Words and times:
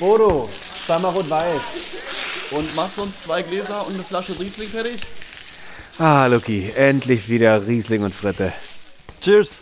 Bodo, 0.00 0.48
zweimal 0.86 1.12
rot-weiß. 1.12 2.52
Und 2.52 2.74
machst 2.74 2.96
du 2.96 3.02
uns 3.02 3.20
zwei 3.20 3.42
Gläser 3.42 3.86
und 3.86 3.92
eine 3.92 4.02
Flasche 4.02 4.32
Riesling 4.40 4.68
fertig? 4.68 4.96
Ah, 5.98 6.24
Lucky, 6.24 6.72
endlich 6.74 7.28
wieder 7.28 7.66
Riesling 7.66 8.02
und 8.02 8.14
Fritte. 8.14 8.50
Cheers. 9.20 9.58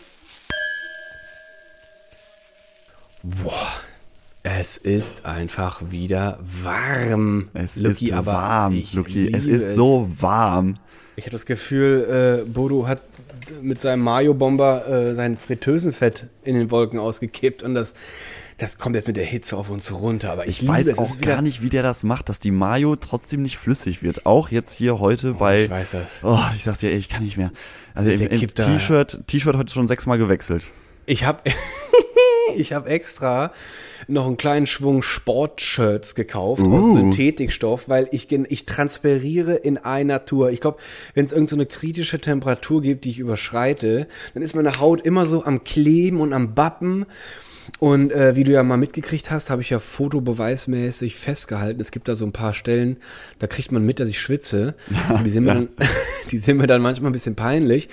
Boah, 3.24 3.52
es 4.44 4.76
ist 4.76 5.26
einfach 5.26 5.82
wieder 5.90 6.38
warm. 6.62 7.48
Es 7.52 7.74
Lucky, 7.74 8.06
ist 8.06 8.12
aber 8.12 8.32
warm, 8.32 8.82
Luki. 8.92 9.32
Es 9.34 9.48
ist 9.48 9.74
so 9.74 10.08
warm. 10.20 10.78
Ich 11.16 11.24
habe 11.24 11.32
das 11.32 11.46
Gefühl, 11.46 12.44
äh, 12.46 12.48
Bodo 12.48 12.86
hat 12.86 13.02
mit 13.60 13.80
seinem 13.80 14.04
Mayo-Bomber 14.04 14.86
äh, 14.86 15.14
sein 15.16 15.36
Fritteusenfett 15.36 16.26
in 16.44 16.54
den 16.54 16.70
Wolken 16.70 17.00
ausgekippt 17.00 17.64
und 17.64 17.74
das, 17.74 17.94
das 18.58 18.76
kommt 18.78 18.94
jetzt 18.96 19.06
mit 19.06 19.16
der 19.16 19.24
Hitze 19.24 19.56
auf 19.56 19.70
uns 19.70 19.92
runter. 20.00 20.30
Aber 20.32 20.46
ich, 20.46 20.62
Ich 20.62 20.68
weiß 20.68 20.88
es. 20.88 20.98
Auch 20.98 21.18
gar 21.20 21.42
nicht, 21.42 21.62
wie 21.62 21.68
der 21.70 21.82
das 21.82 22.02
macht, 22.02 22.28
dass 22.28 22.40
die 22.40 22.50
Mayo 22.50 22.96
trotzdem 22.96 23.42
nicht 23.42 23.56
flüssig 23.56 24.02
wird. 24.02 24.26
Auch 24.26 24.50
jetzt 24.50 24.72
hier 24.74 24.98
heute 24.98 25.34
bei. 25.34 25.64
ich 25.64 25.70
weiß 25.70 25.92
das. 25.92 26.08
Oh, 26.22 26.38
ich 26.56 26.64
sag 26.64 26.76
dir, 26.78 26.90
ich 26.90 27.08
kann 27.08 27.24
nicht 27.24 27.36
mehr. 27.36 27.52
Also 27.94 28.10
im, 28.10 28.18
Der 28.18 28.30
im 28.32 28.46
da- 28.54 28.64
T-Shirt, 28.66 29.22
T-Shirt 29.26 29.56
heute 29.56 29.72
schon 29.72 29.88
sechsmal 29.88 30.18
gewechselt. 30.18 30.66
Ich 31.06 31.24
habe 31.24 31.42
ich 32.56 32.72
hab 32.72 32.88
extra 32.88 33.52
noch 34.08 34.26
einen 34.26 34.36
kleinen 34.36 34.66
Schwung 34.66 35.02
Sportshirts 35.02 36.14
gekauft 36.14 36.66
aus 36.66 36.84
Uh. 36.84 36.94
Synthetikstoff, 36.94 37.88
weil 37.88 38.08
ich, 38.10 38.30
ich 38.32 38.66
transpiriere 38.66 39.54
in 39.54 39.78
einer 39.78 40.24
Tour. 40.24 40.50
Ich 40.50 40.60
glaube, 40.60 40.78
wenn 41.14 41.24
es 41.24 41.32
irgendeine 41.32 41.48
so 41.48 41.56
eine 41.56 41.66
kritische 41.66 42.18
Temperatur 42.20 42.82
gibt, 42.82 43.04
die 43.04 43.10
ich 43.10 43.18
überschreite, 43.18 44.08
dann 44.34 44.42
ist 44.42 44.54
meine 44.54 44.80
Haut 44.80 45.00
immer 45.02 45.26
so 45.26 45.44
am 45.44 45.62
Kleben 45.64 46.20
und 46.20 46.32
am 46.32 46.54
Bappen. 46.54 47.06
Und 47.80 48.12
äh, 48.12 48.34
wie 48.34 48.44
du 48.44 48.52
ja 48.52 48.62
mal 48.62 48.76
mitgekriegt 48.76 49.30
hast, 49.30 49.50
habe 49.50 49.62
ich 49.62 49.70
ja 49.70 49.78
fotobeweismäßig 49.78 51.16
festgehalten. 51.16 51.80
Es 51.80 51.90
gibt 51.90 52.08
da 52.08 52.14
so 52.14 52.24
ein 52.24 52.32
paar 52.32 52.54
Stellen, 52.54 52.96
da 53.38 53.46
kriegt 53.46 53.72
man 53.72 53.84
mit, 53.84 54.00
dass 54.00 54.08
ich 54.08 54.18
schwitze. 54.18 54.74
Und 55.10 55.24
die 55.24 55.30
sind, 55.30 55.44
mir 55.44 55.54
dann, 55.54 55.68
die 56.30 56.38
sind 56.38 56.56
mir 56.56 56.66
dann 56.66 56.82
manchmal 56.82 57.10
ein 57.10 57.12
bisschen 57.12 57.36
peinlich. 57.36 57.88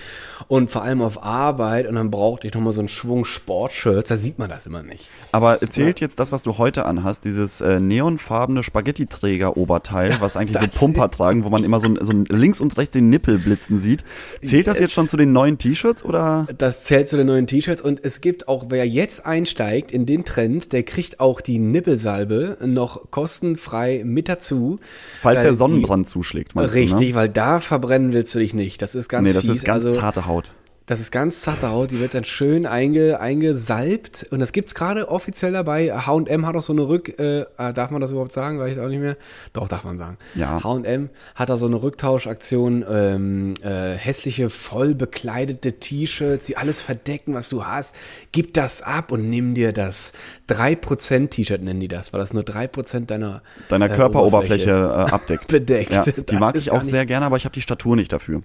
Und 0.47 0.71
vor 0.71 0.83
allem 0.83 1.01
auf 1.01 1.23
Arbeit. 1.23 1.87
Und 1.87 1.95
dann 1.95 2.09
brauchte 2.09 2.47
ich 2.47 2.53
nochmal 2.53 2.73
so 2.73 2.79
einen 2.79 2.87
Schwung 2.87 3.25
Sportshirts. 3.25 4.09
Da 4.09 4.17
sieht 4.17 4.39
man 4.39 4.49
das 4.49 4.65
immer 4.65 4.83
nicht. 4.83 5.07
Aber 5.31 5.59
zählt 5.69 5.99
jetzt 5.99 6.19
das, 6.19 6.31
was 6.31 6.43
du 6.43 6.57
heute 6.57 6.85
anhast, 6.85 7.25
dieses 7.25 7.61
äh, 7.61 7.79
neonfarbene 7.79 8.63
Spaghetti-Träger-Oberteil, 8.63 10.17
was 10.19 10.37
eigentlich 10.37 10.57
so 10.71 10.79
Pumper 10.79 11.11
tragen, 11.11 11.43
wo 11.43 11.49
man 11.49 11.63
immer 11.63 11.79
so, 11.79 11.93
so 11.99 12.13
links 12.29 12.59
und 12.59 12.77
rechts 12.77 12.93
den 12.93 13.09
Nippel 13.09 13.37
blitzen 13.37 13.77
sieht. 13.77 14.03
Zählt 14.43 14.67
das 14.67 14.79
jetzt 14.79 14.93
schon 14.93 15.07
zu 15.07 15.17
den 15.17 15.31
neuen 15.31 15.57
T-Shirts 15.57 16.03
oder? 16.05 16.47
Das 16.57 16.85
zählt 16.85 17.07
zu 17.07 17.17
den 17.17 17.27
neuen 17.27 17.47
T-Shirts. 17.47 17.81
Und 17.81 18.03
es 18.03 18.21
gibt 18.21 18.47
auch, 18.47 18.65
wer 18.69 18.87
jetzt 18.87 19.25
einsteigt 19.25 19.64
in 19.73 20.05
den 20.05 20.25
Trend, 20.25 20.71
der 20.73 20.83
kriegt 20.83 21.19
auch 21.19 21.41
die 21.41 21.59
Nippelsalbe 21.59 22.57
noch 22.65 23.11
kostenfrei 23.11 24.03
mit 24.05 24.29
dazu. 24.29 24.79
Falls 25.21 25.41
der 25.41 25.51
die- 25.51 25.57
Sonnenbrand 25.57 26.07
zuschlägt, 26.07 26.55
meinst 26.55 26.73
Richtig, 26.75 26.93
du, 26.99 27.03
ne? 27.05 27.15
weil 27.15 27.29
da 27.29 27.59
verbrennen 27.59 28.13
willst 28.13 28.33
du 28.35 28.39
dich 28.39 28.53
nicht. 28.53 28.81
Das 28.81 28.95
ist 28.95 29.09
ganz 29.09 29.27
Nee, 29.27 29.33
das 29.33 29.45
fies. 29.45 29.57
ist 29.57 29.65
ganz 29.65 29.85
also, 29.85 29.99
zarte 29.99 30.25
Haut. 30.25 30.51
Das 30.87 30.99
ist 30.99 31.11
ganz 31.11 31.41
zarte 31.41 31.71
Haut, 31.71 31.89
die 31.89 31.99
wird 31.99 32.13
dann 32.13 32.25
schön 32.25 32.67
einge, 32.67 33.19
eingesalbt. 33.19 34.27
Und 34.29 34.39
das 34.39 34.51
gibt's 34.51 34.75
gerade 34.75 35.09
offiziell 35.09 35.51
dabei. 35.51 35.91
H&M 35.91 36.45
hat 36.45 36.55
auch 36.55 36.61
so 36.61 36.73
eine 36.73 36.87
Rück... 36.87 37.17
Äh, 37.17 37.41
äh, 37.41 37.73
darf 37.73 37.89
man 37.89 38.01
das 38.01 38.11
überhaupt 38.11 38.31
sagen? 38.31 38.59
Weiß 38.59 38.73
ich 38.73 38.79
auch 38.79 38.87
nicht 38.87 38.99
mehr. 38.99 39.17
Doch, 39.53 39.67
darf 39.67 39.83
man 39.83 39.97
sagen. 39.97 40.17
Ja. 40.35 40.63
H&M 40.63 41.09
hat 41.33 41.49
da 41.49 41.57
so 41.57 41.65
eine 41.65 41.81
Rücktauschaktion. 41.81 42.85
Ähm, 42.87 43.55
äh, 43.63 43.95
hässliche, 43.95 44.51
voll 44.51 44.93
bekleidete 44.93 45.73
T-Shirts, 45.73 46.45
die 46.45 46.57
alles 46.57 46.83
verdecken, 46.83 47.33
was 47.33 47.49
du 47.49 47.65
hast. 47.65 47.95
Gib 48.31 48.53
das 48.53 48.83
ab 48.83 49.11
und 49.11 49.27
nimm 49.27 49.55
dir 49.55 49.73
das 49.73 50.13
3% 50.49 51.29
T-Shirt, 51.29 51.63
nennen 51.63 51.79
die 51.79 51.87
das, 51.87 52.13
weil 52.13 52.19
das 52.19 52.31
nur 52.31 52.43
3% 52.43 53.07
deiner... 53.07 53.41
Deiner 53.69 53.89
äh, 53.89 53.95
Körperoberfläche 53.95 54.69
äh, 54.69 55.11
abdeckt. 55.11 55.47
bedeckt. 55.51 55.91
Ja, 55.91 56.03
die 56.03 56.23
Das 56.23 56.39
mag 56.39 56.55
ich 56.55 56.69
auch 56.69 56.83
sehr 56.83 57.07
gerne, 57.07 57.25
aber 57.25 57.37
ich 57.37 57.45
habe 57.45 57.53
die 57.53 57.61
Statur 57.61 57.95
nicht 57.95 58.13
dafür. 58.13 58.43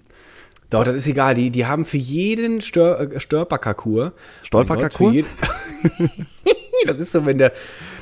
Doch, 0.71 0.83
das 0.83 0.95
ist 0.95 1.07
egal. 1.07 1.35
Die, 1.35 1.51
die 1.51 1.65
haben 1.67 1.85
für 1.85 1.97
jeden 1.97 2.61
Stör, 2.61 2.99
äh, 2.99 3.19
für 5.09 5.15
jeden- 5.15 5.27
das 6.87 6.97
ist 6.97 7.11
so, 7.11 7.25
wenn 7.25 7.37
der, 7.37 7.51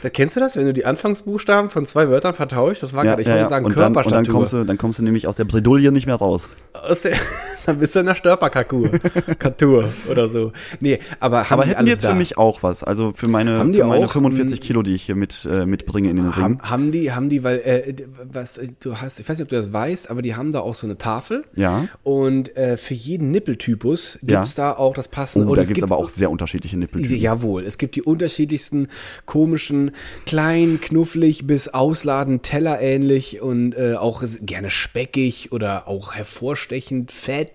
da 0.03 0.09
kennst 0.09 0.35
du 0.35 0.39
das, 0.39 0.55
wenn 0.55 0.65
du 0.65 0.73
die 0.73 0.85
Anfangsbuchstaben 0.85 1.69
von 1.69 1.85
zwei 1.85 2.09
Wörtern 2.09 2.33
vertauschst? 2.35 2.83
Das 2.83 2.93
war 2.93 3.03
gerade, 3.03 3.21
ich 3.21 3.27
wollte 3.27 3.49
sagen 3.49 3.65
und, 3.65 3.77
dann, 3.77 3.87
und 3.87 3.95
dann 3.95 4.03
Körperstatur. 4.03 4.33
kommst 4.33 4.53
du, 4.53 4.63
dann 4.63 4.77
kommst 4.77 4.99
du 4.99 5.03
nämlich 5.03 5.27
aus 5.27 5.35
der 5.35 5.45
Bredouille 5.45 5.91
nicht 5.91 6.05
mehr 6.05 6.15
raus. 6.15 6.51
Aus 6.73 7.01
der, 7.01 7.17
dann 7.65 7.79
bist 7.79 7.95
du 7.95 7.99
in 7.99 8.05
der 8.05 8.15
Störperkarkur. 8.15 8.89
Kartur 9.39 9.89
oder 10.09 10.29
so. 10.29 10.51
Nee, 10.79 10.99
aber 11.19 11.49
haben 11.49 11.53
Aber 11.53 11.63
die 11.63 11.69
hätten 11.71 11.85
die 11.85 11.91
jetzt 11.91 12.03
da? 12.03 12.09
für 12.09 12.15
mich 12.15 12.37
auch 12.37 12.63
was? 12.63 12.83
Also 12.83 13.13
für 13.15 13.27
meine, 13.29 13.59
für 13.59 13.83
meine 13.85 14.05
auch, 14.05 14.11
45 14.11 14.59
ähm, 14.59 14.65
Kilo, 14.65 14.81
die 14.83 14.93
ich 14.95 15.03
hier 15.03 15.15
mit, 15.15 15.45
äh, 15.45 15.65
mitbringe 15.65 16.09
in 16.09 16.17
den 16.17 16.29
Ring. 16.29 16.43
Haben, 16.43 16.61
haben 16.61 16.91
die, 16.91 17.11
haben 17.11 17.29
die, 17.29 17.43
weil, 17.43 17.59
äh, 17.59 17.93
was, 18.31 18.57
äh, 18.57 18.69
du 18.79 18.97
hast, 18.97 19.19
ich 19.19 19.27
weiß 19.29 19.37
nicht, 19.37 19.43
ob 19.43 19.49
du 19.49 19.55
das 19.55 19.71
weißt, 19.73 20.09
aber 20.09 20.21
die 20.21 20.35
haben 20.35 20.51
da 20.51 20.59
auch 20.59 20.75
so 20.75 20.87
eine 20.87 20.97
Tafel. 20.97 21.43
Ja. 21.55 21.87
Und 22.03 22.55
äh, 22.57 22.77
für 22.77 22.93
jeden 22.93 23.31
Nippeltypus 23.31 24.19
gibt's 24.21 24.55
Ja. 24.55 24.73
da 24.73 24.77
auch 24.77 24.93
das 24.93 25.07
passende. 25.07 25.47
Oh, 25.47 25.55
da 25.55 25.61
es 25.61 25.67
gibt's 25.67 25.81
gibt 25.81 25.91
aber 25.91 25.97
auch 26.01 26.09
sehr 26.09 26.29
unterschiedliche 26.31 26.77
Nippeltypen. 26.77 27.17
Jawohl, 27.17 27.65
es 27.65 27.77
gibt 27.77 27.95
die 27.95 28.03
unterschiedlichsten 28.03 28.87
komischen, 29.25 29.91
klein, 30.25 30.79
knufflig 30.81 31.45
bis 31.47 31.67
ausladend, 31.67 32.43
tellerähnlich 32.43 33.41
und 33.41 33.73
äh, 33.73 33.95
auch 33.95 34.23
gerne 34.41 34.69
speckig 34.69 35.51
oder 35.51 35.87
auch 35.87 36.15
hervorstechend 36.15 37.11
fett 37.11 37.48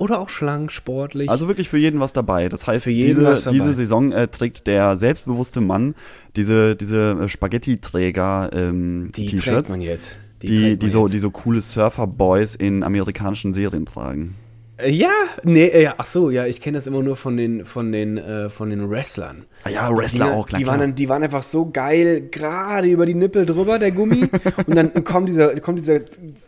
oder 0.00 0.18
auch 0.18 0.30
schlank, 0.30 0.72
sportlich. 0.72 1.28
Also 1.28 1.46
wirklich 1.46 1.68
für 1.68 1.76
jeden 1.76 2.00
was 2.00 2.14
dabei. 2.14 2.48
Das 2.48 2.66
heißt, 2.66 2.84
Für 2.84 2.90
jeden 2.90 3.08
diese, 3.08 3.24
was 3.24 3.44
dabei. 3.44 3.58
diese 3.58 3.72
Saison 3.74 4.12
äh, 4.12 4.28
trägt 4.28 4.66
der 4.66 4.96
selbstbewusste 4.96 5.60
Mann 5.60 5.94
diese, 6.36 6.74
diese 6.74 7.18
äh, 7.20 7.28
Spaghetti-Träger 7.28 8.50
ähm, 8.54 9.10
die 9.14 9.26
trägt 9.26 9.44
T-Shirts, 9.44 9.70
man 9.70 9.82
jetzt. 9.82 10.16
die, 10.40 10.78
die, 10.78 10.86
man 10.86 10.90
so, 10.90 11.02
jetzt. 11.02 11.12
die 11.12 11.18
so 11.18 11.30
coole 11.30 11.60
Surfer-Boys 11.60 12.54
in 12.54 12.82
amerikanischen 12.82 13.52
Serien 13.52 13.84
tragen. 13.84 14.36
Äh, 14.82 14.90
Ja, 14.90 15.10
nee, 15.42 15.66
äh, 15.66 15.82
ja, 15.82 15.94
ach 15.98 16.06
so, 16.06 16.30
ja, 16.30 16.46
ich 16.46 16.60
kenne 16.60 16.78
das 16.78 16.86
immer 16.86 17.02
nur 17.02 17.16
von 17.16 17.36
den, 17.36 17.64
von 17.64 17.92
den, 17.92 18.18
äh, 18.18 18.50
von 18.50 18.70
den 18.70 18.90
Wrestlern. 18.90 19.46
Ah 19.64 19.70
ja, 19.70 19.96
Wrestler 19.96 20.26
die, 20.26 20.32
auch, 20.32 20.46
klar. 20.46 20.58
die, 20.58 20.66
waren 20.66 20.80
dann, 20.80 20.94
die 20.94 21.08
waren 21.08 21.22
einfach 21.22 21.42
so 21.42 21.70
geil, 21.70 22.28
gerade 22.30 22.88
über 22.88 23.06
die 23.06 23.14
Nippel 23.14 23.46
drüber, 23.46 23.78
der 23.78 23.92
Gummi. 23.92 24.28
und 24.66 24.74
dann 24.74 25.04
kommt 25.04 25.28
dieser, 25.28 25.58
kommt 25.60 25.78
dieser 25.78 26.00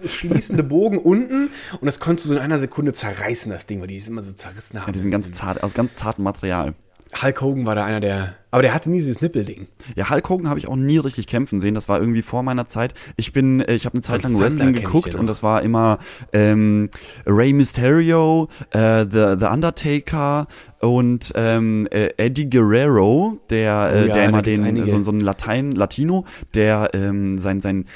schließende 0.07 0.63
Bogen 0.63 0.99
unten 0.99 1.51
und 1.81 1.87
das 1.87 2.01
konntest 2.01 2.27
du 2.27 2.35
so 2.35 2.37
in 2.37 2.43
einer 2.43 2.59
Sekunde 2.59 2.93
zerreißen, 2.93 3.51
das 3.53 3.67
Ding, 3.67 3.81
weil 3.81 3.89
die 3.89 3.97
ist 3.97 4.09
immer 4.09 4.23
so 4.23 4.33
zerrissen 4.33 4.81
haben. 4.81 4.89
ja, 4.89 4.93
die 4.93 4.99
sind 4.99 5.11
ganz 5.11 5.31
zart, 5.33 5.63
aus 5.63 5.75
ganz 5.75 5.95
zartem 5.95 6.25
Material. 6.25 6.75
Hulk 7.23 7.41
Hogan 7.41 7.67
war 7.67 7.75
da 7.75 7.85
einer 7.85 8.01
der, 8.01 8.35
aber 8.53 8.63
der 8.63 8.75
hatte 8.75 8.91
nie 8.91 8.99
dieses 8.99 9.23
Nippelding. 9.23 9.67
Ja, 9.97 10.11
Hulk 10.11 10.29
Hogan 10.29 10.49
habe 10.49 10.61
ich 10.61 10.69
auch 10.69 10.77
nie 10.77 10.99
richtig 10.99 11.27
kämpfen 11.27 11.59
sehen. 11.59 11.75
Das 11.75 11.89
war 11.89 11.99
irgendwie 11.99 12.21
vor 12.21 12.43
meiner 12.43 12.69
Zeit. 12.69 12.93
Ich 13.17 13.33
bin, 13.33 13.61
äh, 13.61 13.75
ich 13.75 13.87
habe 13.87 13.95
eine 13.95 14.03
Zeit 14.03 14.23
lang 14.23 14.39
Wrestling 14.39 14.75
geguckt 14.75 15.15
und 15.15 15.27
das 15.27 15.43
war 15.43 15.63
immer 15.63 15.99
ähm, 16.35 16.91
Rey 17.27 17.55
Mysterio, 17.55 18.49
äh, 18.71 19.07
The, 19.11 19.37
The 19.41 19.47
Undertaker 19.47 20.47
und 20.83 21.33
ähm, 21.37 21.87
äh, 21.93 22.11
Eddie 22.17 22.51
Guerrero, 22.51 23.39
der, 23.51 23.91
Oh 23.93 23.97
äh, 23.97 24.09
ja, 24.09 24.15
der 24.15 24.29
immer 24.29 24.43
den 24.43 24.85
so, 24.85 25.01
so 25.03 25.13
ein 25.13 25.21
Latein, 25.21 25.71
Latino, 25.71 26.25
der 26.55 26.91
ähm, 26.93 27.39
sein 27.39 27.61
sein 27.61 27.87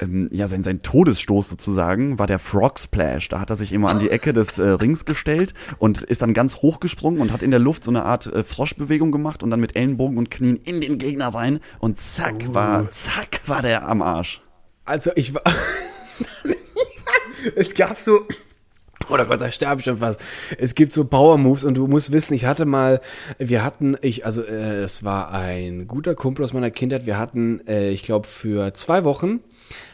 ähm, 0.00 0.30
ja 0.32 0.48
sein 0.48 0.62
sein 0.62 0.80
Todesstoß 0.80 1.50
sozusagen 1.50 2.18
war 2.18 2.26
der 2.26 2.38
Frog 2.38 2.78
Splash. 2.78 3.28
Da 3.28 3.40
hat 3.40 3.50
er 3.50 3.56
sich 3.56 3.74
immer 3.74 3.90
an 3.90 3.98
die 3.98 4.10
Ecke 4.10 4.32
des 4.32 4.58
äh, 4.58 4.66
Rings 4.66 5.04
gestellt 5.04 5.52
und 5.78 6.02
ist 6.02 6.22
dann 6.22 6.32
ganz 6.32 6.56
hoch 6.56 6.80
gesprungen 6.80 7.20
und 7.20 7.30
hat 7.30 7.42
in 7.42 7.50
der 7.50 7.60
Luft 7.60 7.84
so 7.84 7.90
eine 7.90 8.06
Art 8.06 8.26
äh, 8.26 8.42
Froschbewegung 8.42 9.12
gemacht 9.12 9.42
und 9.42 9.50
dann 9.50 9.60
mit 9.60 9.76
Ellenbogen 9.76 9.99
und 10.06 10.30
Knien 10.30 10.56
in 10.56 10.80
den 10.80 10.98
Gegner 10.98 11.28
rein 11.28 11.60
und 11.78 12.00
zack 12.00 12.46
Uh. 12.48 12.54
war 12.54 12.90
zack 12.90 13.40
war 13.46 13.62
der 13.62 13.88
am 13.88 14.02
Arsch. 14.02 14.40
Also 14.84 15.10
ich 15.14 15.34
war, 15.34 15.42
es 17.56 17.74
gab 17.74 18.00
so, 18.00 18.26
oder 19.08 19.24
Gott, 19.24 19.40
da 19.40 19.50
sterbe 19.50 19.80
ich 19.80 19.84
schon 19.84 19.98
fast. 19.98 20.20
Es 20.58 20.74
gibt 20.74 20.92
so 20.92 21.04
Power 21.04 21.38
Moves 21.38 21.64
und 21.64 21.74
du 21.74 21.86
musst 21.86 22.12
wissen, 22.12 22.34
ich 22.34 22.44
hatte 22.44 22.66
mal, 22.66 23.00
wir 23.38 23.64
hatten, 23.64 23.96
ich, 24.02 24.26
also 24.26 24.42
äh, 24.42 24.82
es 24.82 25.04
war 25.04 25.32
ein 25.32 25.86
guter 25.86 26.14
Kumpel 26.14 26.44
aus 26.44 26.52
meiner 26.52 26.70
Kindheit. 26.70 27.06
Wir 27.06 27.18
hatten, 27.18 27.66
äh, 27.66 27.90
ich 27.90 28.02
glaube, 28.02 28.28
für 28.28 28.74
zwei 28.74 29.04
Wochen 29.04 29.40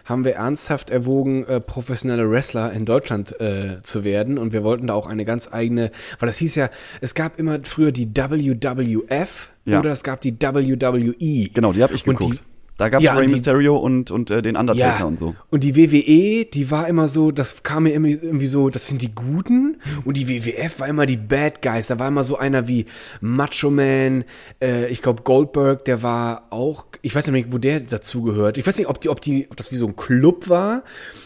haben 0.04 0.24
wir 0.24 0.34
ernsthaft 0.34 0.90
erwogen, 0.90 1.44
äh, 1.46 1.60
professionelle 1.60 2.30
Wrestler 2.30 2.72
in 2.72 2.84
Deutschland 2.84 3.38
äh, 3.40 3.82
zu 3.82 4.04
werden. 4.04 4.38
Und 4.38 4.52
wir 4.52 4.62
wollten 4.64 4.86
da 4.88 4.94
auch 4.94 5.06
eine 5.06 5.24
ganz 5.24 5.48
eigene, 5.52 5.90
weil 6.18 6.28
das 6.28 6.38
hieß 6.38 6.54
ja, 6.56 6.70
es 7.00 7.14
gab 7.14 7.38
immer 7.38 7.58
früher 7.62 7.92
die 7.92 8.08
WWF 8.14 9.50
Ja. 9.64 9.80
oder 9.80 9.90
es 9.90 10.02
gab 10.02 10.20
die 10.20 10.34
WWE. 10.38 11.48
Genau, 11.52 11.72
die 11.72 11.82
habe 11.82 11.94
ich 11.94 12.04
geguckt. 12.04 12.42
da 12.78 12.88
gab's 12.90 13.04
Ja, 13.04 13.14
Rey 13.14 13.26
Mysterio 13.28 13.76
und 13.76 14.10
und 14.10 14.30
äh, 14.30 14.42
den 14.42 14.54
Undertaker 14.56 15.06
und 15.06 15.18
so. 15.18 15.34
Und 15.50 15.64
die 15.64 15.76
WWE, 15.76 16.44
die 16.44 16.70
war 16.70 16.86
immer 16.88 17.08
so, 17.08 17.30
das 17.30 17.62
kam 17.62 17.84
mir 17.84 17.94
immer 17.94 18.08
irgendwie 18.08 18.46
so, 18.46 18.68
das 18.68 18.86
sind 18.86 19.00
die 19.02 19.14
Guten. 19.14 19.78
Und 20.04 20.16
die 20.16 20.28
WWF 20.28 20.80
war 20.80 20.88
immer 20.88 21.06
die 21.06 21.16
Bad 21.16 21.62
Guys. 21.62 21.86
Da 21.88 21.98
war 21.98 22.08
immer 22.08 22.22
so 22.24 22.36
einer 22.36 22.68
wie 22.68 22.84
Macho 23.20 23.70
Man, 23.70 24.24
äh, 24.62 24.86
ich 24.88 25.00
glaube 25.02 25.22
Goldberg, 25.22 25.84
der 25.86 26.02
war 26.02 26.48
auch 26.50 26.86
ich 27.02 27.14
weiß 27.14 27.26
nicht, 27.28 27.52
wo 27.52 27.58
der 27.58 27.80
dazugehört. 27.80 28.58
Ich 28.58 28.66
weiß 28.66 28.78
nicht, 28.78 28.88
ob 28.88 29.00
die, 29.00 29.08
ob 29.08 29.20
die, 29.20 29.46
ob 29.50 29.56
das 29.56 29.72
wie 29.72 29.76
so 29.76 29.86
ein 29.86 29.96
Club 29.96 30.48
war, 30.48 30.84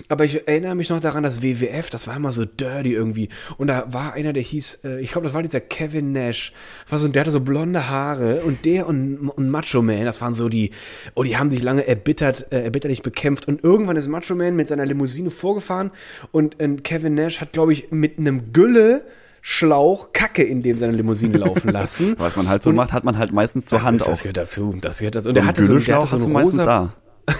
aber 0.09 0.25
ich 0.25 0.47
erinnere 0.47 0.75
mich 0.75 0.91
noch 0.91 1.01
daran, 1.01 1.23
dass 1.23 1.43
WWF, 1.43 1.91
das 1.91 2.07
war 2.07 2.17
immer 2.17 2.33
so 2.33 2.45
dirty 2.45 2.93
irgendwie. 2.93 3.29
Und 3.59 3.69
da 3.69 3.93
war 3.93 4.15
einer, 4.15 4.33
der 4.33 4.43
hieß, 4.43 4.81
äh, 4.85 5.01
ich 5.01 5.13
glaube, 5.13 5.27
das 5.27 5.35
war 5.35 5.43
dieser 5.43 5.61
Kevin 5.61 6.13
Nash. 6.13 6.53
War 6.89 6.99
so, 6.99 7.09
der 7.09 7.21
hatte 7.21 7.31
so 7.31 7.41
blonde 7.41 7.89
Haare 7.89 8.43
und 8.43 8.65
der 8.65 8.87
und, 8.87 9.29
und 9.29 9.51
Macho 9.51 9.83
Man, 9.83 10.05
das 10.05 10.21
waren 10.21 10.35
so 10.35 10.49
die, 10.49 10.71
oh, 11.15 11.23
die 11.23 11.37
haben 11.37 11.51
sich 11.51 11.63
lange 11.63 11.87
erbittert, 11.87 12.53
äh, 12.53 12.63
erbitterlich 12.63 13.03
bekämpft. 13.03 13.49
Und 13.49 13.65
irgendwann 13.65 13.97
ist 13.97 14.09
Macho 14.09 14.35
Man 14.35 14.57
mit 14.57 14.69
seiner 14.69 14.87
Limousine 14.87 15.31
vorgefahren 15.31 15.91
und 16.33 16.61
äh, 16.61 16.69
Kevin 16.83 17.15
Nash 17.15 17.41
hat, 17.41 17.53
glaube 17.53 17.73
ich, 17.73 17.91
mit 17.91 18.19
einem 18.19 18.53
Gülle 18.53 19.03
Schlauch 19.43 20.13
Kacke 20.13 20.43
in 20.43 20.63
dem 20.63 20.79
seine 20.79 20.93
Limousine 20.93 21.39
laufen 21.39 21.69
lassen. 21.73 22.15
Was 22.19 22.37
man 22.37 22.49
halt 22.49 22.63
so 22.63 22.73
macht, 22.73 22.93
hat 22.93 23.05
man 23.05 23.19
halt 23.19 23.33
meistens 23.33 23.67
zur 23.67 23.83
Hand 23.83 23.99
ist, 23.99 24.05
auch. 24.05 24.11
Das 24.11 24.23
gehört 24.23 24.37
dazu. 24.37 24.77
Das 24.81 24.99
gehört 24.99 25.15
dazu. 25.17 25.29
Und 25.29 25.35
So 25.35 25.41
der 25.41 25.47
hatte 25.47 25.65
so, 25.65 25.79
der 25.79 25.99
hatte 26.01 26.19
so 26.19 26.27
einen 26.27 26.37
rosa, 26.37 26.65
da. 26.65 26.95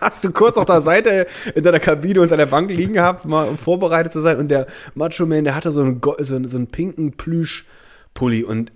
hast 0.00 0.24
du 0.24 0.30
kurz 0.32 0.56
auf 0.56 0.66
der 0.66 0.82
Seite 0.82 1.26
in 1.54 1.62
deiner 1.62 1.80
Kabine 1.80 2.20
unter 2.20 2.36
der 2.36 2.46
Bank 2.46 2.70
liegen 2.70 2.94
gehabt, 2.94 3.24
mal 3.24 3.48
um 3.48 3.58
vorbereitet 3.58 4.12
zu 4.12 4.20
sein. 4.20 4.38
Und 4.38 4.48
der 4.48 4.66
Macho 4.94 5.26
Man, 5.26 5.44
der 5.44 5.54
hatte 5.54 5.72
so 5.72 5.80
einen, 5.82 6.00
so 6.20 6.36
einen, 6.36 6.48
so 6.48 6.56
einen 6.56 6.66
pinken 6.66 7.12
Plüschpulli. 7.12 8.44
Und 8.44 8.72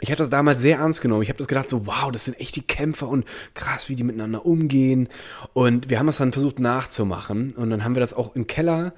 ich 0.00 0.10
hatte 0.10 0.22
das 0.22 0.30
damals 0.30 0.60
sehr 0.60 0.78
ernst 0.78 1.00
genommen. 1.00 1.22
Ich 1.22 1.28
habe 1.28 1.38
das 1.38 1.48
gedacht, 1.48 1.68
so, 1.68 1.86
wow, 1.86 2.10
das 2.10 2.24
sind 2.24 2.40
echt 2.40 2.56
die 2.56 2.62
Kämpfer 2.62 3.08
und 3.08 3.24
krass, 3.54 3.88
wie 3.88 3.96
die 3.96 4.04
miteinander 4.04 4.44
umgehen. 4.44 5.08
Und 5.52 5.90
wir 5.90 5.98
haben 5.98 6.06
das 6.06 6.18
dann 6.18 6.32
versucht 6.32 6.58
nachzumachen. 6.58 7.52
Und 7.52 7.70
dann 7.70 7.84
haben 7.84 7.94
wir 7.94 8.00
das 8.00 8.14
auch 8.14 8.34
im 8.34 8.46
Keller 8.46 8.92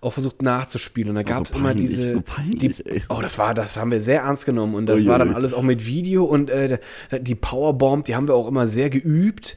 auch 0.00 0.12
versucht 0.12 0.42
nachzuspielen. 0.42 1.10
Und 1.10 1.16
da 1.16 1.22
gab 1.22 1.44
es 1.44 1.50
immer 1.52 1.68
peinlich, 1.68 1.88
diese. 1.88 2.12
so 2.12 2.20
peinlich, 2.20 2.82
die, 2.84 3.02
oh, 3.08 3.20
das 3.20 3.38
war, 3.38 3.54
das 3.54 3.76
haben 3.76 3.90
wir 3.90 4.00
sehr 4.00 4.22
ernst 4.22 4.46
genommen. 4.46 4.74
Und 4.74 4.86
das 4.86 5.00
Ui, 5.00 5.06
war 5.06 5.18
dann 5.18 5.34
alles 5.34 5.52
auch 5.52 5.62
mit 5.62 5.86
Video 5.86 6.24
und 6.24 6.50
äh, 6.50 6.78
die 7.20 7.34
Powerbomb, 7.34 8.04
die 8.04 8.14
haben 8.14 8.28
wir 8.28 8.34
auch 8.34 8.46
immer 8.46 8.66
sehr 8.66 8.90
geübt. 8.90 9.56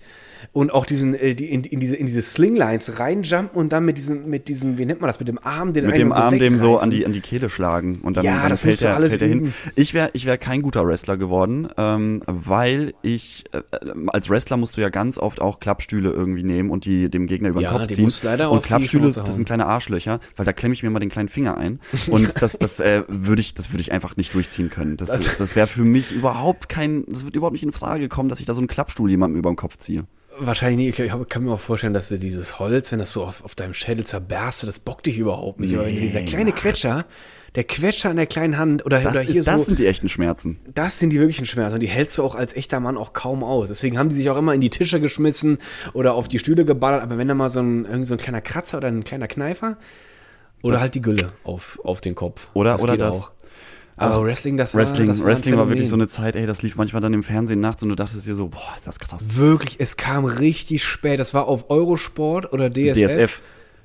Und 0.52 0.72
auch 0.72 0.86
diesen, 0.86 1.14
äh, 1.14 1.36
die, 1.36 1.52
in, 1.52 1.64
in 1.64 1.80
diese, 1.80 1.96
in 1.96 2.06
diese 2.06 2.22
Slinglines 2.22 3.00
reinjumpen 3.00 3.58
und 3.58 3.72
dann 3.72 3.86
mit 3.86 3.98
diesem, 3.98 4.30
mit 4.30 4.48
diesem, 4.48 4.78
wie 4.78 4.86
nennt 4.86 5.02
man 5.02 5.08
das, 5.08 5.20
mit 5.20 5.28
dem 5.28 5.40
Arm, 5.40 5.74
den 5.74 5.86
Mit 5.86 5.98
dem 5.98 6.12
Arm 6.12 6.38
dem 6.38 6.58
so 6.58 6.78
an 6.78 6.90
die, 6.90 7.06
an 7.06 7.14
die 7.14 7.22
Kehle 7.22 7.50
schlagen 7.50 8.00
und 8.04 8.18
dann, 8.18 8.26
Ja, 8.26 8.48
dann 8.48 8.58
fällt, 8.58 8.82
er, 8.82 8.96
alles 8.96 9.12
fällt 9.12 9.22
er 9.22 9.28
hin. 9.28 9.54
Ich 9.76 9.94
wäre 9.94 10.10
ich 10.14 10.26
wär 10.26 10.38
kein 10.38 10.62
guter 10.62 10.86
Wrestler 10.86 11.18
geworden, 11.18 11.70
ähm, 11.78 12.22
weil 12.26 12.94
ich, 13.02 13.46
äh, 13.52 13.62
als 14.08 14.30
Wrestler 14.30 14.58
musst 14.58 14.78
du 14.78 14.82
ja 14.82 14.90
ganz 14.90 15.18
oft 15.18 15.42
auch 15.42 15.60
Klappstühle 15.60 16.10
irgendwie 16.12 16.44
nehmen 16.44 16.70
und 16.70 16.86
die 16.86 17.10
dem 17.10 17.28
Gegner 17.28 17.50
über 17.50 17.60
den 17.60 17.66
Ja, 17.66 17.78
Kopf 17.78 17.88
ziehen. 17.88 18.10
und 18.50 18.64
Klappstühle, 18.64 19.12
das 19.12 19.36
sind 19.36 19.46
kleine 19.46 19.66
Arschlöcher, 19.66 20.20
weil 20.36 20.46
da 20.46 20.54
klemme 20.54 20.74
ich 20.74 20.84
mir 20.84 20.90
mal 20.90 21.00
den 21.00 21.10
kleinen 21.10 21.30
Finger 21.30 21.58
ein. 21.58 21.80
Und 22.08 22.34
das, 22.42 22.58
das 22.58 22.80
äh, 22.80 23.04
würde 23.08 23.42
ich, 23.42 23.54
das 23.54 23.72
würde 23.72 23.82
ich 23.82 23.92
einfach 23.92 24.18
nicht 24.18 24.34
durchziehen 24.34 24.70
können. 24.70 24.98
Das, 24.98 25.10
das 25.38 25.56
wäre 25.56 25.68
für 25.68 25.84
mich 25.84 26.12
überhaupt 26.12 26.70
kein, 26.70 27.06
das 27.08 27.26
wird 27.26 27.36
überhaupt 27.36 27.54
nicht 27.54 27.64
in 27.64 27.72
Frage 27.72 28.10
kommen, 28.10 28.30
dass 28.30 28.40
ich 28.40 28.46
da 28.46 28.54
so 28.54 28.60
einen 28.62 28.68
Klappstuhl 28.68 29.10
jemandem 29.10 29.38
über 29.40 29.50
den 29.52 29.56
Kopf 29.56 29.78
ziehe. 29.78 30.06
Wahrscheinlich 30.40 30.78
nicht. 30.88 31.00
Ich 31.00 31.12
hab- 31.12 31.30
kann 31.30 31.44
mir 31.44 31.52
auch 31.54 31.60
vorstellen, 31.60 31.94
dass 31.94 32.10
du 32.10 32.18
dieses 32.18 32.58
Holz, 32.60 32.92
wenn 32.92 33.00
das 33.00 33.12
so 33.14 33.24
auf, 33.24 33.44
auf 33.44 33.54
deinem 33.56 33.74
Schädel 33.74 34.06
zerberstet, 34.06 34.70
das 34.70 34.80
bockt 34.80 35.06
dich 35.06 35.18
überhaupt 35.18 35.60
nicht. 35.60 35.76
Aber 35.76 35.86
wenn 35.86 35.96
du 35.96 36.02
dieser 36.02 36.22
kleine 36.22 36.52
Quetscher, 36.52 37.00
der 37.56 37.66
Quetscher 37.66 38.10
an 38.10 38.16
der 38.16 38.28
kleinen 38.28 38.58
Hand 38.58 38.86
oder, 38.86 39.02
Das, 39.02 39.12
oder 39.12 39.22
hier 39.22 39.36
ist, 39.42 39.48
das 39.48 39.60
so, 39.62 39.66
sind 39.68 39.80
die 39.80 39.86
echten 39.88 40.08
Schmerzen. 40.08 40.60
das 40.74 41.00
sind 41.00 41.10
die 41.10 41.20
wirklichen 41.20 41.46
Schmerzen. 41.46 41.74
Und 41.76 41.80
die 41.82 41.90
hältst 41.90 42.18
du 42.18 42.24
auch 42.24 42.36
als 42.36 42.56
echter 42.56 42.80
Mann 42.80 42.98
auch 42.98 43.12
kaum 43.14 43.44
aus. 43.44 43.68
Deswegen 43.68 43.98
haben 43.98 44.08
die 44.10 44.16
sich 44.16 44.30
auch 44.30 44.38
immer 44.38 44.54
in 44.54 44.62
die 44.62 44.70
Tische 44.70 45.02
geschmissen 45.02 45.58
oder 45.94 46.14
auf 46.14 46.30
die 46.30 46.40
Stühle 46.40 46.64
geballert. 46.64 47.04
Aber 47.04 47.18
wenn 47.18 47.28
da 47.28 47.34
mal 47.34 47.50
so 47.50 47.60
ein, 47.60 47.84
irgend 47.86 48.08
so 48.08 48.14
ein 48.14 48.18
kleiner 48.20 48.40
Kratzer 48.42 48.78
oder 48.78 48.88
ein 48.88 49.04
kleiner 49.04 49.28
Kneifer 49.28 49.78
oder 50.64 50.74
Das- 50.74 50.82
halt 50.84 50.96
die 50.96 51.02
Gülle 51.02 51.34
auf, 51.44 51.78
auf 51.84 52.00
den 52.00 52.16
Kopf. 52.16 52.48
Oder- 52.54 52.82
oder 52.82 52.94
geht 52.94 53.02
das. 53.02 53.16
Auch. 53.16 53.32
Aber 54.02 54.26
Wrestling, 54.26 54.58
das 54.58 54.74
war, 54.74 54.82
Wrestling, 54.82 55.08
das 55.08 55.20
war, 55.20 55.26
ein 55.26 55.30
Wrestling 55.30 55.58
war 55.58 55.70
wirklich 55.70 55.90
so 55.90 55.96
eine 55.96 56.08
Zeit, 56.08 56.36
ey, 56.36 56.46
das 56.46 56.62
lief 56.62 56.76
manchmal 56.76 57.02
dann 57.02 57.14
im 57.14 57.24
Fernsehen 57.24 57.60
nachts 57.60 57.84
und 57.84 57.90
du 57.90 57.96
dachtest 57.96 58.26
dir 58.28 58.36
so, 58.36 58.48
boah, 58.48 58.74
ist 58.76 58.88
das 58.88 59.00
krass. 59.00 59.36
Wirklich, 59.36 59.78
es 59.80 59.98
kam 59.98 60.26
richtig 60.26 60.84
spät. 60.84 61.20
Das 61.20 61.34
war 61.34 61.48
auf 61.48 61.70
Eurosport 61.70 62.52
oder 62.54 62.70
DSF. 62.70 62.96
DSF. 62.96 63.40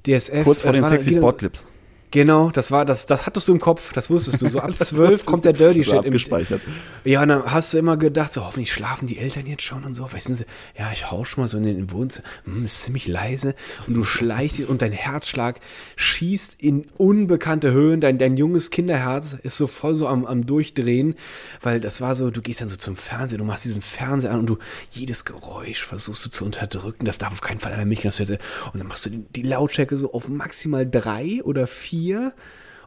DSF. 0.07 0.45
Kurz 0.45 0.63
vor 0.63 0.73
Das 0.73 0.81
den 0.81 0.89
sexy 0.89 1.11
wieder- 1.11 1.21
Sportclips. 1.21 1.67
Genau, 2.13 2.51
das 2.51 2.71
war 2.71 2.85
das, 2.85 3.07
das 3.07 3.27
hattest 3.27 3.49
du 3.49 3.53
im 3.53 3.61
Kopf, 3.61 3.93
das 3.93 4.11
wusstest 4.11 4.41
du. 4.41 4.49
So 4.49 4.61
ab 4.61 4.79
zwölf 4.79 5.27
kommt 5.27 5.45
der 5.45 5.53
Dirty 5.53 5.85
Shit 5.85 5.95
im 5.95 5.99
abgespeichert. 5.99 6.61
Ja, 7.05 7.23
und 7.23 7.29
dann 7.29 7.53
hast 7.53 7.73
du 7.73 7.79
immer 7.79 7.97
gedacht, 7.97 8.33
so 8.33 8.45
hoffentlich 8.45 8.73
schlafen 8.73 9.07
die 9.07 9.19
Eltern 9.19 9.47
jetzt 9.47 9.63
schon 9.63 9.85
und 9.85 9.95
so. 9.95 10.11
Weißt 10.13 10.29
du, 10.29 10.35
ja, 10.79 10.91
ich 10.93 11.11
hausch 11.11 11.37
mal 11.37 11.49
so 11.49 11.59
in 11.59 11.65
den 11.65 11.91
Wohnzimmer, 11.91 12.27
hm, 12.45 12.65
ist 12.65 12.83
ziemlich 12.83 13.09
leise 13.09 13.55
und 13.87 13.95
du 13.95 14.05
schleichst 14.05 14.61
und 14.61 14.83
dein 14.83 14.93
Herzschlag 14.93 15.61
schießt 15.97 16.63
in 16.63 16.87
unbekannte 16.97 17.73
Höhen. 17.73 18.01
Dein, 18.01 18.19
dein 18.19 18.37
junges 18.37 18.71
Kinderherz 18.71 19.37
ist 19.43 19.57
so 19.57 19.67
voll 19.67 19.97
so 19.97 20.07
am, 20.07 20.27
am 20.27 20.47
Durchdrehen, 20.47 21.17
weil 21.61 21.81
das 21.81 22.01
war 22.01 22.15
so, 22.15 22.31
du 22.31 22.41
gehst 22.41 22.61
dann 22.61 22.69
so 22.69 22.77
zum 22.77 22.97
Fernseher, 22.97 23.39
du 23.39 23.45
machst 23.45 23.65
diesen 23.65 23.83
Fernseher 23.83 24.31
an 24.31 24.41
und 24.41 24.47
du 24.47 24.59
jedes 24.93 25.25
Geräusch 25.25 25.85
versuchst 25.85 26.25
du 26.25 26.31
zu 26.31 26.45
unterdrücken. 26.45 27.05
Das 27.05 27.19
darf 27.19 27.33
auf 27.33 27.41
keinen 27.41 27.61
Fall 27.61 27.75
der 27.77 27.85
Milch. 27.85 28.05
Und 28.07 28.39
dann 28.75 28.87
machst 28.87 29.07
du 29.07 29.11
die, 29.11 29.25
die 29.35 29.43
Lautstärke 29.43 29.97
so 29.97 30.13
auf 30.13 30.29
maximal 30.29 30.89
drei 30.89 31.43
oder 31.43 31.67
vier. 31.67 31.96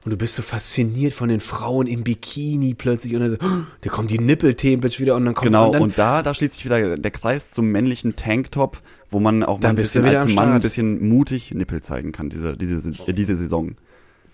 Und 0.06 0.12
du 0.12 0.18
bist 0.18 0.36
so 0.36 0.42
fasziniert 0.42 1.12
von 1.12 1.28
den 1.28 1.42
Frauen 1.42 1.86
im 1.86 2.04
Bikini 2.04 2.74
plötzlich 2.74 3.14
und 3.16 3.20
dann 3.20 3.30
so, 3.32 3.36
oh, 3.42 3.66
da 3.82 3.90
kommen 3.90 4.08
die 4.08 4.18
Nippelthemen 4.18 4.80
plötzlich 4.80 5.02
wieder 5.02 5.16
und 5.16 5.26
dann 5.26 5.34
kommt 5.34 5.48
Genau, 5.48 5.68
und 5.68 5.74
dann, 5.74 5.82
und 5.82 5.98
da, 5.98 6.24
da 6.24 6.34
schließt 6.34 6.54
sich 6.54 6.66
wieder 6.66 6.98
der 6.98 7.12
Kreis 7.12 7.52
zum 7.52 7.70
männlichen 7.72 8.16
Tanktop, 8.16 8.82
wo 9.10 9.20
man 9.20 9.44
auch 9.44 9.60
mal 9.60 9.70
ein 9.70 9.76
bisschen 9.76 10.06
als 10.06 10.34
Mann 10.34 10.54
ein 10.54 10.62
bisschen 10.62 11.08
mutig 11.08 11.54
Nippel 11.54 11.82
zeigen 11.82 12.12
kann, 12.12 12.30
diese, 12.30 12.56
diese, 12.56 12.80
diese 13.14 13.36
Saison. 13.36 13.76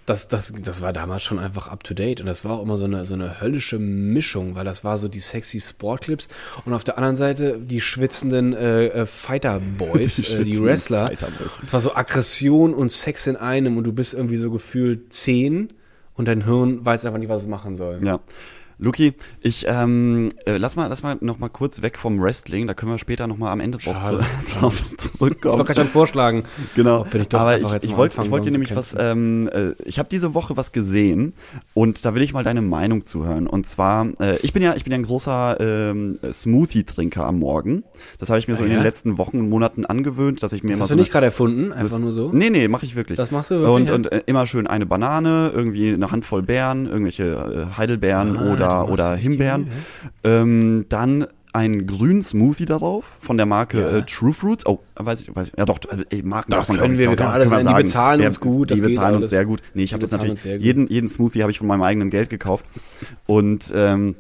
Das, 0.06 0.28
das, 0.28 0.54
das 0.62 0.82
war 0.82 0.94
damals 0.94 1.24
schon 1.24 1.40
einfach 1.40 1.68
up 1.68 1.84
to 1.84 1.94
date 1.94 2.20
und 2.20 2.28
das 2.28 2.46
war 2.46 2.60
auch 2.60 2.64
immer 2.64 2.78
so 2.78 2.86
eine, 2.86 3.06
so 3.06 3.16
eine 3.16 3.42
höllische 3.42 3.80
Mischung, 3.80 4.56
weil 4.56 4.64
das 4.64 4.84
war 4.84 4.98
so 4.98 5.08
die 5.08 5.20
sexy 5.20 5.60
Sportclips 5.60 6.28
und 6.66 6.74
auf 6.74 6.84
der 6.84 6.98
anderen 6.98 7.18
Seite 7.18 7.58
die 7.60 7.82
schwitzenden 7.82 8.54
äh, 8.54 8.88
äh, 8.88 9.06
Fighter 9.06 9.60
Boys, 9.78 10.16
Die 10.16 10.34
äh, 10.34 10.44
die 10.44 10.64
Wrestler. 10.64 11.12
Das 11.62 11.74
war 11.74 11.80
so 11.80 11.96
Aggression 11.96 12.74
und 12.74 12.92
Sex 12.92 13.26
in 13.26 13.36
einem 13.36 13.78
und 13.78 13.84
du 13.84 13.94
bist 13.94 14.14
irgendwie 14.14 14.38
so 14.38 14.52
gefühlt 14.52 15.12
zehn 15.12 15.74
und 16.14 16.28
dein 16.28 16.46
Hirn 16.46 16.86
weiß 16.86 17.06
einfach 17.06 17.20
nicht, 17.20 17.30
was 17.30 17.44
es 17.44 17.48
machen 17.48 17.76
soll. 17.76 18.02
Ja. 18.04 18.20
Luki, 18.78 19.14
ich 19.42 19.66
ähm, 19.70 20.30
äh, 20.46 20.58
lass 20.58 20.76
mal, 20.76 20.88
lass 20.88 21.02
mal 21.02 21.18
noch 21.22 21.40
mal 21.40 21.48
kurz 21.50 21.82
weg 21.82 21.98
vom 21.98 22.22
Wrestling. 22.22 22.68
Da 22.68 22.74
können 22.74 22.92
wir 22.92 23.00
später 23.00 23.26
noch 23.26 23.38
mal 23.38 23.52
am 23.52 23.60
Ende 23.62 23.78
drauf, 23.78 23.96
Schade, 23.96 24.20
zu, 24.46 24.60
drauf 24.60 24.86
Ich 24.92 24.98
zurückkommen. 24.98 25.54
wollte 25.60 25.64
gerade 25.74 25.80
schon 25.82 25.90
vorschlagen. 25.90 26.44
Genau. 26.76 27.06
Doch 27.30 27.40
Aber 27.40 27.58
ich, 27.58 27.70
jetzt 27.72 27.86
ich 27.86 27.96
wollte 27.96 28.22
ich 28.22 28.30
wollte 28.32 28.46
dir 28.48 28.52
nämlich 28.52 28.76
was, 28.76 28.96
ähm, 29.00 29.50
äh, 29.54 29.72
ich 29.86 29.98
habe 29.98 30.10
diese 30.10 30.34
Woche 30.34 30.58
was 30.58 30.74
gesehen 30.74 31.34
und 31.74 32.04
da 32.04 32.16
will 32.16 32.22
ich 32.22 32.34
mal 32.34 32.44
deine 32.44 32.62
Meinung 32.62 33.06
zuhören. 33.06 33.48
Und 33.48 33.66
zwar, 33.68 34.08
äh, 34.20 34.36
ich 34.42 34.52
bin 34.52 34.62
ja, 34.62 34.76
ich 34.76 34.84
bin 34.84 34.92
ja 34.92 34.98
ein 35.00 35.04
großer 35.06 35.58
ähm, 35.60 36.20
Smoothie-Trinker 36.32 37.26
am 37.26 37.40
Morgen. 37.40 37.84
Das 38.20 38.30
habe 38.30 38.40
ich 38.40 38.48
mir 38.48 38.56
so 38.58 38.64
Ah, 38.64 38.66
in 38.66 38.72
ja? 38.74 38.80
den 38.80 38.84
letzten 38.84 39.18
Wochen 39.18 39.40
und 39.40 39.50
Monaten 39.50 39.86
angewöhnt, 39.86 40.44
dass 40.44 40.52
ich 40.54 40.64
mir 40.64 40.70
Das 40.72 40.76
immer 40.78 40.84
hast 40.84 40.90
so 40.90 40.96
du 40.96 41.00
nicht 41.02 41.12
gerade 41.12 41.28
erfunden, 41.28 41.72
einfach 41.72 41.92
das- 41.92 42.00
nur 42.00 42.12
so. 42.12 42.32
Nee, 42.34 42.50
nee, 42.50 42.68
mache 42.68 42.86
ich 42.86 42.96
wirklich. 42.96 43.16
Das 43.18 43.32
machst 43.32 43.52
du 43.52 43.56
wirklich, 43.56 43.74
Und, 43.74 43.88
ja? 43.90 43.96
und 43.96 44.12
äh, 44.12 44.22
immer 44.26 44.46
schön 44.48 44.68
eine 44.68 44.86
Banane, 44.86 45.52
irgendwie 45.54 45.94
eine 45.94 46.12
Handvoll 46.12 46.42
Beeren, 46.42 46.88
irgendwelche 46.88 47.70
äh, 47.74 47.78
Heidelbeeren 47.78 48.36
Ah, 48.38 48.42
du 48.56 48.65
oder, 48.66 48.90
oder 48.92 49.16
Himbeeren. 49.16 49.68
Ähm, 50.24 50.86
dann 50.90 51.28
einen 51.54 51.88
grünen 51.88 52.22
Smoothie 52.22 52.66
darauf 52.66 53.06
von 53.22 53.38
der 53.38 53.46
Marke 53.46 53.80
Ja. 53.80 53.90
äh, 53.98 54.04
True 54.04 54.34
Fruits. 54.34 54.66
Oh, 54.66 54.80
weiß 54.96 55.22
ich, 55.22 55.34
weiß 55.34 55.48
ich. 55.48 55.54
Ja 55.58 55.64
doch, 55.66 55.80
äh, 56.12 56.22
Marken 56.22 56.52
Das 56.52 56.68
man, 56.68 56.78
können 56.78 56.94
ich, 56.96 57.00
wir, 57.00 57.10
wir 57.12 57.16
können 57.16 57.50
sagen. 57.50 57.78
Die 57.78 57.84
bezahlen 57.84 58.26
uns 58.26 58.40
gut, 58.42 58.72
Die 58.72 58.82
bezahlen 58.82 59.16
uns 59.22 59.30
sehr 59.30 59.46
gut. 59.46 59.62
Nee, 59.74 59.84
ich 59.84 59.94
habe 59.94 60.02
das 60.02 60.12
natürlich, 60.12 60.44
jeden, 60.44 60.88
jeden 60.88 61.08
Smoothie 61.08 61.42
habe 61.44 61.52
ich 61.52 61.60
von 61.60 61.68
meinem 61.68 61.84
eigenen 61.84 62.10
Geld 62.10 62.30
gekauft. 62.30 62.66
Und 63.26 63.72
ähm, 63.74 64.16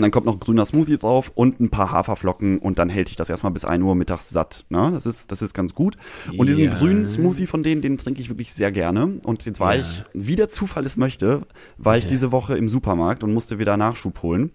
und 0.00 0.04
dann 0.04 0.12
kommt 0.12 0.24
noch 0.24 0.32
ein 0.36 0.40
grüner 0.40 0.64
Smoothie 0.64 0.96
drauf 0.96 1.30
und 1.34 1.60
ein 1.60 1.68
paar 1.68 1.90
Haferflocken 1.92 2.58
und 2.58 2.78
dann 2.78 2.88
hält 2.88 3.10
ich 3.10 3.16
das 3.16 3.28
erstmal 3.28 3.52
bis 3.52 3.66
1 3.66 3.84
Uhr 3.84 3.94
mittags 3.94 4.30
satt. 4.30 4.64
Ne? 4.70 4.88
Das, 4.94 5.04
ist, 5.04 5.30
das 5.30 5.42
ist 5.42 5.52
ganz 5.52 5.74
gut. 5.74 5.98
Und 6.38 6.46
diesen 6.48 6.64
Ja. 6.64 6.74
grünen 6.78 7.06
Smoothie 7.06 7.46
von 7.46 7.62
denen, 7.62 7.82
den 7.82 7.98
trinke 7.98 8.18
ich 8.22 8.30
wirklich 8.30 8.54
sehr 8.54 8.72
gerne. 8.72 9.20
Und 9.26 9.44
jetzt 9.44 9.60
war 9.60 9.74
Ja. 9.74 9.82
ich, 9.82 10.04
wie 10.14 10.36
der 10.36 10.48
Zufall 10.48 10.86
es 10.86 10.96
möchte, 10.96 11.42
war 11.76 11.98
ich 11.98 12.06
diese 12.06 12.32
Woche 12.32 12.56
im 12.56 12.70
Supermarkt 12.70 13.22
und 13.22 13.34
musste 13.34 13.58
wieder 13.58 13.76
Nachschub 13.76 14.22
holen. 14.22 14.52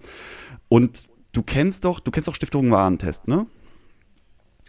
Und 0.67 1.03
du 1.31 1.43
kennst 1.43 1.85
doch, 1.85 1.99
du 1.99 2.09
kennst 2.09 2.27
doch 2.27 2.33
Stiftung 2.33 2.71
Warentest, 2.71 3.27
ne? 3.27 3.45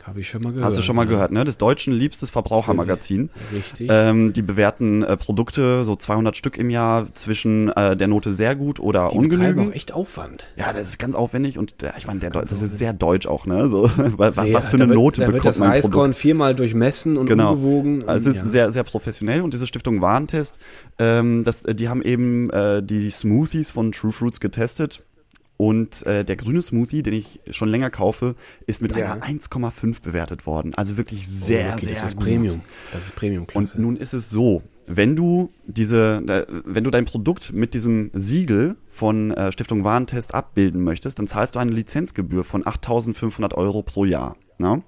Habe 0.07 0.21
ich 0.21 0.29
schon 0.29 0.41
mal 0.43 0.51
gehört. 0.53 0.67
Hast 0.67 0.79
du 0.79 0.83
schon 0.83 0.95
mal 0.95 1.03
ja. 1.05 1.11
gehört, 1.11 1.33
ne? 1.33 1.43
Des 1.45 1.59
deutschen 1.59 1.93
liebstes 1.93 2.31
Verbrauchermagazin. 2.31 3.29
Richtig. 3.53 3.89
Ähm, 3.91 4.33
die 4.33 4.43
bewerten 4.43 5.03
äh, 5.03 5.17
Produkte, 5.17 5.85
so 5.85 5.97
200 5.97 6.37
Stück 6.37 6.59
im 6.59 6.71
Jahr, 6.71 7.13
zwischen 7.15 7.71
äh, 7.71 7.97
der 7.97 8.07
Note 8.07 8.33
sehr 8.33 8.55
gut 8.55 8.79
oder 8.79 9.09
die 9.13 9.19
ungenügend. 9.19 9.69
auch 9.71 9.75
echt 9.75 9.93
Aufwand. 9.93 10.45
Ja, 10.57 10.73
das 10.73 10.89
ist 10.91 10.99
ganz 10.99 11.15
aufwendig 11.17 11.59
und 11.59 11.83
äh, 11.83 11.91
ich 11.99 12.07
meine, 12.07 12.21
Deu- 12.21 12.41
das 12.49 12.63
ist 12.63 12.79
sehr 12.79 12.93
deutsch 12.93 13.27
auch, 13.27 13.47
ne? 13.47 13.69
So, 13.69 13.83
was, 14.17 14.37
Sehr. 14.37 14.55
was 14.55 14.69
für 14.69 14.77
eine 14.77 14.89
wird, 14.89 14.97
Note 14.97 15.21
da 15.23 15.27
wird 15.27 15.39
bekommt 15.39 15.49
das 15.55 15.59
mein 15.59 15.71
Reiskorn 15.71 16.13
viermal 16.13 16.55
durchmessen 16.55 17.17
und 17.17 17.27
Genau. 17.27 17.55
umgewogen. 17.55 18.09
Also 18.09 18.31
es 18.31 18.37
ist 18.37 18.45
ja. 18.45 18.51
sehr, 18.51 18.73
sehr 18.73 18.85
professionell 18.85 19.41
und 19.41 19.53
diese 19.55 19.67
Stiftung 19.67 20.01
Warentest, 20.03 20.59
ähm, 21.01 21.43
das, 21.45 21.65
äh, 21.65 21.75
die 21.75 21.89
haben 21.89 22.03
eben 22.03 22.49
äh, 22.51 22.81
die 22.83 23.11
Smoothies 23.11 23.73
von 23.73 23.91
True 23.93 24.13
Fruits 24.13 24.39
getestet. 24.41 25.03
Und 25.57 26.05
äh, 26.05 26.25
der 26.25 26.37
grüne 26.37 26.61
Smoothie, 26.61 27.03
den 27.03 27.15
ich 27.15 27.41
schon 27.51 27.69
länger 27.69 27.91
kaufe, 27.91 28.35
ist 28.67 28.83
mit 28.83 28.95
Ja. 28.95 29.13
einer 29.15 29.25
1,5 29.25 30.03
bewertet 30.03 30.47
worden. 30.47 30.73
Also 30.77 30.97
wirklich 30.97 31.27
sehr, 31.29 31.75
okay, 31.75 31.87
sehr 31.87 31.95
das 31.95 32.05
ist 32.05 32.17
gut. 32.17 32.25
Premium. 32.27 32.61
Das 32.93 33.07
ist 33.07 33.17
Premium 33.17 33.47
Und 33.55 33.79
nun 33.79 33.97
ist 33.97 34.13
es 34.13 34.29
so, 34.29 34.63
wenn 34.87 35.17
du 35.17 35.51
diese, 35.67 36.23
äh, 36.27 36.47
wenn 36.65 36.85
du 36.85 36.91
dein 36.91 37.07
Produkt 37.07 37.53
mit 37.53 37.75
diesem 37.75 38.11
Siegel 38.13 38.77
von 38.91 39.31
äh, 39.33 39.51
Stiftung 39.51 39.83
Warentest 39.83 40.35
abbilden 40.35 40.83
möchtest, 40.85 41.19
dann 41.19 41.27
zahlst 41.27 41.55
du 41.55 41.59
eine 41.59 41.73
Lizenzgebühr 41.73 42.45
von 42.45 42.63
8.500 42.65 43.55
Euro 43.55 43.83
pro 43.83 44.05
Jahr. 44.05 44.37
Ne? 44.59 44.83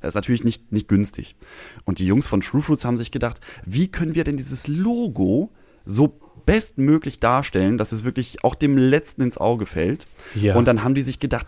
Das 0.00 0.10
ist 0.10 0.14
natürlich 0.14 0.42
nicht, 0.44 0.72
nicht 0.72 0.88
günstig. 0.88 1.36
Und 1.84 1.98
die 1.98 2.06
Jungs 2.06 2.26
von 2.28 2.40
True 2.40 2.62
Fruits 2.62 2.84
haben 2.84 2.96
sich 2.96 3.10
gedacht, 3.10 3.40
wie 3.66 3.88
können 3.88 4.14
wir 4.14 4.24
denn 4.24 4.38
dieses 4.38 4.68
Logo 4.68 5.50
so 5.88 6.20
bestmöglich 6.46 7.18
darstellen, 7.18 7.78
dass 7.78 7.92
es 7.92 8.04
wirklich 8.04 8.44
auch 8.44 8.54
dem 8.54 8.76
Letzten 8.76 9.22
ins 9.22 9.38
Auge 9.38 9.66
fällt. 9.66 10.06
Ja. 10.34 10.54
Und 10.54 10.66
dann 10.66 10.84
haben 10.84 10.94
die 10.94 11.02
sich 11.02 11.18
gedacht, 11.18 11.46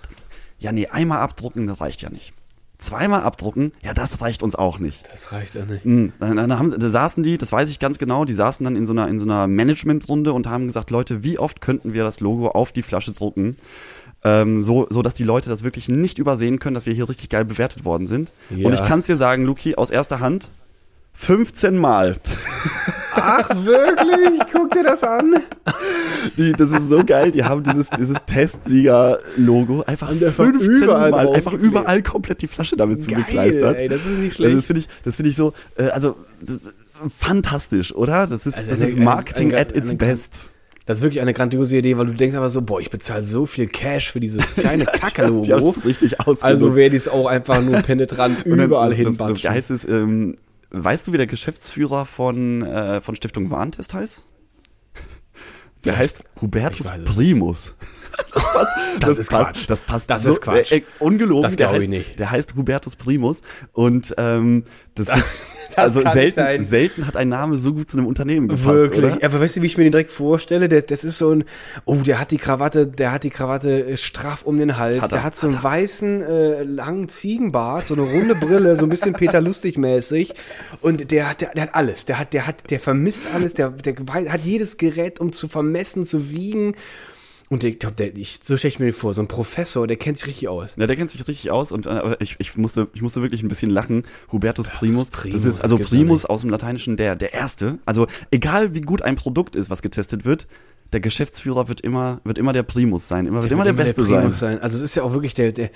ja 0.58 0.72
nee, 0.72 0.88
einmal 0.88 1.18
abdrucken, 1.18 1.66
das 1.66 1.80
reicht 1.80 2.02
ja 2.02 2.10
nicht. 2.10 2.34
Zweimal 2.78 3.22
abdrucken, 3.22 3.72
ja, 3.82 3.92
das 3.92 4.22
reicht 4.22 4.42
uns 4.42 4.54
auch 4.54 4.78
nicht. 4.78 5.10
Das 5.12 5.32
reicht 5.32 5.54
ja 5.54 5.66
nicht. 5.66 5.84
Mhm. 5.84 6.14
Dann, 6.18 6.36
dann 6.36 6.58
haben, 6.58 6.78
da 6.78 6.88
saßen 6.88 7.22
die, 7.22 7.36
das 7.36 7.52
weiß 7.52 7.68
ich 7.68 7.78
ganz 7.78 7.98
genau, 7.98 8.24
die 8.24 8.32
saßen 8.32 8.64
dann 8.64 8.74
in 8.74 8.86
so 8.86 8.92
einer, 8.92 9.06
in 9.08 9.18
so 9.18 9.26
einer 9.26 9.46
Managementrunde 9.46 10.32
und 10.32 10.46
haben 10.46 10.66
gesagt, 10.66 10.90
Leute, 10.90 11.22
wie 11.22 11.38
oft 11.38 11.60
könnten 11.60 11.92
wir 11.92 12.04
das 12.04 12.20
Logo 12.20 12.48
auf 12.48 12.72
die 12.72 12.82
Flasche 12.82 13.12
drucken? 13.12 13.58
Ähm, 14.22 14.62
so, 14.62 14.86
so 14.90 15.02
dass 15.02 15.14
die 15.14 15.24
Leute 15.24 15.48
das 15.48 15.62
wirklich 15.62 15.88
nicht 15.88 16.18
übersehen 16.18 16.58
können, 16.58 16.74
dass 16.74 16.86
wir 16.86 16.94
hier 16.94 17.08
richtig 17.08 17.28
geil 17.28 17.44
bewertet 17.44 17.84
worden 17.84 18.06
sind. 18.06 18.32
Ja. 18.50 18.66
Und 18.66 18.74
ich 18.74 18.84
kann 18.84 19.00
es 19.00 19.06
dir 19.06 19.16
sagen, 19.16 19.44
Luki, 19.44 19.76
aus 19.76 19.90
erster 19.90 20.20
Hand, 20.20 20.50
15 21.14 21.76
Mal. 21.76 22.18
Ach, 23.22 23.48
wirklich? 23.64 24.40
Guck 24.52 24.70
dir 24.72 24.82
das 24.82 25.02
an. 25.02 25.34
Die, 26.36 26.52
das 26.52 26.70
ist 26.70 26.88
so 26.88 27.04
geil, 27.04 27.30
die 27.30 27.44
haben 27.44 27.62
dieses, 27.62 27.88
dieses 27.90 28.16
Testsieger-Logo 28.26 29.82
einfach 29.86 30.10
Und 30.10 30.22
einfach 30.22 30.44
15 30.44 30.82
überall 30.82 31.10
Mal, 31.10 31.28
einfach 31.34 31.52
überall 31.52 32.02
komplett 32.02 32.42
die 32.42 32.48
Flasche 32.48 32.76
damit 32.76 32.98
Geil, 33.06 33.18
zugekleistert. 33.18 33.80
ey, 33.80 33.88
das 33.88 34.00
ist 34.00 34.06
nicht 34.18 34.32
Also 34.32 34.34
schlecht. 34.42 34.56
das 34.58 34.66
finde 34.66 34.80
ich, 34.80 34.88
das 35.04 35.16
finde 35.16 35.30
ich 35.30 35.36
so, 35.36 35.52
äh, 35.76 35.84
also 35.88 36.16
das, 36.40 36.58
fantastisch, 37.16 37.94
oder? 37.94 38.26
Das 38.26 38.46
ist, 38.46 38.58
Also 38.58 38.70
das 38.70 38.80
eine- 38.80 38.88
ist 38.88 38.98
Marketing 38.98 39.48
eine- 39.52 39.60
at 39.60 39.72
its 39.76 39.90
eine- 39.90 39.98
best. 39.98 40.50
Das 40.86 40.98
ist 40.98 41.02
wirklich 41.04 41.20
eine 41.20 41.32
grandiose 41.32 41.76
Idee, 41.76 41.96
weil 41.98 42.06
du 42.06 42.14
denkst 42.14 42.36
aber 42.36 42.48
so, 42.48 42.62
boah, 42.62 42.80
ich 42.80 42.90
bezahle 42.90 43.22
so 43.22 43.46
viel 43.46 43.68
Cash 43.68 44.10
für 44.10 44.18
dieses 44.18 44.54
kleine 44.56 44.86
Die 44.86 44.98
Kacke-Logo. 44.98 45.70
es 45.70 45.84
richtig 45.84 46.18
ausgenutzt. 46.20 46.44
Also 46.44 46.74
werde 46.76 46.96
ich 46.96 47.02
es 47.02 47.08
auch 47.08 47.26
einfach 47.26 47.62
nur 47.62 47.76
penetrant 47.82 48.38
überall 48.44 48.90
das, 48.90 48.98
das 48.98 49.06
hinbatschen. 49.06 49.42
Geilste 49.42 49.74
ist, 49.74 49.88
ähm, 49.88 50.36
weißt 50.70 51.06
du, 51.06 51.12
wie 51.12 51.16
der 51.16 51.26
Geschäftsführer 51.26 52.06
von, 52.06 52.62
äh, 52.62 53.00
von 53.00 53.16
Stiftung 53.16 53.50
Warentest 53.50 53.94
heißt? 53.94 54.22
Der 55.84 55.96
heißt 55.96 56.22
Hubertus. 56.40 56.90
Primus. 57.04 57.74
Das 58.32 58.44
passt, 58.44 58.72
Das 59.00 59.18
ist 59.18 59.30
passt, 59.30 59.44
Quatsch. 59.54 59.64
Das 59.68 59.80
passt 59.80 60.10
Das 60.10 60.22
so, 60.22 60.32
ist 60.32 60.42
Quatsch. 60.42 60.72
Äh, 60.72 60.78
äh, 60.78 60.82
ungelogen. 60.98 61.42
Das 61.42 61.56
der 61.56 61.68
glaub 61.68 61.76
ich 61.76 61.82
heißt, 61.82 61.90
nicht. 61.90 62.18
Der 62.18 62.30
heißt 62.30 62.54
Hubertus 62.54 62.94
Primus 62.96 63.40
und 63.72 64.14
ähm, 64.18 64.64
das 65.04 65.18
ist 65.18 65.38
also 65.76 66.02
selten, 66.12 66.64
selten 66.64 67.06
hat 67.06 67.16
ein 67.16 67.28
Name 67.28 67.56
so 67.56 67.72
gut 67.72 67.90
zu 67.90 67.98
einem 67.98 68.06
Unternehmen 68.06 68.48
gepasst, 68.48 68.66
Wirklich. 68.66 69.14
oder? 69.14 69.24
Aber 69.24 69.40
weißt 69.40 69.56
du, 69.56 69.62
wie 69.62 69.66
ich 69.66 69.76
mir 69.76 69.84
den 69.84 69.92
direkt 69.92 70.10
vorstelle? 70.10 70.68
Der, 70.68 70.82
das 70.82 71.04
ist 71.04 71.18
so 71.18 71.30
ein, 71.30 71.44
oh, 71.84 71.96
der 71.96 72.18
hat 72.18 72.30
die 72.30 72.38
Krawatte, 72.38 72.86
der 72.86 73.12
hat 73.12 73.24
die 73.24 73.30
Krawatte 73.30 73.86
äh, 73.86 73.96
straff 73.96 74.42
um 74.42 74.58
den 74.58 74.78
Hals. 74.78 75.02
Hat 75.02 75.12
er, 75.12 75.18
der 75.18 75.24
hat 75.24 75.36
so 75.36 75.48
einen 75.48 75.62
weißen, 75.62 76.22
äh, 76.22 76.62
langen 76.62 77.08
Ziegenbart, 77.08 77.86
so 77.86 77.94
eine 77.94 78.02
runde 78.02 78.34
Brille, 78.34 78.76
so 78.76 78.84
ein 78.84 78.88
bisschen 78.88 79.12
Peter 79.12 79.40
Lustig 79.40 79.78
mäßig. 79.78 80.34
Und 80.80 81.10
der 81.10 81.30
hat, 81.30 81.40
der, 81.40 81.50
der 81.50 81.62
hat 81.64 81.74
alles. 81.74 82.04
Der 82.04 82.18
hat, 82.18 82.32
der 82.32 82.46
hat, 82.46 82.70
der 82.70 82.80
vermisst 82.80 83.24
alles. 83.34 83.54
Der, 83.54 83.70
der 83.70 83.94
hat 84.32 84.40
jedes 84.44 84.76
Gerät, 84.76 85.20
um 85.20 85.32
zu 85.32 85.48
vermessen, 85.48 86.04
zu 86.04 86.30
wiegen. 86.30 86.74
Und 87.52 87.64
ich 87.64 87.80
glaube, 87.80 87.96
der, 87.96 88.16
ich, 88.16 88.38
so 88.44 88.56
stelle 88.56 88.72
ich 88.72 88.78
mir 88.78 88.86
den 88.86 88.94
vor, 88.94 89.12
so 89.12 89.20
ein 89.20 89.26
Professor, 89.26 89.88
der 89.88 89.96
kennt 89.96 90.18
sich 90.18 90.28
richtig 90.28 90.48
aus. 90.48 90.76
Ja, 90.76 90.86
der 90.86 90.94
kennt 90.94 91.10
sich 91.10 91.26
richtig 91.26 91.50
aus 91.50 91.72
und 91.72 91.86
äh, 91.86 91.90
aber 91.90 92.20
ich, 92.20 92.36
ich 92.38 92.56
musste 92.56 92.86
ich 92.94 93.02
musste 93.02 93.22
wirklich 93.22 93.42
ein 93.42 93.48
bisschen 93.48 93.72
lachen. 93.72 94.04
Hubertus 94.30 94.68
Primus, 94.68 95.10
Primus, 95.10 95.42
das 95.42 95.54
ist 95.54 95.60
also 95.60 95.76
das 95.76 95.88
Primus 95.88 96.24
aus 96.24 96.42
dem 96.42 96.50
Lateinischen 96.50 96.96
der 96.96 97.16
der 97.16 97.34
erste. 97.34 97.80
Also 97.86 98.06
egal 98.30 98.72
wie 98.76 98.82
gut 98.82 99.02
ein 99.02 99.16
Produkt 99.16 99.56
ist, 99.56 99.68
was 99.68 99.82
getestet 99.82 100.24
wird, 100.24 100.46
der 100.92 101.00
Geschäftsführer 101.00 101.66
wird 101.66 101.80
immer 101.80 102.20
wird 102.22 102.38
immer 102.38 102.52
der 102.52 102.62
Primus 102.62 103.08
sein, 103.08 103.26
immer 103.26 103.42
wird 103.42 103.50
immer 103.50 103.64
der 103.64 103.72
Beste 103.72 104.04
sein. 104.04 104.20
Primus 104.20 104.38
sein. 104.38 104.62
Also 104.62 104.76
es 104.76 104.82
ist 104.82 104.94
ja 104.94 105.02
auch 105.02 105.12
wirklich 105.12 105.34
der, 105.34 105.50
der 105.50 105.70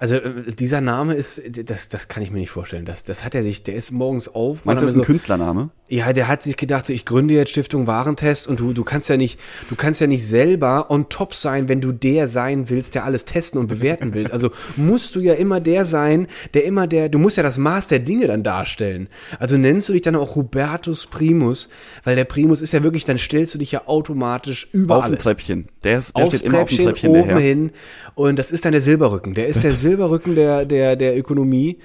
also 0.00 0.16
äh, 0.16 0.52
dieser 0.52 0.80
Name 0.80 1.14
ist, 1.14 1.42
das, 1.64 1.88
das 1.88 2.08
kann 2.08 2.22
ich 2.22 2.30
mir 2.30 2.38
nicht 2.38 2.50
vorstellen. 2.50 2.84
Das, 2.84 3.04
das 3.04 3.24
hat 3.24 3.34
er 3.34 3.42
sich, 3.42 3.62
der 3.62 3.74
ist 3.74 3.90
morgens 3.90 4.28
auf. 4.28 4.64
Meinst 4.64 4.82
du, 4.82 4.84
das 4.84 4.90
ist 4.92 4.96
so, 4.96 5.02
ein 5.02 5.06
Künstlername? 5.06 5.70
Ja, 5.88 6.12
der 6.12 6.28
hat 6.28 6.42
sich 6.42 6.56
gedacht, 6.56 6.86
so, 6.86 6.92
ich 6.92 7.04
gründe 7.04 7.34
jetzt 7.34 7.50
Stiftung 7.50 7.86
Warentest 7.86 8.46
und 8.46 8.60
du, 8.60 8.72
du 8.72 8.84
kannst 8.84 9.08
ja 9.08 9.16
nicht, 9.16 9.40
du 9.68 9.74
kannst 9.74 10.00
ja 10.00 10.06
nicht 10.06 10.26
selber 10.26 10.90
on 10.90 11.08
top 11.08 11.34
sein, 11.34 11.68
wenn 11.68 11.80
du 11.80 11.92
der 11.92 12.28
sein 12.28 12.68
willst, 12.68 12.94
der 12.94 13.04
alles 13.04 13.24
testen 13.24 13.58
und 13.58 13.66
bewerten 13.66 14.14
willst. 14.14 14.32
Also 14.32 14.50
musst 14.76 15.16
du 15.16 15.20
ja 15.20 15.34
immer 15.34 15.60
der 15.60 15.84
sein, 15.84 16.28
der 16.54 16.64
immer 16.64 16.86
der, 16.86 17.08
du 17.08 17.18
musst 17.18 17.36
ja 17.36 17.42
das 17.42 17.58
Maß 17.58 17.88
der 17.88 17.98
Dinge 17.98 18.26
dann 18.26 18.42
darstellen. 18.42 19.08
Also 19.38 19.56
nennst 19.56 19.88
du 19.88 19.94
dich 19.94 20.02
dann 20.02 20.14
auch 20.14 20.36
Hubertus 20.36 21.06
Primus, 21.06 21.70
weil 22.04 22.14
der 22.14 22.24
Primus 22.24 22.62
ist 22.62 22.72
ja 22.72 22.82
wirklich, 22.82 23.04
dann 23.04 23.18
stellst 23.18 23.54
du 23.54 23.58
dich 23.58 23.72
ja 23.72 23.86
automatisch 23.86 24.68
über 24.72 24.96
Auf 24.96 25.04
dem 25.06 25.12
alles. 25.12 25.24
Treppchen. 25.24 25.68
Der 25.82 25.98
ist 25.98 26.16
der 26.16 26.24
Aufs 26.24 26.36
steht 26.36 26.48
immer 26.48 26.60
auf 26.60 26.68
dem 26.68 26.84
Treppchen, 26.84 26.86
Treppchen 26.86 27.10
oben 27.10 27.28
daher. 27.30 27.40
hin. 27.40 27.70
Und 28.14 28.38
das 28.38 28.50
ist 28.50 28.64
dann 28.64 28.72
der 28.72 28.82
Silberrücken. 28.82 29.34
Der 29.34 29.48
ist 29.48 29.64
der 29.64 29.72
Silberrücken 29.72 29.87
der, 29.96 30.64
der, 30.64 30.96
der 30.96 31.16
Ökonomie. 31.18 31.78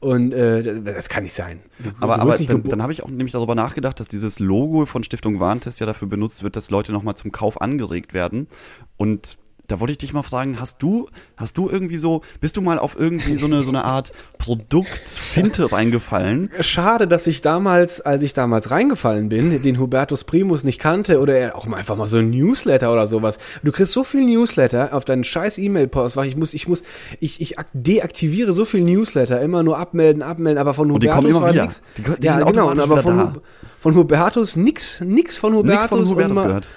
Und 0.00 0.32
äh, 0.32 0.62
das- 0.82 1.08
kann 1.08 1.22
nicht 1.22 1.32
sein. 1.34 1.60
Du, 1.78 1.90
Aber, 2.00 2.16
du 2.16 2.22
aber 2.22 2.36
dann, 2.36 2.62
dann 2.64 2.82
habe 2.82 2.92
ich 2.92 3.04
auch 3.04 3.08
nämlich 3.08 3.32
darüber 3.32 3.54
nachgedacht, 3.54 4.00
dass 4.00 4.08
dieses 4.08 4.40
Logo 4.40 4.84
von 4.84 5.04
Stiftung 5.04 5.38
Warentest 5.38 5.78
ja 5.78 5.86
dafür 5.86 6.08
benutzt 6.08 6.42
wird, 6.42 6.56
dass 6.56 6.70
Leute 6.70 6.90
nochmal 6.90 7.14
zum 7.14 7.30
Kauf 7.30 7.60
angeregt 7.60 8.12
werden. 8.12 8.48
Und 8.96 9.38
da 9.68 9.80
wollte 9.80 9.92
ich 9.92 9.98
dich 9.98 10.12
mal 10.12 10.22
fragen, 10.22 10.58
hast 10.60 10.82
du, 10.82 11.08
hast 11.36 11.56
du 11.56 11.70
irgendwie 11.70 11.96
so, 11.96 12.22
bist 12.40 12.56
du 12.56 12.60
mal 12.60 12.78
auf 12.78 12.96
irgendwie 12.98 13.36
so 13.36 13.46
eine, 13.46 13.62
so 13.62 13.70
eine 13.70 13.84
Art 13.84 14.12
Produktfinte 14.38 15.70
reingefallen? 15.72 16.50
Schade, 16.60 17.06
dass 17.06 17.26
ich 17.26 17.42
damals, 17.42 18.00
als 18.00 18.22
ich 18.22 18.34
damals 18.34 18.70
reingefallen 18.70 19.28
bin, 19.28 19.62
den 19.62 19.78
Hubertus 19.78 20.24
Primus 20.24 20.64
nicht 20.64 20.78
kannte 20.78 21.20
oder 21.20 21.36
er 21.36 21.56
auch 21.56 21.66
mal 21.66 21.76
einfach 21.76 21.96
mal 21.96 22.06
so 22.06 22.18
ein 22.18 22.30
Newsletter 22.30 22.92
oder 22.92 23.06
sowas. 23.06 23.38
Du 23.62 23.72
kriegst 23.72 23.92
so 23.92 24.04
viel 24.04 24.24
Newsletter 24.24 24.92
auf 24.92 25.04
deinen 25.04 25.24
scheiß 25.24 25.58
E-Mail-Postfach. 25.58 26.24
Ich 26.24 26.36
muss, 26.36 26.54
ich 26.54 26.68
muss, 26.68 26.82
ich, 27.20 27.40
ich 27.40 27.58
ak- 27.58 27.68
deaktiviere 27.72 28.52
so 28.52 28.64
viel 28.64 28.82
Newsletter, 28.82 29.40
immer 29.40 29.62
nur 29.62 29.78
abmelden, 29.78 30.22
abmelden, 30.22 30.58
aber 30.58 30.74
von 30.74 30.90
Und 30.90 31.02
die 31.02 31.08
Hubertus 31.08 31.32
kommen 31.32 31.44
immer 31.44 31.52
wieder. 31.52 31.62
nix. 31.64 31.82
Die 31.96 32.02
die 32.02 32.26
ja, 32.26 32.34
sind 32.34 32.46
genau, 32.46 32.70
aber 32.70 32.96
von, 33.02 33.16
da. 33.18 33.32
Von 33.80 33.94
Hubertus 33.94 34.56
nix, 34.56 35.00
nix 35.00 35.38
von 35.38 35.54
Hubertus. 35.54 35.70
Nichts 35.76 35.88
von 35.88 36.06
Hubertus 36.08 36.36
mal- 36.36 36.46
gehört. 36.46 36.68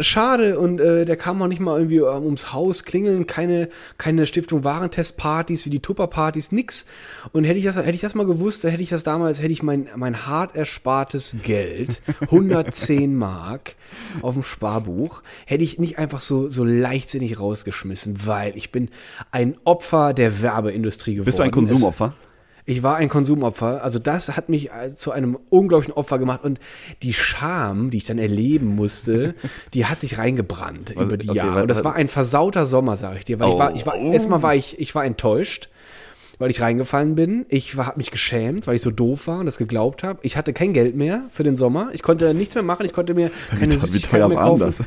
Schade 0.00 0.58
und 0.58 0.80
äh, 0.80 1.04
der 1.04 1.16
kam 1.16 1.40
auch 1.40 1.46
nicht 1.46 1.60
mal 1.60 1.78
irgendwie 1.78 1.98
ähm, 1.98 2.24
ums 2.24 2.52
Haus 2.52 2.84
klingeln, 2.84 3.26
keine 3.26 3.68
keine 3.98 4.26
Stiftung 4.26 4.64
Warentestpartys 4.64 5.64
wie 5.64 5.70
die 5.70 5.80
Tupper-Partys, 5.80 6.52
nix. 6.52 6.86
Und 7.32 7.44
hätte 7.44 7.58
ich 7.58 7.64
das 7.64 7.76
hätte 7.76 7.90
ich 7.90 8.00
das 8.00 8.14
mal 8.14 8.26
gewusst, 8.26 8.64
da 8.64 8.68
hätte 8.68 8.82
ich 8.82 8.88
das 8.88 9.04
damals 9.04 9.40
hätte 9.40 9.52
ich 9.52 9.62
mein 9.62 9.88
mein 9.96 10.26
hart 10.26 10.56
erspartes 10.56 11.36
Geld 11.42 12.02
110 12.20 13.14
Mark 13.14 13.76
auf 14.22 14.34
dem 14.34 14.42
Sparbuch 14.42 15.22
hätte 15.44 15.62
ich 15.62 15.78
nicht 15.78 15.98
einfach 15.98 16.20
so 16.20 16.48
so 16.48 16.64
leichtsinnig 16.64 17.38
rausgeschmissen, 17.38 18.26
weil 18.26 18.56
ich 18.56 18.72
bin 18.72 18.88
ein 19.30 19.56
Opfer 19.64 20.14
der 20.14 20.42
Werbeindustrie 20.42 21.14
geworden. 21.14 21.26
Bist 21.26 21.38
du 21.38 21.42
ein 21.42 21.50
Konsumopfer? 21.50 22.14
Ich 22.68 22.82
war 22.82 22.96
ein 22.96 23.08
Konsumopfer. 23.08 23.82
Also 23.84 23.98
das 24.00 24.36
hat 24.36 24.48
mich 24.48 24.70
äh, 24.72 24.92
zu 24.94 25.12
einem 25.12 25.38
unglaublichen 25.50 25.94
Opfer 25.94 26.18
gemacht. 26.18 26.42
Und 26.42 26.58
die 27.02 27.12
Scham, 27.14 27.90
die 27.90 27.98
ich 27.98 28.04
dann 28.04 28.18
erleben 28.18 28.74
musste, 28.74 29.34
die 29.74 29.86
hat 29.86 30.00
sich 30.00 30.18
reingebrannt 30.18 30.92
Was- 30.96 31.04
über 31.04 31.16
die 31.16 31.28
okay, 31.28 31.38
Jahre. 31.38 31.62
Und 31.62 31.68
das 31.68 31.80
wa- 31.84 31.90
war 31.90 31.94
ein 31.94 32.08
versauter 32.08 32.66
Sommer, 32.66 32.96
sag 32.96 33.16
ich 33.18 33.24
dir. 33.24 33.38
Weil 33.38 33.50
ich 33.50 33.58
war, 33.58 33.74
ich 33.76 33.86
war, 33.86 33.94
Oh. 33.96 34.12
erstmal 34.12 34.42
war 34.42 34.54
ich, 34.56 34.80
ich 34.80 34.94
war 34.96 35.04
enttäuscht, 35.04 35.68
weil 36.38 36.50
ich 36.50 36.60
reingefallen 36.60 37.14
bin. 37.14 37.46
Ich 37.48 37.76
war, 37.76 37.86
hab 37.86 37.96
mich 37.98 38.10
geschämt, 38.10 38.66
weil 38.66 38.74
ich 38.74 38.82
so 38.82 38.90
doof 38.90 39.28
war 39.28 39.38
und 39.38 39.46
das 39.46 39.58
geglaubt 39.58 40.02
habe. 40.02 40.18
Ich 40.22 40.36
hatte 40.36 40.52
kein 40.52 40.72
Geld 40.72 40.96
mehr 40.96 41.22
für 41.30 41.44
den 41.44 41.56
Sommer. 41.56 41.90
Ich 41.92 42.02
konnte 42.02 42.34
nichts 42.34 42.56
mehr 42.56 42.64
machen. 42.64 42.84
Ich 42.84 42.92
konnte 42.92 43.14
mir 43.14 43.30
keine 43.50 43.60
Wie 43.72 43.76
teuer 43.76 43.86
Süßigkeiten 43.86 44.28
mehr 44.28 44.38
war 44.38 44.44
kaufen. 44.46 44.60
das? 44.60 44.82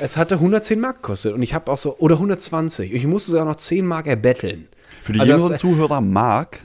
Es 0.00 0.16
hatte 0.16 0.36
110 0.36 0.80
Mark 0.80 1.02
gekostet 1.02 1.34
und 1.34 1.42
ich 1.42 1.52
habe 1.52 1.70
auch 1.70 1.76
so, 1.76 1.98
oder 1.98 2.14
120. 2.14 2.94
Ich 2.94 3.06
musste 3.06 3.32
sogar 3.32 3.44
noch 3.44 3.56
10 3.56 3.84
Mark 3.84 4.06
erbetteln. 4.06 4.66
Für 5.02 5.12
die 5.12 5.20
Also 5.20 5.32
jüngeren 5.34 5.56
Zuhörer, 5.56 6.00
Mark 6.00 6.60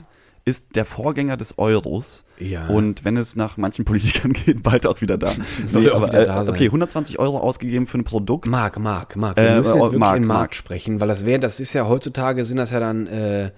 ist 0.46 0.76
der 0.76 0.84
Vorgänger 0.84 1.36
des 1.36 1.58
Euros. 1.58 2.24
Ja. 2.38 2.68
Und 2.68 3.04
wenn 3.04 3.16
es 3.16 3.34
nach 3.34 3.56
manchen 3.56 3.84
Politikern 3.84 4.32
geht, 4.44 4.62
bald 4.62 4.86
auch 4.86 5.00
wieder 5.00 5.18
da. 5.18 5.32
Soll 5.66 5.90
auch 5.92 6.08
wieder 6.08 6.24
da 6.24 6.42
äh, 6.42 6.44
sein. 6.44 6.48
okay, 6.54 6.66
120 6.66 7.18
Euro 7.18 7.40
ausgegeben 7.40 7.86
für 7.86 7.98
ein 7.98 8.04
Produkt. 8.04 8.46
Mark, 8.46 8.78
Mark, 8.78 9.16
Mark. 9.16 9.36
Äh, 9.36 9.42
Wir 9.42 9.56
müssen 9.56 9.66
jetzt 9.66 9.74
oh, 9.74 9.82
wirklich 9.86 9.98
Mark, 9.98 10.16
in 10.16 10.26
Mark, 10.26 10.38
Mark. 10.38 10.54
sprechen, 10.54 11.00
weil 11.00 11.08
das 11.08 11.26
wäre, 11.26 11.40
das 11.40 11.58
ist 11.58 11.72
ja 11.72 11.86
heutzutage 11.86 12.44
sind 12.44 12.58
das 12.58 12.70
ja 12.70 12.80
dann 12.80 13.06
äh, 13.08 13.50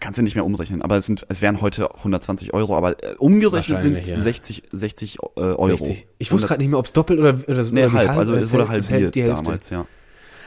Kannst 0.00 0.18
du 0.18 0.22
nicht 0.22 0.34
mehr 0.34 0.44
umrechnen, 0.44 0.82
aber 0.82 0.96
es 0.96 1.06
sind, 1.06 1.26
es 1.28 1.42
wären 1.42 1.60
heute 1.60 1.94
120 1.96 2.52
Euro, 2.54 2.76
aber 2.76 3.02
äh, 3.02 3.14
umgerechnet 3.18 3.82
sind 3.82 3.96
es 3.96 4.06
ja. 4.08 4.18
60, 4.18 4.64
60 4.70 5.18
äh, 5.18 5.40
Euro. 5.40 5.68
60. 5.68 6.06
Ich 6.18 6.32
wusste 6.32 6.48
gerade 6.48 6.60
nicht 6.60 6.70
mehr, 6.70 6.78
ob 6.78 6.86
es 6.86 6.92
doppelt 6.92 7.18
oder, 7.18 7.34
oder, 7.46 7.62
Nee, 7.72 7.84
oder 7.86 7.92
halb, 7.92 8.08
halbe- 8.08 8.20
also 8.20 8.34
es 8.34 8.52
wurde 8.52 8.68
halbiert 8.68 9.16
damals, 9.16 9.70
ja. 9.70 9.86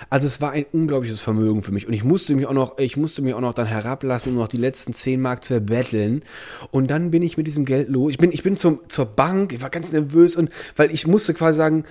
Also 0.09 0.27
es 0.27 0.41
war 0.41 0.51
ein 0.51 0.65
unglaubliches 0.71 1.21
Vermögen 1.21 1.61
für 1.61 1.71
mich 1.71 1.87
und 1.87 1.93
ich 1.93 2.03
musste 2.03 2.35
mich 2.35 2.45
auch 2.45 2.53
noch, 2.53 2.77
ich 2.77 2.97
musste 2.97 3.21
mich 3.21 3.33
auch 3.33 3.41
noch 3.41 3.53
dann 3.53 3.67
herablassen, 3.67 4.33
um 4.33 4.39
noch 4.39 4.47
die 4.47 4.57
letzten 4.57 4.93
10 4.93 5.21
Mark 5.21 5.43
zu 5.43 5.55
erbetteln. 5.55 6.23
Und 6.71 6.89
dann 6.89 7.11
bin 7.11 7.21
ich 7.21 7.37
mit 7.37 7.47
diesem 7.47 7.65
Geld 7.65 7.89
los. 7.89 8.11
Ich 8.11 8.17
bin, 8.17 8.31
ich 8.31 8.43
bin 8.43 8.55
zum, 8.55 8.79
zur 8.87 9.05
Bank, 9.05 9.53
ich 9.53 9.61
war 9.61 9.69
ganz 9.69 9.91
nervös 9.91 10.35
und 10.35 10.49
weil 10.75 10.91
ich 10.91 11.07
musste 11.07 11.33
quasi 11.33 11.57
sagen, 11.57 11.85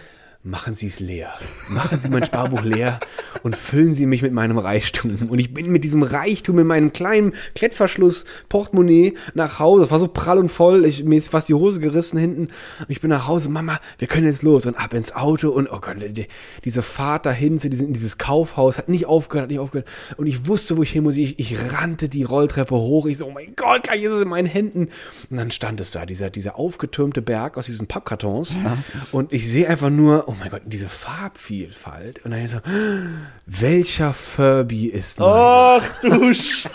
machen 0.48 0.74
Sie 0.74 0.86
es 0.86 0.98
leer. 0.98 1.30
Machen 1.68 2.00
Sie 2.00 2.08
mein 2.08 2.24
Sparbuch 2.24 2.62
leer 2.62 3.00
und 3.42 3.54
füllen 3.54 3.92
Sie 3.92 4.06
mich 4.06 4.22
mit 4.22 4.32
meinem 4.32 4.56
Reichtum. 4.56 5.28
Und 5.28 5.38
ich 5.38 5.52
bin 5.52 5.70
mit 5.70 5.84
diesem 5.84 6.02
Reichtum 6.02 6.58
in 6.58 6.66
meinem 6.66 6.92
kleinen 6.92 7.34
Klettverschluss 7.54 8.24
Portemonnaie 8.48 9.14
nach 9.34 9.58
Hause. 9.58 9.84
Es 9.84 9.90
war 9.90 9.98
so 9.98 10.08
prall 10.08 10.38
und 10.38 10.48
voll. 10.48 10.86
Ich, 10.86 11.04
mir 11.04 11.16
ist 11.16 11.28
fast 11.28 11.50
die 11.50 11.54
Hose 11.54 11.80
gerissen 11.80 12.18
hinten. 12.18 12.46
Und 12.80 12.88
ich 12.88 13.00
bin 13.00 13.10
nach 13.10 13.26
Hause. 13.26 13.50
Mama, 13.50 13.78
wir 13.98 14.08
können 14.08 14.26
jetzt 14.26 14.42
los. 14.42 14.64
Und 14.64 14.76
ab 14.76 14.94
ins 14.94 15.14
Auto. 15.14 15.50
Und 15.50 15.68
oh 15.70 15.80
Gott, 15.80 15.96
die, 16.00 16.26
diese 16.64 16.80
Fahrt 16.80 17.26
dahin 17.26 17.58
zu 17.58 17.68
diesem, 17.68 17.92
dieses 17.92 18.16
Kaufhaus 18.16 18.78
hat 18.78 18.88
nicht 18.88 19.06
aufgehört, 19.06 19.44
hat 19.44 19.50
nicht 19.50 19.60
aufgehört. 19.60 19.88
Und 20.16 20.26
ich 20.26 20.46
wusste, 20.46 20.78
wo 20.78 20.82
ich 20.82 20.90
hin 20.90 21.04
muss. 21.04 21.16
Ich, 21.16 21.38
ich 21.38 21.56
rannte 21.72 22.08
die 22.08 22.22
Rolltreppe 22.22 22.74
hoch. 22.74 23.04
Ich 23.04 23.18
so, 23.18 23.26
oh 23.26 23.32
mein 23.32 23.54
Gott, 23.54 23.82
gleich 23.84 24.02
ist 24.02 24.12
es 24.12 24.22
in 24.22 24.28
meinen 24.28 24.48
Händen. 24.48 24.88
Und 25.28 25.36
dann 25.36 25.50
stand 25.50 25.80
es 25.82 25.90
da, 25.90 26.06
dieser, 26.06 26.30
dieser 26.30 26.58
aufgetürmte 26.58 27.20
Berg 27.20 27.58
aus 27.58 27.66
diesen 27.66 27.86
Pappkartons. 27.86 28.58
Ja. 28.64 28.78
Und 29.12 29.32
ich 29.32 29.48
sehe 29.48 29.68
einfach 29.68 29.90
nur, 29.90 30.24
oh 30.26 30.37
mein 30.38 30.50
Gott, 30.50 30.62
diese 30.64 30.88
Farbvielfalt. 30.88 32.24
Und 32.24 32.30
dann 32.30 32.42
ist 32.42 32.52
so, 32.52 32.58
welcher 33.46 34.14
Furby 34.14 34.86
ist 34.86 35.18
meiner? 35.18 35.32
Ach 35.32 36.00
du 36.02 36.34
Sch 36.34 36.68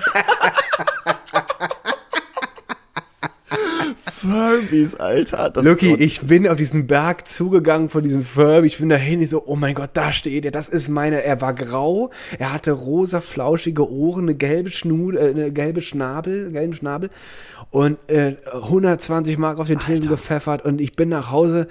Furbies, 4.24 4.96
Alter. 4.96 5.50
Das 5.50 5.66
Lucky, 5.66 5.96
ich 5.96 6.22
bin 6.22 6.48
auf 6.48 6.56
diesen 6.56 6.88
Berg 6.88 7.28
zugegangen 7.28 7.90
von 7.90 8.04
diesem 8.04 8.24
Furby. 8.24 8.68
Ich 8.68 8.78
bin 8.78 8.88
dahin, 8.88 9.22
ich 9.22 9.30
so, 9.30 9.44
oh 9.46 9.58
mein 9.58 9.76
Gott, 9.76 9.90
da 9.94 10.14
steht 10.14 10.46
er. 10.46 10.52
Das 10.52 10.70
ist 10.70 10.88
meine. 10.88 11.24
Er 11.24 11.42
war 11.42 11.54
grau. 11.54 12.10
Er 12.40 12.54
hatte 12.54 12.72
rosa, 12.72 13.20
flauschige 13.20 13.90
Ohren, 13.92 14.24
eine 14.24 14.36
gelbe 14.36 14.72
Schnud, 14.72 15.16
äh, 15.16 15.30
eine 15.30 15.52
gelbe 15.52 15.82
Schnabel, 15.82 16.52
gelben 16.52 16.74
Schnabel 16.74 17.10
und 17.74 17.98
äh, 18.08 18.36
120 18.54 19.40
Mark 19.40 19.60
auf 19.60 19.68
den 19.68 19.80
Tresen 19.80 20.08
gepfeffert. 20.08 20.64
Und 20.64 20.80
ich 20.80 20.92
bin 20.92 21.10
nach 21.10 21.32
Hause 21.32 21.68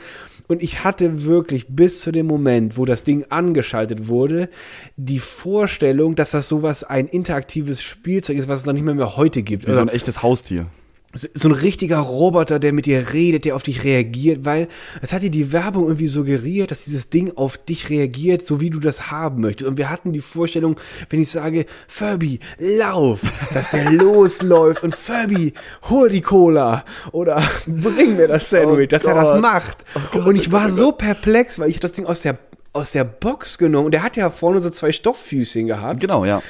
und 0.49 0.61
ich 0.61 0.83
hatte 0.83 1.25
wirklich 1.25 1.69
bis 1.69 2.01
zu 2.01 2.11
dem 2.11 2.27
Moment, 2.27 2.77
wo 2.77 2.85
das 2.85 3.05
Ding 3.05 3.25
angeschaltet 3.29 4.09
wurde, 4.09 4.49
die 4.97 5.21
Vorstellung, 5.21 6.17
dass 6.17 6.33
das 6.33 6.49
sowas 6.49 6.83
ein 6.83 7.07
interaktives 7.07 7.83
Spielzeug 7.83 8.37
ist, 8.37 8.49
was 8.49 8.61
es 8.61 8.67
noch 8.67 8.73
nicht 8.73 8.83
mehr, 8.83 8.95
mehr 8.95 9.17
heute 9.17 9.45
gibt. 9.45 9.63
Wie 9.63 9.69
also, 9.69 9.79
so 9.79 9.83
ein 9.83 9.95
echtes 9.95 10.25
Haustier 10.25 10.67
so 11.15 11.49
ein 11.49 11.53
richtiger 11.53 11.99
Roboter, 11.99 12.59
der 12.59 12.73
mit 12.73 12.87
dir 12.87 13.13
redet, 13.13 13.45
der 13.45 13.55
auf 13.55 13.63
dich 13.63 13.85
reagiert, 13.85 14.45
weil 14.45 14.69
es 15.03 15.13
hat 15.13 15.23
dir 15.23 15.31
die 15.31 15.53
Werbung 15.53 15.85
irgendwie 15.85 16.07
suggeriert, 16.07 16.71
dass 16.71 16.85
dieses 16.85 17.11
Ding 17.11 17.37
auf 17.37 17.59
dich 17.59 17.91
reagiert, 17.91 18.47
so 18.47 18.61
wie 18.61 18.71
du 18.71 18.81
das 18.81 19.11
haben 19.11 19.43
möchtest. 19.43 19.69
Und 19.69 19.77
wir 19.77 19.91
hatten 19.91 20.13
die 20.13 20.21
Vorstellung, 20.21 20.77
wenn 21.11 21.21
ich 21.21 21.31
sage, 21.31 21.67
Furby, 21.87 22.41
lauf, 22.59 23.21
dass 23.53 23.71
der 23.71 23.91
losläuft 23.93 24.83
und 24.83 24.95
Furby, 24.95 25.53
hol 25.91 26.09
die 26.09 26.23
Cola 26.23 26.85
oder 27.13 27.43
bring 27.67 28.17
mir 28.17 28.29
das 28.29 28.49
Sandwich, 28.49 28.87
oh 28.87 28.91
dass 28.91 29.03
Gott. 29.03 29.15
er 29.15 29.23
das 29.23 29.41
macht. 29.41 29.85
Oh 29.95 30.01
Gott, 30.13 30.27
und 30.29 30.37
ich 30.37 30.51
war 30.51 30.71
so 30.71 30.93
perplex, 30.93 31.59
weil 31.59 31.69
ich 31.69 31.81
das 31.81 31.93
Ding 31.93 32.07
aus 32.07 32.23
der 32.23 32.39
aus 32.75 32.93
der 32.93 33.05
Box 33.05 33.59
genommen 33.59 33.85
und 33.85 33.91
der 33.93 34.03
hat 34.03 34.17
ja 34.17 34.31
vorne 34.31 34.63
so 34.63 34.71
zwei 34.71 34.93
Stofffüßchen 34.93 35.67
gehabt. 35.67 36.01
Genau, 36.01 36.25
ja 36.25 36.43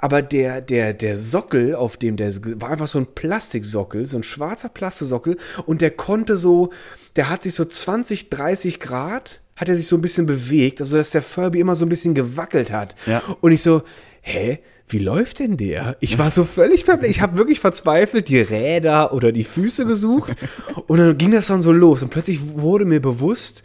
aber 0.00 0.22
der, 0.22 0.60
der, 0.60 0.94
der 0.94 1.18
Sockel, 1.18 1.74
auf 1.74 1.96
dem 1.96 2.16
der 2.16 2.34
war 2.60 2.70
einfach 2.70 2.88
so 2.88 2.98
ein 2.98 3.06
Plastiksockel, 3.14 4.06
so 4.06 4.16
ein 4.16 4.22
schwarzer 4.22 4.70
Plastiksockel 4.70 5.36
und 5.66 5.82
der 5.82 5.90
konnte 5.90 6.36
so, 6.36 6.70
der 7.16 7.28
hat 7.28 7.42
sich 7.42 7.54
so 7.54 7.64
20, 7.64 8.30
30 8.30 8.80
Grad, 8.80 9.40
hat 9.56 9.68
er 9.68 9.76
sich 9.76 9.86
so 9.86 9.96
ein 9.96 10.00
bisschen 10.00 10.24
bewegt, 10.24 10.80
also 10.80 10.96
dass 10.96 11.10
der 11.10 11.20
Furby 11.22 11.60
immer 11.60 11.74
so 11.74 11.84
ein 11.84 11.90
bisschen 11.90 12.14
gewackelt 12.14 12.72
hat. 12.72 12.94
Ja. 13.06 13.22
Und 13.40 13.52
ich 13.52 13.62
so, 13.62 13.82
hä? 14.22 14.60
Wie 14.88 14.98
läuft 14.98 15.38
denn 15.38 15.56
der? 15.56 15.96
Ich 16.00 16.18
war 16.18 16.32
so 16.32 16.42
völlig 16.42 16.84
perplex. 16.84 17.14
Ich 17.14 17.20
habe 17.20 17.36
wirklich 17.36 17.60
verzweifelt 17.60 18.26
die 18.28 18.40
Räder 18.40 19.12
oder 19.12 19.30
die 19.30 19.44
Füße 19.44 19.86
gesucht. 19.86 20.32
Und 20.88 20.98
dann 20.98 21.16
ging 21.16 21.30
das 21.30 21.46
dann 21.46 21.62
so 21.62 21.70
los. 21.70 22.02
Und 22.02 22.08
plötzlich 22.10 22.40
wurde 22.56 22.84
mir 22.84 23.00
bewusst, 23.00 23.62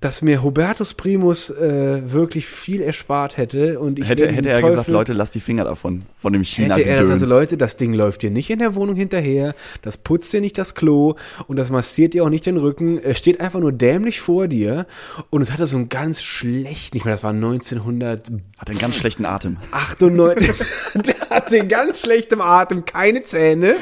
dass 0.00 0.22
mir 0.22 0.42
Hubertus 0.42 0.94
Primus 0.94 1.50
äh, 1.50 2.10
wirklich 2.10 2.46
viel 2.46 2.80
erspart 2.80 3.36
hätte 3.36 3.78
und 3.78 3.98
ich 3.98 4.08
hätte 4.08 4.32
hätte 4.32 4.48
er 4.48 4.56
Teufel, 4.56 4.70
gesagt, 4.70 4.88
Leute, 4.88 5.12
lass 5.12 5.30
die 5.30 5.40
Finger 5.40 5.64
davon 5.64 6.02
von 6.18 6.32
dem 6.32 6.42
China 6.42 6.76
Hätte 6.76 6.88
er 6.88 7.00
das 7.00 7.10
also 7.10 7.26
Leute, 7.26 7.58
das 7.58 7.76
Ding 7.76 7.92
läuft 7.92 8.22
dir 8.22 8.30
nicht 8.30 8.48
in 8.48 8.60
der 8.60 8.74
Wohnung 8.74 8.96
hinterher, 8.96 9.54
das 9.82 9.98
putzt 9.98 10.32
dir 10.32 10.40
nicht 10.40 10.56
das 10.56 10.74
Klo 10.74 11.16
und 11.48 11.56
das 11.56 11.70
massiert 11.70 12.14
dir 12.14 12.24
auch 12.24 12.30
nicht 12.30 12.46
den 12.46 12.56
Rücken, 12.56 12.98
es 13.02 13.18
steht 13.18 13.40
einfach 13.40 13.60
nur 13.60 13.72
dämlich 13.72 14.20
vor 14.20 14.48
dir 14.48 14.86
und 15.28 15.42
es 15.42 15.52
hatte 15.52 15.66
so 15.66 15.76
einen 15.76 15.90
ganz 15.90 16.22
schlechten, 16.22 16.96
ich 16.96 17.04
meine, 17.04 17.14
das 17.14 17.22
war 17.22 17.32
1900 17.32 18.30
hat 18.58 18.70
einen 18.70 18.78
ganz 18.78 18.96
schlechten 18.96 19.26
Atem. 19.26 19.58
98 19.70 20.50
der 20.94 21.28
hatte 21.28 21.66
ganz 21.66 22.00
schlechtem 22.00 22.40
Atem, 22.40 22.86
keine 22.86 23.22
Zähne. 23.22 23.74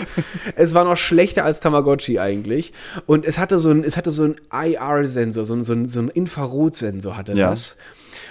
Es 0.57 0.75
war 0.75 0.85
noch 0.85 0.97
schlechter 0.97 1.45
als 1.45 1.61
Tamagotchi 1.61 2.19
eigentlich 2.19 2.73
und 3.07 3.25
es 3.25 3.39
hatte 3.39 3.61
so 3.61 3.71
ein 3.71 3.85
es 3.85 3.97
hatte 3.97 4.11
so 4.11 4.25
ein 4.25 4.37
IR 4.53 5.07
Sensor, 5.07 5.45
so 5.45 5.55
ein 5.55 5.63
so 5.63 5.73
ein, 5.73 5.89
so 5.89 6.01
ein 6.01 6.08
einen 6.09 6.17
Infrarotsensor 6.17 7.17
hatte 7.17 7.35
ja. 7.35 7.51
das 7.51 7.77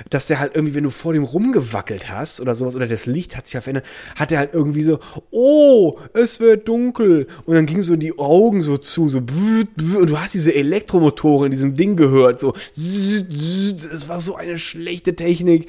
dass 0.10 0.28
der 0.28 0.40
halt 0.40 0.56
irgendwie, 0.56 0.76
wenn 0.76 0.84
du 0.84 0.90
vor 0.90 1.14
dem 1.14 1.24
rumgewackelt 1.24 2.10
hast 2.10 2.40
oder 2.42 2.56
sowas, 2.56 2.76
oder 2.76 2.88
das 2.88 3.06
Licht 3.06 3.36
hat 3.36 3.46
sich 3.46 3.54
ja 3.54 3.62
verändert, 3.62 3.86
hat 4.16 4.32
er 4.32 4.40
halt 4.40 4.54
irgendwie 4.54 4.84
so, 4.84 5.00
oh, 5.32 6.00
es 6.14 6.40
wird 6.40 6.68
dunkel. 6.68 7.28
Und 7.46 7.56
dann 7.56 7.66
gingen 7.66 7.82
so 7.82 7.96
die 7.96 8.18
Augen 8.18 8.62
so 8.62 8.78
zu, 8.78 9.10
so, 9.10 9.20
und 9.20 10.10
du 10.10 10.20
hast 10.20 10.34
diese 10.34 10.54
Elektromotoren 10.54 11.46
in 11.46 11.52
diesem 11.52 11.76
Ding 11.76 11.96
gehört, 11.96 12.40
so, 12.40 12.54
es 12.76 14.10
war 14.10 14.20
so 14.20 14.36
eine 14.36 14.58
schlechte 14.58 15.16
Technik. 15.16 15.68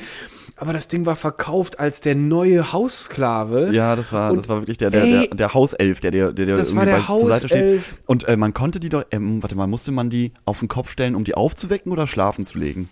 Aber 0.61 0.73
das 0.73 0.89
Ding 0.89 1.07
war 1.07 1.15
verkauft 1.15 1.79
als 1.79 2.01
der 2.01 2.17
neue 2.17 2.73
Haussklave. 2.73 3.71
Ja, 3.73 3.95
das 3.95 4.13
war, 4.13 4.31
und 4.31 4.39
das 4.39 4.49
war 4.49 4.61
wirklich 4.61 4.77
der, 4.77 4.91
der, 4.91 5.05
ey, 5.05 5.29
der, 5.29 5.37
der 5.37 5.55
Hauself, 5.55 6.01
der 6.01 6.11
dir, 6.11 6.33
der 6.33 6.47
dir 6.47 6.57
das 6.57 6.75
war 6.75 6.85
der 6.85 7.05
zur 7.07 7.29
Seite 7.29 7.47
steht. 7.47 7.83
Und 8.07 8.25
äh, 8.25 8.37
man 8.37 8.55
konnte 8.55 8.81
die 8.81 8.89
doch, 8.89 9.05
ähm, 9.13 9.41
warte 9.41 9.55
mal, 9.55 9.69
musste 9.69 9.93
man 9.93 10.11
die 10.11 10.33
auf 10.45 10.59
den 10.59 10.67
Kopf 10.67 10.91
stellen, 10.91 11.15
um 11.15 11.23
die 11.23 11.35
aufzuwecken 11.35 11.93
oder 11.93 12.09
schlafen 12.09 12.45
zu 12.45 12.59
legen? 12.59 12.89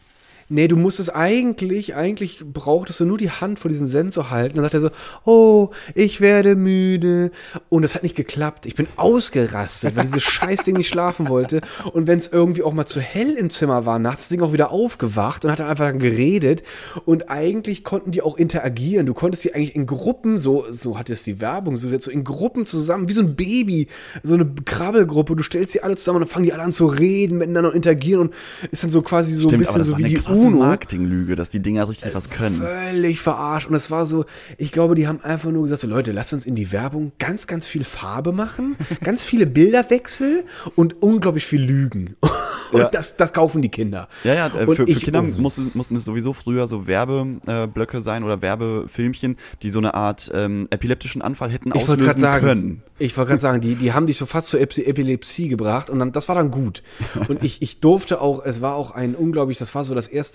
Nee, 0.49 0.69
du 0.69 0.77
musstest 0.77 1.15
eigentlich, 1.15 1.97
eigentlich 1.97 2.45
brauchtest 2.45 3.01
du 3.01 3.05
nur 3.05 3.19
die 3.19 3.31
Hand 3.31 3.59
vor 3.59 3.69
diesen 3.69 3.87
Sensor 3.87 4.31
halten. 4.31 4.57
Dann 4.57 4.65
sagt 4.65 4.75
er 4.75 4.81
so, 4.81 4.91
oh, 5.25 5.71
ich 5.95 6.21
werde 6.21 6.55
müde. 6.55 7.33
Und 7.69 7.83
das 7.83 7.95
hat 7.95 8.05
nicht 8.05 8.15
geklappt. 8.15 8.67
Ich 8.67 8.77
bin 8.77 8.87
ausgerastet, 8.97 9.97
weil 9.97 10.05
dieses 10.05 10.23
Scheißding 10.23 10.77
nicht 10.77 10.89
schlafen 10.89 11.29
wollte. 11.29 11.63
Und 11.93 12.07
wenn 12.07 12.19
es 12.19 12.29
irgendwie 12.29 12.63
auch 12.63 12.73
mal 12.73 12.87
zu 12.87 13.01
hell 13.01 13.33
im 13.33 13.51
Zimmer 13.51 13.87
war, 13.87 13.99
nachts 13.99 14.23
das 14.23 14.29
Ding 14.29 14.41
auch 14.41 14.53
wieder 14.53 14.71
aufgewacht 14.71 15.45
und 15.45 15.51
hat 15.51 15.59
dann 15.59 15.69
einfach 15.69 15.87
dann 15.87 15.99
geredet. 15.99 16.63
Und 17.05 17.29
eigentlich 17.29 17.83
konnten 17.83 18.13
die 18.13 18.23
auch 18.23 18.37
interagieren. 18.37 19.07
Du 19.07 19.15
konntest 19.15 19.43
sie 19.43 19.55
eigentlich 19.55 19.75
in 19.75 19.87
Gruppen, 19.87 20.39
so, 20.39 20.67
so 20.71 20.99
hat 20.99 21.11
es 21.11 21.25
die 21.25 21.41
Werbung, 21.41 21.77
so, 21.77 21.89
so 21.99 22.11
in 22.11 22.23
Gruppen 22.23 22.67
zusammen, 22.67 23.09
wie 23.09 23.13
so 23.13 23.21
ein 23.21 23.35
Baby, 23.35 23.89
so 24.23 24.35
eine 24.35 24.47
Krabbelgruppe. 24.65 25.35
Du 25.35 25.43
stellst 25.43 25.73
sie 25.73 25.83
alle 25.83 25.97
zusammen 25.97 26.19
und 26.19 26.23
dann 26.23 26.31
fangen 26.31 26.45
die 26.47 26.53
alle 26.53 26.63
an 26.63 26.73
zu 26.73 26.87
reden, 26.87 27.39
miteinander 27.39 27.71
und 27.71 27.77
interagieren 27.77 28.21
und 28.21 28.35
ist 28.71 28.85
dann 28.85 28.91
so 28.91 29.03
quasi 29.03 29.33
so 29.33 29.49
Stimmt, 29.49 29.55
ein 29.55 29.59
bisschen 29.61 29.85
so 29.85 29.99
wie 29.99 30.05
die 30.05 30.19
krasse. 30.45 30.57
Marketinglüge, 30.57 31.35
dass 31.35 31.51
die 31.51 31.61
Dinger 31.61 31.89
richtig 31.89 32.15
was 32.15 32.31
können. 32.31 32.61
Völlig 32.61 33.21
verarscht. 33.21 33.69
Und 33.69 33.75
es 33.75 33.91
war 33.91 34.07
so, 34.07 34.25
ich 34.59 34.73
glaube, 34.73 34.95
die 34.95 35.07
haben 35.07 35.21
einfach 35.23 35.51
nur 35.51 35.63
gesagt, 35.63 35.83
so, 35.83 35.89
Leute, 35.89 36.13
lasst 36.13 36.33
uns 36.33 36.47
in 36.47 36.55
die 36.55 36.73
Werbung 36.73 37.13
ganz, 37.19 37.47
ganz 37.47 37.67
viel 37.67 37.85
Farbe 37.85 38.33
machen, 38.33 38.77
ganz 39.03 39.25
viele 39.25 39.47
Bilderwechsel 39.47 40.45
und 40.75 41.03
unglaublich 41.03 41.47
viel 41.47 41.63
Lügen. 41.63 42.17
Und 42.73 42.81
ja. 42.81 42.89
das, 42.89 43.17
das 43.17 43.33
kaufen 43.33 43.63
die 43.63 43.69
Kinder. 43.69 44.09
Ja, 44.25 44.35
ja, 44.35 44.47
äh, 44.49 44.67
für, 44.67 44.75
für 44.75 44.85
ich, 44.85 45.01
Kinder 45.01 45.23
mussten, 45.23 45.71
mussten 45.75 45.95
es 45.95 46.05
sowieso 46.05 46.33
früher 46.33 46.67
so 46.67 46.89
Werbeblöcke 46.89 48.01
sein 48.01 48.25
oder 48.25 48.43
Werbefilmchen, 48.43 49.37
die 49.63 49.71
so 49.71 49.79
eine 49.79 49.95
Art 49.95 50.33
ähm, 50.35 50.67
epileptischen 50.71 51.23
Anfall 51.23 51.51
hätten 51.51 51.71
ich 51.75 51.83
auslösen 51.83 52.21
sagen, 52.21 52.45
können. 52.45 52.83
Ich 52.99 53.17
wollte 53.17 53.31
gerade 53.31 53.41
sagen, 53.41 53.61
die, 53.61 53.75
die 53.77 53.93
haben 53.93 54.07
dich 54.07 54.17
so 54.17 54.27
fast 54.27 54.49
zur 54.49 54.61
Epilepsie 54.61 55.49
gebracht 55.49 55.91
und 55.91 55.99
dann, 55.99 56.13
das 56.13 56.29
war 56.29 56.35
dann 56.35 56.51
gut. 56.51 56.83
Und 57.29 57.45
ich, 57.45 57.63
ich 57.63 57.81
durfte 57.81 58.21
auch, 58.21 58.45
es 58.45 58.63
war 58.63 58.75
auch 58.75 58.91
ein 58.91 59.15
unglaublich, 59.15 59.59
das 59.59 59.75
war 59.75 59.85
so 59.85 59.95
das 59.95 60.09
erste 60.09 60.26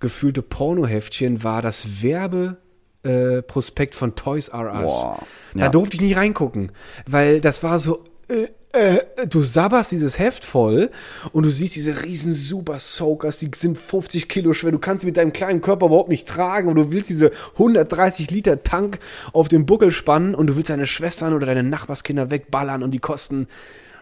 gefühlte 0.00 0.42
Pornoheftchen, 0.42 1.42
war 1.42 1.62
das 1.62 2.02
Werbe, 2.02 2.58
äh, 3.02 3.42
Prospekt 3.42 3.94
von 3.94 4.14
Toys 4.14 4.48
R 4.48 4.72
Us. 4.74 5.02
Boah, 5.02 5.18
ja. 5.54 5.64
Da 5.64 5.68
durfte 5.68 5.96
ich 5.96 6.02
nicht 6.02 6.16
reingucken, 6.16 6.72
weil 7.06 7.40
das 7.40 7.62
war 7.62 7.78
so, 7.78 8.02
äh, 8.28 8.48
äh, 8.72 9.26
du 9.26 9.40
sabberst 9.40 9.92
dieses 9.92 10.18
Heft 10.18 10.44
voll 10.44 10.90
und 11.32 11.44
du 11.44 11.50
siehst 11.50 11.76
diese 11.76 12.02
riesen 12.02 12.32
Super 12.32 12.78
Soakers, 12.78 13.38
die 13.38 13.50
sind 13.54 13.78
50 13.78 14.28
Kilo 14.28 14.52
schwer. 14.52 14.72
Du 14.72 14.78
kannst 14.78 15.00
sie 15.00 15.06
mit 15.06 15.16
deinem 15.16 15.32
kleinen 15.32 15.62
Körper 15.62 15.86
überhaupt 15.86 16.10
nicht 16.10 16.28
tragen 16.28 16.68
und 16.68 16.74
du 16.74 16.92
willst 16.92 17.08
diese 17.08 17.30
130 17.54 18.30
Liter 18.30 18.62
Tank 18.62 18.98
auf 19.32 19.48
den 19.48 19.64
Buckel 19.66 19.92
spannen 19.92 20.34
und 20.34 20.48
du 20.48 20.56
willst 20.56 20.70
deine 20.70 20.86
Schwestern 20.86 21.32
oder 21.32 21.46
deine 21.46 21.62
Nachbarskinder 21.62 22.30
wegballern 22.30 22.82
und 22.82 22.90
die 22.90 22.98
kosten 22.98 23.48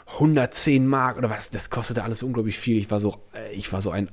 110 0.07 0.87
Mark 0.87 1.18
oder 1.18 1.31
was. 1.31 1.51
Das 1.51 1.70
kostete 1.70 2.03
alles 2.03 2.23
unglaublich 2.23 2.59
viel. 2.59 2.79
Ich 2.79 2.90
war 2.90 3.01
so, 3.01 3.14
äh, 3.33 3.53
ich 3.53 3.73
war 3.73 3.81
so 3.81 3.90
ein 3.90 4.11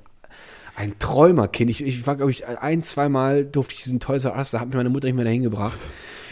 ein 0.82 0.98
Träumerkind. 0.98 1.70
Ich, 1.70 1.86
ich 1.86 2.08
war, 2.08 2.16
glaube 2.16 2.32
ich, 2.32 2.48
ein, 2.48 2.82
zweimal 2.82 3.46
durfte 3.46 3.76
ich 3.76 3.84
diesen 3.84 4.00
Toys 4.00 4.26
R 4.26 4.36
Us, 4.36 4.52
da 4.52 4.60
hat 4.60 4.70
mir 4.70 4.78
meine 4.78 4.90
Mutter 4.90 5.06
nicht 5.06 5.16
mehr 5.16 5.26
dahin 5.26 5.44
gebracht. 5.44 5.80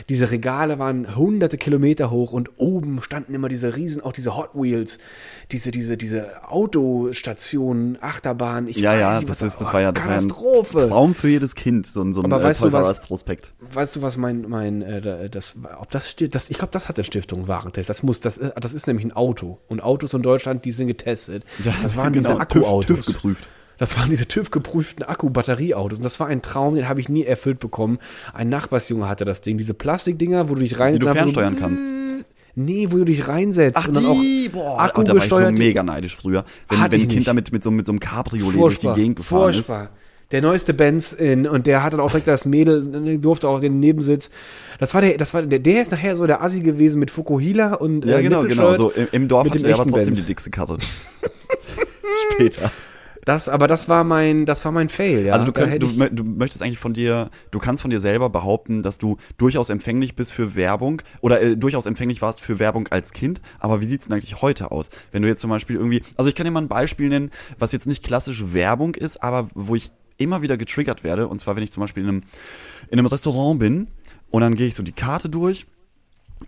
Diese 0.08 0.32
Regale 0.32 0.80
waren 0.80 1.16
hunderte 1.16 1.58
Kilometer 1.58 2.10
hoch 2.10 2.32
und 2.32 2.50
oben 2.58 3.00
standen 3.04 3.36
immer 3.36 3.48
diese 3.48 3.76
Riesen, 3.76 4.02
auch 4.02 4.12
diese 4.12 4.36
Hot 4.36 4.56
Wheels, 4.56 4.98
diese, 5.52 5.70
diese, 5.70 5.98
diese 5.98 6.50
Autostationen, 6.50 8.00
Achterbahn. 8.02 8.68
Ich 8.68 8.78
ja, 8.78 8.96
ja, 8.96 9.18
nicht, 9.18 9.30
das 9.30 9.44
ist, 9.44 9.62
das 9.62 9.72
war 9.72 9.82
ja, 9.82 9.92
das 9.92 10.04
Katastrophe. 10.04 10.74
War 10.74 10.84
ein 10.84 10.90
Traum 10.90 11.14
für 11.14 11.28
jedes 11.28 11.54
Kind, 11.54 11.86
so 11.86 12.02
ein, 12.02 12.16
so 12.16 12.24
ein 12.24 12.34
Aber 12.34 12.44
weißt 12.44 12.62
Toys 12.62 12.74
R 12.74 12.86
Us 12.86 13.02
Prospekt. 13.02 13.54
Weißt 13.72 13.98
du, 13.98 14.02
was 14.02 14.18
mein, 14.18 14.50
mein, 14.50 14.82
äh, 14.82 15.30
das, 15.30 15.58
ob 15.80 15.92
das 15.92 16.10
steht, 16.10 16.34
das, 16.34 16.50
ich 16.50 16.58
glaube, 16.58 16.72
das 16.72 16.90
hat 16.90 16.98
der 16.98 17.04
Stiftung 17.04 17.48
Warentest. 17.48 17.88
Das 17.88 18.02
muss, 18.02 18.20
das, 18.20 18.40
äh, 18.40 18.52
das 18.60 18.74
ist 18.74 18.88
nämlich 18.88 19.06
ein 19.06 19.12
Auto. 19.12 19.60
Und 19.68 19.84
Autos 19.84 20.16
in 20.16 20.24
Deutschland, 20.24 20.66
die 20.66 20.72
sind 20.72 20.88
getestet. 20.88 21.44
Das 21.84 21.96
waren 21.96 22.14
genau, 22.14 22.30
diese 22.30 22.40
Akkuautos. 22.40 22.88
TÜV, 22.88 23.06
TÜV 23.06 23.14
geprüft. 23.14 23.50
Das 23.80 23.98
waren 23.98 24.10
diese 24.10 24.28
TÜV-geprüften 24.28 25.04
Akku-Batterieautos. 25.04 26.00
Und 26.00 26.06
das 26.06 26.20
war 26.20 26.28
ein 26.28 26.42
Traum, 26.42 26.76
den 26.76 26.88
habe 26.88 27.00
ich 27.00 27.10
nie 27.10 27.24
erfüllt 27.24 27.60
bekommen. 27.60 27.98
Ein 28.34 28.50
Nachbarsjunge 28.50 29.08
hatte 29.08 29.26
das 29.26 29.42
Ding. 29.42 29.58
Diese 29.58 29.74
Plastikdinger, 29.74 30.50
wo 30.50 30.56
du 30.56 30.62
dich 30.62 30.80
rein 30.80 30.94
Die 30.94 31.00
du 31.00 31.12
fernsteuern 31.12 31.58
kannst. 31.58 31.82
Nee, 32.56 32.88
wo 32.92 32.98
du 32.98 33.06
dich 33.06 33.28
reinsetzt. 33.28 33.78
Ach, 33.78 33.88
und 33.88 33.96
dann 33.96 34.04
die, 34.04 34.50
auch 34.50 34.54
boah, 34.54 34.82
Akku 34.82 35.04
da 35.04 35.16
war 35.16 35.24
ich 35.24 35.30
so 35.30 35.52
mega 35.52 35.82
neidisch 35.82 36.18
früher, 36.18 36.44
wenn, 36.68 36.80
wenn 36.80 36.86
ein 36.86 36.90
Kind 36.90 37.12
nicht. 37.12 37.28
damit 37.28 37.52
mit 37.54 37.64
so, 37.64 37.72
mit 37.72 37.86
so 37.86 37.94
einem 37.94 38.02
Cabriolet 38.02 38.60
durch 38.60 38.80
die 38.80 38.92
Gegend 38.94 39.16
gefahren 39.16 39.52
ist. 39.52 39.68
furchtbar. 39.68 39.90
Der 40.32 40.42
neueste 40.44 40.76
Benz 40.76 41.12
in, 41.14 41.48
und 41.48 41.66
der 41.66 41.82
hat 41.82 41.94
dann 41.94 42.00
auch 42.02 42.12
direkt 42.12 42.28
das 42.28 42.46
Mädel, 42.46 43.18
durfte 43.20 43.48
auch 43.48 43.62
den 43.62 43.80
Nebensitz. 43.80 44.30
Das 44.78 44.94
war 44.94 45.02
der, 45.02 45.18
das 45.18 45.34
war 45.34 45.42
der, 45.42 45.58
der 45.58 45.82
ist 45.82 45.92
nachher 45.92 46.16
so 46.16 46.28
der 46.28 46.44
Assi 46.44 46.60
gewesen 46.60 47.00
mit 47.00 47.10
Fukuhila 47.10 47.76
und 47.76 48.06
Ja, 48.06 48.20
äh, 48.20 48.24
genau, 48.24 48.44
genau. 48.44 48.72
Nippelshirt. 48.72 48.78
So 48.78 48.92
im, 48.92 49.08
im 49.12 49.28
Dorf 49.28 49.46
mit 49.46 49.54
hatte 49.54 49.64
der 49.64 49.74
aber 49.74 49.86
trotzdem 49.86 50.06
Benz. 50.14 50.20
die 50.20 50.26
dickste 50.26 50.50
Karte. 50.52 50.78
Später. 52.34 52.72
Das, 53.30 53.48
aber 53.48 53.68
das 53.68 53.88
war 53.88 54.04
mein, 54.04 54.48
das 54.48 54.66
war 54.66 54.72
mein 54.72 54.90
Fail, 54.90 55.28
ja. 55.28 55.34
also 55.34 55.46
du, 55.46 55.52
könnt, 55.52 55.84
du, 55.84 55.88
du 55.88 56.24
möchtest 56.24 56.64
eigentlich 56.64 56.80
von 56.80 56.96
dir, 56.96 57.30
du 57.52 57.60
kannst 57.60 57.84
von 57.84 57.92
dir 57.92 58.00
selber 58.00 58.32
behaupten, 58.32 58.82
dass 58.82 58.98
du 58.98 59.18
durchaus 59.38 59.70
empfänglich 59.70 60.16
bist 60.16 60.34
für 60.34 60.56
Werbung 60.56 61.04
oder 61.22 61.40
äh, 61.40 61.56
durchaus 61.56 61.86
empfänglich 61.86 62.24
warst 62.24 62.42
für 62.42 62.58
Werbung 62.58 62.88
als 62.88 63.14
Kind. 63.14 63.40
Aber 63.60 63.82
wie 63.82 63.86
sieht's 63.86 64.08
denn 64.08 64.16
eigentlich 64.16 64.42
heute 64.42 64.72
aus? 64.72 64.90
Wenn 65.12 65.22
du 65.22 65.28
jetzt 65.28 65.42
zum 65.42 65.52
Beispiel 65.52 65.76
irgendwie, 65.76 66.02
also 66.18 66.28
ich 66.28 66.34
kann 66.34 66.46
dir 66.46 66.52
mal 66.52 66.64
ein 66.64 66.70
Beispiel 66.70 67.08
nennen, 67.08 67.30
was 67.60 67.72
jetzt 67.72 67.86
nicht 67.86 68.04
klassisch 68.04 68.52
Werbung 68.52 68.96
ist, 68.96 69.22
aber 69.22 69.48
wo 69.54 69.76
ich 69.76 69.92
immer 70.18 70.42
wieder 70.42 70.58
getriggert 70.58 71.04
werde. 71.04 71.28
Und 71.28 71.40
zwar, 71.40 71.56
wenn 71.56 71.62
ich 71.62 71.72
zum 71.72 71.82
Beispiel 71.82 72.02
in 72.02 72.10
einem, 72.10 72.24
in 72.90 72.98
einem 72.98 73.06
Restaurant 73.06 73.60
bin 73.60 73.90
und 74.32 74.42
dann 74.42 74.56
gehe 74.56 74.66
ich 74.66 74.74
so 74.74 74.82
die 74.82 74.92
Karte 74.92 75.30
durch 75.30 75.68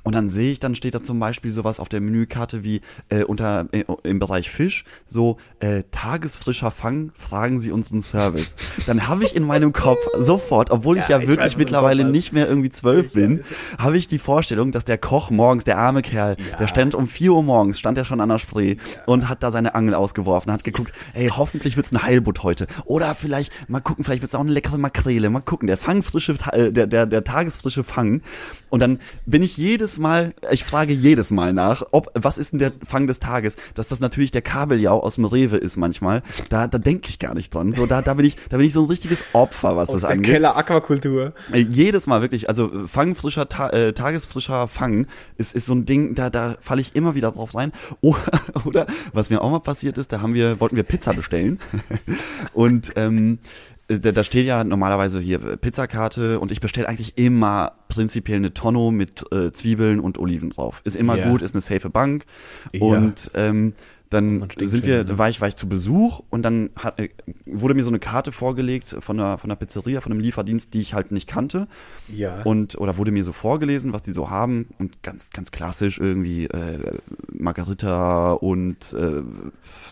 und 0.03 0.15
dann 0.15 0.29
sehe 0.29 0.51
ich, 0.51 0.59
dann 0.59 0.75
steht 0.75 0.95
da 0.95 1.03
zum 1.03 1.19
Beispiel 1.19 1.51
sowas 1.51 1.79
auf 1.79 1.89
der 1.89 2.01
Menükarte 2.01 2.63
wie 2.63 2.81
äh, 3.09 3.23
unter 3.23 3.67
äh, 3.71 3.83
im 4.03 4.19
Bereich 4.19 4.49
Fisch, 4.49 4.85
so 5.05 5.37
äh, 5.59 5.83
tagesfrischer 5.91 6.71
Fang, 6.71 7.11
fragen 7.17 7.61
Sie 7.61 7.71
unseren 7.71 8.01
Service. 8.01 8.55
Dann 8.87 9.07
habe 9.07 9.23
ich 9.23 9.35
in 9.35 9.43
meinem 9.43 9.73
Kopf 9.73 9.99
sofort, 10.17 10.71
obwohl 10.71 10.97
ich 10.97 11.07
ja, 11.07 11.19
ich 11.19 11.27
wirklich 11.27 11.53
weiß, 11.53 11.57
mittlerweile 11.57 12.05
nicht 12.05 12.33
mehr 12.33 12.47
irgendwie 12.47 12.71
zwölf 12.71 13.11
bin, 13.13 13.43
habe 13.77 13.97
ich 13.97 14.07
die 14.07 14.17
Vorstellung, 14.17 14.71
dass 14.71 14.85
der 14.85 14.97
Koch 14.97 15.29
morgens, 15.29 15.65
der 15.65 15.77
arme 15.77 16.01
Kerl, 16.01 16.35
der 16.59 16.67
stand 16.67 16.95
um 16.95 17.07
4 17.07 17.33
Uhr 17.33 17.43
morgens, 17.43 17.77
stand 17.77 17.97
er 17.97 18.05
schon 18.05 18.21
an 18.21 18.29
der 18.29 18.39
Spree 18.39 18.77
und 19.05 19.29
hat 19.29 19.43
da 19.43 19.51
seine 19.51 19.75
Angel 19.75 19.93
ausgeworfen, 19.93 20.51
hat 20.51 20.63
geguckt, 20.63 20.93
ey, 21.13 21.27
hoffentlich 21.27 21.75
wird's 21.77 21.91
ein 21.91 22.01
Heilbutt 22.01 22.43
heute. 22.43 22.67
Oder 22.85 23.13
vielleicht, 23.13 23.51
mal 23.69 23.81
gucken, 23.81 24.03
vielleicht 24.03 24.21
wird's 24.21 24.35
auch 24.35 24.39
eine 24.41 24.51
leckere 24.51 24.77
Makrele. 24.77 25.29
Mal 25.29 25.41
gucken, 25.41 25.67
der 25.67 25.77
fangfrische, 25.77 26.35
äh, 26.53 26.71
der, 26.71 26.87
der, 26.87 27.05
der 27.05 27.23
tagesfrische 27.23 27.83
Fang. 27.83 28.21
Und 28.69 28.79
dann 28.79 28.99
bin 29.25 29.43
ich 29.43 29.57
jedes 29.81 29.97
Mal, 29.97 30.35
ich 30.51 30.63
frage 30.63 30.93
jedes 30.93 31.31
Mal 31.31 31.53
nach, 31.53 31.81
ob, 31.89 32.11
was 32.13 32.37
ist 32.37 32.51
denn 32.51 32.59
der 32.59 32.71
Fang 32.85 33.07
des 33.07 33.17
Tages? 33.17 33.55
Dass 33.73 33.87
das 33.87 33.99
natürlich 33.99 34.29
der 34.29 34.43
Kabeljau 34.43 34.99
aus 34.99 35.15
dem 35.15 35.25
Rewe 35.25 35.57
ist 35.57 35.75
manchmal. 35.75 36.21
Da, 36.49 36.67
da 36.67 36.77
denke 36.77 37.09
ich 37.09 37.17
gar 37.17 37.33
nicht 37.33 37.51
dran. 37.51 37.73
So, 37.73 37.87
da, 37.87 38.03
da 38.03 38.13
bin 38.13 38.27
ich, 38.27 38.37
da 38.49 38.57
bin 38.57 38.67
ich 38.67 38.73
so 38.73 38.83
ein 38.83 38.85
richtiges 38.85 39.23
Opfer, 39.33 39.75
was 39.75 39.89
aus 39.89 39.95
das 39.95 40.01
der 40.01 40.11
angeht. 40.11 40.33
Keller 40.33 40.55
Aquakultur. 40.55 41.33
Äh, 41.51 41.61
Jedes 41.61 42.05
Mal 42.05 42.21
wirklich, 42.21 42.47
also 42.47 42.71
äh, 42.71 42.87
fangfrischer, 42.87 43.49
ta 43.49 43.69
äh, 43.69 43.93
tagesfrischer 43.93 44.67
Fang 44.67 45.07
ist, 45.37 45.55
ist 45.55 45.65
so 45.65 45.73
ein 45.73 45.85
Ding, 45.85 46.13
da, 46.13 46.29
da 46.29 46.57
falle 46.61 46.81
ich 46.81 46.95
immer 46.95 47.15
wieder 47.15 47.31
drauf 47.31 47.55
rein. 47.55 47.71
Oder, 48.01 48.21
oder 48.65 48.87
was 49.13 49.29
mir 49.29 49.41
auch 49.41 49.49
mal 49.49 49.59
passiert 49.59 49.97
ist, 49.97 50.11
da 50.11 50.21
haben 50.21 50.33
wir, 50.33 50.59
wollten 50.59 50.75
wir 50.75 50.83
Pizza 50.83 51.13
bestellen 51.13 51.59
und 52.53 52.91
ähm, 52.95 53.39
äh, 53.39 53.70
da, 53.99 54.11
da 54.11 54.23
steht 54.23 54.45
ja 54.45 54.63
normalerweise 54.63 55.19
hier 55.19 55.43
äh, 55.43 55.57
Pizzakarte 55.57 56.39
und 56.39 56.51
ich 56.51 56.59
bestelle 56.61 56.87
eigentlich 56.87 57.17
immer 57.17 57.73
prinzipiell 57.89 58.37
eine 58.37 58.53
Tonno 58.53 58.91
mit 58.91 59.23
äh, 59.31 59.51
Zwiebeln 59.51 59.99
und 59.99 60.17
Oliven 60.19 60.49
drauf. 60.51 60.81
Ist 60.83 60.95
immer 60.95 61.17
Ja. 61.17 61.29
gut, 61.29 61.41
ist 61.41 61.53
eine 61.55 61.61
safe 61.61 61.89
Bank 61.89 62.25
Ja. 62.73 62.81
und 62.81 63.31
ähm, 63.33 63.73
dann 64.11 64.45
sind 64.59 64.85
wir, 64.85 65.05
ne? 65.05 65.17
war 65.17 65.29
ich, 65.29 65.39
war 65.39 65.47
ich 65.47 65.55
zu 65.55 65.69
Besuch 65.69 66.21
und 66.29 66.41
dann 66.43 66.69
hat, 66.75 66.99
äh, 66.99 67.09
wurde 67.45 67.73
mir 67.73 67.83
so 67.83 67.89
eine 67.89 67.99
Karte 67.99 68.33
vorgelegt 68.33 68.97
von 68.99 69.15
der, 69.15 69.37
von 69.37 69.49
der 69.49 69.55
Pizzeria, 69.55 70.01
von 70.01 70.11
einem 70.11 70.19
Lieferdienst, 70.19 70.73
die 70.73 70.81
ich 70.81 70.93
halt 70.93 71.13
nicht 71.13 71.27
kannte. 71.27 71.69
Ja. 72.09 72.41
Und, 72.43 72.75
oder 72.75 72.97
wurde 72.97 73.11
mir 73.11 73.23
so 73.23 73.31
vorgelesen, 73.31 73.93
was 73.93 74.03
die 74.03 74.11
so 74.11 74.29
haben. 74.29 74.67
Und 74.79 75.01
ganz, 75.01 75.29
ganz 75.29 75.51
klassisch 75.51 75.97
irgendwie 75.97 76.45
äh, 76.47 76.97
Margarita 77.31 78.33
und 78.33 78.91
äh, 78.91 79.21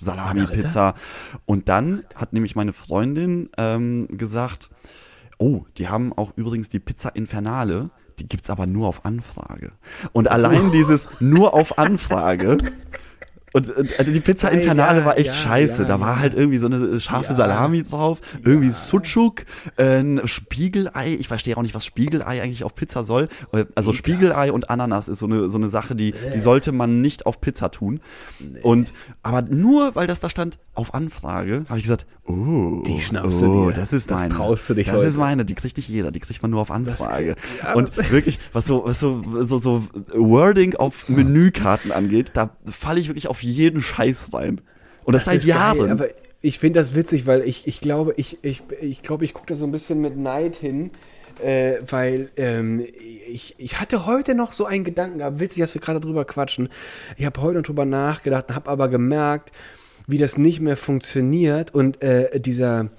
Salami-Pizza. 0.01 0.95
Und 1.45 1.69
dann 1.69 2.03
hat 2.13 2.34
nämlich 2.34 2.58
meine 2.58 2.73
Freundin 2.73 3.49
ähm, 3.58 4.10
gesagt, 4.10 4.69
oh, 5.38 5.63
die 5.77 5.88
haben 5.88 6.12
auch 6.12 6.34
übrigens 6.36 6.67
die 6.67 6.79
Pizza 6.79 7.15
Infernale. 7.15 7.89
Die 8.19 8.27
gibt's 8.27 8.49
aber 8.49 8.67
nur 8.67 8.89
auf 8.89 9.05
Anfrage. 9.05 9.71
Und 10.12 10.29
allein 10.29 10.71
dieses 10.73 11.08
nur 11.21 11.53
auf 11.53 11.79
Anfrage 11.79 12.58
und 13.53 13.69
äh, 13.69 13.83
also 13.97 14.12
die 14.12 14.19
Pizza 14.19 14.51
Ja, 14.53 14.59
Infernale 14.59 14.99
ja, 14.99 15.05
war 15.05 15.17
echt 15.17 15.27
ja, 15.27 15.33
scheiße. 15.33 15.81
ja, 15.83 15.88
da 15.88 15.99
war 15.99 16.19
halt 16.19 16.33
irgendwie 16.33 16.57
so 16.57 16.67
eine 16.67 16.99
scharfe 16.99 17.31
Ja. 17.31 17.35
Salami 17.35 17.83
drauf, 17.83 18.19
irgendwie 18.43 18.69
Sucuk, 18.71 19.43
äh, 19.77 19.99
ein 19.99 20.21
Spiegelei. 20.27 21.13
Ich 21.19 21.27
verstehe 21.27 21.55
auch 21.57 21.62
nicht, 21.62 21.73
was 21.75 21.85
Spiegelei 21.85 22.41
eigentlich 22.41 22.63
auf 22.63 22.75
Pizza 22.75 23.03
soll. 23.03 23.27
Äh, 23.53 23.65
Also 23.75 23.93
Spiegelei 23.93 24.51
und 24.51 24.69
Ananas 24.69 25.07
ist 25.07 25.19
so 25.19 25.25
eine 25.25 25.49
so 25.49 25.57
eine 25.57 25.69
Sache, 25.69 25.95
die 25.95 26.13
die 26.33 26.39
sollte 26.39 26.71
man 26.71 27.01
nicht 27.01 27.25
auf 27.25 27.41
Pizza 27.41 27.71
tun. 27.71 27.99
Und 28.63 28.93
aber 29.23 29.41
nur 29.43 29.95
weil 29.95 30.07
das 30.07 30.19
da 30.19 30.29
stand 30.29 30.57
auf 30.75 30.93
Anfrage, 30.93 31.63
habe 31.67 31.77
ich 31.77 31.83
gesagt, 31.83 32.05
oh, 32.25 32.81
Die 32.85 33.01
schnappst 33.01 33.41
du 33.41 33.45
oh, 33.45 33.69
dir. 33.69 33.75
das 33.75 33.91
ist 33.91 34.09
Das 34.12 34.17
meine. 34.17 34.33
traust 34.33 34.69
du 34.69 34.73
dich 34.75 34.88
Das 34.88 34.97
heute. 34.97 35.07
ist 35.07 35.17
meine, 35.17 35.43
die 35.43 35.55
kriegt 35.55 35.75
nicht 35.75 35.89
jeder, 35.89 36.12
die 36.12 36.19
kriegt 36.21 36.41
man 36.41 36.51
nur 36.51 36.62
auf 36.62 36.71
Anfrage. 36.71 37.35
ja, 37.63 37.73
und 37.73 37.97
das- 37.97 38.12
wirklich, 38.12 38.39
was 38.53 38.65
so 38.65 38.83
was 38.85 38.99
so 38.99 39.21
so 39.41 39.57
so 39.59 39.83
Wording 40.13 40.75
auf 40.75 41.09
Menükarten 41.09 41.91
angeht, 41.91 42.31
da 42.33 42.51
falle 42.65 42.99
ich 42.99 43.07
wirklich 43.09 43.27
auf 43.27 43.38
jeden 43.41 43.82
Scheiß 43.82 44.34
rein. 44.34 44.62
Und 45.04 45.13
das, 45.13 45.25
seit 45.25 45.38
ist 45.38 45.47
geil, 45.47 45.56
Jahren. 45.56 45.91
aber 45.91 46.08
ich 46.41 46.60
finde 46.60 46.80
das 46.80 46.95
witzig, 46.95 47.25
weil 47.25 47.41
ich, 47.41 47.67
ich 47.67 47.82
glaube, 47.82 48.13
ich, 48.17 48.38
ich, 48.43 48.63
ich 48.82 49.02
glaube, 49.02 49.25
ich 49.25 49.34
gucke 49.34 49.47
da 49.47 49.56
so 49.56 49.65
ein 49.65 49.71
bisschen 49.71 50.02
mit 50.02 50.17
Neid 50.17 50.56
hin. 50.56 50.91
Äh, 51.43 51.80
weil 51.88 52.30
ähm, 52.36 52.86
ich, 53.28 53.56
ich 53.58 53.80
hatte 53.80 54.06
heute 54.06 54.36
noch 54.36 54.52
so 54.52 54.65
einen 54.65 54.84
Gedanken 54.84 55.19
gehabt, 55.19 55.39
witzig, 55.39 55.62
dass 55.62 55.73
wir 55.73 55.80
gerade 55.80 56.02
drüber 56.02 56.25
quatschen. 56.25 56.67
Ich 57.15 57.25
habe 57.25 57.41
heute 57.41 57.60
noch 57.60 57.63
drüber 57.63 57.86
nachgedacht, 57.86 58.54
habe 58.54 58.69
aber 58.69 58.89
gemerkt, 58.89 59.52
wie 60.06 60.17
das 60.17 60.38
nicht 60.38 60.60
mehr 60.60 60.75
funktioniert. 60.75 61.73
Und 61.73 62.02
äh, 62.02 62.39
dieser, 62.41 62.89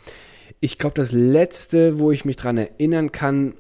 ich 0.61 0.79
glaube, 0.79 0.95
das 0.95 1.13
letzte, 1.13 1.99
wo 1.99 2.13
ich 2.13 2.25
mich 2.25 2.37
dran 2.37 2.57
erinnern 2.57 3.13
kann, 3.13 3.55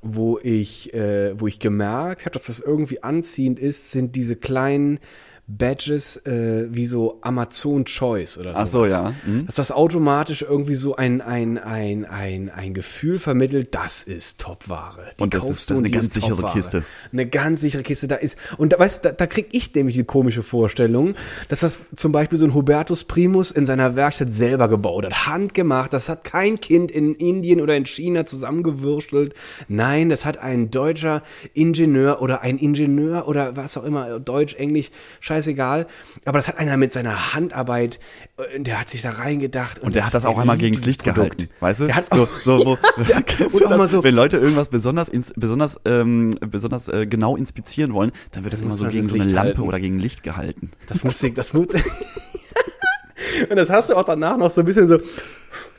wo 0.00 0.38
ich, 0.42 0.92
äh, 0.94 1.38
wo 1.38 1.46
ich 1.46 1.60
gemerkt 1.60 2.22
habe, 2.22 2.32
dass 2.32 2.46
das 2.46 2.58
irgendwie 2.58 3.04
anziehend 3.04 3.60
ist, 3.60 3.92
sind 3.92 4.16
diese 4.16 4.34
kleinen 4.34 4.98
Badges 5.48 6.16
äh, 6.24 6.66
wie 6.70 6.86
so 6.86 7.18
Amazon 7.20 7.84
Choice 7.84 8.38
oder 8.38 8.52
so. 8.52 8.56
Ach 8.58 8.66
so, 8.66 8.86
ja. 8.86 9.12
Mhm. 9.26 9.46
Dass 9.46 9.56
das 9.56 9.72
automatisch 9.72 10.42
irgendwie 10.42 10.76
so 10.76 10.94
ein, 10.96 11.20
ein, 11.20 11.58
ein, 11.58 12.04
ein, 12.04 12.48
ein 12.48 12.74
Gefühl 12.74 13.18
vermittelt, 13.18 13.74
das 13.74 14.02
ist 14.04 14.40
Topware. 14.40 15.10
Die 15.18 15.22
Und 15.22 15.34
das 15.34 15.42
ist- 15.44 15.68
das 15.70 15.76
ist 15.78 15.84
eine 15.84 15.90
ganz 15.90 16.14
sichere 16.14 16.36
Topware. 16.36 16.52
Kiste. 16.54 16.84
Eine 17.12 17.26
ganz 17.26 17.60
sichere 17.60 17.82
Kiste 17.82 18.06
da 18.08 18.14
ist. 18.16 18.38
Und 18.56 18.72
da, 18.72 18.78
weißt 18.78 19.04
du, 19.04 19.08
da, 19.08 19.14
da 19.14 19.26
krieg 19.26 19.48
ich 19.52 19.74
nämlich 19.74 19.96
die 19.96 20.04
komische 20.04 20.42
Vorstellung, 20.42 21.14
dass 21.48 21.60
das 21.60 21.80
zum 21.96 22.12
Beispiel 22.12 22.38
so 22.38 22.44
ein 22.46 22.54
Hubertus 22.54 23.04
Primus 23.04 23.50
in 23.50 23.66
seiner 23.66 23.96
Werkstatt 23.96 24.32
selber 24.32 24.68
gebaut 24.68 25.04
hat. 25.04 25.26
Handgemacht. 25.26 25.92
Das 25.92 26.08
hat 26.08 26.24
kein 26.24 26.60
Kind 26.60 26.90
in 26.90 27.14
Indien 27.14 27.60
oder 27.60 27.76
in 27.76 27.84
China 27.84 28.24
zusammengewürstelt. 28.26 29.34
Nein, 29.68 30.08
das 30.08 30.24
hat 30.24 30.38
ein 30.38 30.70
deutscher 30.70 31.22
Ingenieur 31.52 32.22
oder 32.22 32.42
ein 32.42 32.58
Ingenieur 32.58 33.26
oder 33.28 33.56
was 33.56 33.76
auch 33.76 33.84
immer, 33.84 34.20
Deutsch, 34.20 34.54
Englisch, 34.54 34.90
scheißegal. 35.32 35.86
Aber 36.24 36.38
das 36.38 36.48
hat 36.48 36.58
einer 36.58 36.76
mit 36.76 36.92
seiner 36.92 37.34
Handarbeit, 37.34 37.98
äh, 38.36 38.60
der 38.60 38.80
hat 38.80 38.90
sich 38.90 39.02
da 39.02 39.10
reingedacht. 39.10 39.78
Und 39.80 39.94
der 39.96 40.06
hat 40.06 40.14
das 40.14 40.24
auch 40.24 40.38
einmal 40.38 40.58
gegens 40.58 40.84
Licht 40.84 41.04
gehalten, 41.04 41.48
weißt 41.60 41.80
du? 41.80 41.86
Der 41.86 41.96
hat's 41.96 42.08
so, 42.12 42.24
auch- 42.24 42.36
so, 42.36 42.58
wo, 42.66 42.78
Ja, 43.08 43.16
und 43.18 43.60
mal 43.70 43.78
das? 43.78 43.90
so- 43.90 44.04
wenn 44.04 44.14
Leute 44.14 44.36
irgendwas 44.36 44.68
besonders, 44.68 45.08
ins, 45.08 45.32
besonders, 45.36 45.80
ähm, 45.84 46.30
besonders 46.40 46.88
äh, 46.88 47.06
genau 47.06 47.36
inspizieren 47.36 47.92
wollen, 47.94 48.12
dann 48.32 48.44
wird 48.44 48.52
das 48.54 48.60
immer 48.60 48.72
so 48.72 48.86
gegen 48.86 49.02
das 49.04 49.10
so 49.10 49.14
eine 49.16 49.24
Licht 49.24 49.34
Lampe 49.34 49.48
halten. 49.48 49.60
oder 49.62 49.80
gegen 49.80 49.98
Licht 49.98 50.22
gehalten. 50.22 50.70
Das 50.88 51.02
muss 51.04 51.22
ich, 51.22 51.34
das 51.34 51.52
muss. 51.52 51.68
Und 53.48 53.56
das 53.56 53.70
hast 53.70 53.90
du 53.90 53.94
auch 53.94 54.02
danach 54.04 54.36
noch 54.36 54.50
so 54.50 54.60
ein 54.60 54.66
bisschen 54.66 54.88
so, 54.88 54.98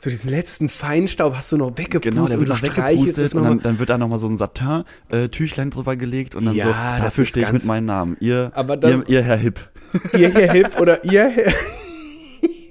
so 0.00 0.10
diesen 0.10 0.28
letzten 0.30 0.68
Feinstaub 0.68 1.34
hast 1.36 1.50
du 1.52 1.56
noch 1.56 1.76
weggepustet. 1.76 2.12
Genau, 2.14 2.26
der 2.26 2.38
wird 2.38 2.50
und 2.50 2.56
noch 2.56 2.62
weggepustet 2.62 3.34
und 3.34 3.44
dann, 3.44 3.60
dann 3.60 3.78
wird 3.78 3.90
da 3.90 3.98
nochmal 3.98 4.18
so 4.18 4.28
ein 4.28 4.36
Satin-Tüchlein 4.36 5.70
drüber 5.70 5.96
gelegt 5.96 6.34
und 6.34 6.44
dann 6.46 6.54
Ja, 6.54 6.96
so, 6.98 7.02
dafür 7.04 7.24
stehe 7.24 7.46
ich 7.46 7.52
mit 7.52 7.64
meinem 7.64 7.86
Namen. 7.86 8.16
Ihr, 8.20 8.52
das- 8.54 8.90
ihr, 8.90 9.04
ihr 9.08 9.22
Herr 9.22 9.36
Hipp. 9.36 9.60
ihr 10.16 10.30
Herr 10.32 10.52
Hip 10.52 10.80
oder 10.80 11.04
ihr 11.04 11.28
Herr, 11.28 11.52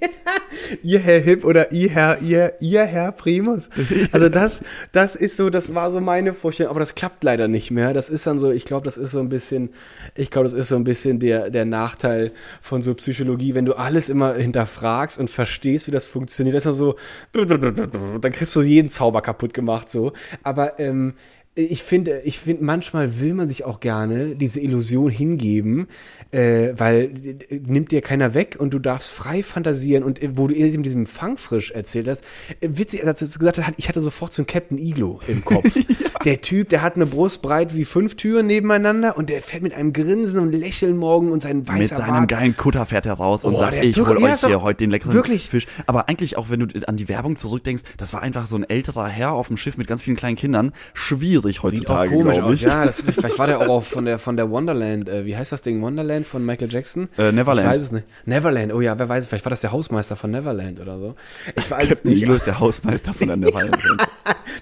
ihr 0.82 0.98
Herr 0.98 1.20
Hip 1.20 1.44
oder 1.44 1.72
ihr 1.72 1.90
Herr, 1.90 2.20
ihr, 2.20 2.54
ihr 2.60 2.84
Herr 2.84 3.12
Primus. 3.12 3.68
Also 4.12 4.28
das, 4.28 4.60
das 4.92 5.16
ist 5.16 5.36
so, 5.36 5.50
das 5.50 5.74
war 5.74 5.90
so 5.90 6.00
meine 6.00 6.34
Vorstellung, 6.34 6.70
aber 6.70 6.80
das 6.80 6.94
klappt 6.94 7.24
leider 7.24 7.48
nicht 7.48 7.70
mehr. 7.70 7.92
Das 7.92 8.08
ist 8.08 8.26
dann 8.26 8.38
so, 8.38 8.50
ich 8.50 8.64
glaube, 8.64 8.84
das 8.84 8.96
ist 8.96 9.10
so 9.10 9.20
ein 9.20 9.28
bisschen, 9.28 9.70
ich 10.14 10.30
glaube, 10.30 10.48
das 10.48 10.54
ist 10.54 10.68
so 10.68 10.76
ein 10.76 10.84
bisschen 10.84 11.18
der, 11.18 11.50
der 11.50 11.64
Nachteil 11.64 12.32
von 12.60 12.82
so 12.82 12.94
Psychologie, 12.94 13.54
wenn 13.54 13.64
du 13.64 13.74
alles 13.74 14.08
immer 14.08 14.34
hinterfragst 14.34 15.18
und 15.18 15.30
verstehst, 15.30 15.86
wie 15.86 15.92
das 15.92 16.06
funktioniert. 16.06 16.56
Das 16.56 16.64
ist 16.64 16.66
dann 16.66 16.74
so, 16.74 16.96
dann 17.32 18.32
kriegst 18.32 18.54
du 18.54 18.62
jeden 18.62 18.88
Zauber 18.88 19.22
kaputt 19.22 19.54
gemacht, 19.54 19.90
so. 19.90 20.12
Aber, 20.42 20.78
ähm, 20.78 21.14
ich 21.56 21.84
finde, 21.84 22.20
ich 22.24 22.40
finde, 22.40 22.64
manchmal 22.64 23.20
will 23.20 23.32
man 23.32 23.46
sich 23.46 23.64
auch 23.64 23.78
gerne 23.78 24.34
diese 24.34 24.58
Illusion 24.60 25.08
hingeben, 25.08 25.86
äh, 26.32 26.72
weil 26.76 27.12
äh, 27.48 27.60
nimmt 27.64 27.92
dir 27.92 28.00
keiner 28.02 28.34
weg 28.34 28.56
und 28.58 28.74
du 28.74 28.80
darfst 28.80 29.10
frei 29.10 29.44
fantasieren 29.44 30.02
und 30.02 30.20
äh, 30.20 30.30
wo 30.36 30.48
du 30.48 30.54
eben 30.54 30.82
diesem 30.82 31.06
Fangfrisch 31.06 31.70
erzählt 31.70 32.08
hast, 32.08 32.24
äh, 32.60 32.68
witzig, 32.72 33.06
als 33.06 33.22
er 33.22 33.28
das 33.28 33.38
gesagt 33.38 33.58
hat, 33.64 33.74
ich 33.76 33.88
hatte 33.88 34.00
sofort 34.00 34.32
so 34.32 34.42
einen 34.42 34.48
Captain 34.48 34.78
Iglo 34.78 35.20
im 35.28 35.44
Kopf. 35.44 35.70
Der 36.24 36.40
Typ, 36.40 36.70
der 36.70 36.80
hat 36.80 36.94
eine 36.96 37.04
Brust 37.04 37.42
breit 37.42 37.76
wie 37.76 37.84
fünf 37.84 38.14
Türen 38.16 38.46
nebeneinander 38.46 39.18
und 39.18 39.28
der 39.28 39.42
fährt 39.42 39.62
mit 39.62 39.74
einem 39.74 39.92
Grinsen 39.92 40.40
und 40.40 40.52
Lächeln 40.52 40.96
morgen 40.96 41.30
und 41.30 41.42
sein 41.42 41.68
weißer 41.68 41.78
Mit 41.78 41.88
seinem 41.90 42.08
Bart. 42.20 42.28
geilen 42.28 42.56
Kutter 42.56 42.86
fährt 42.86 43.04
er 43.04 43.12
raus 43.12 43.44
und 43.44 43.54
Oh, 43.54 43.58
sagt, 43.58 43.84
ich 43.84 43.98
hol 43.98 44.18
ja, 44.22 44.32
euch 44.32 44.40
hier 44.46 44.62
heute 44.62 44.78
den 44.78 44.90
leckeren 44.90 45.12
wirklich. 45.12 45.50
Fisch. 45.50 45.66
Aber 45.86 46.08
eigentlich 46.08 46.38
auch, 46.38 46.48
wenn 46.48 46.60
du 46.60 46.88
an 46.88 46.96
die 46.96 47.10
Werbung 47.10 47.36
zurückdenkst, 47.36 47.82
das 47.98 48.14
war 48.14 48.22
einfach 48.22 48.46
so 48.46 48.56
ein 48.56 48.64
älterer 48.64 49.06
Herr 49.06 49.32
auf 49.32 49.48
dem 49.48 49.58
Schiff 49.58 49.76
mit 49.76 49.86
ganz 49.86 50.02
vielen 50.02 50.16
kleinen 50.16 50.36
Kindern. 50.36 50.72
Schwierig 50.94 51.43
Auch 51.58 51.62
heutzutage, 51.64 52.10
glaube 52.10 52.42
aus. 52.44 52.54
ich. 52.54 52.62
Ja, 52.62 52.84
das, 52.86 53.00
vielleicht 53.00 53.38
war 53.38 53.46
der 53.46 53.60
auch 53.68 53.82
von 53.82 54.04
der 54.04 54.18
von 54.18 54.36
der 54.36 54.50
Wonderland. 54.50 55.08
Äh, 55.08 55.24
wie 55.26 55.36
heißt 55.36 55.52
das 55.52 55.62
Ding? 55.62 55.80
Wonderland 55.82 56.26
von 56.26 56.44
Michael 56.44 56.70
Jackson? 56.72 57.08
Äh, 57.18 57.32
Neverland. 57.32 57.66
Ich 57.68 57.74
weiß 57.76 57.82
es 57.82 57.92
nicht. 57.92 58.06
Neverland. 58.24 58.72
Oh 58.72 58.80
ja, 58.80 58.98
wer 58.98 59.08
weiß? 59.08 59.26
Vielleicht 59.26 59.44
war 59.44 59.50
das 59.50 59.60
der 59.60 59.72
Hausmeister 59.72 60.16
von 60.16 60.30
Neverland 60.30 60.80
oder 60.80 60.98
so. 60.98 61.14
Ich 61.56 61.70
weiß 61.70 61.82
es 61.84 61.88
Captain 61.90 62.10
nicht. 62.12 62.22
Iglo 62.22 62.34
ist 62.34 62.46
der 62.46 62.58
Hausmeister 62.60 63.14
von 63.14 63.28
der 63.28 63.36
Neverland. 63.36 63.76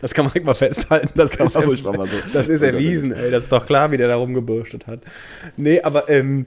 Das 0.01 0.15
kann 0.15 0.25
man 0.35 0.45
mal 0.45 0.55
festhalten. 0.55 1.11
Das, 1.15 1.31
kann 1.31 1.47
ist 1.47 1.55
man 1.55 1.65
ruhig 1.65 1.85
mal 1.85 1.93
so- 2.09 2.17
Das 2.33 2.49
ist 2.49 2.61
Oh 2.61 2.65
Gott, 2.65 2.75
erwiesen, 2.75 3.13
ey. 3.13 3.31
Das 3.31 3.45
ist 3.45 3.53
doch 3.53 3.65
klar, 3.65 3.93
wie 3.93 3.97
der 3.99 4.09
da 4.09 4.17
rumgebürstet 4.17 4.89
hat. 4.89 5.01
Nee, 5.57 5.81
aber 5.83 6.09
ähm, 6.09 6.47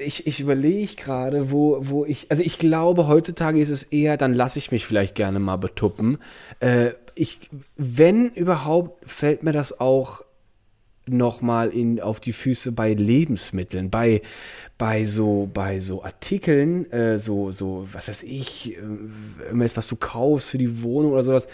ich, 0.00 0.26
ich 0.26 0.40
überlege 0.40 0.96
gerade, 0.96 1.52
wo, 1.52 1.78
wo 1.80 2.04
ich. 2.04 2.26
Also 2.28 2.42
ich 2.42 2.58
glaube, 2.58 3.06
heutzutage 3.06 3.60
ist 3.60 3.70
es 3.70 3.84
eher, 3.84 4.16
dann 4.16 4.34
lasse 4.34 4.58
ich 4.58 4.72
mich 4.72 4.84
vielleicht 4.84 5.14
gerne 5.14 5.38
mal 5.38 5.56
betuppen. 5.56 6.18
Äh, 6.58 6.90
ich, 7.18 7.50
wenn 7.76 8.30
überhaupt, 8.30 9.08
fällt 9.10 9.42
mir 9.42 9.52
das 9.52 9.80
auch 9.80 10.22
nochmal 11.06 11.70
in 11.70 12.00
auf 12.00 12.20
die 12.20 12.32
Füße 12.32 12.72
bei 12.72 12.92
Lebensmitteln, 12.92 13.90
bei 13.90 14.22
bei 14.76 15.06
so 15.06 15.48
bei 15.52 15.80
so 15.80 16.04
Artikeln, 16.04 16.90
äh, 16.92 17.18
so 17.18 17.50
so 17.50 17.88
was 17.92 18.08
weiß 18.08 18.22
ich, 18.24 18.76
äh, 18.76 18.80
irgendwas 19.46 19.76
was 19.76 19.88
du 19.88 19.96
kaufst 19.96 20.50
für 20.50 20.58
die 20.58 20.82
Wohnung 20.82 21.12
oder 21.12 21.22
sowas. 21.22 21.48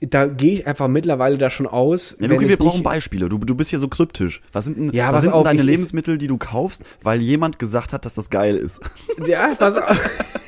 Da 0.00 0.26
gehe 0.26 0.54
ich 0.54 0.66
einfach 0.66 0.88
mittlerweile 0.88 1.38
da 1.38 1.48
schon 1.48 1.68
aus. 1.68 2.16
Ja, 2.18 2.26
du, 2.26 2.40
wir 2.40 2.56
brauchen 2.56 2.82
Beispiele. 2.82 3.28
Du, 3.28 3.38
du 3.38 3.54
bist 3.54 3.70
hier 3.70 3.78
so 3.78 3.86
kryptisch. 3.86 4.42
Was 4.52 4.64
sind 4.64 4.76
denn, 4.76 4.92
Ja, 4.92 5.12
was 5.12 5.22
sind 5.22 5.32
denn 5.32 5.44
deine 5.44 5.62
Lebensmittel, 5.62 6.18
die 6.18 6.26
du 6.26 6.38
kaufst, 6.38 6.82
weil 7.04 7.22
jemand 7.22 7.60
gesagt 7.60 7.92
hat, 7.92 8.04
dass 8.04 8.14
das 8.14 8.28
geil 8.28 8.56
ist? 8.56 8.80
Ja, 9.24 9.54
pass 9.54 9.76
auf. 9.76 10.40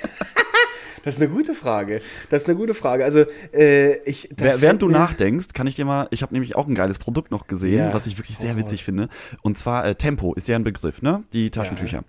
Das 1.05 1.17
ist 1.17 1.23
eine 1.23 1.31
gute 1.31 1.55
Frage. 1.55 2.01
Das 2.31 2.43
ist 2.43 2.49
eine 2.49 2.57
gute 2.57 2.75
Frage. 2.75 3.05
Also 3.05 3.25
äh, 3.53 3.97
ich 4.09 4.31
Während 4.37 4.83
du 4.83 4.89
nachdenkst, 4.89 5.49
kann 5.53 5.67
ich 5.67 5.77
dir 5.77 5.85
mal, 5.85 6.09
ich 6.11 6.23
habe 6.23 6.33
nämlich 6.35 6.57
auch 6.57 6.67
ein 6.67 6.75
geiles 6.75 6.99
Produkt 6.99 7.31
noch 7.31 7.47
gesehen, 7.47 7.79
Ja. 7.79 7.95
was 7.95 8.07
ich 8.07 8.19
wirklich 8.19 8.39
sehr 8.39 8.55
Oh. 8.55 8.57
witzig 8.59 8.85
finde. 8.85 9.09
Und 9.43 9.59
zwar 9.59 9.85
äh, 9.87 9.95
Tempo 9.95 10.35
ist 10.35 10.49
ja 10.49 10.57
ein 10.57 10.65
Begriff, 10.65 11.03
ne? 11.03 11.23
Die 11.33 11.51
Taschentücher. 11.51 12.05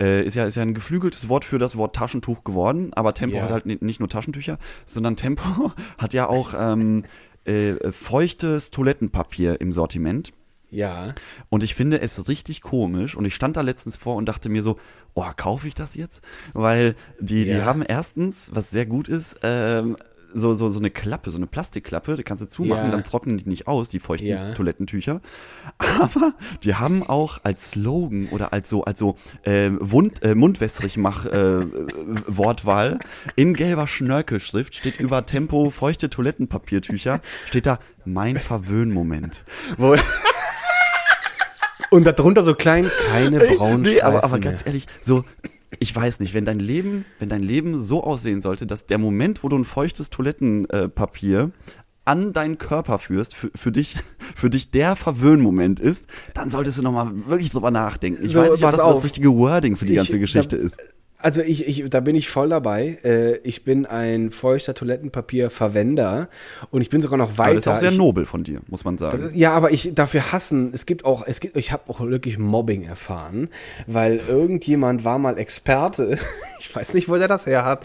Äh, 0.00 0.24
ist 0.24 0.34
ja 0.34 0.44
ist 0.46 0.54
ja 0.56 0.62
ein 0.62 0.74
geflügeltes 0.74 1.28
Wort 1.28 1.44
für 1.44 1.58
das 1.58 1.76
Wort 1.76 1.94
Taschentuch 1.94 2.44
geworden, 2.44 2.90
aber 2.94 3.14
Tempo 3.14 3.36
Ja. 3.36 3.42
hat 3.44 3.50
halt 3.50 3.66
ni- 3.66 3.78
nicht 3.80 4.00
nur 4.00 4.08
Taschentücher, 4.08 4.58
sondern 4.86 5.16
Tempo 5.16 5.72
hat 5.98 6.14
ja 6.14 6.28
auch 6.28 6.54
ähm, 6.58 7.04
äh, 7.44 7.74
feuchtes 7.92 8.70
Toilettenpapier 8.70 9.60
im 9.60 9.72
Sortiment. 9.72 10.32
Ja. 10.72 11.14
Und 11.50 11.62
ich 11.62 11.74
finde 11.74 12.00
es 12.00 12.26
richtig 12.28 12.60
komisch. 12.62 13.14
Und 13.14 13.24
ich 13.26 13.34
stand 13.34 13.56
da 13.56 13.60
letztens 13.60 13.96
vor 13.96 14.16
und 14.16 14.26
dachte 14.26 14.48
mir 14.48 14.62
so, 14.62 14.78
oh, 15.14 15.24
kaufe 15.36 15.68
ich 15.68 15.74
das 15.74 15.94
jetzt? 15.94 16.22
Weil 16.54 16.96
die, 17.20 17.44
die 17.44 17.50
Ja. 17.52 17.64
haben 17.66 17.82
erstens, 17.82 18.50
was 18.52 18.70
sehr 18.70 18.86
gut 18.86 19.06
ist, 19.06 19.38
ähm, 19.42 19.96
so, 20.34 20.54
so, 20.54 20.70
so 20.70 20.78
eine 20.78 20.88
Klappe, 20.88 21.30
so 21.30 21.36
eine 21.36 21.46
Plastikklappe, 21.46 22.16
die 22.16 22.22
kannst 22.22 22.42
du 22.42 22.48
zumachen, 22.48 22.86
Ja. 22.86 22.90
dann 22.90 23.04
trocknen 23.04 23.36
die 23.36 23.46
nicht 23.46 23.66
aus, 23.68 23.90
die 23.90 24.00
feuchten 24.00 24.28
Ja. 24.28 24.54
Toilettentücher. 24.54 25.20
Aber 25.76 26.32
die 26.64 26.74
haben 26.74 27.02
auch 27.02 27.40
als 27.42 27.72
Slogan 27.72 28.28
oder 28.30 28.54
als 28.54 28.70
so, 28.70 28.82
als 28.84 28.98
so 28.98 29.18
äh, 29.42 29.70
Wund, 29.78 30.22
äh, 30.22 30.34
mundwässrig 30.34 30.96
mach 30.96 31.26
äh, 31.26 31.66
Wortwahl 32.26 32.98
in 33.36 33.52
gelber 33.52 33.86
Schnörkelschrift 33.86 34.74
steht 34.74 34.98
über 34.98 35.26
Tempo 35.26 35.68
feuchte 35.68 36.08
Toilettenpapiertücher, 36.08 37.20
steht 37.46 37.66
da 37.66 37.78
mein 38.06 38.38
Verwöhnmoment. 38.38 39.44
Wo 39.76 39.94
Und 41.92 42.04
darunter 42.06 42.42
so 42.42 42.54
klein 42.54 42.90
keine 43.10 43.38
braunen 43.40 43.82
nee, 43.82 44.00
aber, 44.00 44.18
Streifen 44.18 44.24
aber 44.24 44.38
mehr. 44.40 44.50
ganz 44.50 44.66
ehrlich, 44.66 44.86
so, 45.02 45.24
ich 45.78 45.94
weiß 45.94 46.20
nicht, 46.20 46.34
wenn 46.34 46.44
dein 46.44 46.58
Leben, 46.58 47.04
wenn 47.18 47.28
dein 47.28 47.42
Leben 47.42 47.78
so 47.80 48.02
aussehen 48.02 48.40
sollte, 48.42 48.66
dass 48.66 48.86
der 48.86 48.98
Moment, 48.98 49.42
wo 49.44 49.48
du 49.48 49.56
ein 49.58 49.64
feuchtes 49.64 50.10
Toilettenpapier 50.10 51.50
an 52.04 52.32
deinen 52.32 52.58
Körper 52.58 52.98
führst, 52.98 53.34
für, 53.36 53.50
für 53.54 53.70
dich, 53.70 53.96
für 54.34 54.50
dich 54.50 54.70
der 54.70 54.96
Verwöhnmoment 54.96 55.78
ist, 55.80 56.06
dann 56.34 56.50
solltest 56.50 56.78
du 56.78 56.82
nochmal 56.82 57.12
wirklich 57.28 57.50
drüber 57.50 57.70
nachdenken. 57.70 58.24
Ich 58.24 58.32
So, 58.32 58.40
weiß 58.40 58.52
nicht, 58.52 58.64
ob 58.64 58.70
pass 58.70 58.76
das 58.78 58.80
auf. 58.84 58.94
das 58.96 59.04
richtige 59.04 59.32
Wording 59.36 59.76
für 59.76 59.84
die 59.84 59.92
Ich- 59.92 59.96
ganze 59.98 60.18
Geschichte 60.18 60.56
da- 60.56 60.62
ist. 60.64 60.78
Also 61.22 61.40
ich, 61.40 61.68
ich, 61.68 61.88
da 61.88 62.00
bin 62.00 62.16
ich 62.16 62.28
voll 62.28 62.48
dabei. 62.48 62.98
Äh, 63.04 63.36
ich 63.44 63.62
bin 63.62 63.86
ein 63.86 64.32
feuchter 64.32 64.74
Toilettenpapierverwender 64.74 66.28
und 66.70 66.82
ich 66.82 66.90
bin 66.90 67.00
sogar 67.00 67.16
noch 67.16 67.38
weiter. 67.38 67.42
Aber 67.42 67.54
das 67.54 67.66
ist 67.66 67.72
auch 67.72 67.76
sehr 67.76 67.92
ich, 67.92 67.98
nobel 67.98 68.26
von 68.26 68.42
dir, 68.42 68.60
muss 68.66 68.84
man 68.84 68.98
sagen. 68.98 69.30
Ja, 69.32 69.52
aber 69.52 69.70
ich 69.70 69.92
dafür 69.94 70.32
hassen. 70.32 70.70
Es 70.72 70.84
gibt 70.84 71.04
auch, 71.04 71.24
es 71.24 71.38
gibt, 71.38 71.56
ich 71.56 71.70
habe 71.70 71.84
auch 71.88 72.00
wirklich 72.00 72.38
Mobbing 72.38 72.82
erfahren, 72.82 73.50
weil 73.86 74.20
irgendjemand 74.28 75.04
war 75.04 75.18
mal 75.18 75.38
Experte. 75.38 76.18
Ich 76.64 76.76
weiß 76.76 76.94
nicht, 76.94 77.08
wo 77.08 77.16
der 77.16 77.26
das 77.26 77.44
her 77.44 77.64
hat, 77.64 77.84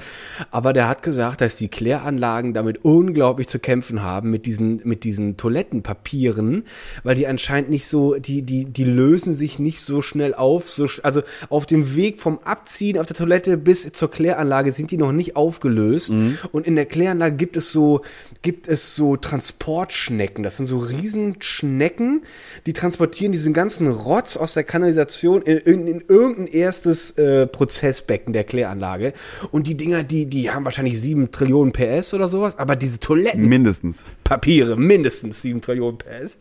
aber 0.51 0.71
der 0.71 0.87
hat 0.87 1.01
gesagt, 1.01 1.41
dass 1.41 1.57
die 1.57 1.67
Kläranlagen 1.67 2.53
damit 2.53 2.85
unglaublich 2.85 3.47
zu 3.47 3.57
kämpfen 3.57 4.03
haben 4.03 4.29
mit 4.29 4.45
diesen, 4.45 4.81
mit 4.83 5.03
diesen 5.03 5.35
Toilettenpapieren, 5.35 6.63
weil 7.03 7.15
die 7.15 7.25
anscheinend 7.25 7.71
nicht 7.71 7.87
so, 7.87 8.13
die, 8.15 8.43
die, 8.43 8.65
die 8.65 8.83
lösen 8.83 9.33
sich 9.33 9.57
nicht 9.57 9.81
so 9.81 10.03
schnell 10.03 10.35
auf, 10.35 10.69
so, 10.69 10.87
also 11.01 11.23
auf 11.49 11.65
dem 11.65 11.95
Weg 11.95 12.19
vom 12.19 12.37
Abziehen 12.43 12.99
auf 12.99 13.07
der 13.07 13.15
Toilette 13.15 13.26
bis 13.57 13.91
zur 13.91 14.11
Kläranlage 14.11 14.71
sind 14.71 14.91
die 14.91 14.97
noch 14.97 15.11
nicht 15.11 15.35
aufgelöst 15.35 16.13
und 16.51 16.67
in 16.67 16.75
der 16.75 16.85
Kläranlage 16.85 17.35
gibt 17.35 17.57
es 17.57 17.71
so, 17.71 18.01
gibt 18.41 18.67
es 18.67 18.95
so 18.95 19.17
Transportschnecken. 19.17 20.43
Das 20.43 20.57
sind 20.57 20.65
so 20.65 20.77
Riesenschnecken, 20.77 22.23
die 22.65 22.73
transportieren 22.73 23.31
diesen 23.31 23.53
ganzen 23.53 23.87
Rotz 23.89 24.37
aus 24.37 24.53
der 24.53 24.63
Kanalisation 24.63 25.41
in, 25.41 25.57
in, 25.57 25.87
in 25.87 26.03
irgendein 26.07 26.47
erstes 26.47 27.11
äh, 27.17 27.47
Prozessbecken 27.47 28.33
der 28.33 28.43
Kläranlage. 28.43 29.13
Und 29.51 29.67
die 29.67 29.75
Dinger, 29.75 30.03
die, 30.03 30.25
die 30.25 30.51
haben 30.51 30.65
wahrscheinlich 30.65 30.99
sieben 30.99 31.31
Trillionen 31.31 31.73
PS 31.73 32.13
oder 32.13 32.27
sowas, 32.27 32.57
aber 32.57 32.75
diese 32.75 32.99
Toiletten 32.99 33.47
Mindestens. 33.47 34.03
Papiere, 34.23 34.75
mindestens 34.75 35.41
7 35.41 35.61
Trillionen 35.61 35.97
PS. 35.97 36.37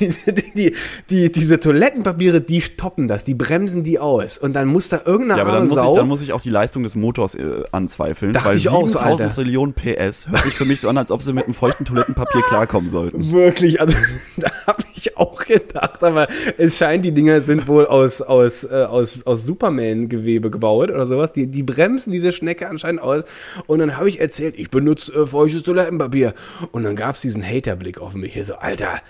Die, 0.00 0.08
die, 0.26 0.52
die, 0.54 0.74
die, 1.10 1.32
diese 1.32 1.60
Toilettenpapiere, 1.60 2.40
die 2.40 2.62
stoppen 2.62 3.08
das, 3.08 3.24
die 3.24 3.34
bremsen 3.34 3.84
die 3.84 3.98
aus. 3.98 4.38
Und 4.38 4.54
dann 4.54 4.68
muss 4.68 4.88
da 4.88 5.02
irgendeine 5.04 5.40
Ja, 5.40 5.46
aber 5.46 5.58
dann 5.58 5.68
muss, 5.68 5.76
Sau, 5.76 5.90
ich, 5.90 5.96
dann 5.98 6.08
muss 6.08 6.22
ich 6.22 6.25
auch 6.32 6.40
die 6.40 6.50
Leistung 6.50 6.82
des 6.82 6.94
Motors 6.96 7.34
äh, 7.34 7.64
anzweifeln, 7.72 8.32
Dachte 8.32 8.50
weil 8.50 8.56
ich 8.56 8.68
auch 8.68 8.82
so, 8.82 8.98
7000 8.98 9.22
Alter. 9.22 9.34
Trillionen 9.34 9.74
PS 9.74 10.28
hört 10.28 10.42
sich 10.42 10.54
für 10.54 10.64
mich 10.64 10.80
so 10.80 10.88
an, 10.88 10.98
als 10.98 11.10
ob 11.10 11.22
sie 11.22 11.32
mit 11.32 11.44
einem 11.44 11.54
feuchten 11.54 11.84
Toilettenpapier 11.84 12.42
klarkommen 12.48 12.90
sollten. 12.90 13.32
Wirklich, 13.32 13.80
also 13.80 13.96
da 14.36 14.50
habe 14.66 14.82
ich 14.94 15.16
auch 15.16 15.44
gedacht, 15.44 16.02
aber 16.02 16.28
es 16.58 16.76
scheint, 16.76 17.04
die 17.04 17.12
Dinger 17.12 17.40
sind 17.40 17.68
wohl 17.68 17.86
aus, 17.86 18.20
aus, 18.22 18.64
äh, 18.64 18.84
aus, 18.88 19.26
aus 19.26 19.44
Superman-Gewebe 19.44 20.50
gebaut 20.50 20.90
oder 20.90 21.06
sowas. 21.06 21.32
Die, 21.32 21.46
die 21.46 21.62
bremsen 21.62 22.12
diese 22.12 22.32
Schnecke 22.32 22.68
anscheinend 22.68 23.00
aus. 23.02 23.24
Und 23.66 23.78
dann 23.78 23.96
habe 23.96 24.08
ich 24.08 24.20
erzählt, 24.20 24.58
ich 24.58 24.70
benutze 24.70 25.12
äh, 25.12 25.26
feuchtes 25.26 25.62
Toilettenpapier. 25.62 26.34
Und 26.72 26.84
dann 26.84 26.96
gab's 26.96 27.20
diesen 27.20 27.42
Haterblick 27.42 28.00
auf 28.00 28.14
mich. 28.14 28.34
Hier 28.34 28.44
so, 28.44 28.56
Alter, 28.56 29.00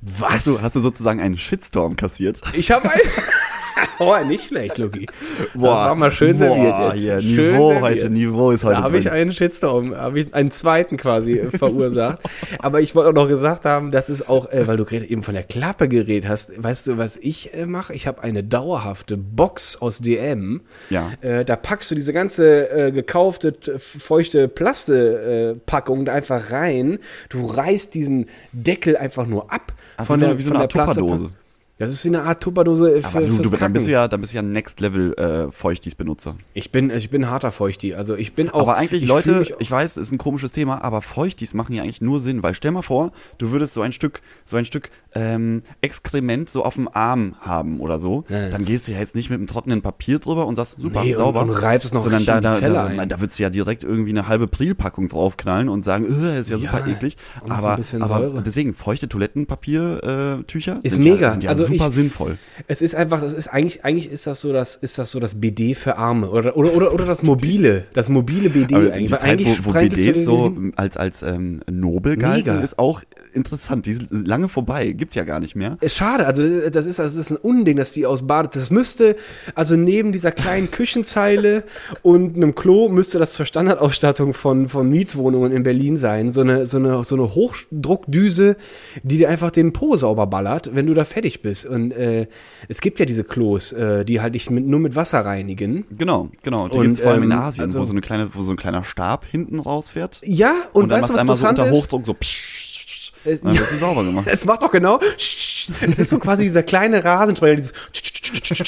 was? 0.00 0.32
Hast 0.32 0.46
du, 0.46 0.62
hast 0.62 0.76
du 0.76 0.80
sozusagen 0.80 1.20
einen 1.20 1.38
Shitstorm 1.38 1.96
kassiert? 1.96 2.40
Ich 2.52 2.70
habe 2.70 2.90
ein. 2.90 3.00
oh, 3.98 4.14
nicht 4.26 4.44
schlecht, 4.48 4.78
Luki. 4.78 5.06
das 5.54 5.62
war 5.62 5.94
mal 5.94 6.12
schön 6.12 6.38
boah, 6.38 6.46
serviert 6.46 6.78
jetzt. 6.78 6.94
Hier, 6.94 7.20
schön 7.20 7.52
Niveau 7.52 7.68
serviert. 7.72 7.82
heute, 8.02 8.10
Niveau 8.10 8.50
ist 8.50 8.64
heute 8.64 8.76
Da 8.76 8.82
habe 8.82 8.98
ich 8.98 9.10
einen 9.10 9.32
Shitstorm, 9.32 9.94
habe 9.96 10.20
ich 10.20 10.34
einen 10.34 10.50
zweiten 10.50 10.96
quasi 10.96 11.32
äh, 11.38 11.50
verursacht. 11.56 12.18
Aber 12.60 12.80
ich 12.80 12.94
wollte 12.94 13.10
auch 13.10 13.14
noch 13.14 13.28
gesagt 13.28 13.64
haben, 13.64 13.90
das 13.90 14.10
ist 14.10 14.28
auch, 14.28 14.50
äh, 14.50 14.66
weil 14.66 14.76
du 14.76 14.84
gerade 14.84 15.08
eben 15.08 15.22
von 15.22 15.34
der 15.34 15.42
Klappe 15.44 15.88
geredet 15.88 16.28
hast, 16.28 16.52
weißt 16.62 16.86
du, 16.88 16.98
was 16.98 17.16
ich 17.16 17.54
äh, 17.54 17.66
mache? 17.66 17.94
Ich 17.94 18.06
habe 18.06 18.22
eine 18.22 18.42
dauerhafte 18.44 19.16
Box 19.16 19.76
aus 19.80 19.98
DM. 19.98 20.60
Ja. 20.90 21.12
Äh, 21.20 21.44
da 21.44 21.56
packst 21.56 21.90
du 21.90 21.94
diese 21.94 22.12
ganze 22.12 22.70
äh, 22.70 22.92
gekaufte, 22.92 23.54
feuchte 23.78 24.48
Plaste-Packung 24.48 26.04
da 26.04 26.12
einfach 26.12 26.50
rein. 26.50 26.98
Du 27.28 27.44
reißt 27.46 27.94
diesen 27.94 28.26
Deckel 28.52 28.96
einfach 28.96 29.26
nur 29.26 29.52
ab. 29.52 29.72
Ah, 29.96 30.04
wie 30.08 30.18
so 30.18 30.24
eine- 30.26 30.38
wie 30.38 30.42
so 30.42 30.50
eine 30.50 30.60
Art 30.60 30.72
Plaste- 30.72 31.00
Tupperdose. 31.00 31.30
Das 31.76 31.90
ist 31.90 32.04
wie 32.04 32.08
eine 32.08 32.22
Art 32.22 32.40
Tupperdose 32.40 33.02
für, 33.02 33.06
Aber 33.08 33.20
du, 33.22 33.34
fürs 33.34 33.50
du, 33.50 33.56
dann 33.56 33.72
bist 33.72 33.88
du 33.88 33.90
ja, 33.90 34.06
dann 34.06 34.20
bist 34.20 34.32
du 34.32 34.36
ja 34.36 34.42
Next 34.42 34.78
Level 34.78 35.12
äh, 35.14 35.50
Feuchtis-Benutzer. 35.50 36.36
Ich 36.52 36.70
bin, 36.70 36.90
ich 36.90 37.10
bin 37.10 37.28
harter 37.28 37.50
Feuchti. 37.50 37.94
Also 37.94 38.14
ich 38.14 38.34
bin 38.34 38.48
auch. 38.48 38.60
Aber 38.60 38.76
eigentlich, 38.76 39.02
ich 39.02 39.08
Leute, 39.08 39.44
ich 39.58 39.70
weiß, 39.70 39.96
ist 39.96 40.12
ein 40.12 40.18
komisches 40.18 40.52
Thema, 40.52 40.84
aber 40.84 41.02
Feuchtis 41.02 41.52
machen 41.52 41.74
ja 41.74 41.82
eigentlich 41.82 42.00
nur 42.00 42.20
Sinn, 42.20 42.44
weil 42.44 42.54
stell 42.54 42.70
mal 42.70 42.82
vor, 42.82 43.10
du 43.38 43.50
würdest 43.50 43.74
so 43.74 43.80
ein 43.82 43.90
Stück, 43.92 44.22
so 44.44 44.56
ein 44.56 44.64
Stück 44.64 44.90
ähm, 45.16 45.62
Exkrement 45.80 46.48
so 46.48 46.64
auf 46.64 46.74
dem 46.74 46.88
Arm 46.92 47.34
haben 47.40 47.80
oder 47.80 47.98
so, 47.98 48.24
Ja, 48.28 48.42
ja. 48.42 48.48
dann 48.50 48.64
gehst 48.64 48.86
du 48.88 48.92
ja 48.92 48.98
jetzt 48.98 49.14
nicht 49.16 49.30
mit 49.30 49.38
einem 49.38 49.46
trockenen 49.48 49.82
Papier 49.82 50.18
drüber 50.20 50.46
und 50.46 50.56
sagst, 50.56 50.76
super, 50.78 51.02
Nee, 51.02 51.14
sauber. 51.14 51.42
und 51.42 51.50
reibst 51.50 51.92
noch 51.94 52.02
sondern 52.02 52.24
da, 52.24 52.40
da, 52.40 52.58
da, 52.60 52.84
ein. 52.86 53.08
da 53.08 53.20
würdest 53.20 53.38
du 53.38 53.42
ja 53.44 53.50
direkt 53.50 53.82
irgendwie 53.84 54.10
eine 54.10 54.28
halbe 54.28 54.46
Prilpackung 54.48 55.08
draufknallen 55.08 55.68
und 55.68 55.84
sagen, 55.84 56.04
äh, 56.24 56.38
ist 56.38 56.50
ja, 56.50 56.56
Ja, 56.56 56.72
super 56.72 56.86
eklig. 56.88 57.16
Aber, 57.48 57.78
aber 58.00 58.42
deswegen, 58.42 58.74
feuchte 58.74 59.08
Toilettenpapier-Tücher 59.08 60.80
äh, 60.82 60.86
Ist 60.86 60.98
mega. 60.98 61.16
Ja, 61.22 61.30
sind 61.30 61.42
ja 61.44 61.50
Also 61.50 61.63
super 61.66 61.88
ich- 61.88 61.94
sinnvoll. 61.94 62.38
Es 62.68 62.82
ist 62.82 62.94
einfach, 62.94 63.22
es 63.22 63.32
ist 63.32 63.48
eigentlich, 63.48 63.84
eigentlich 63.84 64.10
ist 64.10 64.26
das 64.26 64.40
so 64.40 64.52
das, 64.52 64.76
ist 64.76 64.98
das 64.98 65.10
so 65.10 65.20
das 65.20 65.40
BD 65.40 65.74
für 65.74 65.96
Arme 65.96 66.30
oder 66.30 66.56
oder 66.56 66.72
oder, 66.74 66.92
oder 66.94 67.04
das 67.04 67.22
mobile, 67.22 67.84
das 67.92 68.08
mobile 68.08 68.50
BD 68.50 68.74
Aber 68.74 68.92
eigentlich. 68.92 69.10
die 69.10 69.16
Zeit, 69.18 69.24
eigentlich 69.24 69.64
wo, 69.64 69.70
wo 69.70 69.78
BDs 69.78 70.24
so 70.24 70.56
als, 70.76 70.96
als 70.96 71.22
ähm, 71.22 71.60
nobel 71.70 72.16
galten, 72.16 72.52
Mega. 72.54 72.60
ist 72.60 72.78
auch 72.78 73.02
interessant. 73.32 73.86
Die 73.86 73.90
ist 73.92 74.12
lange 74.12 74.48
vorbei, 74.48 74.92
gibt's 74.92 75.14
ja 75.14 75.24
gar 75.24 75.40
nicht 75.40 75.56
mehr. 75.56 75.76
Schade, 75.86 76.26
also 76.26 76.42
das 76.70 76.86
ist, 76.86 76.98
das 76.98 77.16
ist 77.16 77.30
ein 77.30 77.36
Unding, 77.36 77.76
dass 77.76 77.92
die 77.92 78.06
aus 78.06 78.26
Bade. 78.26 78.48
Das 78.52 78.70
müsste, 78.70 79.16
also 79.54 79.76
neben 79.76 80.12
dieser 80.12 80.30
kleinen 80.30 80.70
Küchenzeile 80.70 81.64
und 82.02 82.36
einem 82.36 82.54
Klo 82.54 82.88
müsste 82.88 83.18
das 83.18 83.32
zur 83.32 83.46
Standardausstattung 83.46 84.32
von, 84.34 84.68
von 84.68 84.88
Mietswohnungen 84.88 85.52
in 85.52 85.62
Berlin 85.64 85.96
sein. 85.96 86.30
So 86.32 86.42
eine, 86.42 86.66
so 86.66 86.76
eine, 86.78 87.02
so 87.04 87.16
eine 87.16 87.34
Hochdruckdüse, 87.34 88.56
die 89.02 89.18
dir 89.18 89.28
einfach 89.28 89.50
den 89.50 89.72
Po 89.72 89.96
sauber 89.96 90.26
ballert, 90.26 90.70
wenn 90.74 90.86
du 90.86 90.94
da 90.94 91.04
fertig 91.04 91.42
bist. 91.42 91.53
Und 91.64 91.92
äh, 91.92 92.26
es 92.68 92.80
gibt 92.80 92.98
ja 92.98 93.06
diese 93.06 93.22
Klos, 93.22 93.72
äh, 93.72 94.04
die 94.04 94.20
halt 94.20 94.34
dich 94.34 94.50
mit, 94.50 94.66
nur 94.66 94.80
mit 94.80 94.96
Wasser 94.96 95.20
reinigen. 95.24 95.84
Genau, 95.96 96.30
genau. 96.42 96.68
Die 96.68 96.76
Und, 96.78 96.82
gibt's 96.84 97.00
vor 97.00 97.12
allem 97.12 97.22
in 97.24 97.30
ähm, 97.30 97.38
Asien, 97.38 97.64
also- 97.64 97.78
wo 97.80 97.84
so 97.84 97.92
eine 97.92 98.00
kleine, 98.00 98.34
wo 98.34 98.42
so 98.42 98.50
ein 98.50 98.56
kleiner 98.56 98.82
Stab 98.82 99.24
hinten 99.26 99.60
rausfährt. 99.60 100.20
Ja, 100.24 100.52
und, 100.72 100.84
Und, 100.84 100.88
dann 100.90 101.00
macht's 101.00 101.12
was 101.14 101.20
einmal 101.20 101.36
so 101.36 101.46
unter 101.48 101.66
ist? 101.66 101.72
Hochdruck 101.72 102.06
so 102.06 102.14
psch, 102.14 103.12
Es- 103.24 103.42
dann 103.42 103.58
wirst 103.58 103.72
du 103.72 103.76
sauber 103.76 104.02
gemacht. 104.04 104.26
Es 104.28 104.44
macht 104.44 104.62
doch 104.62 104.72
genau. 104.72 104.98
Es 105.26 105.98
ist 105.98 106.08
so 106.10 106.18
quasi 106.18 106.42
dieser 106.42 106.62
kleine 106.62 107.02
Rasensprenger, 107.04 107.56
dieses 107.56 107.72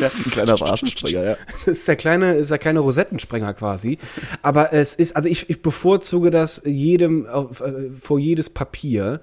ja, 0.00 0.06
ein 0.06 0.30
kleiner 0.30 0.60
Rasensprenger, 0.60 1.22
ja. 1.24 1.36
Das 1.66 1.78
ist 1.78 1.88
der 1.88 1.96
kleine, 1.96 2.34
ist 2.34 2.50
der 2.50 2.58
kleine 2.58 2.80
Rosettensprenger 2.80 3.52
quasi. 3.54 3.98
Aber 4.42 4.72
es 4.72 4.94
ist, 4.94 5.16
also 5.16 5.28
ich, 5.28 5.50
ich 5.50 5.60
bevorzuge 5.62 6.30
das 6.30 6.62
jedem 6.64 7.26
äh, 7.26 7.90
vor 8.00 8.18
jedes 8.18 8.50
Papier. 8.50 9.20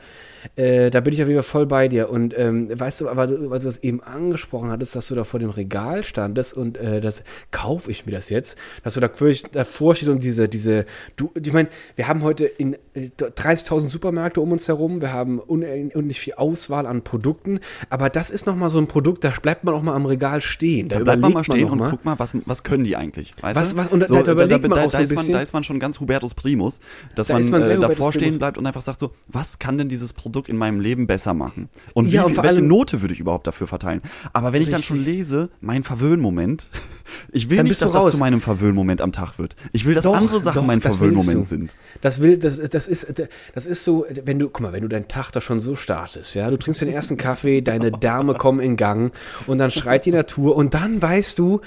Äh, 0.55 0.89
da 0.91 0.99
bin 1.01 1.13
ich 1.13 1.21
auf 1.21 1.27
jeden 1.27 1.41
Fall 1.41 1.49
voll 1.51 1.65
bei 1.65 1.87
dir. 1.87 2.09
Und 2.09 2.37
ähm, 2.37 2.69
weißt 2.77 3.01
du, 3.01 3.09
aber 3.09 3.27
du, 3.27 3.49
weil 3.49 3.59
du 3.59 3.65
das 3.65 3.79
eben 3.79 4.01
angesprochen 4.01 4.69
hattest, 4.71 4.95
dass 4.95 5.07
du 5.07 5.15
da 5.15 5.23
vor 5.23 5.39
dem 5.39 5.49
Regal 5.49 6.03
standest 6.03 6.53
und 6.55 6.77
äh, 6.77 7.01
das 7.01 7.23
kaufe 7.51 7.91
ich 7.91 8.05
mir 8.05 8.11
das 8.11 8.29
jetzt, 8.29 8.57
dass 8.83 8.93
du 8.95 8.99
da 8.99 9.07
wirklich 9.09 9.43
davor 9.51 9.95
stehst 9.95 10.09
und 10.09 10.23
diese, 10.23 10.47
diese, 10.49 10.85
du, 11.15 11.31
ich 11.41 11.53
meine, 11.53 11.69
wir 11.95 12.07
haben 12.07 12.23
heute 12.23 12.45
in 12.45 12.73
äh, 12.93 13.09
30.000 13.17 13.87
Supermärkte 13.89 14.41
um 14.41 14.51
uns 14.51 14.67
herum, 14.67 15.01
wir 15.01 15.11
haben 15.13 15.39
unendlich 15.39 16.19
viel 16.19 16.33
Auswahl 16.35 16.85
an 16.85 17.03
Produkten, 17.03 17.59
aber 17.89 18.09
das 18.09 18.29
ist 18.29 18.45
nochmal 18.45 18.69
so 18.69 18.77
ein 18.77 18.87
Produkt, 18.87 19.23
da 19.23 19.31
bleibt 19.41 19.63
man 19.63 19.73
auch 19.73 19.81
mal 19.81 19.95
am 19.95 20.05
Regal 20.05 20.41
stehen. 20.41 20.89
Da, 20.89 20.97
Da 20.97 21.03
bleibt 21.03 21.21
man 21.21 21.33
mal 21.33 21.43
stehen 21.43 21.61
noch 21.63 21.71
und 21.71 21.79
mal. 21.79 21.89
guckt 21.91 22.05
mal, 22.05 22.19
was, 22.19 22.35
was 22.45 22.63
können 22.63 22.83
die 22.83 22.95
eigentlich? 22.95 23.31
Weißt 23.41 23.59
Was- 23.59 23.71
du? 23.71 23.77
was- 23.77 23.87
und 23.89 23.99
da- 24.01 24.23
da 24.23 24.31
überlegt 24.31 24.67
man 24.67 24.79
auch 24.79 24.91
so 24.91 24.97
ein 24.97 25.03
ist 25.03 25.09
man, 25.11 25.17
bisschen. 25.23 25.33
da 25.33 25.41
ist 25.41 25.53
man 25.53 25.63
schon 25.63 25.79
ganz 25.79 25.99
Hubertus 25.99 26.33
Primus, 26.33 26.79
dass 27.15 27.27
Da 27.27 27.33
man, 27.39 27.49
man 27.49 27.63
äh, 27.63 27.77
davor 27.79 28.11
stehen 28.11 28.23
Primus. 28.23 28.37
bleibt 28.39 28.57
und 28.57 28.65
einfach 28.65 28.81
sagt 28.81 28.99
so, 28.99 29.11
was 29.27 29.59
kann 29.59 29.77
denn 29.77 29.89
dieses 29.89 30.13
Produkt 30.13 30.34
in 30.43 30.57
meinem 30.57 30.79
Leben 30.79 31.07
besser 31.07 31.33
machen? 31.33 31.69
Und, 31.93 32.07
wie, 32.07 32.15
Ja, 32.15 32.23
und 32.23 32.37
welche 32.37 32.61
Note 32.61 33.01
würde 33.01 33.13
ich 33.13 33.19
überhaupt 33.19 33.47
dafür 33.47 33.67
verteilen? 33.67 34.01
Aber 34.33 34.53
wenn 34.53 34.61
ich 34.61 34.69
dann 34.69 34.83
schon 34.83 35.03
lese, 35.03 35.49
mein 35.61 35.83
Verwöhnmoment, 35.83 36.67
ich 37.31 37.49
will 37.49 37.57
Dann 37.57 37.67
nicht, 37.67 37.81
dass 37.81 37.91
das 37.91 38.11
zu 38.11 38.17
meinem 38.17 38.41
Verwöhnmoment 38.41 39.01
am 39.01 39.11
Tag 39.11 39.37
wird. 39.37 39.55
Ich 39.71 39.85
will, 39.85 39.95
dass 39.95 40.03
Doch, 40.03 40.15
andere 40.15 40.41
Sachen 40.41 40.55
doch, 40.55 40.65
mein 40.65 40.81
Verwöhnmoment 40.81 41.47
sind. 41.47 41.75
Das 42.01 42.21
will, 42.21 42.37
das, 42.37 42.59
das 42.69 42.87
ist, 42.87 43.13
das 43.53 43.65
ist 43.65 43.83
so, 43.83 44.05
wenn 44.23 44.39
du, 44.39 44.49
guck 44.49 44.61
mal, 44.61 44.73
wenn 44.73 44.81
du 44.81 44.87
deinen 44.87 45.07
Tag 45.07 45.31
da 45.31 45.41
schon 45.41 45.59
so 45.59 45.75
startest, 45.75 46.35
ja, 46.35 46.49
du 46.49 46.57
trinkst 46.57 46.81
den 46.81 46.89
ersten 46.89 47.17
Kaffee, 47.17 47.61
deine 47.61 47.91
Dame 47.91 48.33
kommen 48.33 48.59
in 48.59 48.77
Gang 48.77 49.13
und 49.47 49.57
dann 49.57 49.71
schreit 49.71 50.05
die 50.05 50.11
Natur 50.11 50.55
und 50.55 50.73
dann 50.73 51.01
weißt 51.01 51.39
du, 51.39 51.61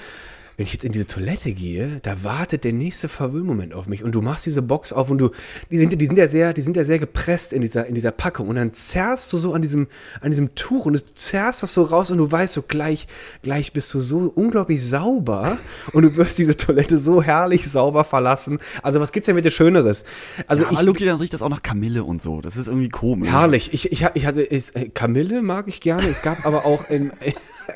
wenn 0.59 0.65
ich 0.65 0.73
jetzt 0.73 0.83
in 0.83 0.91
diese 0.91 1.07
Toilette 1.07 1.53
gehe, 1.53 2.01
da 2.01 2.21
wartet 2.25 2.65
der 2.65 2.73
nächste 2.73 3.07
Verwöhnmoment 3.07 3.73
auf 3.73 3.87
mich 3.87 4.03
und 4.03 4.11
du 4.11 4.21
machst 4.21 4.45
diese 4.45 4.61
Box 4.61 4.91
auf 4.91 5.09
und 5.09 5.17
du, 5.17 5.29
die 5.71 5.77
sind, 5.77 6.01
die 6.01 6.05
sind 6.05 6.17
ja 6.17 6.27
sehr, 6.27 6.51
die 6.51 6.61
sind 6.61 6.75
ja 6.75 6.83
sehr 6.83 6.99
gepresst 6.99 7.53
in 7.53 7.61
dieser, 7.61 7.85
in 7.85 7.95
dieser 7.95 8.11
Packung 8.11 8.49
und 8.49 8.57
dann 8.57 8.73
zerrst 8.73 9.31
du 9.31 9.37
so 9.37 9.53
an 9.53 9.61
diesem, 9.61 9.87
an 10.19 10.31
diesem 10.31 10.55
Tuch 10.55 10.85
und 10.85 10.95
du 10.95 11.13
zerrst 11.13 11.63
das 11.63 11.73
so 11.73 11.83
raus 11.83 12.11
und 12.11 12.17
du 12.17 12.29
weißt 12.29 12.53
so 12.53 12.61
gleich, 12.61 13.07
gleich 13.41 13.71
bist 13.71 13.93
du 13.93 14.01
so 14.01 14.33
unglaublich 14.35 14.85
sauber 14.85 15.59
und 15.93 16.03
du 16.03 16.17
wirst 16.17 16.37
diese 16.37 16.57
Toilette 16.57 16.99
so 16.99 17.23
herrlich 17.23 17.65
sauber 17.65 18.03
verlassen. 18.03 18.59
Also 18.83 18.99
was 18.99 19.13
gibt's 19.13 19.27
denn 19.27 19.37
bitte 19.37 19.51
Schöneres? 19.51 20.03
Also 20.47 20.63
Ja, 20.63 20.71
ich, 20.71 20.77
aber 20.77 20.85
Luki, 20.85 21.05
dann 21.05 21.21
riecht 21.21 21.31
das 21.31 21.41
auch 21.41 21.47
nach 21.47 21.63
Kamille 21.63 22.03
und 22.03 22.21
so. 22.21 22.41
Das 22.41 22.57
ist 22.57 22.67
irgendwie 22.67 22.89
komisch. 22.89 23.31
Herrlich. 23.31 23.71
Ich, 23.71 23.93
ich, 23.93 24.05
ich 24.13 24.25
hatte, 24.25 24.41
ist, 24.41 24.75
äh, 24.75 24.89
Kamille 24.89 25.41
mag 25.41 25.69
ich 25.69 25.79
gerne. 25.79 26.05
Es 26.09 26.21
gab 26.21 26.45
aber 26.45 26.65
auch 26.65 26.89
im, 26.89 27.13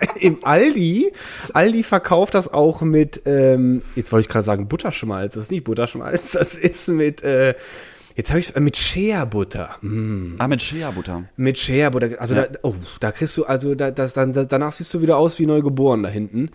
im 0.20 0.38
Aldi, 0.44 1.12
Aldi 1.54 1.84
verkauft 1.84 2.34
das 2.34 2.52
auch 2.52 2.82
mit, 2.82 3.22
ähm, 3.26 3.82
jetzt 3.96 4.12
wollte 4.12 4.22
ich 4.26 4.30
gerade 4.30 4.46
sagen 4.46 4.68
Butterschmalz. 4.68 5.34
Das 5.34 5.44
ist 5.44 5.52
nicht 5.52 5.64
Butterschmalz, 5.64 6.32
das 6.32 6.56
ist 6.56 6.88
mit, 6.90 7.24
äh, 7.24 7.56
jetzt 8.16 8.30
habe 8.30 8.40
ich, 8.40 8.56
äh, 8.56 8.60
mit 8.60 8.78
Shea-Butter. 8.78 9.76
Mm, 9.82 10.36
Ah, 10.38 10.48
mit 10.48 10.62
Shea-Butter. 10.62 11.24
mit 11.36 11.58
Shea-Butter. 11.58 12.10
Also 12.20 12.36
Ja. 12.36 12.44
da, 12.48 12.60
oh, 12.64 12.76
da 13.00 13.12
kriegst 13.12 13.36
du, 13.38 13.46
also 13.46 13.74
da, 13.76 13.92
das, 13.92 14.14
dann, 14.14 14.34
da, 14.34 14.46
danach 14.46 14.72
siehst 14.72 14.94
du 14.94 15.02
wieder 15.02 15.18
aus 15.18 15.40
wie 15.40 15.46
neugeboren 15.46 16.04
da 16.04 16.10
hinten. 16.10 16.50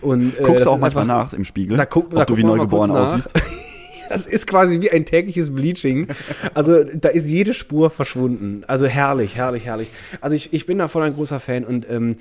Und, 0.00 0.38
äh, 0.38 0.42
Guckst 0.42 0.64
du 0.66 0.70
auch 0.70 0.78
manchmal 0.78 1.04
nach 1.06 1.32
im 1.32 1.44
Spiegel, 1.44 1.76
da 1.76 1.86
guck, 1.86 2.06
ob 2.06 2.14
da 2.16 2.24
du 2.24 2.36
wie 2.36 2.44
neugeboren 2.44 2.90
aussiehst? 2.92 3.32
Das 4.08 4.26
ist 4.26 4.46
quasi 4.46 4.80
wie 4.80 4.90
ein 4.90 5.04
tägliches 5.04 5.54
Bleaching. 5.54 6.08
Also 6.54 6.84
da 6.84 7.08
ist 7.08 7.28
jede 7.28 7.54
Spur 7.54 7.90
verschwunden. 7.90 8.64
Also 8.66 8.86
herrlich, 8.86 9.36
herrlich, 9.36 9.66
herrlich. 9.66 9.90
Also 10.20 10.36
ich, 10.36 10.52
ich 10.52 10.66
bin 10.66 10.78
da 10.78 10.88
voll 10.88 11.02
ein 11.02 11.14
großer 11.14 11.40
Fan 11.40 11.64
und 11.64 11.88
ähm, 11.88 12.16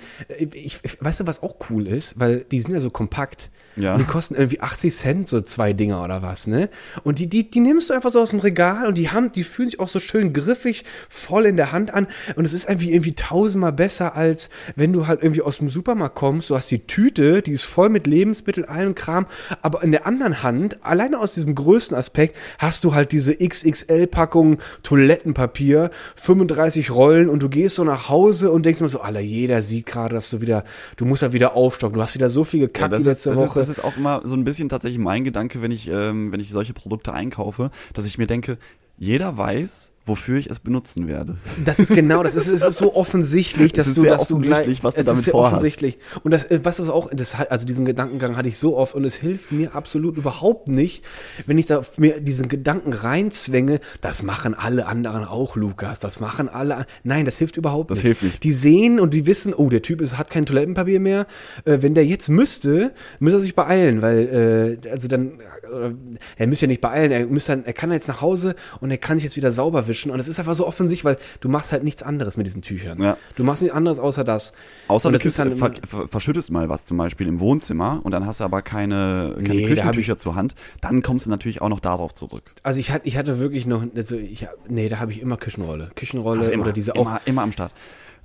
ich, 0.54 0.80
ich, 0.84 0.98
weißt 1.04 1.22
du, 1.22 1.28
was 1.28 1.44
auch 1.44 1.56
cool 1.70 1.88
ist? 1.88 2.20
Weil 2.20 2.46
die 2.52 2.62
sind 2.62 2.74
ja 2.74 2.80
so 2.80 2.90
kompakt. 2.90 3.50
Ja. 3.76 3.94
Und 3.94 4.00
die 4.00 4.06
kosten 4.06 4.36
irgendwie 4.36 4.60
80 4.60 4.94
Cent, 4.94 5.28
so 5.28 5.42
zwei 5.42 5.74
Dinger 5.74 6.04
oder 6.04 6.22
was, 6.22 6.48
ne? 6.48 6.70
Und 7.04 7.20
die, 7.20 7.28
die, 7.28 7.50
die 7.50 7.60
nimmst 7.60 7.90
du 7.90 7.94
einfach 7.94 8.10
so 8.10 8.20
aus 8.20 8.32
dem 8.32 8.40
Regal 8.40 8.88
und 8.88 8.98
die 8.98 9.10
haben, 9.10 9.32
die 9.32 9.44
fühlen 9.44 9.70
sich 9.70 9.80
auch 9.80 9.88
so 9.88 10.00
schön 10.00 10.34
griffig 10.34 10.84
voll 11.10 11.46
in 11.46 11.58
der 11.58 11.72
Hand 11.72 11.94
an. 11.94 12.08
Und 12.36 12.46
es 12.46 12.54
ist 12.54 12.68
irgendwie 12.68 12.92
irgendwie 12.92 13.14
tausendmal 13.14 13.74
besser, 13.74 14.16
als 14.16 14.50
wenn 14.76 14.94
du 14.94 15.08
halt 15.08 15.24
irgendwie 15.24 15.42
aus 15.42 15.58
dem 15.60 15.70
Supermarkt 15.70 16.16
kommst, 16.16 16.50
du 16.50 16.56
hast 16.56 16.70
die 16.72 16.86
Tüte, 16.86 17.42
die 17.42 17.52
ist 17.52 17.64
voll 17.64 17.90
mit 17.90 18.08
Lebensmitteln, 18.08 18.68
allem 18.68 18.96
Kram, 18.96 19.26
aber 19.62 19.84
in 19.84 19.92
der 19.92 20.06
anderen 20.06 20.44
Hand, 20.44 20.84
alleine 20.84 21.20
aus 21.20 21.34
diesem 21.34 21.56
größten 21.56 21.96
Aspekt, 21.98 22.36
hast 22.58 22.84
du 22.84 22.94
halt 22.94 23.12
diese 23.12 23.36
XXL-Packung 23.36 24.60
Toilettenpapier, 24.84 25.92
35 26.16 26.92
Rollen 26.92 27.30
und 27.30 27.42
du 27.42 27.50
gehst 27.50 27.76
so 27.76 27.84
nach 27.84 28.10
Hause 28.10 28.52
und 28.52 28.66
denkst 28.66 28.80
immer 28.80 28.90
so, 28.90 29.02
Alter, 29.02 29.20
jeder 29.20 29.62
sieht 29.62 29.86
gerade, 29.86 30.16
dass 30.16 30.30
du 30.30 30.42
wieder, 30.42 30.64
du 30.98 31.06
musst 31.06 31.22
ja 31.22 31.34
wieder 31.34 31.56
aufstocken, 31.56 31.96
du 31.96 32.02
hast 32.02 32.16
wieder 32.16 32.30
so 32.30 32.44
viel 32.44 32.62
Ja, 32.62 32.68
gekackt 32.68 32.94
die 32.94 32.98
ist, 32.98 33.06
letzte 33.06 33.30
das, 33.30 33.40
Woche. 33.40 33.61
Das 33.62 33.70
ist 33.70 33.84
auch 33.84 33.96
immer 33.96 34.22
so 34.24 34.36
ein 34.36 34.44
bisschen 34.44 34.70
tatsächlich 34.70 35.00
mein 35.00 35.24
Gedanke, 35.24 35.62
wenn 35.62 35.72
ich, 35.72 35.88
ähm, 35.88 36.32
wenn 36.32 36.40
ich 36.40 36.50
solche 36.50 36.74
Produkte 36.74 37.14
einkaufe, 37.14 37.70
dass 37.94 38.06
ich 38.06 38.18
mir 38.18 38.28
denke, 38.28 38.58
jeder 38.98 39.38
weiß, 39.38 39.91
wofür 40.06 40.38
ich 40.40 40.50
es 40.50 40.60
benutzen 40.60 41.08
werde. 41.08 41.38
Das 41.64 41.80
ist 41.80 41.90
genau, 41.94 42.24
das 42.24 42.36
ist, 42.36 42.48
es 42.48 42.64
ist 42.64 42.78
so 42.78 42.96
offensichtlich, 42.96 43.72
dass 43.74 43.88
ist 43.88 43.98
du, 43.98 44.02
sehr 44.02 44.12
dass 44.18 44.28
du 44.28 44.36
offensichtlich, 44.38 44.80
gleich, 44.80 44.84
was 44.84 44.96
du 44.96 45.00
es 45.02 45.06
damit 45.06 45.20
ist 45.20 45.26
sehr 45.26 45.32
vorhast. 45.34 45.54
offensichtlich. 45.56 46.00
Und 46.24 46.32
das, 46.32 46.46
äh, 46.46 46.60
was 46.64 46.78
du 46.78 46.92
auch, 46.92 47.10
das, 47.14 47.36
also 47.36 47.66
diesen 47.66 47.86
Gedankengang 47.86 48.36
hatte 48.36 48.50
ich 48.50 48.58
so 48.58 48.78
oft 48.78 48.96
und 48.96 49.06
es 49.06 49.16
hilft 49.16 49.52
mir 49.52 49.76
absolut 49.76 50.18
überhaupt 50.18 50.68
nicht, 50.68 51.06
wenn 51.46 51.58
ich 51.58 51.68
da 51.68 51.82
mir 51.98 52.20
diesen 52.20 52.48
Gedanken 52.50 52.94
reinzwänge, 52.94 53.80
das 54.02 54.24
machen 54.24 54.54
alle 54.56 54.88
anderen 54.88 55.24
auch, 55.26 55.56
Lukas, 55.56 56.00
das 56.00 56.20
machen 56.20 56.50
alle, 56.50 56.86
nein, 57.04 57.26
das 57.26 57.38
hilft 57.38 57.58
überhaupt 57.58 57.92
Das 57.92 57.98
nicht. 58.00 58.06
hilft 58.06 58.24
nicht. 58.24 58.44
Die 58.44 58.52
sehen 58.54 59.00
und 59.00 59.14
die 59.14 59.26
wissen, 59.28 59.54
oh, 59.54 59.70
der 59.70 59.82
Typ 59.84 60.02
ist, 60.02 60.18
hat 60.18 60.30
kein 60.32 60.46
Toilettenpapier 60.46 61.00
mehr, 61.00 61.28
äh, 61.66 61.78
wenn 61.82 61.94
der 61.94 62.06
jetzt 62.06 62.28
müsste, 62.30 62.94
müsste 63.20 63.38
er 63.38 63.42
sich 63.42 63.56
beeilen, 63.56 64.02
weil, 64.02 64.80
äh, 64.84 64.90
also 64.90 65.08
dann, 65.08 65.40
äh, 65.40 65.92
er 66.38 66.48
müsste 66.48 66.66
ja 66.66 66.68
nicht 66.70 66.82
beeilen, 66.82 67.12
er 67.12 67.26
müsste 67.28 67.52
dann, 67.52 67.66
er 67.66 67.74
kann 67.74 67.92
jetzt 67.92 68.08
nach 68.08 68.22
Hause 68.22 68.56
und 68.80 68.90
er 68.92 68.98
kann 68.98 69.18
sich 69.18 69.26
jetzt 69.26 69.38
wieder 69.38 69.52
sauber 69.52 69.88
wischen 69.92 70.12
und 70.12 70.20
es 70.20 70.28
ist 70.28 70.40
einfach 70.40 70.56
so 70.56 70.66
offensichtlich, 70.66 71.06
weil 71.06 71.18
du 71.42 71.50
machst 71.50 71.72
halt 71.72 71.84
nichts 71.84 72.02
anderes 72.02 72.38
mit 72.38 72.46
diesen 72.48 72.62
Tüchern. 72.62 73.02
Ja. 73.02 73.18
Du 73.36 73.44
machst 73.44 73.62
nichts 73.62 73.76
anderes 73.76 74.00
außer 74.00 74.24
das. 74.24 74.54
Außer 74.88 75.10
und 75.10 75.14
du 75.14 75.20
das 75.20 75.36
dann 75.36 75.58
ver, 75.58 75.74
ver, 75.88 76.08
verschüttest 76.08 76.52
mal 76.52 76.70
was 76.70 76.86
zum 76.86 76.98
Beispiel 76.98 77.28
im 77.28 77.40
Wohnzimmer 77.40 78.00
und 78.04 78.12
dann 78.12 78.26
hast 78.26 78.40
du 78.40 78.44
aber 78.44 78.62
keine, 78.62 79.36
keine 79.36 79.54
Nee, 79.54 79.68
Küchentücher 79.68 80.18
zur 80.18 80.36
Hand, 80.36 80.56
dann 80.82 81.02
kommst 81.02 81.26
du 81.26 81.30
natürlich 81.30 81.62
auch 81.62 81.70
noch 81.70 81.80
darauf 81.80 82.14
zurück. 82.14 82.44
also 82.64 82.80
ich 82.80 82.92
hatte, 82.92 83.08
ich 83.08 83.18
hatte 83.18 83.40
wirklich 83.40 83.66
noch, 83.66 83.86
also 83.96 84.16
ich, 84.16 84.48
nee, 84.68 84.90
da 84.90 85.00
habe 85.00 85.12
ich 85.12 85.22
immer 85.22 85.38
Küchenrolle, 85.38 85.92
Küchenrolle 85.96 86.40
Also 86.40 86.52
immer, 86.52 86.64
oder 86.64 86.74
diese 86.74 86.96
auch 86.96 87.02
immer, 87.02 87.22
immer 87.26 87.42
am 87.44 87.52
Start. 87.52 87.72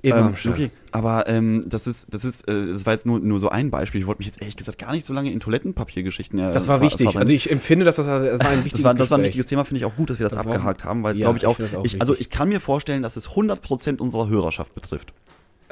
Immer 0.03 0.17
ähm. 0.45 0.51
Okay, 0.53 0.71
aber 0.93 1.29
ähm, 1.29 1.65
das 1.67 1.87
ist, 1.87 2.07
das 2.13 2.25
ist, 2.25 2.49
äh, 2.49 2.67
das 2.69 2.87
war 2.87 2.93
jetzt 2.93 3.07
nur, 3.07 3.19
nur 3.21 3.41
so 3.41 3.49
ein 3.49 3.71
Beispiel. 3.71 4.01
Ich 4.01 4.07
wollte 4.07 4.19
mich 4.19 4.27
jetzt 4.27 4.41
ehrlich 4.41 4.57
gesagt 4.57 4.79
gar 4.79 4.93
nicht 4.93 5.05
so 5.07 5.13
lange 5.13 5.31
in 5.33 5.41
Toilettenpapiergeschichten. 5.41 6.39
Äh, 6.39 6.53
Das 6.53 6.69
war 6.69 6.79
ver- 6.79 6.85
wichtig. 6.85 7.05
verrennen. 7.07 7.21
Also 7.23 7.33
ich 7.33 7.51
empfinde, 7.51 7.85
dass 7.85 7.97
das, 7.97 8.07
das 8.07 8.41
war 8.41 8.49
ein 8.49 8.59
wichtiges 8.65 8.81
das 8.81 8.85
war, 8.85 8.95
das 8.95 9.11
war 9.11 9.19
ein 9.19 9.25
wichtiges 9.25 9.47
Thema, 9.47 9.65
finde 9.65 9.79
ich 9.81 9.85
auch 9.85 9.97
gut, 9.97 10.11
dass 10.11 10.19
wir 10.19 10.25
das, 10.25 10.33
Das 10.35 10.45
war- 10.45 10.53
abgehakt 10.55 10.85
haben, 10.85 11.03
weil 11.03 11.15
es 11.15 11.19
Ja, 11.19 11.25
glaube 11.33 11.39
ich 11.39 11.43
ich 11.45 11.49
auch, 11.49 11.57
das 11.59 11.75
auch 11.75 11.85
ich, 11.85 12.01
also 12.01 12.15
ich 12.17 12.31
kann 12.31 12.49
mir 12.49 12.61
vorstellen, 12.61 13.03
dass 13.03 13.17
es 13.17 13.31
100% 13.31 14.01
unserer 14.01 14.29
Hörerschaft 14.29 14.75
betrifft. 14.75 15.13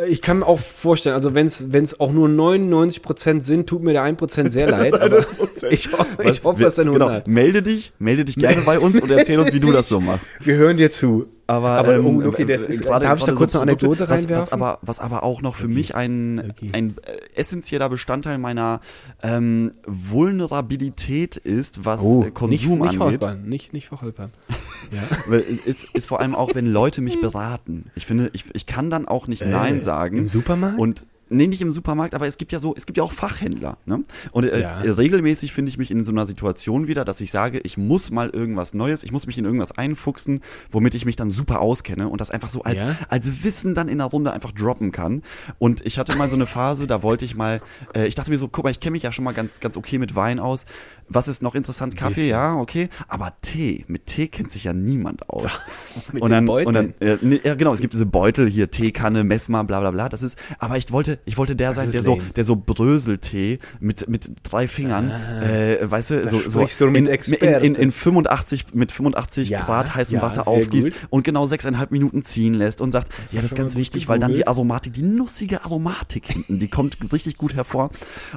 Ich 0.08 0.22
kann 0.22 0.40
mir 0.40 0.46
auch 0.48 0.58
vorstellen, 0.58 1.14
also 1.14 1.36
wenn 1.36 1.46
es 1.46 2.00
auch 2.00 2.10
nur 2.12 2.28
99% 2.28 3.40
sind, 3.44 3.68
tut 3.68 3.82
mir 3.84 3.92
der 3.92 4.02
1% 4.02 4.50
sehr 4.50 4.68
leid. 4.70 4.92
Aber 4.92 5.20
1%. 5.20 5.68
ich, 5.70 5.92
ho 5.92 6.04
ich 6.24 6.42
hoffe, 6.42 6.64
es 6.66 6.74
sind 6.74 6.88
100. 6.88 7.24
Genau, 7.26 7.32
melde 7.34 7.62
dich, 7.62 7.92
melde 8.00 8.24
dich 8.24 8.34
gerne 8.36 8.62
bei 8.66 8.80
uns 8.80 9.00
und 9.00 9.08
erzähl 9.10 9.38
uns, 9.38 9.52
wie 9.52 9.60
du 9.60 9.70
das 9.70 9.88
so 9.88 10.00
machst. 10.00 10.28
Wir 10.40 10.56
hören 10.56 10.76
dir 10.78 10.90
zu. 10.90 11.26
Aber, 11.46 11.70
Aber, 11.70 11.96
ähm, 11.96 12.06
oh, 12.06 12.28
okay, 12.28 12.44
das 12.46 12.62
äh, 12.62 12.70
ist- 12.70 12.82
gerade- 12.84 13.04
darf 13.04 13.18
ich 13.18 13.24
da 13.24 13.32
kurz 13.32 13.52
so 13.52 13.58
eine 13.60 13.72
Anekdote 13.72 14.00
was, 14.04 14.10
was 14.10 14.18
reinwerfen? 14.24 14.52
aber 14.52 14.78
was 14.82 14.98
aber 15.00 15.22
auch 15.24 15.42
noch 15.42 15.56
für 15.56 15.68
mich 15.68 15.94
ein 15.94 16.42
Okay. 16.50 16.70
ein 16.72 16.94
äh, 17.04 17.38
essentieller 17.38 17.88
Bestandteil 17.90 18.38
meiner 18.38 18.80
ähm, 19.22 19.72
Vulnerabilität 19.86 21.36
ist, 21.36 21.84
was 21.84 22.00
äh, 22.00 22.30
Konsum 22.30 22.40
Oh, 22.42 22.48
nicht, 22.48 22.66
nicht 22.68 23.00
angeht. 23.00 23.00
Hausbahn, 23.22 23.44
nicht, 23.48 23.72
nicht 23.72 23.88
verholpern. 23.88 24.30
Ja. 24.92 25.36
Ist, 25.38 25.84
ist 25.94 26.06
vor 26.06 26.20
allem 26.20 26.34
auch, 26.34 26.54
wenn 26.54 26.66
Leute 26.70 27.00
mich 27.00 27.18
beraten. 27.20 27.90
Ich 27.96 28.04
finde, 28.04 28.28
ich, 28.34 28.44
ich 28.52 28.66
kann 28.66 28.90
dann 28.90 29.08
auch 29.08 29.26
nicht 29.26 29.44
Nein 29.44 29.82
sagen. 29.82 30.16
Äh, 30.16 30.20
im 30.20 30.28
Supermarkt? 30.28 30.78
Und 30.78 31.06
nee, 31.28 31.46
nicht 31.46 31.60
im 31.62 31.70
Supermarkt, 31.70 32.14
aber 32.14 32.26
es 32.26 32.38
gibt 32.38 32.52
ja 32.52 32.58
so, 32.58 32.74
es 32.76 32.86
gibt 32.86 32.96
ja 32.98 33.04
auch 33.04 33.12
Fachhändler. 33.12 33.78
Ne? 33.86 34.02
Und 34.32 34.44
äh, 34.44 34.60
Ja. 34.60 34.80
regelmäßig 34.80 35.52
finde 35.52 35.70
ich 35.70 35.78
mich 35.78 35.90
in 35.90 36.04
so 36.04 36.12
einer 36.12 36.26
Situation 36.26 36.86
wieder, 36.88 37.04
dass 37.04 37.20
ich 37.20 37.30
sage, 37.30 37.60
ich 37.60 37.76
muss 37.76 38.10
mal 38.10 38.30
irgendwas 38.30 38.74
Neues, 38.74 39.02
ich 39.02 39.12
muss 39.12 39.26
mich 39.26 39.38
in 39.38 39.44
irgendwas 39.44 39.72
einfuchsen, 39.72 40.40
womit 40.70 40.94
ich 40.94 41.04
mich 41.06 41.16
dann 41.16 41.30
super 41.30 41.60
auskenne 41.60 42.08
und 42.08 42.20
das 42.20 42.30
einfach 42.30 42.48
so 42.48 42.62
als, 42.62 42.80
Ja. 42.82 42.96
als 43.08 43.44
Wissen 43.44 43.74
dann 43.74 43.88
in 43.88 43.98
der 43.98 44.06
Runde 44.08 44.32
einfach 44.32 44.52
droppen 44.52 44.92
kann. 44.92 45.22
Und 45.58 45.84
ich 45.86 45.98
hatte 45.98 46.16
mal 46.16 46.28
so 46.28 46.36
eine 46.36 46.46
Phase, 46.46 46.86
da 46.86 47.02
wollte 47.02 47.24
ich 47.24 47.34
mal, 47.36 47.60
äh, 47.94 48.06
ich 48.06 48.14
dachte 48.14 48.30
mir 48.30 48.38
so, 48.38 48.48
guck 48.48 48.64
mal, 48.64 48.70
ich 48.70 48.80
kenne 48.80 48.92
mich 48.92 49.02
ja 49.02 49.12
schon 49.12 49.24
mal 49.24 49.34
ganz, 49.34 49.60
ganz 49.60 49.76
okay 49.76 49.98
mit 49.98 50.14
Wein 50.14 50.38
aus. 50.38 50.64
Was 51.08 51.28
ist 51.28 51.42
noch 51.42 51.54
interessant? 51.54 51.96
Kaffee, 51.96 52.14
Bisschen. 52.14 52.28
ja, 52.30 52.56
okay. 52.56 52.88
Aber 53.08 53.32
Tee, 53.42 53.84
mit 53.88 54.06
Tee 54.06 54.28
kennt 54.28 54.52
sich 54.52 54.64
ja 54.64 54.72
niemand 54.72 55.28
aus. 55.28 55.44
Mit 56.12 56.22
und 56.22 56.30
dann, 56.30 56.48
und 56.48 56.72
dann, 56.74 56.94
äh, 57.00 57.18
nee, 57.22 57.40
ja 57.42 57.54
genau, 57.54 57.72
es 57.72 57.80
gibt 57.80 57.92
diese 57.92 58.06
Beutel 58.06 58.48
hier, 58.48 58.70
Teekanne, 58.70 59.24
Messmer, 59.24 59.64
bla 59.64 59.80
bla 59.80 59.90
bla. 59.90 60.08
Das 60.08 60.22
ist, 60.22 60.38
aber 60.58 60.76
ich 60.76 60.90
wollte, 60.92 61.13
ich 61.24 61.36
wollte 61.36 61.56
der 61.56 61.72
sein, 61.74 61.90
der 61.92 62.02
so, 62.02 62.20
der 62.36 62.44
so 62.44 62.56
Bröseltee 62.56 63.58
mit, 63.80 64.08
mit 64.08 64.30
drei 64.42 64.68
Fingern, 64.68 65.10
äh, 65.10 65.78
weißt 65.82 66.10
du, 66.10 66.28
so, 66.28 66.40
so, 66.48 66.60
Ah. 66.60 66.66
du 66.78 66.86
mit 66.90 67.06
in, 67.08 67.34
in, 67.34 67.54
in, 67.62 67.74
in 67.74 67.90
85, 67.90 68.66
mit 68.74 68.92
85 68.92 69.48
Ja, 69.48 69.60
Grad 69.60 69.94
heißem 69.94 70.16
ja, 70.16 70.22
Wasser 70.22 70.46
aufgießt 70.48 70.88
gut. 70.90 70.94
und 71.10 71.24
genau 71.24 71.46
sechseinhalb 71.46 71.90
Minuten 71.90 72.22
ziehen 72.22 72.54
lässt 72.54 72.80
und 72.80 72.92
sagt, 72.92 73.12
ja, 73.32 73.40
das 73.42 73.52
ist 73.52 73.56
ganz 73.56 73.76
wichtig, 73.76 74.08
weil 74.08 74.18
dann 74.18 74.32
die. 74.32 74.46
Aromatik, 74.46 74.92
die 74.92 75.02
nussige 75.02 75.64
Aromatik 75.64 76.26
hinten, 76.26 76.58
die 76.58 76.68
kommt 76.68 76.96
richtig 77.12 77.38
gut 77.38 77.54
hervor. 77.54 77.90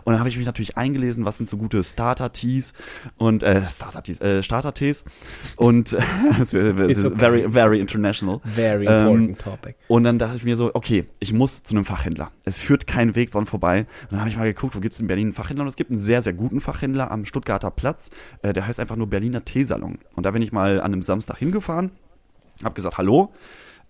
Und 0.03 0.13
dann 0.13 0.19
habe 0.19 0.29
ich 0.29 0.37
mich 0.37 0.45
natürlich 0.45 0.77
eingelesen, 0.77 1.25
was 1.25 1.37
sind 1.37 1.49
so 1.49 1.57
gute 1.57 1.83
Starter-Teas 1.83 2.73
und, 3.17 3.43
äh, 3.43 3.61
Starter-Teas, 3.69 4.21
äh, 4.21 4.41
Starter-Tees 4.43 5.03
und, 5.57 5.93
es 6.41 6.53
ist 6.53 7.05
okay. 7.05 7.15
very, 7.17 7.51
very 7.51 7.79
international. 7.79 8.39
Very 8.45 8.85
Ähm, 8.87 8.99
important 9.29 9.39
topic. 9.39 9.75
und 9.87 10.03
dann 10.03 10.17
dachte 10.17 10.37
ich 10.37 10.43
mir 10.43 10.55
so, 10.55 10.71
okay, 10.73 11.05
ich 11.19 11.33
muss 11.33 11.63
zu 11.63 11.75
einem 11.75 11.85
Fachhändler. 11.85 12.31
Es 12.47 12.59
führt 12.59 12.87
kein 12.87 13.13
Weg 13.13 13.29
dran 13.31 13.45
vorbei. 13.45 13.81
Und 14.03 14.13
dann 14.13 14.19
habe 14.21 14.29
ich 14.29 14.37
mal 14.37 14.45
geguckt, 14.45 14.73
wo 14.73 14.79
gibt 14.79 14.93
es 14.93 15.01
in 15.01 15.07
Berlin 15.07 15.27
einen 15.27 15.33
Fachhändler? 15.33 15.63
Und 15.63 15.67
es 15.67 15.75
gibt 15.75 15.89
einen 15.89 15.99
sehr, 15.99 16.21
sehr 16.21 16.31
guten 16.31 16.61
Fachhändler 16.61 17.11
am 17.11 17.25
Stuttgarter 17.25 17.71
Platz. 17.71 18.09
Äh, 18.41 18.53
der 18.53 18.65
heißt 18.65 18.79
einfach 18.79 18.95
nur 18.95 19.07
Berliner 19.09 19.43
Teesalon. 19.43 19.99
Und 20.15 20.25
da 20.25 20.31
bin 20.31 20.41
ich 20.41 20.53
mal 20.53 20.79
an 20.79 20.93
einem 20.93 21.01
Samstag 21.01 21.39
hingefahren, 21.39 21.91
habe 22.63 22.73
gesagt, 22.73 22.97
hallo, 22.97 23.33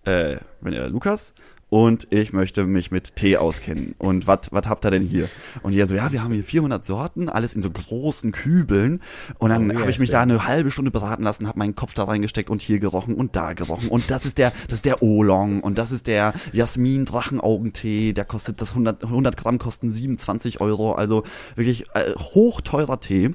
äh, 0.04 0.38
bin 0.60 0.72
der 0.72 0.88
Lukas 0.88 1.34
und 1.70 2.06
ich 2.10 2.32
möchte 2.32 2.64
mich 2.64 2.90
mit 2.90 3.16
Tee 3.16 3.36
auskennen. 3.36 3.94
Und 3.98 4.26
was 4.26 4.50
habt 4.52 4.84
ihr 4.86 4.90
denn 4.90 5.02
hier? 5.02 5.28
Und 5.62 5.72
die 5.72 5.82
so, 5.82 5.94
ja, 5.94 6.12
wir 6.12 6.22
haben 6.22 6.32
hier 6.32 6.44
400 6.44 6.84
Sorten, 6.84 7.28
alles 7.28 7.54
in 7.54 7.62
so 7.62 7.70
großen 7.70 8.32
Kübeln. 8.32 9.00
Und 9.38 9.50
dann 9.50 9.70
Oh, 9.70 9.80
habe 9.80 9.90
ich 9.90 9.98
mich 9.98 10.10
da 10.10 10.22
eine 10.22 10.46
halbe 10.46 10.70
Stunde 10.70 10.90
beraten 10.90 11.22
lassen, 11.22 11.46
habe 11.46 11.58
meinen 11.58 11.74
Kopf 11.74 11.94
da 11.94 12.04
reingesteckt 12.04 12.48
und 12.48 12.62
hier 12.62 12.78
gerochen 12.78 13.14
und 13.14 13.36
da 13.36 13.52
gerochen. 13.52 13.88
Und 13.88 14.10
das 14.10 14.24
ist 14.24 14.38
der, 14.38 14.52
das 14.68 14.78
ist 14.78 14.84
der 14.86 15.02
Oolong 15.02 15.60
und 15.60 15.76
das 15.78 15.92
ist 15.92 16.06
der 16.06 16.32
Jasmin 16.52 17.04
Drachenaugentee. 17.04 18.12
Der 18.12 18.24
kostet 18.24 18.60
das 18.60 18.70
100, 18.70 19.04
100 19.04 19.36
Gramm 19.36 19.58
kosten 19.58 19.90
27 19.90 20.60
Euro. 20.60 20.92
Also 20.92 21.24
wirklich 21.54 21.84
äh, 21.94 22.14
hochteurer 22.16 23.00
Tee. 23.00 23.34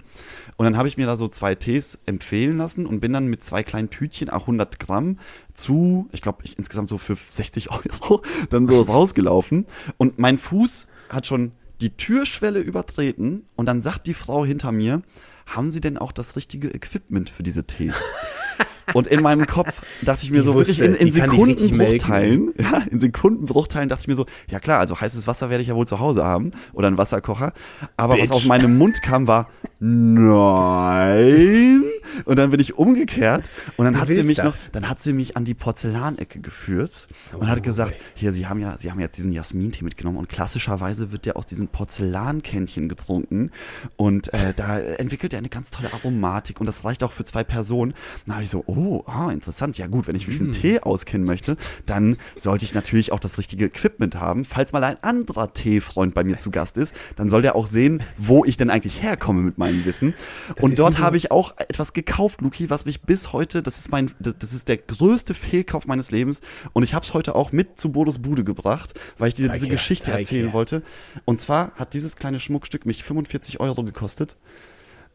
Und 0.58 0.66
dann 0.66 0.78
habe 0.78 0.88
ich 0.88 0.98
mir 0.98 1.06
da 1.06 1.18
so 1.18 1.28
zwei 1.28 1.56
Tees 1.56 2.00
empfehlen 2.06 2.58
lassen 2.58 2.86
und 2.86 3.00
bin 3.00 3.14
dann 3.14 3.28
mit 3.28 3.44
zwei 3.44 3.64
kleinen 3.64 3.90
Tütchen, 3.90 4.30
auch 4.30 4.42
100 4.42 4.80
Gramm, 4.80 5.20
zu, 5.54 6.08
ich 6.12 6.22
glaube, 6.22 6.44
ich, 6.44 6.58
insgesamt 6.58 6.90
so 6.90 6.98
für 6.98 7.18
60 7.30 7.72
Euro, 7.72 8.22
dann 8.50 8.68
so 8.68 8.82
rausgelaufen. 8.82 9.66
Und 9.98 10.20
mein 10.20 10.38
Fuß 10.38 10.88
hat 11.10 11.26
schon 11.26 11.52
die 11.82 11.92
Türschwelle 11.92 12.60
übertreten 12.60 13.46
und 13.56 13.66
dann 13.66 13.82
sagt 13.82 14.08
die 14.08 14.14
Frau 14.14 14.46
hinter 14.46 14.72
mir, 14.72 15.02
haben 15.46 15.72
Sie 15.72 15.82
denn 15.82 15.98
auch 15.98 16.12
das 16.12 16.36
richtige 16.36 16.70
Equipment 16.70 17.30
für 17.30 17.44
diese 17.44 17.66
Tees? 17.66 18.02
Und 18.94 19.08
in 19.08 19.22
meinem 19.22 19.48
Kopf 19.48 19.82
dachte 20.02 20.24
ich 20.24 20.32
mir 20.32 20.38
Die 20.38 20.44
so 20.44 20.56
wirklich 20.56 20.80
wusste, 20.80 20.86
in, 20.86 20.96
in 20.96 21.08
richtig 21.08 21.24
Sekundenbruchteilen, 21.24 22.54
ja, 22.60 22.84
in 22.90 23.00
Sekundenbruchteilen 23.00 23.90
dachte 23.90 24.02
ich 24.02 24.08
mir 24.08 24.16
so, 24.16 24.26
ja 24.50 24.60
klar, 24.60 24.80
also 24.80 25.00
heißes 25.00 25.28
Wasser 25.28 25.50
werde 25.50 25.62
ich 25.62 25.70
ja 25.70 25.76
wohl 25.76 25.88
zu 25.88 26.00
Hause 26.00 26.24
haben 26.24 26.52
oder 26.74 26.88
einen 26.88 26.98
Wasserkocher. 26.98 27.54
Aber 27.98 28.16
was 28.16 28.22
Bitch. 28.22 28.32
aus 28.32 28.46
meinem 28.46 28.78
Mund 28.78 29.02
kam, 29.02 29.28
war 29.28 29.50
nein. 29.80 31.84
Und 32.26 32.38
dann 32.38 32.50
bin 32.52 32.60
ich 32.60 32.78
umgekehrt 32.78 33.50
und 33.78 33.86
dann 33.86 33.94
Du 33.96 34.00
hat 34.02 34.08
sie 34.10 34.24
mich 34.24 34.38
das. 34.38 34.46
noch, 34.46 34.56
dann 34.72 34.90
hat 34.90 35.02
sie 35.02 35.14
mich 35.14 35.38
an 35.38 35.46
die 35.46 35.54
Porzellanecke 35.54 36.40
geführt 36.40 37.08
und 37.34 37.48
hat 37.48 37.64
gesagt, 37.64 37.98
hier, 38.16 38.34
Sie 38.34 38.48
haben 38.48 38.60
ja, 38.60 38.78
Sie 38.78 38.92
haben 38.92 39.00
jetzt 39.00 39.18
diesen 39.18 39.32
Jasmintee 39.32 39.84
mitgenommen 39.84 40.18
und 40.18 40.30
klassischerweise 40.30 41.12
wird 41.12 41.26
der 41.26 41.38
aus 41.38 41.46
diesen 41.46 41.68
Porzellankännchen 41.68 42.90
getrunken 42.90 43.52
und 43.96 44.34
äh, 44.34 44.54
da 44.56 44.80
entwickelt 44.80 45.34
er 45.34 45.40
eine 45.40 45.50
ganz 45.50 45.72
tolle 45.72 45.92
Aromatik 45.94 46.60
und 46.60 46.66
das 46.66 46.86
reicht 46.86 47.04
auch 47.04 47.12
für 47.12 47.24
zwei 47.26 47.44
Personen. 47.44 47.94
Dann 48.26 48.36
habe 48.36 48.44
ich 48.44 48.50
so, 48.50 48.64
oh, 48.68 49.04
ah, 49.08 49.32
interessant. 49.32 49.78
Ja 49.78 49.88
gut, 49.88 50.08
wenn 50.08 50.16
ich 50.16 50.28
mich 50.28 50.40
mit 50.40 50.54
Tee 50.62 50.80
auskennen 50.80 51.26
möchte, 51.26 51.58
dann 51.86 52.18
sollte 52.36 52.66
ich 52.66 52.74
natürlich 52.74 53.12
auch 53.12 53.20
das 53.20 53.38
richtige 53.38 53.66
Equipment 53.66 54.16
haben. 54.16 54.46
Falls 54.46 54.74
mal 54.74 54.84
ein 54.84 55.02
anderer 55.02 55.54
Teefreund 55.54 56.14
bei 56.14 56.24
mir 56.24 56.38
zu 56.38 56.52
Gast 56.52 56.78
ist, 56.78 56.94
dann 57.16 57.30
soll 57.30 57.42
der 57.42 57.56
auch 57.56 57.68
sehen, 57.68 58.04
wo 58.18 58.46
ich 58.46 58.58
denn 58.58 58.70
eigentlich 58.70 59.02
herkomme 59.02 59.42
mit 59.42 59.58
meinem 59.58 59.86
Wissen. 59.86 60.14
und 60.60 60.72
ist 60.72 60.80
dort 60.80 60.96
so- 60.96 61.00
habe 61.00 61.18
ich 61.18 61.32
auch 61.32 61.58
etwas 61.58 61.93
gekauft, 61.94 62.42
Luki, 62.42 62.70
was 62.70 62.86
mich 62.86 63.02
bis 63.02 63.34
heute, 63.34 63.64
das 63.64 63.80
ist 63.80 63.92
mein, 63.92 64.12
das 64.20 64.54
ist 64.54 64.68
der 64.68 64.78
größte 64.78 65.34
Fehlkauf 65.34 65.88
meines 65.88 66.12
Lebens 66.12 66.42
und 66.74 66.84
ich 66.84 66.94
habe 66.94 67.06
es 67.06 67.14
heute 67.14 67.36
auch 67.36 67.52
mit 67.52 67.80
zu 67.80 67.92
Bodos 67.92 68.20
Bude 68.20 68.44
gebracht, 68.44 68.94
weil 69.18 69.30
ich 69.30 69.34
dir 69.34 69.48
Zeig 69.48 69.54
diese 69.56 69.68
her, 69.68 69.76
Geschichte 69.76 70.12
erzählen 70.12 70.48
her. 70.48 70.54
wollte. 70.54 70.84
Und 71.26 71.42
zwar 71.42 71.74
hat 71.76 71.94
dieses 71.94 72.16
kleine 72.16 72.40
Schmuckstück 72.40 72.86
mich 72.86 73.04
45 73.04 73.60
Euro 73.60 73.84
gekostet. 73.84 74.38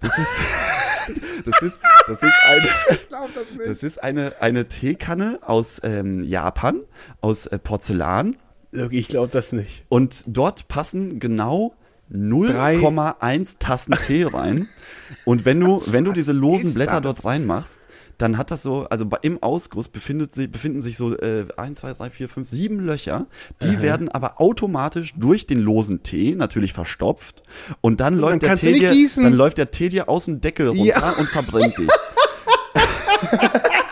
Das 0.01 0.17
ist, 0.19 0.29
das 1.45 1.63
ist, 1.63 1.81
das 2.07 2.23
ist 2.23 2.35
eine, 2.47 2.69
das 3.65 3.83
ist 3.83 4.03
eine, 4.03 4.41
eine 4.41 4.69
Teekanne 4.69 5.39
aus 5.43 5.81
ähm, 5.83 6.23
Japan, 6.23 6.81
aus 7.21 7.47
äh, 7.47 7.59
Porzellan. 7.59 8.37
Ich 8.91 9.09
glaube 9.09 9.29
das 9.33 9.53
nicht. 9.53 9.85
Und 9.89 10.25
dort 10.27 10.69
passen 10.69 11.19
genau 11.19 11.75
0,1 12.13 13.57
Tassen 13.59 13.95
Tee 14.07 14.25
rein. 14.25 14.69
Und 15.25 15.45
wenn 15.45 15.61
du, 15.61 15.83
wenn 15.87 16.05
du 16.05 16.13
diese 16.13 16.33
losen 16.33 16.75
Blätter 16.75 17.01
dort 17.01 17.25
reinmachst, 17.25 17.81
dann 18.19 18.37
hat 18.37 18.51
das 18.51 18.65
so, 18.65 18.85
also 18.91 19.09
im 19.23 19.41
Ausguss 19.43 19.89
befindet 19.89 20.35
sich, 20.35 20.51
befinden 20.51 20.83
sich 20.83 20.97
so 20.97 21.17
äh, 21.17 21.47
1, 21.57 21.79
2, 21.81 21.93
3, 21.93 22.11
4, 22.11 22.29
5, 22.29 22.49
7 22.49 22.81
Löcher. 22.81 23.27
Die 23.63 23.81
werden 23.81 24.09
aber 24.09 24.41
automatisch 24.41 25.15
durch 25.17 25.47
den 25.47 25.61
losen 25.61 26.03
Tee 26.03 26.35
natürlich 26.35 26.73
verstopft. 26.73 27.45
Und 27.81 28.01
dann 28.01 28.19
läuft 28.19 28.43
der 28.43 28.49
kannst 28.49 28.65
du 28.65 28.73
Tee 28.73 28.81
dir, 28.81 29.09
dann 29.23 29.35
läuft 29.35 29.59
der 29.59 29.71
Tee 29.71 29.89
dir 29.89 30.09
aus 30.09 30.25
dem 30.25 30.41
Deckel 30.41 30.69
runter 30.69 30.85
Ja. 30.85 31.11
und 31.11 31.29
verbrennt 31.29 31.79
dich. 31.79 31.89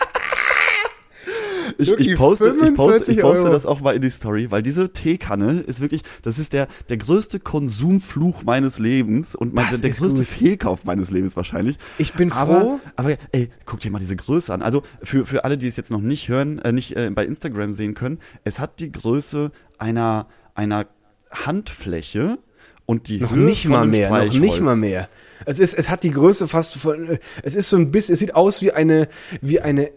Ich, 1.77 1.91
ich, 1.91 2.15
poste, 2.15 2.55
ich, 2.61 2.73
poste, 2.73 3.11
ich 3.11 3.17
45 3.17 3.19
poste 3.21 3.43
Euro. 3.43 3.49
das 3.51 3.65
auch 3.65 3.81
mal 3.81 3.95
in 3.95 4.01
die 4.01 4.09
Story, 4.09 4.49
weil 4.49 4.63
diese 4.63 4.91
Teekanne 4.91 5.59
ist 5.61 5.79
wirklich, 5.79 6.01
das 6.23 6.39
ist 6.39 6.53
der, 6.53 6.67
der 6.89 6.97
größte 6.97 7.39
Konsumfluch 7.39 8.43
meines 8.43 8.79
Lebens 8.79 9.35
und 9.35 9.53
mein, 9.53 9.79
der 9.79 9.89
ist 9.91 9.99
größte 9.99 10.19
gut. 10.21 10.27
Fehlkauf 10.27 10.85
meines 10.85 11.11
Lebens 11.11 11.35
wahrscheinlich. 11.35 11.77
Ich 11.97 12.13
bin 12.13 12.31
aber, 12.31 12.61
froh. 12.61 12.79
Aber 12.95 13.15
ey, 13.31 13.49
guck 13.65 13.79
dir 13.79 13.91
mal 13.91 13.99
diese 13.99 14.15
Größe 14.15 14.53
an. 14.53 14.61
Also 14.61 14.83
für, 15.03 15.25
für 15.25 15.45
alle, 15.45 15.57
die 15.57 15.67
es 15.67 15.75
jetzt 15.77 15.91
noch 15.91 16.01
nicht 16.01 16.29
hören, 16.29 16.59
äh, 16.59 16.71
nicht 16.71 16.95
äh, 16.95 17.09
bei 17.13 17.25
Instagram 17.25 17.73
sehen 17.73 17.93
können, 17.93 18.19
es 18.43 18.59
hat 18.59 18.79
die 18.79 18.91
Größe 18.91 19.51
einer, 19.77 20.27
einer 20.55 20.87
Handfläche 21.31 22.39
und 22.85 23.07
die 23.07 23.19
Noch 23.21 23.31
Höhe 23.35 23.45
nicht 23.45 23.63
von 23.63 23.71
mal 23.71 23.87
mehr, 23.87 24.09
noch 24.09 24.17
Streichholz. 24.17 24.41
nicht 24.41 24.61
mal 24.61 24.75
mehr. 24.75 25.07
Es 25.45 25.59
ist, 25.59 25.73
es 25.73 25.89
hat 25.89 26.03
die 26.03 26.11
Größe 26.11 26.47
fast 26.47 26.75
von, 26.75 27.19
es 27.43 27.55
ist 27.55 27.69
so 27.69 27.77
ein 27.77 27.91
bisschen, 27.91 28.13
es 28.13 28.19
sieht 28.19 28.35
aus 28.35 28.61
wie 28.61 28.71
eine, 28.71 29.07
wie 29.41 29.59
eine, 29.59 29.91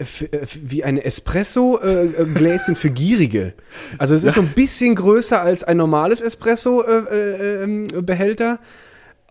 wie 0.63 0.85
eine 0.85 1.05
Espresso 1.05 1.79
äh, 1.83 2.07
äh, 2.07 2.75
für 2.75 2.91
Gierige. 2.91 3.55
Also 3.99 4.15
es 4.15 4.25
ist 4.25 4.35
so 4.35 4.41
ein 4.41 4.53
bisschen 4.55 4.95
größer 4.95 5.41
als 5.41 5.65
ein 5.65 5.77
normales 5.77 6.21
Espresso 6.21 6.83
äh, 6.83 6.99
äh, 6.99 7.65
ähm, 7.65 7.87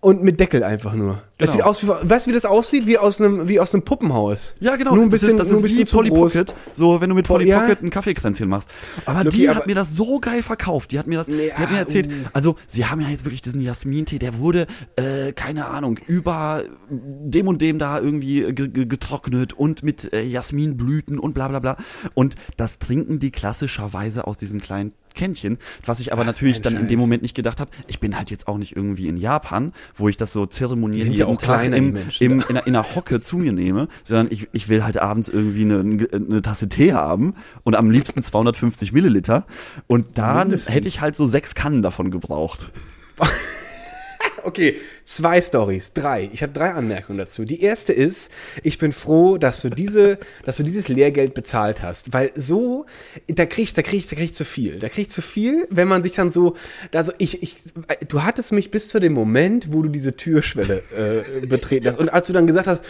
und 0.01 0.23
mit 0.23 0.39
Deckel 0.39 0.63
einfach 0.63 0.93
nur. 0.93 1.21
Das 1.37 1.51
Genau. 1.53 1.71
sieht 1.73 1.87
aus 1.89 2.03
wie, 2.03 2.09
weißt 2.09 2.25
du, 2.27 2.29
wie 2.31 2.33
das 2.33 2.45
aussieht? 2.45 2.85
Wie 2.85 2.97
aus 2.97 3.19
einem, 3.21 3.47
wie 3.47 3.59
aus 3.59 3.73
einem 3.73 3.83
Puppenhaus. 3.83 4.55
Ja, 4.59 4.75
genau. 4.75 4.95
Nur 4.95 5.03
ein 5.05 5.09
bisschen, 5.09 5.37
das 5.37 5.47
ist, 5.47 5.53
das 5.55 5.61
bisschen 5.61 5.83
ist 5.83 5.93
wie 5.93 5.97
Polly. 5.97 6.09
Pocket. 6.09 6.55
So, 6.73 6.99
wenn 7.01 7.09
du 7.09 7.15
mit 7.15 7.27
Pol- 7.27 7.37
Polly 7.39 7.49
ja. 7.49 7.59
Pocket 7.61 7.81
ein 7.81 7.89
Kaffeekränzchen 7.89 8.47
machst. 8.49 8.69
Aber 9.05 9.23
Luki, 9.23 9.37
die 9.37 9.49
aber- 9.49 9.59
hat 9.59 9.67
mir 9.67 9.75
das 9.75 9.95
so 9.95 10.19
geil 10.19 10.41
verkauft. 10.43 10.91
Die 10.91 10.99
hat 10.99 11.07
mir 11.07 11.17
das, 11.17 11.27
Nee, 11.27 11.47
die 11.47 11.53
hat 11.53 11.69
mir 11.71 11.77
ah, 11.77 11.79
erzählt. 11.79 12.07
uh. 12.07 12.11
Also, 12.33 12.55
sie 12.67 12.85
haben 12.85 12.99
ja 13.01 13.07
jetzt 13.09 13.25
wirklich 13.25 13.41
diesen 13.41 13.61
Jasmintee, 13.61 14.19
der 14.19 14.37
wurde, 14.37 14.67
äh, 14.97 15.31
keine 15.33 15.67
Ahnung, 15.67 15.97
über 16.07 16.63
dem 16.89 17.47
und 17.47 17.61
dem 17.61 17.79
da 17.79 17.99
irgendwie 17.99 18.41
ge 18.53 18.67
ge 18.67 18.85
getrocknet 18.85 19.53
und 19.53 19.83
mit 19.83 20.11
äh, 20.13 20.23
Jasminblüten 20.23 21.19
und 21.19 21.33
bla 21.33 21.47
bla 21.47 21.59
bla. 21.59 21.77
Und 22.13 22.35
das 22.57 22.79
trinken 22.79 23.19
die 23.19 23.31
klassischerweise 23.31 24.27
aus 24.27 24.37
diesen 24.37 24.59
kleinen 24.59 24.93
Kännchen. 25.19 25.57
Was 25.85 25.99
ich 25.99 26.13
aber 26.13 26.21
Was 26.21 26.27
natürlich 26.27 26.61
dann 26.61 26.75
in 26.75 26.87
dem 26.87 26.89
Scheiß. 26.89 26.97
Moment 26.97 27.21
nicht 27.21 27.35
gedacht 27.35 27.59
habe, 27.59 27.71
ich 27.87 27.99
bin 27.99 28.17
halt 28.17 28.31
jetzt 28.31 28.47
auch 28.47 28.57
nicht 28.57 28.75
irgendwie 28.75 29.07
in 29.07 29.17
Japan, 29.17 29.73
wo 29.95 30.07
ich 30.07 30.17
das 30.17 30.31
so 30.33 30.45
zeremoniell 30.45 31.07
ja 31.07 31.13
jeden 31.13 31.23
auch 31.23 31.37
Tag 31.37 31.65
im, 31.65 31.91
Menschen, 31.91 32.23
im, 32.23 32.31
in, 32.31 32.43
einer, 32.47 32.67
in 32.67 32.75
einer 32.75 32.95
Hocke 32.95 33.21
zu 33.21 33.37
mir 33.37 33.51
nehme, 33.51 33.87
sondern 34.03 34.27
ich, 34.31 34.47
ich 34.53 34.69
will 34.69 34.83
halt 34.83 34.97
abends 34.97 35.29
irgendwie 35.29 35.63
eine, 35.63 35.79
eine 36.13 36.41
Tasse 36.41 36.69
Tee 36.69 36.93
haben 36.93 37.35
und 37.63 37.75
am 37.75 37.91
liebsten 37.91 38.23
250 38.23 38.93
Milliliter. 38.93 39.45
Und 39.87 40.17
dann 40.17 40.49
Mindestens. 40.49 40.73
hätte 40.73 40.87
ich 40.87 41.01
halt 41.01 41.15
so 41.15 41.25
sechs 41.25 41.53
Kannen 41.53 41.81
davon 41.81 42.11
gebraucht. 42.11 42.71
Okay, 44.43 44.77
zwei 45.05 45.41
Stories, 45.41 45.93
drei. 45.93 46.29
Ich 46.33 46.41
habe 46.43 46.53
drei 46.53 46.71
Anmerkungen 46.71 47.17
dazu. 47.17 47.43
Die 47.43 47.61
erste 47.61 47.93
ist, 47.93 48.31
ich 48.63 48.77
bin 48.77 48.91
froh, 48.91 49.37
dass 49.37 49.61
du 49.61 49.69
diese, 49.69 50.17
dass 50.45 50.57
du 50.57 50.63
dieses 50.63 50.87
Lehrgeld 50.87 51.33
bezahlt 51.33 51.81
hast, 51.81 52.13
weil 52.13 52.31
so, 52.35 52.85
da 53.27 53.45
krieg 53.45 53.65
ich, 53.65 53.73
da 53.73 53.81
krieg 53.81 53.99
ich, 53.99 54.07
da 54.07 54.15
krieg 54.15 54.25
ich 54.25 54.33
zu 54.35 54.45
viel. 54.45 54.79
Da 54.79 54.89
krieg 54.89 55.07
ich 55.07 55.11
zu 55.11 55.21
viel, 55.21 55.67
wenn 55.69 55.87
man 55.87 56.03
sich 56.03 56.13
dann 56.13 56.29
so, 56.31 56.55
also 56.93 57.11
ich, 57.17 57.41
ich, 57.43 57.57
du 58.07 58.23
hattest 58.23 58.51
mich 58.51 58.71
bis 58.71 58.89
zu 58.89 58.99
dem 58.99 59.13
Moment, 59.13 59.71
wo 59.71 59.81
du 59.81 59.89
diese 59.89 60.15
Türschwelle 60.15 60.83
äh, 60.97 61.45
betreten 61.45 61.87
hast 61.87 61.99
und 61.99 62.09
als 62.09 62.27
du 62.27 62.33
dann 62.33 62.47
gesagt 62.47 62.67
hast, 62.67 62.83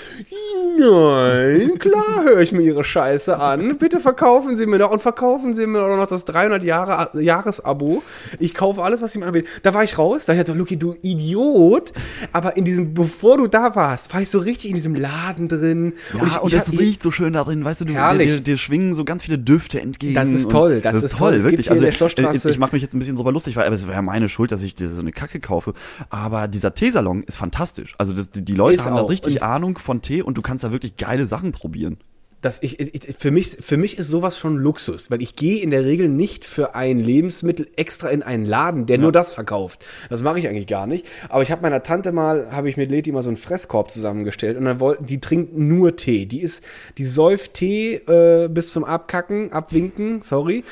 nein, 0.78 1.78
klar 1.80 2.24
höre 2.24 2.39
ich 2.39 2.51
mir 2.51 2.61
ihre 2.61 2.84
Scheiße 2.84 3.39
an, 3.39 3.78
bitte 3.78 3.99
verkaufen 3.99 4.55
Sie 4.55 4.65
mir 4.65 4.78
noch 4.80 4.91
und 4.91 5.01
verkaufen 5.01 5.53
Sie 5.53 5.65
mir 5.65 5.82
auch 5.82 5.95
noch 5.97 6.07
das 6.07 6.26
300 6.26 6.63
Jahre 6.63 7.09
Jahresabo. 7.22 8.03
Ich 8.39 8.53
kaufe 8.53 8.82
alles, 8.84 9.01
was 9.01 9.11
Sie 9.13 9.20
mir 9.20 9.26
anbieten. 9.28 9.47
Da 9.63 9.74
war 9.74 9.84
ich 9.84 9.97
raus, 9.97 10.26
da 10.26 10.34
ich 10.34 10.45
so, 10.47 10.53
Luki, 10.53 10.78
du 10.78 10.95
Idiot. 11.01 11.91
Aber 12.34 12.57
in 12.57 12.65
diesem, 12.65 12.93
bevor 12.93 13.38
du 13.38 13.47
da 13.47 13.76
warst, 13.76 14.13
war 14.13 14.22
ich 14.22 14.30
so 14.30 14.39
richtig 14.39 14.70
in 14.70 14.76
diesem 14.76 14.95
Laden 14.95 15.47
drin. 15.47 15.93
Ja, 16.13 16.39
und, 16.39 16.47
ich, 16.47 16.53
ich, 16.53 16.59
es 16.61 16.74
ich, 16.74 16.80
riecht 16.80 17.03
so 17.03 17.11
schön 17.11 17.34
darin, 17.34 17.63
weißt 17.63 17.82
du, 17.82 17.86
du 17.86 17.93
dir, 17.93 18.17
dir, 18.17 18.39
dir 18.41 18.57
schwingen 18.57 18.93
so 18.93 19.05
ganz 19.05 19.24
viele 19.24 19.38
Düfte 19.38 19.82
entgegen. 19.82 20.15
Das 20.15 20.30
ist 20.32 20.45
und 20.45 20.51
toll, 20.51 20.82
das 20.82 21.03
ist 21.03 21.17
toll. 21.17 21.34
Gibt 21.34 21.43
wirklich. 21.43 21.72
Also 21.72 21.86
Schlossstraße- 21.86 22.36
ich, 22.36 22.45
ich 22.45 22.59
mache 22.59 22.74
mich 22.74 22.82
jetzt 22.82 22.93
ein 22.93 22.99
bisschen 22.99 23.15
drüber 23.15 23.32
lustig, 23.32 23.55
weil 23.55 23.65
aber 23.65 23.76
es 23.76 23.88
wäre 23.88 24.01
meine 24.01 24.30
Schuld, 24.30 24.51
dass 24.51 24.63
ich 24.63 24.76
dir 24.76 24.89
so 24.89 25.01
eine 25.01 25.11
Kacke 25.11 25.39
kaufe. 25.39 25.74
Aber 26.09 26.47
dieser 26.47 26.74
Teesalon 26.74 27.24
ist 27.24 27.38
fantastisch. 27.38 27.95
Also 27.97 28.13
das, 28.13 28.30
die, 28.30 28.43
die 28.43 28.53
Leute 28.55 28.76
Ist 28.78 28.86
haben 28.86 28.95
da 28.95 29.01
auch. 29.03 29.09
richtig 29.09 29.36
Und- 29.36 29.43
Ahnung 29.43 29.78
von 29.78 30.01
Tee 30.01 30.22
und 30.22 30.38
du 30.38 30.41
kannst 30.41 30.59
da 30.64 30.72
wirklich 30.72 30.97
geile 30.97 31.26
Sachen 31.26 31.51
probieren. 31.51 31.97
Dass 32.41 32.63
ich, 32.63 32.79
ich 32.79 33.15
für 33.17 33.31
mich 33.31 33.57
für 33.59 33.77
mich 33.77 33.97
ist 33.97 34.07
sowas 34.07 34.37
schon 34.37 34.57
Luxus, 34.57 35.11
weil 35.11 35.21
ich 35.21 35.35
gehe 35.35 35.61
in 35.61 35.71
der 35.71 35.83
Regel 35.83 36.07
nicht 36.07 36.45
für 36.45 36.73
ein 36.75 36.99
Lebensmittel 36.99 37.67
extra 37.75 38.09
in 38.09 38.23
einen 38.23 38.45
Laden, 38.45 38.85
der 38.85 38.97
nur 38.97 39.11
das 39.11 39.33
verkauft. 39.33 39.85
Das 40.09 40.21
mache 40.21 40.39
ich 40.39 40.47
eigentlich 40.47 40.67
gar 40.67 40.87
nicht. 40.87 41.05
Aber 41.27 41.43
ich 41.43 41.51
habe 41.51 41.61
meiner 41.61 41.83
Tante 41.83 42.11
mal, 42.11 42.51
habe 42.51 42.69
ich 42.69 42.77
mit 42.77 42.89
Leti 42.89 43.11
mal 43.11 43.23
so 43.23 43.29
einen 43.29 43.37
Fresskorb 43.37 43.91
zusammengestellt 43.91 44.57
und 44.57 44.65
dann 44.65 44.79
wollten 44.79 45.05
die 45.05 45.19
trinkt 45.19 45.57
nur 45.57 45.95
Tee. 45.95 46.25
Die 46.25 46.41
ist, 46.41 46.63
die 46.97 47.03
säuft 47.03 47.55
Tee 47.55 47.95
äh, 47.95 48.47
bis 48.47 48.71
zum 48.71 48.83
Abkacken, 48.83 49.51
abwinken, 49.51 50.21
sorry. 50.21 50.63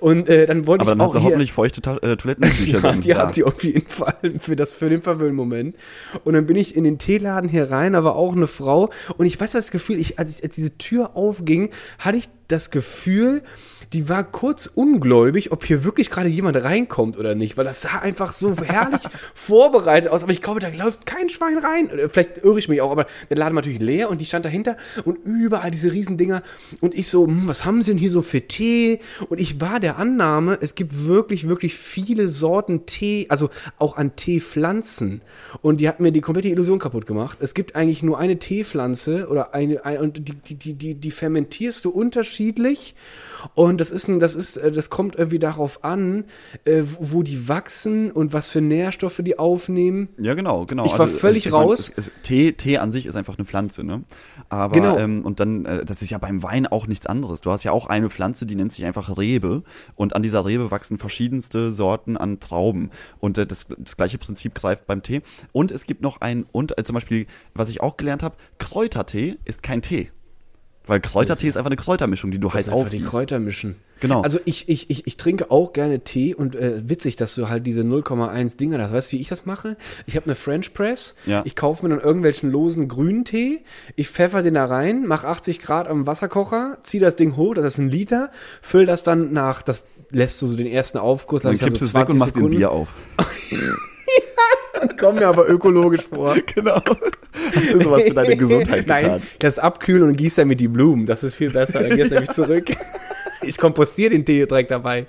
Und 0.00 0.28
äh, 0.30 0.46
dann 0.46 0.66
wollte 0.66 0.82
Aber 0.82 0.92
ich 0.92 0.98
dann 0.98 1.02
hat 1.02 1.08
auch 1.08 1.12
sie 1.12 1.18
hier, 1.18 1.26
hoffentlich 1.26 1.52
feuchte 1.52 1.82
Ta 1.82 1.98
äh, 1.98 2.16
Toilettentücher 2.16 2.80
ja, 2.82 2.92
die 2.94 3.14
hat 3.14 3.36
die 3.36 3.44
auf 3.44 3.62
jeden 3.62 3.86
Fall 3.86 4.16
für, 4.38 4.56
das, 4.56 4.72
für 4.72 4.88
den 4.88 5.02
Verwöhnmoment. 5.02 5.76
Und 6.24 6.32
dann 6.32 6.46
bin 6.46 6.56
ich 6.56 6.74
in 6.74 6.84
den 6.84 6.98
Teeladen 6.98 7.50
hier 7.50 7.70
rein, 7.70 7.92
war 7.92 8.16
auch 8.16 8.34
eine 8.34 8.46
Frau. 8.46 8.90
Und 9.18 9.26
ich 9.26 9.38
weiß 9.38 9.54
was 9.54 9.64
das 9.64 9.70
Gefühl, 9.70 10.00
ich, 10.00 10.18
als, 10.18 10.38
ich, 10.38 10.44
als 10.44 10.54
diese 10.54 10.76
Tür 10.78 11.09
aufging, 11.14 11.70
hatte 11.98 12.18
ich 12.18 12.28
das 12.48 12.70
Gefühl, 12.70 13.42
die 13.92 14.08
war 14.08 14.22
kurz 14.22 14.66
ungläubig, 14.66 15.50
ob 15.50 15.64
hier 15.64 15.82
wirklich 15.82 16.10
gerade 16.10 16.28
jemand 16.28 16.62
reinkommt 16.62 17.18
oder 17.18 17.34
nicht, 17.34 17.56
weil 17.56 17.64
das 17.64 17.82
sah 17.82 17.98
einfach 17.98 18.32
so 18.32 18.54
herrlich 18.56 19.00
vorbereitet 19.34 20.10
aus. 20.12 20.22
Aber 20.22 20.32
ich 20.32 20.42
glaube, 20.42 20.60
da 20.60 20.68
läuft 20.68 21.06
kein 21.06 21.28
Schwein 21.28 21.58
rein. 21.58 21.90
Oder 21.90 22.08
Vielleicht 22.08 22.38
irre 22.38 22.58
ich 22.58 22.68
mich 22.68 22.80
auch, 22.80 22.92
aber 22.92 23.06
der 23.28 23.36
Laden 23.36 23.56
war 23.56 23.62
natürlich 23.62 23.80
leer 23.80 24.08
und 24.08 24.20
die 24.20 24.24
stand 24.24 24.44
dahinter 24.44 24.76
und 25.04 25.16
überall 25.24 25.72
diese 25.72 25.92
Riesendinger. 25.92 26.42
Und 26.80 26.94
ich 26.94 27.08
so, 27.08 27.26
hm, 27.26 27.48
was 27.48 27.64
haben 27.64 27.82
sie 27.82 27.90
denn 27.90 27.98
hier 27.98 28.10
so 28.10 28.22
für 28.22 28.42
Tee? 28.42 29.00
Und 29.28 29.40
ich 29.40 29.60
war 29.60 29.80
der 29.80 29.98
Annahme, 29.98 30.58
es 30.60 30.76
gibt 30.76 31.06
wirklich, 31.06 31.48
wirklich 31.48 31.74
viele 31.74 32.28
Sorten 32.28 32.86
Tee, 32.86 33.26
also 33.28 33.50
auch 33.78 33.96
an 33.96 34.14
Teepflanzen. 34.14 35.20
Und 35.62 35.80
die 35.80 35.88
hat 35.88 35.98
mir 35.98 36.12
die 36.12 36.20
komplette 36.20 36.48
Illusion 36.48 36.78
kaputt 36.78 37.06
gemacht. 37.06 37.38
Es 37.40 37.54
gibt 37.54 37.74
eigentlich 37.74 38.04
nur 38.04 38.18
eine 38.18 38.38
Teepflanze 38.38 39.26
oder 39.28 39.52
eine, 39.52 39.84
ein, 39.84 39.98
und 39.98 40.28
die, 40.28 40.34
die, 40.34 40.54
die, 40.54 40.74
die, 40.74 40.94
die 40.94 41.10
fermentierst 41.10 41.84
du 41.84 41.90
unterschiedlich. 41.90 42.94
Und 43.54 43.80
das 43.80 43.90
ist 43.90 44.08
ein, 44.08 44.18
das 44.18 44.34
ist, 44.34 44.56
äh, 44.56 44.72
das 44.72 44.90
kommt 44.90 45.16
irgendwie 45.16 45.38
darauf 45.38 45.84
an, 45.84 46.24
äh, 46.64 46.82
wo 46.98 47.22
die 47.22 47.48
wachsen 47.48 48.10
und 48.10 48.32
was 48.32 48.48
für 48.48 48.60
Nährstoffe 48.60 49.20
die 49.24 49.38
aufnehmen. 49.38 50.08
Ja, 50.18 50.34
genau, 50.34 50.66
genau. 50.66 50.86
Ich 50.86 50.98
war 50.98 51.08
völlig 51.08 51.46
ich 51.46 51.52
mein, 51.52 51.62
raus. 51.62 51.92
Es, 51.96 52.08
es, 52.08 52.12
Tee, 52.22 52.52
Tee 52.52 52.78
an 52.78 52.92
sich 52.92 53.06
ist 53.06 53.16
einfach 53.16 53.38
eine 53.38 53.44
Pflanze, 53.44 53.84
ne? 53.84 54.04
Aber 54.48 54.74
Genau. 54.74 54.98
ähm, 54.98 55.24
und 55.24 55.40
dann, 55.40 55.64
äh, 55.64 55.84
das 55.84 56.02
ist 56.02 56.10
ja 56.10 56.18
beim 56.18 56.42
Wein 56.42 56.66
auch 56.66 56.86
nichts 56.86 57.06
anderes. 57.06 57.40
Du 57.40 57.50
hast 57.50 57.64
ja 57.64 57.72
auch 57.72 57.86
eine 57.86 58.10
Pflanze, 58.10 58.46
die 58.46 58.54
nennt 58.54 58.72
sich 58.72 58.84
einfach 58.84 59.16
Rebe 59.16 59.62
und 59.94 60.16
an 60.16 60.22
dieser 60.22 60.44
Rebe 60.44 60.70
wachsen 60.70 60.98
verschiedenste 60.98 61.72
Sorten 61.72 62.16
an 62.16 62.40
Trauben. 62.40 62.90
Und 63.18 63.38
äh, 63.38 63.46
das, 63.46 63.66
das 63.78 63.96
gleiche 63.96 64.18
Prinzip 64.18 64.54
greift 64.54 64.86
beim 64.86 65.02
Tee. 65.02 65.22
Und 65.52 65.70
es 65.70 65.86
gibt 65.86 66.02
noch 66.02 66.20
ein, 66.20 66.46
und 66.52 66.76
äh, 66.78 66.84
zum 66.84 66.94
Beispiel, 66.94 67.26
was 67.54 67.68
ich 67.68 67.80
auch 67.80 67.96
gelernt 67.96 68.22
habe, 68.22 68.36
Kräutertee 68.58 69.36
ist 69.44 69.62
kein 69.62 69.82
Tee. 69.82 70.10
Weil 70.90 70.98
Kräutertee 70.98 71.46
ist 71.46 71.56
einfach 71.56 71.68
eine 71.68 71.76
Kräutermischung, 71.76 72.32
die 72.32 72.40
du 72.40 72.52
heiß 72.52 72.64
die 72.64 72.72
aufgießt. 72.72 73.06
Kräuter 73.06 73.38
mischen. 73.38 73.76
Genau. 74.00 74.22
Also 74.22 74.40
ich, 74.44 74.68
ich, 74.68 74.90
ich, 74.90 75.06
ich 75.06 75.16
trinke 75.16 75.48
auch 75.48 75.72
gerne 75.72 76.00
Tee 76.00 76.34
und 76.34 76.56
äh, 76.56 76.88
witzig, 76.88 77.14
dass 77.14 77.36
du 77.36 77.48
halt 77.48 77.64
diese 77.64 77.82
0,1 77.82 78.56
Dinger 78.56 78.82
hast. 78.82 78.92
Weißt 78.92 79.12
du, 79.12 79.16
wie 79.16 79.20
ich 79.20 79.28
das 79.28 79.46
mache? 79.46 79.76
Ich 80.06 80.16
habe 80.16 80.26
eine 80.26 80.34
French 80.34 80.74
Press. 80.74 81.14
Ja. 81.26 81.42
Ich 81.44 81.54
kaufe 81.54 81.86
mir 81.86 81.94
dann 81.94 82.04
irgendwelchen 82.04 82.50
losen 82.50 82.88
grünen 82.88 83.24
Tee. 83.24 83.60
Ich 83.94 84.08
pfeffer 84.08 84.42
den 84.42 84.54
da 84.54 84.64
rein, 84.64 85.06
mach 85.06 85.22
80 85.22 85.60
Grad 85.60 85.86
am 85.86 86.08
Wasserkocher, 86.08 86.78
zieh 86.82 86.98
das 86.98 87.14
Ding 87.14 87.36
hoch, 87.36 87.54
das 87.54 87.66
ist 87.66 87.78
ein 87.78 87.88
Liter, 87.88 88.32
füll 88.60 88.84
das 88.84 89.04
dann 89.04 89.32
nach, 89.32 89.62
das 89.62 89.86
lässt 90.10 90.42
du 90.42 90.48
so 90.48 90.56
den 90.56 90.66
ersten 90.66 90.98
Aufguss. 90.98 91.42
dann 91.42 91.52
lass 91.52 91.60
ich 91.60 91.66
kippst 91.68 91.82
du 91.82 91.86
so 91.86 91.90
es 91.90 91.94
weg 91.94 92.08
und 92.08 92.16
20 92.16 92.18
machst 92.18 92.34
Sekunden. 92.34 92.56
Bier 92.56 92.72
auf. 92.72 92.88
Kommt 94.98 95.20
mir 95.20 95.26
aber 95.26 95.48
ökologisch 95.48 96.02
vor. 96.02 96.36
genau. 96.54 96.82
Hast 97.54 97.74
du 97.74 97.80
sowas 97.80 98.02
für 98.02 98.14
deine 98.14 98.36
Gesundheit 98.36 98.86
Nein, 98.86 99.02
getan? 99.04 99.22
das 99.38 99.58
abkühlen 99.58 100.02
und 100.02 100.16
gießt 100.16 100.38
damit 100.38 100.60
die 100.60 100.68
Blumen. 100.68 101.06
Das 101.06 101.22
ist 101.22 101.34
viel 101.34 101.50
besser. 101.50 101.80
Dann 101.80 101.96
gehst 101.96 102.10
du 102.10 102.14
nämlich 102.14 102.30
zurück. 102.30 102.70
Ich 103.42 103.56
kompostiere 103.56 104.10
den 104.10 104.26
Tee 104.26 104.44
direkt 104.44 104.70
dabei. 104.70 105.06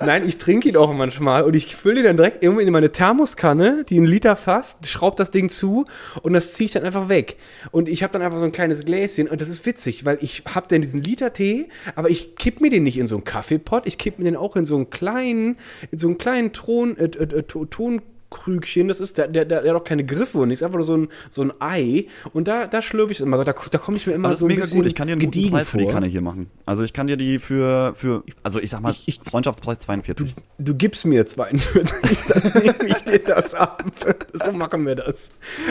Nein, 0.00 0.28
ich 0.28 0.38
trinke 0.38 0.68
ihn 0.68 0.76
auch 0.76 0.92
manchmal 0.92 1.42
und 1.42 1.54
ich 1.54 1.74
fülle 1.74 2.00
ihn 2.00 2.04
dann 2.04 2.16
direkt 2.16 2.40
irgendwie 2.40 2.62
in 2.62 2.72
meine 2.72 2.92
Thermoskanne, 2.92 3.84
die 3.88 3.96
einen 3.96 4.06
Liter 4.06 4.36
fasst, 4.36 4.86
schraube 4.86 5.16
das 5.16 5.32
Ding 5.32 5.48
zu 5.48 5.84
und 6.22 6.34
das 6.34 6.54
ziehe 6.54 6.66
ich 6.66 6.72
dann 6.72 6.84
einfach 6.84 7.08
weg. 7.08 7.36
Und 7.72 7.88
ich 7.88 8.04
habe 8.04 8.12
dann 8.12 8.22
einfach 8.22 8.38
so 8.38 8.44
ein 8.44 8.52
kleines 8.52 8.84
Gläschen 8.84 9.26
und 9.26 9.40
das 9.40 9.48
ist 9.48 9.66
witzig, 9.66 10.04
weil 10.04 10.18
ich 10.20 10.44
habe 10.54 10.66
dann 10.68 10.82
diesen 10.82 11.02
Liter 11.02 11.32
Tee, 11.32 11.68
aber 11.96 12.10
ich 12.10 12.36
kipp 12.36 12.60
mir 12.60 12.70
den 12.70 12.84
nicht 12.84 12.96
in 12.96 13.08
so 13.08 13.16
einen 13.16 13.24
Kaffeepott, 13.24 13.88
ich 13.88 13.98
kipp 13.98 14.18
mir 14.20 14.24
den 14.24 14.36
auch 14.36 14.54
in 14.54 14.64
so 14.64 14.76
einen 14.76 14.90
kleinen, 14.90 15.56
in 15.90 15.98
so 15.98 16.06
einen 16.06 16.16
kleinen 16.16 16.52
Thron, 16.52 16.96
äh, 16.96 17.06
äh, 17.06 17.38
äh, 17.38 17.42
Ton 17.42 18.02
Krügchen, 18.34 18.88
das 18.88 19.00
ist, 19.00 19.16
der, 19.18 19.28
der, 19.28 19.44
der 19.46 19.62
hat 19.62 19.80
auch 19.80 19.84
keine 19.84 20.04
Griffe 20.04 20.38
und 20.38 20.48
nichts, 20.48 20.62
einfach 20.62 20.76
nur 20.76 20.84
so 20.84 20.96
ein, 20.96 21.08
so 21.30 21.42
ein 21.42 21.52
Ei. 21.60 22.06
Und 22.32 22.46
da, 22.48 22.66
da 22.66 22.82
schlürfe 22.82 23.12
ich 23.12 23.18
es 23.20 23.24
immer. 23.26 23.42
Da, 23.44 23.54
da 23.54 23.78
komme 23.78 23.96
ich 23.96 24.06
mir 24.06 24.12
immer 24.12 24.26
Aber 24.28 24.32
das 24.32 24.40
so 24.40 24.46
ist 24.46 24.50
ein 24.52 24.54
mega 24.54 24.60
bisschen 24.62 24.78
gut. 24.80 24.86
Ich 24.86 24.94
kann 24.94 25.06
dir 25.06 25.12
einen 25.12 25.22
guten 25.30 25.50
Preis 25.50 25.70
für 25.70 25.78
die 25.78 25.84
vor. 25.84 25.92
Kanne 25.92 26.06
hier 26.06 26.20
machen. 26.20 26.50
Also 26.66 26.82
ich 26.82 26.92
kann 26.92 27.06
dir 27.06 27.16
die 27.16 27.38
für, 27.38 27.94
für 27.96 28.22
also 28.42 28.58
ich 28.60 28.70
sag 28.70 28.80
mal, 28.82 28.92
Ich- 28.92 29.08
ich- 29.08 29.20
Freundschaftspreis 29.24 29.78
42. 29.78 30.34
Du 30.58 30.74
gibst 30.74 31.06
mir 31.06 31.24
42, 31.26 32.18
dann 32.28 32.52
nehme 32.62 32.74
ich 32.88 33.02
dir 33.04 33.18
das 33.20 33.54
ab. 33.54 33.84
So 34.44 34.52
machen 34.52 34.84
wir 34.84 34.96
das. 34.96 35.14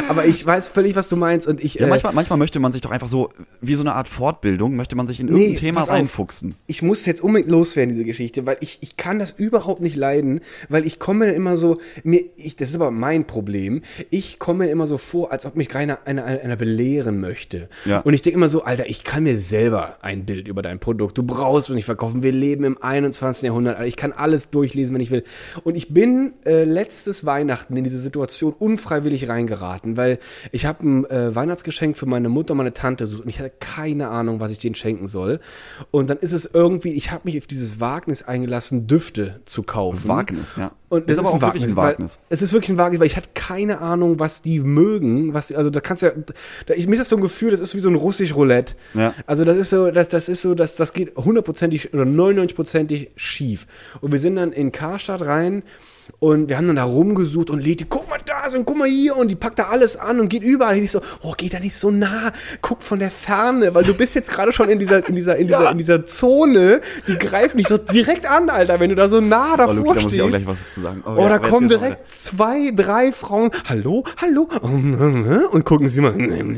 Aber 0.07 0.25
ich 0.25 0.45
weiß 0.45 0.69
völlig, 0.69 0.95
was 0.95 1.09
du 1.09 1.15
meinst 1.17 1.47
und 1.47 1.61
ich, 1.63 1.75
Ja, 1.75 1.85
äh, 1.85 1.89
manchmal, 1.89 2.13
manchmal 2.13 2.39
möchte 2.39 2.59
man 2.61 2.71
sich 2.71 2.81
doch 2.81 2.91
einfach 2.91 3.09
so, 3.09 3.29
wie 3.61 3.75
so 3.75 3.81
eine 3.83 3.93
Art 3.93 4.07
Fortbildung, 4.07 4.75
möchte 4.77 4.95
man 4.95 5.05
sich 5.05 5.19
in 5.19 5.25
Nee, 5.27 5.31
irgendein 5.41 5.55
Thema 5.59 5.79
pass 5.81 5.89
auf. 5.89 5.95
reinfuchsen. 5.95 6.55
ich 6.65 6.81
muss 6.81 7.05
jetzt 7.05 7.21
unbedingt 7.21 7.51
loswerden, 7.51 7.89
diese 7.93 8.05
Geschichte, 8.05 8.45
weil 8.45 8.57
ich, 8.61 8.77
ich 8.81 8.95
kann 8.95 9.19
das 9.19 9.31
überhaupt 9.37 9.81
nicht 9.81 9.95
leiden, 9.97 10.39
weil 10.69 10.85
ich 10.87 10.97
komme 10.97 11.31
immer 11.33 11.57
so, 11.57 11.79
mir, 12.03 12.23
ich, 12.37 12.52
das 12.55 12.69
ist 12.69 12.75
aber 12.75 12.91
mein 12.91 13.25
Problem, 13.25 13.81
ich 14.09 14.39
komme 14.39 14.65
mir 14.65 14.71
immer 14.71 14.87
so 14.87 14.97
vor, 14.97 15.31
als 15.31 15.45
ob 15.45 15.55
mich 15.55 15.69
keiner 15.69 15.99
einer, 16.05 16.25
einer, 16.25 16.55
belehren 16.55 17.19
möchte. 17.19 17.69
Ja. 17.85 18.01
Und 18.01 18.13
ich 18.13 18.21
denke 18.21 18.37
immer 18.37 18.47
so, 18.47 18.63
Alter, 18.63 18.89
ich 18.89 19.03
kann 19.03 19.23
mir 19.23 19.39
selber 19.39 19.97
ein 20.01 20.25
Bild 20.25 20.47
über 20.47 20.61
dein 20.61 20.79
Produkt, 20.79 21.17
du 21.17 21.23
brauchst 21.23 21.69
es 21.69 21.75
nicht 21.75 21.85
verkaufen, 21.85 22.23
wir 22.23 22.31
leben 22.31 22.63
im 22.63 22.81
21. 22.81 23.43
Jahrhundert, 23.43 23.77
Alter, 23.77 23.87
ich 23.87 23.95
kann 23.95 24.11
alles 24.11 24.49
durchlesen, 24.49 24.93
wenn 24.93 25.01
ich 25.01 25.11
will. 25.11 25.23
Und 25.63 25.75
ich 25.75 25.93
bin 25.93 26.33
äh, 26.45 26.63
letztes 26.63 27.25
Weihnachten 27.25 27.75
in 27.77 27.83
diese 27.83 27.99
Situation 27.99 28.53
unfreiwillig 28.53 29.29
reingeraten, 29.29 29.97
weil 29.97 30.19
ich 30.51 30.65
habe 30.65 30.87
ein 30.87 31.05
äh, 31.05 31.35
Weihnachtsgeschenk 31.35 31.97
für 31.97 32.05
meine 32.05 32.29
Mutter 32.29 32.51
und 32.51 32.57
meine 32.57 32.73
Tante 32.73 33.05
gesucht 33.13 33.23
und 33.23 33.29
ich 33.29 33.39
hatte 33.39 33.53
keine 33.59 34.09
Ahnung, 34.09 34.39
was 34.39 34.51
ich 34.51 34.57
denen 34.57 34.75
schenken 34.75 35.07
soll. 35.07 35.39
Und 35.91 36.09
dann 36.09 36.17
ist 36.17 36.33
es 36.33 36.49
irgendwie, 36.51 36.89
ich 36.89 37.11
habe 37.11 37.21
mich 37.25 37.37
auf 37.37 37.47
dieses 37.47 37.79
Wagnis 37.79 38.23
eingelassen, 38.23 38.87
Düfte 38.87 39.41
zu 39.45 39.63
kaufen. 39.63 40.07
Wagnis, 40.07 40.55
ja. 40.57 40.71
Und 40.89 41.09
ist 41.09 41.17
das 41.17 41.25
aber 41.25 41.35
auch 41.35 41.41
wirklich 41.41 41.63
ein 41.63 41.75
Wagnis. 41.75 42.19
Es 42.29 42.41
ist 42.43 42.53
wirklich 42.53 42.69
ein 42.69 42.77
Wagnis, 42.77 42.99
weil 42.99 43.07
ich 43.07 43.17
hatte 43.17 43.29
keine 43.33 43.79
Ahnung, 43.81 44.19
was 44.19 44.41
die 44.41 44.59
mögen. 44.59 45.33
Was 45.33 45.47
die, 45.47 45.55
also 45.55 45.69
da 45.69 45.79
kannst 45.79 46.03
du 46.03 46.07
ja, 46.07 46.13
da, 46.65 46.73
ich, 46.73 46.87
mir 46.87 46.93
ist 46.93 46.99
das 46.99 47.09
so 47.09 47.15
ein 47.15 47.21
Gefühl, 47.21 47.51
das 47.51 47.61
ist 47.61 47.75
wie 47.75 47.79
so 47.79 47.89
ein 47.89 47.95
russisch 47.95 48.35
Roulette. 48.35 48.75
Ja. 48.93 49.13
Also 49.25 49.45
das 49.45 49.57
ist 49.57 49.69
so, 49.69 49.89
das, 49.91 50.09
das 50.09 50.29
ist 50.29 50.41
so, 50.41 50.53
das, 50.53 50.75
das 50.75 50.93
geht 50.93 51.15
hundertprozentig 51.15 51.93
oder 51.93 52.03
99prozentig 52.03 53.09
schief. 53.15 53.65
Und 54.01 54.11
wir 54.11 54.19
sind 54.19 54.35
dann 54.35 54.51
in 54.51 54.71
Karstadt 54.71 55.21
rein 55.21 55.63
und 56.19 56.49
wir 56.49 56.57
haben 56.57 56.67
dann 56.67 56.75
da 56.77 56.83
rumgesucht 56.83 57.49
und 57.49 57.59
Leti, 57.59 57.85
guck 57.87 58.09
mal 58.09 58.19
da, 58.25 58.43
und 58.55 58.65
guck 58.65 58.77
mal 58.77 58.87
hier 58.87 59.15
und 59.15 59.29
die 59.29 59.35
packt 59.35 59.57
da 59.57 59.67
alles 59.69 59.95
an 59.95 60.19
und 60.19 60.27
geht 60.27 60.43
überall 60.43 60.75
hin. 60.75 60.83
Ich 60.83 60.91
so, 60.91 61.01
oh, 61.21 61.33
geh 61.37 61.47
da 61.47 61.59
nicht 61.59 61.75
so 61.75 61.91
nah, 61.91 62.33
guck 62.61 62.81
von 62.83 62.99
der 62.99 63.09
Ferne, 63.09 63.73
weil 63.73 63.85
du 63.85 63.93
bist 63.93 64.15
jetzt 64.15 64.29
gerade 64.31 64.51
schon 64.51 64.67
in 64.69 64.79
dieser, 64.79 65.07
in 65.07 65.15
dieser, 65.15 65.37
in 65.37 65.47
dieser, 65.47 65.71
in 65.71 65.77
dieser 65.77 66.05
Zone, 66.05 66.81
die 67.07 67.17
greifen 67.17 67.57
dich 67.57 67.67
so 67.69 67.77
direkt 67.77 68.25
an, 68.29 68.49
Alter, 68.49 68.79
wenn 68.81 68.89
du 68.89 68.95
da 68.95 69.07
so 69.07 69.21
nah 69.21 69.53
Oh, 69.53 69.57
davor 69.57 69.75
Luki, 69.75 69.93
da 69.95 70.01
muss 70.03 70.13
ich 70.13 70.21
auch 70.21 70.27
stehst. 70.27 70.45
gleich 70.45 70.57
was 70.57 70.73
zu 70.73 70.81
sagen. 70.81 71.03
Oh, 71.05 71.15
ja, 71.17 71.29
da 71.29 71.39
kommen 71.39 71.69
direkt 71.69 72.11
zwei, 72.11 72.71
drei 72.75 73.11
Frauen. 73.13 73.51
Hallo, 73.69 74.03
hallo. 74.21 74.49
Und 75.51 75.63
gucken 75.63 75.87
sie 75.87 76.01
mal. 76.01 76.13
Und 76.13 76.57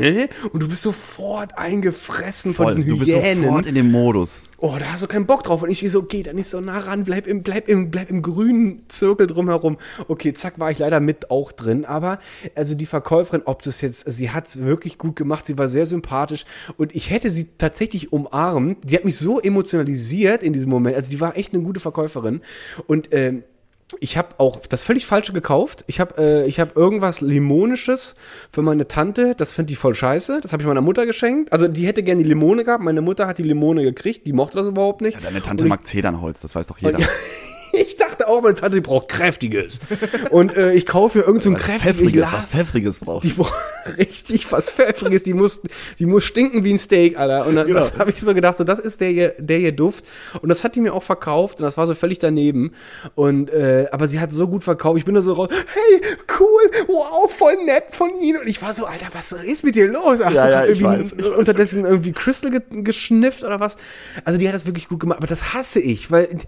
du 0.63 0.67
bist 0.67 0.81
sofort 0.81 1.57
eingefressen 1.57 2.53
Voll, 2.55 2.73
von 2.73 2.75
diesen 2.81 2.89
du 2.89 2.97
bist 2.97 3.11
Hyänen. 3.11 3.43
sofort 3.43 3.65
in 3.67 3.75
dem 3.75 3.91
Modus. 3.91 4.43
Oh, 4.57 4.75
da 4.79 4.93
hast 4.93 5.03
du 5.03 5.07
keinen 5.07 5.25
Bock 5.25 5.43
drauf. 5.43 5.63
Und 5.63 5.69
ich 5.69 5.85
so, 5.91 6.03
geh 6.03 6.23
da 6.23 6.31
nicht 6.31 6.47
so 6.47 6.61
nah 6.61 6.79
ran, 6.79 7.03
bleib 7.03 7.27
im, 7.27 7.43
bleib 7.43 7.67
im, 7.67 7.91
bleib 7.91 8.09
im 8.09 8.21
grünen 8.21 8.83
Zirkel 8.87 9.27
drumherum. 9.27 9.77
Okay, 10.07 10.33
zack, 10.33 10.59
war 10.59 10.71
ich 10.71 10.79
leider 10.79 10.99
mit 10.99 11.29
auch 11.29 11.51
drin. 11.51 11.85
Aber, 11.85 12.19
also 12.55 12.73
die 12.75 12.85
Verkäuferin, 12.85 13.41
ob 13.45 13.61
das 13.63 13.81
jetzt, 13.81 14.09
sie 14.09 14.31
hat's 14.31 14.59
wirklich 14.59 14.97
gut 14.97 15.15
gemacht. 15.15 15.45
Sie 15.45 15.57
war 15.57 15.67
sehr 15.67 15.85
sympathisch. 15.85 16.45
Und 16.77 16.95
ich 16.95 17.09
hätte 17.09 17.31
sie 17.31 17.49
tatsächlich 17.57 18.13
umarmt. 18.13 18.89
Sie 18.89 18.95
hat 18.95 19.03
mich 19.05 19.17
so 19.17 19.39
emotionalisiert 19.39 20.41
in 20.41 20.53
diesem 20.53 20.69
Moment. 20.69 20.95
Also 20.95 21.11
die 21.11 21.19
war 21.19 21.37
echt 21.37 21.53
eine 21.53 21.63
gute 21.63 21.79
Verkäuferin. 21.79 22.41
Und, 22.87 23.09
ähm, 23.11 23.43
ich 23.99 24.17
habe 24.17 24.29
auch 24.39 24.65
das 24.65 24.83
völlig 24.83 25.05
falsche 25.05 25.31
gekauft. 25.31 25.83
Ich 25.87 25.99
habe 25.99 26.15
äh, 26.17 26.47
ich 26.47 26.59
habe 26.59 26.71
irgendwas 26.75 27.21
limonisches 27.21 28.15
für 28.49 28.61
meine 28.61 28.87
Tante. 28.87 29.35
Das 29.37 29.53
finde 29.53 29.73
ich 29.73 29.79
voll 29.79 29.93
scheiße. 29.93 30.39
Das 30.41 30.53
habe 30.53 30.63
ich 30.63 30.67
meiner 30.67 30.81
Mutter 30.81 31.05
geschenkt. 31.05 31.53
Also 31.53 31.67
die 31.67 31.85
hätte 31.85 32.01
gerne 32.01 32.23
die 32.23 32.29
Limone 32.29 32.63
gehabt. 32.63 32.83
Meine 32.83 33.01
Mutter 33.01 33.27
hat 33.27 33.37
die 33.37 33.43
Limone 33.43 33.83
gekriegt. 33.83 34.25
Die 34.25 34.33
mochte 34.33 34.57
das 34.57 34.67
überhaupt 34.67 35.01
nicht. 35.01 35.23
Deine 35.23 35.41
Tante 35.41 35.65
Und 35.65 35.69
mag 35.69 35.85
Zedernholz, 35.85 36.39
das 36.41 36.55
weiß 36.55 36.67
doch 36.67 36.79
jeder. 36.79 36.99
ich 37.73 37.95
dachte 38.25 38.37
auch, 38.37 38.41
meine 38.41 38.55
Tante 38.55 38.75
die 38.77 38.81
braucht 38.81 39.07
kräftiges. 39.09 39.79
Und 40.31 40.55
äh, 40.55 40.73
ich 40.73 40.85
kaufe 40.85 41.17
mir 41.19 41.23
irgend 41.25 41.43
so 41.43 41.49
ein 41.49 41.55
kräftiges 41.55 41.95
Pfeffriges, 41.97 42.31
was 42.33 42.45
Pfeffriges 42.47 42.99
braucht. 42.99 43.23
die 43.23 43.29
braucht 43.29 43.53
richtig 43.97 44.51
was 44.51 44.69
Pfeffriges, 44.69 45.23
die 45.23 45.33
muss, 45.33 45.61
die 45.99 46.05
muss 46.05 46.23
stinken 46.23 46.63
wie 46.63 46.73
ein 46.73 46.77
Steak, 46.79 47.17
Alter. 47.17 47.45
Und 47.45 47.55
dann, 47.55 47.67
Genau. 47.67 47.79
das 47.79 47.97
habe 47.97 48.11
ich 48.11 48.19
so 48.21 48.33
gedacht, 48.33 48.57
so, 48.57 48.63
das 48.63 48.79
ist 48.79 49.01
der 49.01 49.09
hier, 49.09 49.33
der 49.37 49.59
hier 49.59 49.71
Duft. 49.71 50.05
Und 50.41 50.49
das 50.49 50.63
hat 50.63 50.75
die 50.75 50.81
mir 50.81 50.93
auch 50.93 51.03
verkauft 51.03 51.59
und 51.59 51.63
das 51.65 51.77
war 51.77 51.87
so 51.87 51.95
völlig 51.95 52.19
daneben. 52.19 52.73
Und, 53.15 53.49
äh, 53.49 53.87
aber 53.91 54.07
sie 54.07 54.19
hat 54.19 54.33
so 54.33 54.47
gut 54.47 54.63
verkauft. 54.63 54.97
Ich 54.97 55.05
bin 55.05 55.15
da 55.15 55.21
so 55.21 55.33
raus, 55.33 55.49
hey, 55.51 56.01
cool, 56.39 56.71
wow, 56.87 57.31
voll 57.31 57.55
nett 57.65 57.85
von 57.91 58.09
Ihnen. 58.21 58.41
Und 58.41 58.47
ich 58.47 58.61
war 58.61 58.73
so, 58.73 58.85
Alter, 58.85 59.07
was 59.13 59.31
ist 59.31 59.63
mit 59.63 59.75
dir 59.75 59.87
los? 59.87 60.19
Hast 60.23 60.33
Ja, 60.33 60.49
ja, 60.49 60.65
ich 60.65 60.81
irgendwie 60.81 60.99
weiß, 61.03 61.13
ich 61.17 61.23
weiß. 61.23 61.37
unterdessen 61.37 61.85
irgendwie 61.85 62.11
Crystal 62.11 62.51
ge 62.51 62.61
geschnifft 62.83 63.43
oder 63.43 63.59
was? 63.59 63.75
Also 64.23 64.39
die 64.39 64.47
hat 64.47 64.55
das 64.55 64.65
wirklich 64.65 64.87
gut 64.87 64.99
gemacht. 64.99 65.17
Aber 65.19 65.27
das 65.27 65.53
hasse 65.53 65.79
ich, 65.79 66.11
weil 66.11 66.39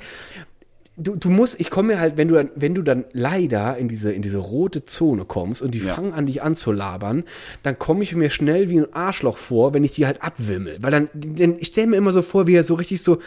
du, 0.98 1.16
du 1.16 1.30
musst, 1.30 1.60
ich 1.60 1.70
komme 1.70 1.93
mir 1.93 2.00
halt, 2.00 2.18
wenn 2.18 2.28
du 2.28 2.36
dann, 2.36 2.50
wenn 2.56 2.76
du 2.76 2.82
dann 2.82 3.06
leider 3.14 3.78
in 3.78 3.88
diese, 3.88 4.12
in 4.12 4.22
diese 4.22 4.39
rote 4.39 4.84
Zone 4.84 5.26
kommst 5.26 5.62
und 5.62 5.72
die 5.72 5.80
Ja. 5.80 5.93
fangen 5.93 6.14
an, 6.14 6.26
dich 6.26 6.41
anzulabern, 6.41 7.24
dann 7.64 7.78
komme 7.80 8.04
ich 8.04 8.16
mir 8.16 8.30
schnell 8.30 8.70
wie 8.70 8.80
ein 8.80 8.93
Arschloch 8.93 9.38
vor, 9.38 9.74
wenn 9.74 9.84
ich 9.84 9.91
die 9.91 10.06
halt 10.06 10.22
abwimmel. 10.24 10.78
Weil 10.82 10.91
dann, 10.91 11.10
denn 11.14 11.56
ich 11.60 11.68
stelle 11.68 11.88
mir 11.88 11.95
immer 11.98 12.12
so 12.12 12.22
vor, 12.22 12.48
wie 12.48 12.56
er 12.56 12.64
so 12.64 12.74
richtig 12.74 13.02
so, 13.02 13.20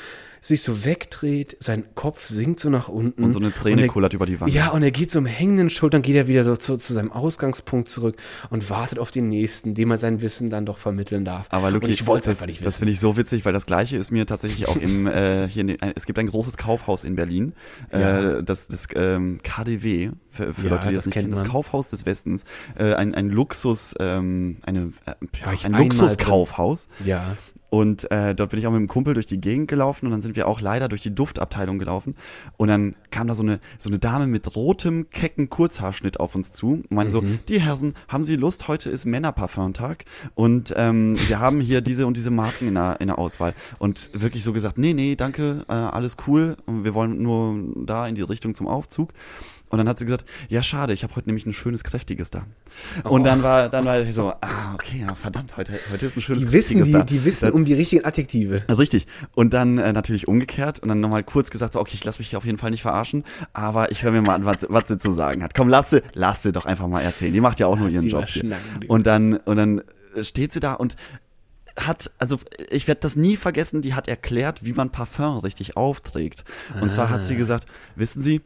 sich 0.42 0.62
so 0.62 0.84
wegdreht, 0.84 1.56
sein 1.60 1.84
Kopf 1.94 2.26
sinkt 2.26 2.60
so 2.60 2.70
nach 2.70 2.88
unten. 2.88 3.22
Und 3.24 3.32
so 3.32 3.38
eine 3.40 3.52
Träne 3.52 3.82
er- 3.82 3.88
kullert 3.88 4.12
über 4.14 4.26
die 4.26 4.40
Wange. 4.40 4.50
Ja, 4.52 4.68
und 4.70 4.82
er 4.82 4.90
geht 4.90 5.10
so 5.10 5.18
um 5.18 5.26
hängenden 5.26 5.68
Schultern, 5.70 6.02
geht 6.02 6.16
er 6.16 6.26
wieder 6.28 6.44
so 6.44 6.56
zu, 6.56 6.76
zu 6.76 6.92
seinem 6.94 7.12
Ausgangspunkt 7.12 7.88
zurück 7.88 8.16
und 8.50 8.70
wartet 8.70 8.98
auf 8.98 9.10
den 9.10 9.28
nächsten, 9.28 9.74
dem 9.74 9.90
er 9.90 9.98
sein 9.98 10.20
Wissen 10.22 10.48
dann 10.50 10.64
doch 10.66 10.78
vermitteln 10.78 11.24
darf. 11.24 11.46
Aber 11.50 11.70
Luki, 11.70 11.86
und 11.86 11.92
ich 11.92 12.06
wollte 12.06 12.30
das, 12.30 12.36
einfach 12.38 12.46
nicht 12.46 12.60
das 12.60 12.66
wissen. 12.66 12.78
finde 12.78 12.92
ich 12.92 13.00
so 13.00 13.16
witzig, 13.16 13.44
weil 13.44 13.52
das 13.52 13.66
gleiche 13.66 13.96
ist 13.96 14.10
mir 14.10 14.26
tatsächlich 14.26 14.66
auch 14.68 14.76
im 14.76 15.06
äh, 15.06 15.48
hier 15.48 15.62
in, 15.62 15.76
es 15.94 16.06
gibt 16.06 16.18
ein 16.18 16.26
großes 16.26 16.56
Kaufhaus 16.56 17.04
in 17.04 17.16
Berlin, 17.16 17.52
Ja. 17.92 18.38
äh, 18.38 18.42
das 18.42 18.68
das 18.68 18.88
ähm, 18.94 19.40
KDW 19.42 20.10
für, 20.30 20.54
für 20.54 20.66
Ja, 20.68 20.70
Leute, 20.76 20.88
die 20.88 20.94
das 20.94 21.04
das 21.04 21.12
kennen, 21.12 21.30
das. 21.32 21.44
Kaufhaus 21.44 21.88
des 21.88 22.06
Westens, 22.06 22.44
äh, 22.78 22.94
ein 22.94 23.14
ein 23.14 23.28
Luxus 23.30 23.94
ähm, 24.00 24.56
eine 24.64 24.92
äh, 25.06 25.14
ein 25.64 25.72
Luxuskaufhaus. 25.72 26.88
ja. 27.04 27.36
Und 27.70 28.10
äh, 28.10 28.34
dort 28.34 28.50
bin 28.50 28.58
ich 28.58 28.66
auch 28.66 28.72
mit 28.72 28.80
dem 28.80 28.88
Kumpel 28.88 29.14
durch 29.14 29.26
die 29.26 29.40
Gegend 29.40 29.68
gelaufen 29.68 30.06
und 30.06 30.12
dann 30.12 30.22
sind 30.22 30.36
wir 30.36 30.48
auch 30.48 30.60
leider 30.60 30.88
durch 30.88 31.00
die 31.00 31.14
Duftabteilung 31.14 31.78
gelaufen. 31.78 32.16
Und 32.56 32.68
dann 32.68 32.96
kam 33.10 33.28
da 33.28 33.34
so 33.34 33.44
eine, 33.44 33.60
so 33.78 33.88
eine 33.88 33.98
Dame 33.98 34.26
mit 34.26 34.56
rotem, 34.56 35.08
kecken 35.10 35.48
Kurzhaarschnitt 35.48 36.18
auf 36.18 36.34
uns 36.34 36.52
zu 36.52 36.82
und 36.88 36.90
meinte 36.90 37.12
so, 37.12 37.22
die 37.48 37.60
Herren, 37.60 37.94
haben 38.08 38.24
Sie 38.24 38.36
Lust, 38.36 38.66
heute 38.66 38.90
ist 38.90 39.04
Männerparfum-Tag 39.04 40.04
und 40.34 40.74
ähm, 40.76 41.16
wir 41.28 41.38
haben 41.38 41.60
hier 41.60 41.80
diese 41.80 42.06
und 42.06 42.16
diese 42.16 42.30
Marken 42.30 42.68
in 42.68 42.74
der, 42.74 43.00
in 43.00 43.06
der 43.06 43.18
Auswahl. 43.18 43.54
Und 43.78 44.10
wirklich 44.12 44.42
so 44.42 44.52
gesagt, 44.52 44.76
nee, 44.76 44.92
nee, 44.92 45.14
danke, 45.14 45.64
äh, 45.68 45.72
alles 45.72 46.16
cool. 46.26 46.56
Wir 46.66 46.94
wollen 46.94 47.22
nur 47.22 47.56
da 47.86 48.08
in 48.08 48.16
die 48.16 48.22
Richtung 48.22 48.54
zum 48.54 48.66
Aufzug. 48.66 49.12
Und 49.70 49.78
dann 49.78 49.88
hat 49.88 49.98
sie 49.98 50.04
gesagt, 50.04 50.24
ja 50.48 50.62
schade, 50.62 50.92
ich 50.92 51.02
habe 51.04 51.14
heute 51.16 51.28
nämlich 51.28 51.46
ein 51.46 51.52
schönes 51.52 51.84
kräftiges 51.84 52.28
da. 52.30 52.44
Und 53.04 53.22
Oh. 53.22 53.24
dann 53.24 53.42
war 53.42 53.68
dann 53.68 53.84
war 53.84 54.00
ich 54.00 54.12
so, 54.14 54.30
ah 54.40 54.74
okay, 54.74 55.04
ja 55.06 55.14
verdammt, 55.14 55.56
heute 55.56 55.72
heute 55.90 56.06
ist 56.06 56.16
ein 56.16 56.20
schönes 56.20 56.42
Die 56.44 56.52
wissen, 56.52 56.76
kräftiges 56.80 56.86
die, 56.88 56.92
da. 56.92 57.02
die 57.04 57.24
wissen 57.24 57.44
Das- 57.46 57.54
um 57.54 57.64
die 57.64 57.74
richtigen 57.74 58.04
Adjektive. 58.04 58.62
also 58.66 58.80
richtig. 58.80 59.06
Und 59.34 59.52
dann 59.54 59.78
äh, 59.78 59.92
natürlich 59.92 60.26
umgekehrt 60.28 60.80
und 60.80 60.88
dann 60.88 61.00
nochmal 61.00 61.22
kurz 61.22 61.50
gesagt, 61.50 61.74
so, 61.74 61.80
okay, 61.80 61.92
ich 61.94 62.04
lasse 62.04 62.18
mich 62.18 62.30
hier 62.30 62.38
auf 62.38 62.44
jeden 62.44 62.58
Fall 62.58 62.70
nicht 62.72 62.82
verarschen, 62.82 63.24
aber 63.52 63.90
ich 63.92 64.02
höre 64.02 64.10
mir 64.12 64.22
mal 64.22 64.34
an, 64.34 64.44
was, 64.44 64.58
was 64.68 64.88
sie 64.88 64.98
zu 64.98 65.12
sagen 65.12 65.42
hat. 65.42 65.54
Komm, 65.54 65.68
lass 65.68 65.90
sie, 65.90 66.02
lass 66.14 66.42
sie 66.42 66.52
doch 66.52 66.66
einfach 66.66 66.88
mal 66.88 67.00
erzählen. 67.02 67.32
Die 67.32 67.40
macht 67.40 67.60
ja 67.60 67.66
auch 67.68 67.78
nur 67.78 67.88
ihren 67.88 68.08
Job 68.08 68.26
hier. 68.26 68.56
Und 68.88 69.06
dann, 69.06 69.34
und 69.36 69.56
dann 69.56 69.82
steht 70.22 70.52
sie 70.52 70.58
da 70.60 70.74
und 70.74 70.96
hat, 71.78 72.10
also 72.18 72.38
ich 72.70 72.88
werde 72.88 73.00
das 73.00 73.14
nie 73.16 73.36
vergessen, 73.36 73.80
die 73.80 73.94
hat 73.94 74.08
erklärt, 74.08 74.64
wie 74.64 74.72
man 74.72 74.90
Parfum 74.90 75.38
richtig 75.38 75.76
aufträgt. 75.76 76.44
Und 76.80 76.92
zwar 76.92 77.08
hat 77.08 77.24
sie 77.24 77.36
gesagt, 77.36 77.66
wissen 77.94 78.22
Sie, 78.22 78.40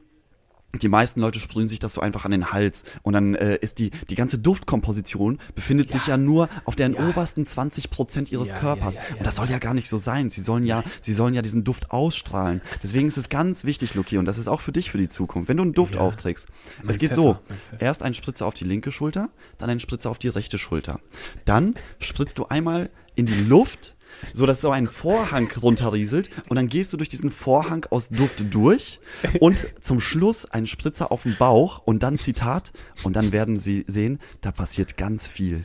die 0.83 0.89
meisten 0.89 1.21
Leute 1.21 1.41
sprühen 1.41 1.69
sich 1.69 1.79
das 1.79 1.95
so 1.95 2.01
einfach 2.01 2.25
an 2.25 2.31
den 2.31 2.53
Hals 2.53 2.85
und 3.03 3.13
dann 3.13 3.35
äh, 3.35 3.57
ist 3.61 3.79
die 3.79 3.91
die 4.11 4.15
ganze 4.15 4.39
Duftkomposition 4.39 5.39
befindet 5.55 5.91
sich 5.91 6.07
ja 6.07 6.17
nur 6.17 6.49
auf 6.65 6.77
den 6.77 6.95
Ja. 6.95 7.09
obersten 7.09 7.47
20 7.47 7.91
Prozent 7.91 8.33
ihres 8.33 8.51
Ja, 8.51 8.59
Körpers 8.59 8.97
ja, 8.97 9.03
ja, 9.03 9.09
ja. 9.11 9.17
und 9.19 9.27
das 9.27 9.37
soll 9.37 9.51
ja 9.51 9.59
gar 9.59 9.75
nicht 9.75 9.89
so 9.89 9.97
sein. 9.97 10.31
Sie 10.31 10.43
sollen 10.43 10.65
ja 10.65 10.83
sie 11.01 11.13
sollen 11.13 11.35
ja 11.35 11.43
diesen 11.43 11.65
Duft 11.65 11.91
ausstrahlen. 11.91 12.61
Deswegen 12.83 13.09
ist 13.09 13.17
es 13.17 13.29
ganz 13.29 13.65
wichtig, 13.65 13.95
Luki, 13.95 14.19
und 14.19 14.25
das 14.25 14.39
ist 14.39 14.49
auch 14.49 14.61
für 14.61 14.73
dich 14.73 14.91
für 14.91 14.99
die 14.99 15.09
Zukunft, 15.09 15.49
wenn 15.49 15.57
du 15.57 15.63
einen 15.63 15.73
Duft 15.73 15.95
Ja. 15.95 16.01
aufträgst. 16.01 16.49
Mein 16.83 16.91
es 16.91 16.99
geht 16.99 17.11
Pfeffer, 17.11 17.41
so. 17.71 17.77
Erst 17.79 18.03
ein 18.03 18.15
Spritzer 18.15 18.47
auf 18.47 18.55
die 18.55 18.65
linke 18.65 18.91
Schulter, 18.93 19.31
dann 19.59 19.71
ein 19.71 19.81
Spritzer 19.81 20.11
auf 20.11 20.19
die 20.19 20.29
rechte 20.29 20.59
Schulter. 20.59 21.01
Dann 21.45 21.75
spritzt 21.99 22.39
du 22.39 22.47
einmal 22.47 22.91
in 23.15 23.27
die 23.27 23.35
Luft 23.45 23.95
so 24.33 24.47
dass 24.47 24.61
so 24.61 24.71
ein 24.71 24.87
Vorhang 24.87 25.51
runterrieselt 25.61 26.31
und 26.49 26.57
dann 26.57 26.69
gehst 26.69 26.93
du 26.93 26.97
durch 26.97 27.09
diesen 27.09 27.31
Vorhang 27.31 27.87
aus 27.91 28.09
Duft 28.09 28.53
durch 28.53 29.01
und 29.41 29.67
zum 29.81 30.01
Schluss 30.01 30.45
einen 30.47 30.67
Spritzer 30.67 31.13
auf 31.13 31.23
den 31.25 31.37
Bauch 31.37 31.83
und 31.85 32.03
dann 32.03 32.19
Zitat 32.19 32.73
und 33.03 33.17
dann 33.17 33.33
werden 33.33 33.59
sie 33.59 33.85
sehen, 33.87 34.21
da 34.41 34.53
passiert 34.53 34.97
ganz 34.97 35.27
viel. 35.27 35.65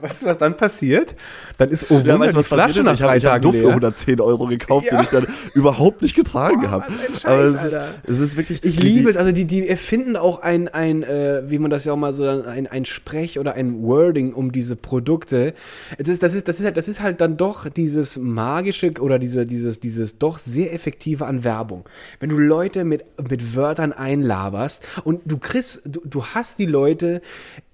Weißt 0.00 0.22
du, 0.22 0.26
was 0.26 0.38
dann 0.38 0.56
passiert? 0.56 1.14
Dann 1.58 1.70
ist 1.70 1.86
oh 1.90 2.04
Wunder, 2.04 2.26
die 2.26 2.42
Flasche 2.42 2.82
nach 2.82 2.94
Ich 2.94 3.02
habe 3.02 3.12
drei 3.12 3.16
ich 3.18 3.24
hab 3.26 3.32
einen 3.34 3.42
Tagen 3.42 3.42
Duft 3.42 3.58
für 3.58 3.62
leer. 3.66 3.70
110 3.70 4.20
Euro 4.20 4.46
gekauft, 4.46 4.86
Ja. 4.86 4.96
den 4.96 5.04
ich 5.04 5.10
dann 5.10 5.26
überhaupt 5.54 6.02
nicht 6.02 6.14
getragen 6.16 6.62
Boah, 6.62 6.70
habe. 6.70 6.84
was 7.12 7.24
Aber 7.24 7.42
es 7.42 7.54
ist, 7.62 7.76
es 8.04 8.18
ist 8.18 8.36
wirklich 8.36 8.64
Ich 8.64 8.82
liebe 8.82 9.08
es, 9.10 9.16
also 9.16 9.32
die, 9.32 9.44
die 9.44 9.68
erfinden 9.68 10.16
auch 10.16 10.40
ein, 10.40 10.68
ein 10.68 11.02
äh, 11.02 11.42
wie 11.48 11.58
man 11.58 11.70
das 11.70 11.84
ja 11.84 11.92
auch 11.92 11.96
mal 11.96 12.12
so, 12.12 12.26
ein, 12.26 12.66
ein 12.66 12.84
Sprech 12.84 13.38
oder 13.38 13.54
ein 13.54 13.82
Wording 13.82 14.32
um 14.32 14.52
diese 14.52 14.76
Produkte. 14.76 15.54
Das 15.98 16.08
ist, 16.08 16.22
das 16.22 16.34
ist, 16.34 16.48
das 16.48 16.58
ist 16.58 16.64
halt, 16.66 16.76
das 16.76 16.88
ist 16.88 17.00
halt 17.00 17.20
dann 17.20 17.36
doch 17.36 17.68
dieses 17.68 18.16
magische 18.16 18.92
oder 19.00 19.18
diese, 19.18 19.46
dieses, 19.46 19.80
dieses 19.80 20.18
doch 20.18 20.38
sehr 20.38 20.72
effektive 20.74 21.26
an 21.26 21.44
Werbung. 21.44 21.84
Wenn 22.20 22.30
du 22.30 22.38
Leute 22.38 22.84
mit, 22.84 23.04
mit 23.28 23.54
Wörtern 23.56 23.92
einlaberst 23.92 24.84
und 25.04 25.20
du 25.24 25.38
kriegst, 25.38 25.82
du, 25.84 26.00
du 26.04 26.24
hast 26.26 26.58
die 26.58 26.66
Leute 26.66 27.20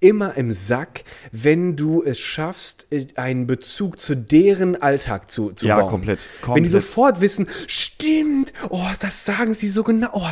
immer 0.00 0.36
im 0.36 0.52
Sack, 0.52 1.04
wenn 1.32 1.76
du 1.76 2.02
es 2.10 2.18
schaffst, 2.18 2.86
äh, 2.90 3.06
einen 3.16 3.46
Bezug 3.46 3.98
zu 4.00 4.14
deren 4.16 4.80
Alltag 4.80 5.30
zu, 5.30 5.48
zu 5.50 5.66
Ja, 5.66 5.80
bauen. 5.80 5.88
komplett, 5.88 6.26
Wenn 6.42 6.62
die 6.64 6.70
komplett. 6.70 6.72
sofort 6.72 7.20
wissen, 7.20 7.46
stimmt, 7.66 8.52
oh, 8.68 8.84
das 9.00 9.24
sagen 9.24 9.54
sie 9.54 9.68
so 9.68 9.82
genau, 9.82 10.08
oh, 10.12 10.28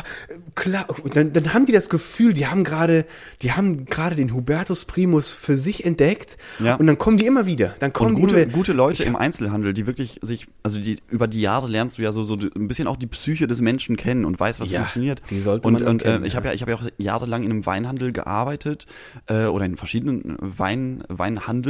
klar, 0.55 0.85
und 1.03 1.15
dann, 1.17 1.33
dann 1.33 1.53
haben 1.53 1.65
die 1.65 1.71
das 1.71 1.89
Gefühl, 1.89 2.33
die 2.33 2.47
haben 2.47 2.63
gerade, 2.63 3.05
die 3.41 3.51
haben 3.53 3.85
gerade 3.85 4.15
den 4.15 4.33
Hubertus 4.33 4.85
Primus 4.85 5.31
für 5.31 5.55
sich 5.57 5.85
entdeckt 5.85 6.37
Ja. 6.59 6.75
und 6.75 6.87
dann 6.87 6.97
kommen 6.97 7.17
die 7.17 7.25
immer 7.25 7.45
wieder, 7.45 7.75
dann 7.79 7.93
kommen 7.93 8.11
Und 8.11 8.15
die 8.17 8.21
gute, 8.21 8.39
immer, 8.41 8.51
gute 8.53 8.73
Leute 8.73 9.03
im 9.03 9.15
Einzelhandel, 9.15 9.73
die 9.73 9.87
wirklich 9.87 10.19
sich, 10.21 10.47
also 10.63 10.79
die 10.79 10.99
über 11.09 11.27
die 11.27 11.41
Jahre 11.41 11.67
lernst 11.67 11.97
du 11.97 12.01
ja 12.01 12.11
so, 12.11 12.23
so 12.23 12.35
ein 12.35 12.67
bisschen 12.67 12.87
auch 12.87 12.97
die 12.97 13.07
Psyche 13.07 13.47
des 13.47 13.61
Menschen 13.61 13.95
kennen 13.97 14.25
und 14.25 14.39
weißt, 14.39 14.59
was 14.59 14.69
Ja, 14.69 14.79
funktioniert. 14.81 15.21
die 15.29 15.41
sollte 15.41 15.67
und 15.67 15.73
man 15.73 15.83
und 15.87 15.97
kennen, 16.03 16.23
äh, 16.23 16.27
ich 16.27 16.33
ja. 16.33 16.37
habe 16.37 16.47
ja, 16.49 16.53
ich 16.53 16.61
habe 16.61 16.71
ja 16.71 16.77
auch 16.77 16.83
jahrelang 16.97 17.43
in 17.43 17.51
einem 17.51 17.65
Weinhandel 17.65 18.11
gearbeitet 18.11 18.85
äh, 19.27 19.45
oder 19.45 19.65
in 19.65 19.77
verschiedenen 19.77 20.37
Wein, 20.39 21.03
Weinhandels, 21.07 21.68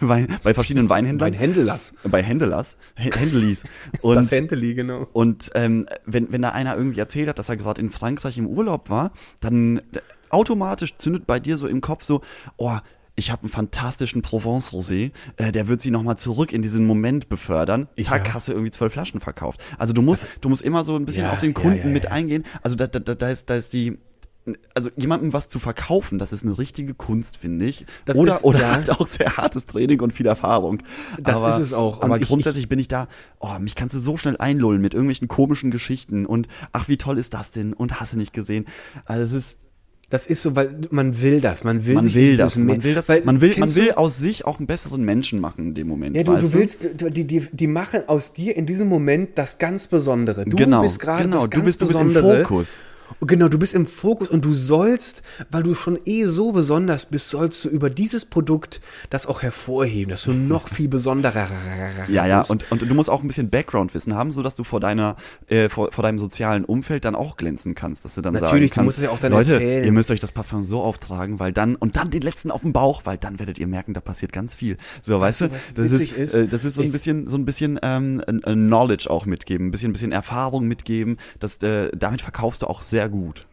Wein, 0.00 0.28
bei 0.42 0.54
verschiedenen 0.54 0.88
Weinhändlern, 0.88 1.30
mein 1.32 1.38
Händelers, 1.38 1.94
bei 2.04 2.22
Händelers, 2.22 2.76
Händelis. 2.94 3.64
Und 4.00 4.16
das 4.16 4.30
Händeli, 4.30 4.74
genau. 4.74 5.06
und 5.12 5.50
ähm, 5.54 5.86
wenn, 6.06 6.30
wenn 6.32 6.42
da 6.42 6.50
einer 6.50 6.76
irgendwie 6.76 7.00
erzählt 7.00 7.28
hat, 7.28 7.38
dass 7.38 7.48
er 7.48 7.56
gerade 7.56 7.80
in 7.80 7.90
Frankreich 7.90 8.38
im 8.38 8.46
Urlaub 8.46 8.90
war, 8.90 9.12
dann 9.40 9.80
automatisch 10.30 10.96
zündet 10.96 11.26
bei 11.26 11.40
dir 11.40 11.56
so 11.56 11.66
im 11.66 11.80
Kopf 11.80 12.02
so, 12.04 12.20
oh, 12.56 12.76
ich 13.14 13.32
habe 13.32 13.42
einen 13.42 13.50
fantastischen 13.50 14.22
Provence-Rosé, 14.22 15.10
äh, 15.38 15.50
der 15.50 15.66
wird 15.66 15.82
sie 15.82 15.90
nochmal 15.90 16.18
zurück 16.18 16.52
in 16.52 16.62
diesen 16.62 16.86
Moment 16.86 17.28
befördern. 17.28 17.88
Zack, 18.00 18.28
Ja. 18.28 18.34
hast 18.34 18.46
du 18.46 18.52
irgendwie 18.52 18.70
zwölf 18.70 18.92
Flaschen 18.92 19.20
verkauft. 19.20 19.60
Also 19.76 19.92
du 19.92 20.02
musst, 20.02 20.22
du 20.40 20.48
musst 20.48 20.62
immer 20.62 20.84
so 20.84 20.94
ein 20.94 21.04
bisschen 21.04 21.24
Ja, 21.24 21.32
auf 21.32 21.40
den 21.40 21.52
Kunden 21.52 21.78
ja, 21.78 21.86
mit 21.86 22.06
eingehen. 22.12 22.44
Also 22.62 22.76
da, 22.76 22.86
da, 22.86 23.00
da 23.00 23.28
ist, 23.28 23.50
da 23.50 23.56
ist 23.56 23.72
die, 23.72 23.98
also 24.74 24.90
jemandem 24.96 25.32
was 25.32 25.48
zu 25.48 25.58
verkaufen, 25.58 26.18
das 26.18 26.32
ist 26.32 26.44
eine 26.44 26.58
richtige 26.58 26.94
Kunst, 26.94 27.36
finde 27.36 27.66
ich. 27.66 27.84
Das 28.04 28.16
oder 28.16 28.36
ist- 28.36 28.44
oder 28.44 28.60
ja. 28.60 28.72
halt 28.72 28.90
auch 28.90 29.06
sehr 29.06 29.36
hartes 29.36 29.66
Training 29.66 30.00
und 30.00 30.12
viel 30.12 30.26
Erfahrung. 30.26 30.82
Das 31.20 31.36
aber, 31.36 31.50
ist 31.50 31.58
es 31.58 31.72
auch. 31.72 32.02
Aber 32.02 32.18
ich- 32.20 32.26
grundsätzlich 32.26 32.68
bin 32.68 32.78
ich 32.78 32.88
da, 32.88 33.08
oh, 33.40 33.58
mich 33.60 33.74
kannst 33.74 33.94
du 33.94 34.00
so 34.00 34.16
schnell 34.16 34.36
einlullen 34.38 34.80
mit 34.80 34.94
irgendwelchen 34.94 35.28
komischen 35.28 35.70
Geschichten 35.70 36.26
und 36.26 36.48
ach, 36.72 36.88
wie 36.88 36.96
toll 36.96 37.18
ist 37.18 37.34
das 37.34 37.50
denn 37.50 37.72
und 37.72 38.00
hast 38.00 38.12
du 38.12 38.16
nicht 38.18 38.32
gesehen. 38.32 38.66
Also 39.04 39.24
es 39.24 39.32
ist 39.32 39.58
Das 40.10 40.26
ist 40.26 40.40
so, 40.42 40.56
weil 40.56 40.74
man 40.90 41.20
will 41.20 41.42
das, 41.42 41.64
man 41.64 41.84
will 41.84 41.96
man 41.96 42.04
sich 42.04 42.14
will 42.14 42.36
das, 42.38 42.56
man 42.56 42.82
will 42.82 42.94
das, 42.94 43.10
weil, 43.10 43.22
man 43.24 43.42
will, 43.42 43.54
man 43.58 43.74
will 43.74 43.88
du, 43.88 43.98
aus 43.98 44.16
sich 44.16 44.46
auch 44.46 44.58
einen 44.58 44.66
besseren 44.66 45.02
Menschen 45.04 45.38
machen 45.38 45.66
in 45.66 45.74
dem 45.74 45.86
Moment. 45.86 46.16
ja, 46.16 46.22
du, 46.22 46.34
du 46.34 46.52
willst, 46.54 46.88
du, 46.96 47.10
die, 47.10 47.26
die, 47.26 47.46
die 47.52 47.66
machen 47.66 48.00
aus 48.06 48.32
dir 48.32 48.56
in 48.56 48.64
diesem 48.64 48.88
Moment 48.88 49.36
das 49.36 49.58
ganz 49.58 49.86
Besondere. 49.86 50.46
Du 50.46 50.56
genau, 50.56 50.80
bist 50.80 50.98
gerade 50.98 51.24
genau, 51.24 51.40
das 51.40 51.50
du 51.50 51.50
ganz 51.50 51.64
bist, 51.66 51.82
du 51.82 51.86
bist 51.88 52.00
im 52.00 52.08
Besondere. 52.14 52.64
Fokus. 53.08 53.28
Genau, 53.28 53.48
du 53.48 53.58
bist 53.58 53.74
im 53.74 53.86
Fokus 53.86 54.28
und 54.28 54.44
du 54.44 54.54
sollst, 54.54 55.22
weil 55.50 55.62
du 55.62 55.74
schon 55.74 55.98
eh 56.04 56.24
so 56.24 56.52
besonders 56.52 57.06
bist, 57.06 57.30
sollst 57.30 57.64
du 57.64 57.68
über 57.68 57.90
dieses 57.90 58.24
Produkt 58.24 58.80
das 59.10 59.26
auch 59.26 59.42
hervorheben, 59.42 60.10
dass 60.10 60.22
du 60.24 60.32
noch 60.32 60.68
viel 60.68 60.88
besonderer 60.88 61.48
Ja, 62.08 62.26
ja, 62.26 62.38
bist. 62.40 62.50
und, 62.50 62.70
und 62.70 62.82
du 62.82 62.94
musst 62.94 63.10
auch 63.10 63.22
ein 63.22 63.26
bisschen 63.26 63.50
Background-Wissen 63.50 64.14
haben, 64.14 64.32
so 64.32 64.42
dass 64.42 64.54
du 64.54 64.64
vor 64.64 64.80
deiner, 64.80 65.16
äh, 65.48 65.68
vor, 65.68 65.90
vor 65.92 66.02
deinem 66.02 66.18
sozialen 66.18 66.64
Umfeld 66.64 67.04
dann 67.04 67.14
auch 67.14 67.36
glänzen 67.36 67.74
kannst, 67.74 68.04
dass 68.04 68.14
du 68.14 68.20
dann 68.20 68.34
Natürlich, 68.34 68.50
sagen 68.50 68.62
du 68.62 68.68
kannst, 68.74 68.84
musst 68.84 68.98
es 68.98 69.04
ja 69.04 69.10
auch 69.10 69.20
dann 69.20 69.32
Leute, 69.32 69.54
erzählen. 69.54 69.84
ihr 69.84 69.92
müsst 69.92 70.10
euch 70.10 70.20
das 70.20 70.32
Parfum 70.32 70.62
so 70.62 70.82
auftragen, 70.82 71.40
weil 71.40 71.52
dann, 71.52 71.76
und 71.76 71.96
dann 71.96 72.10
den 72.10 72.22
letzten 72.22 72.50
auf 72.50 72.62
dem 72.62 72.72
Bauch, 72.72 73.02
weil 73.04 73.16
dann 73.18 73.38
werdet 73.38 73.58
ihr 73.58 73.66
merken, 73.66 73.94
da 73.94 74.00
passiert 74.00 74.32
ganz 74.32 74.54
viel. 74.54 74.76
So, 75.02 75.20
weißt, 75.20 75.42
du, 75.42 75.48
du, 75.48 75.82
das 75.82 75.92
ist, 75.92 76.12
ist? 76.12 76.34
Äh, 76.34 76.48
das 76.48 76.64
ist 76.64 76.74
so 76.74 76.82
ein 76.82 76.92
bisschen, 76.92 77.28
so 77.28 77.36
ein 77.36 77.44
bisschen 77.44 77.78
ähm, 77.82 78.22
Knowledge 78.44 79.08
auch 79.10 79.26
mitgeben, 79.26 79.68
ein 79.68 79.70
bisschen, 79.70 79.90
ein 79.90 79.92
bisschen 79.94 80.12
Erfahrung 80.12 80.66
mitgeben, 80.68 81.16
das, 81.38 81.56
äh, 81.62 81.90
damit 81.96 82.20
verkaufst 82.20 82.62
du 82.62 82.66
auch 82.66 82.82
sehr 82.82 82.97
gut. 83.06 83.47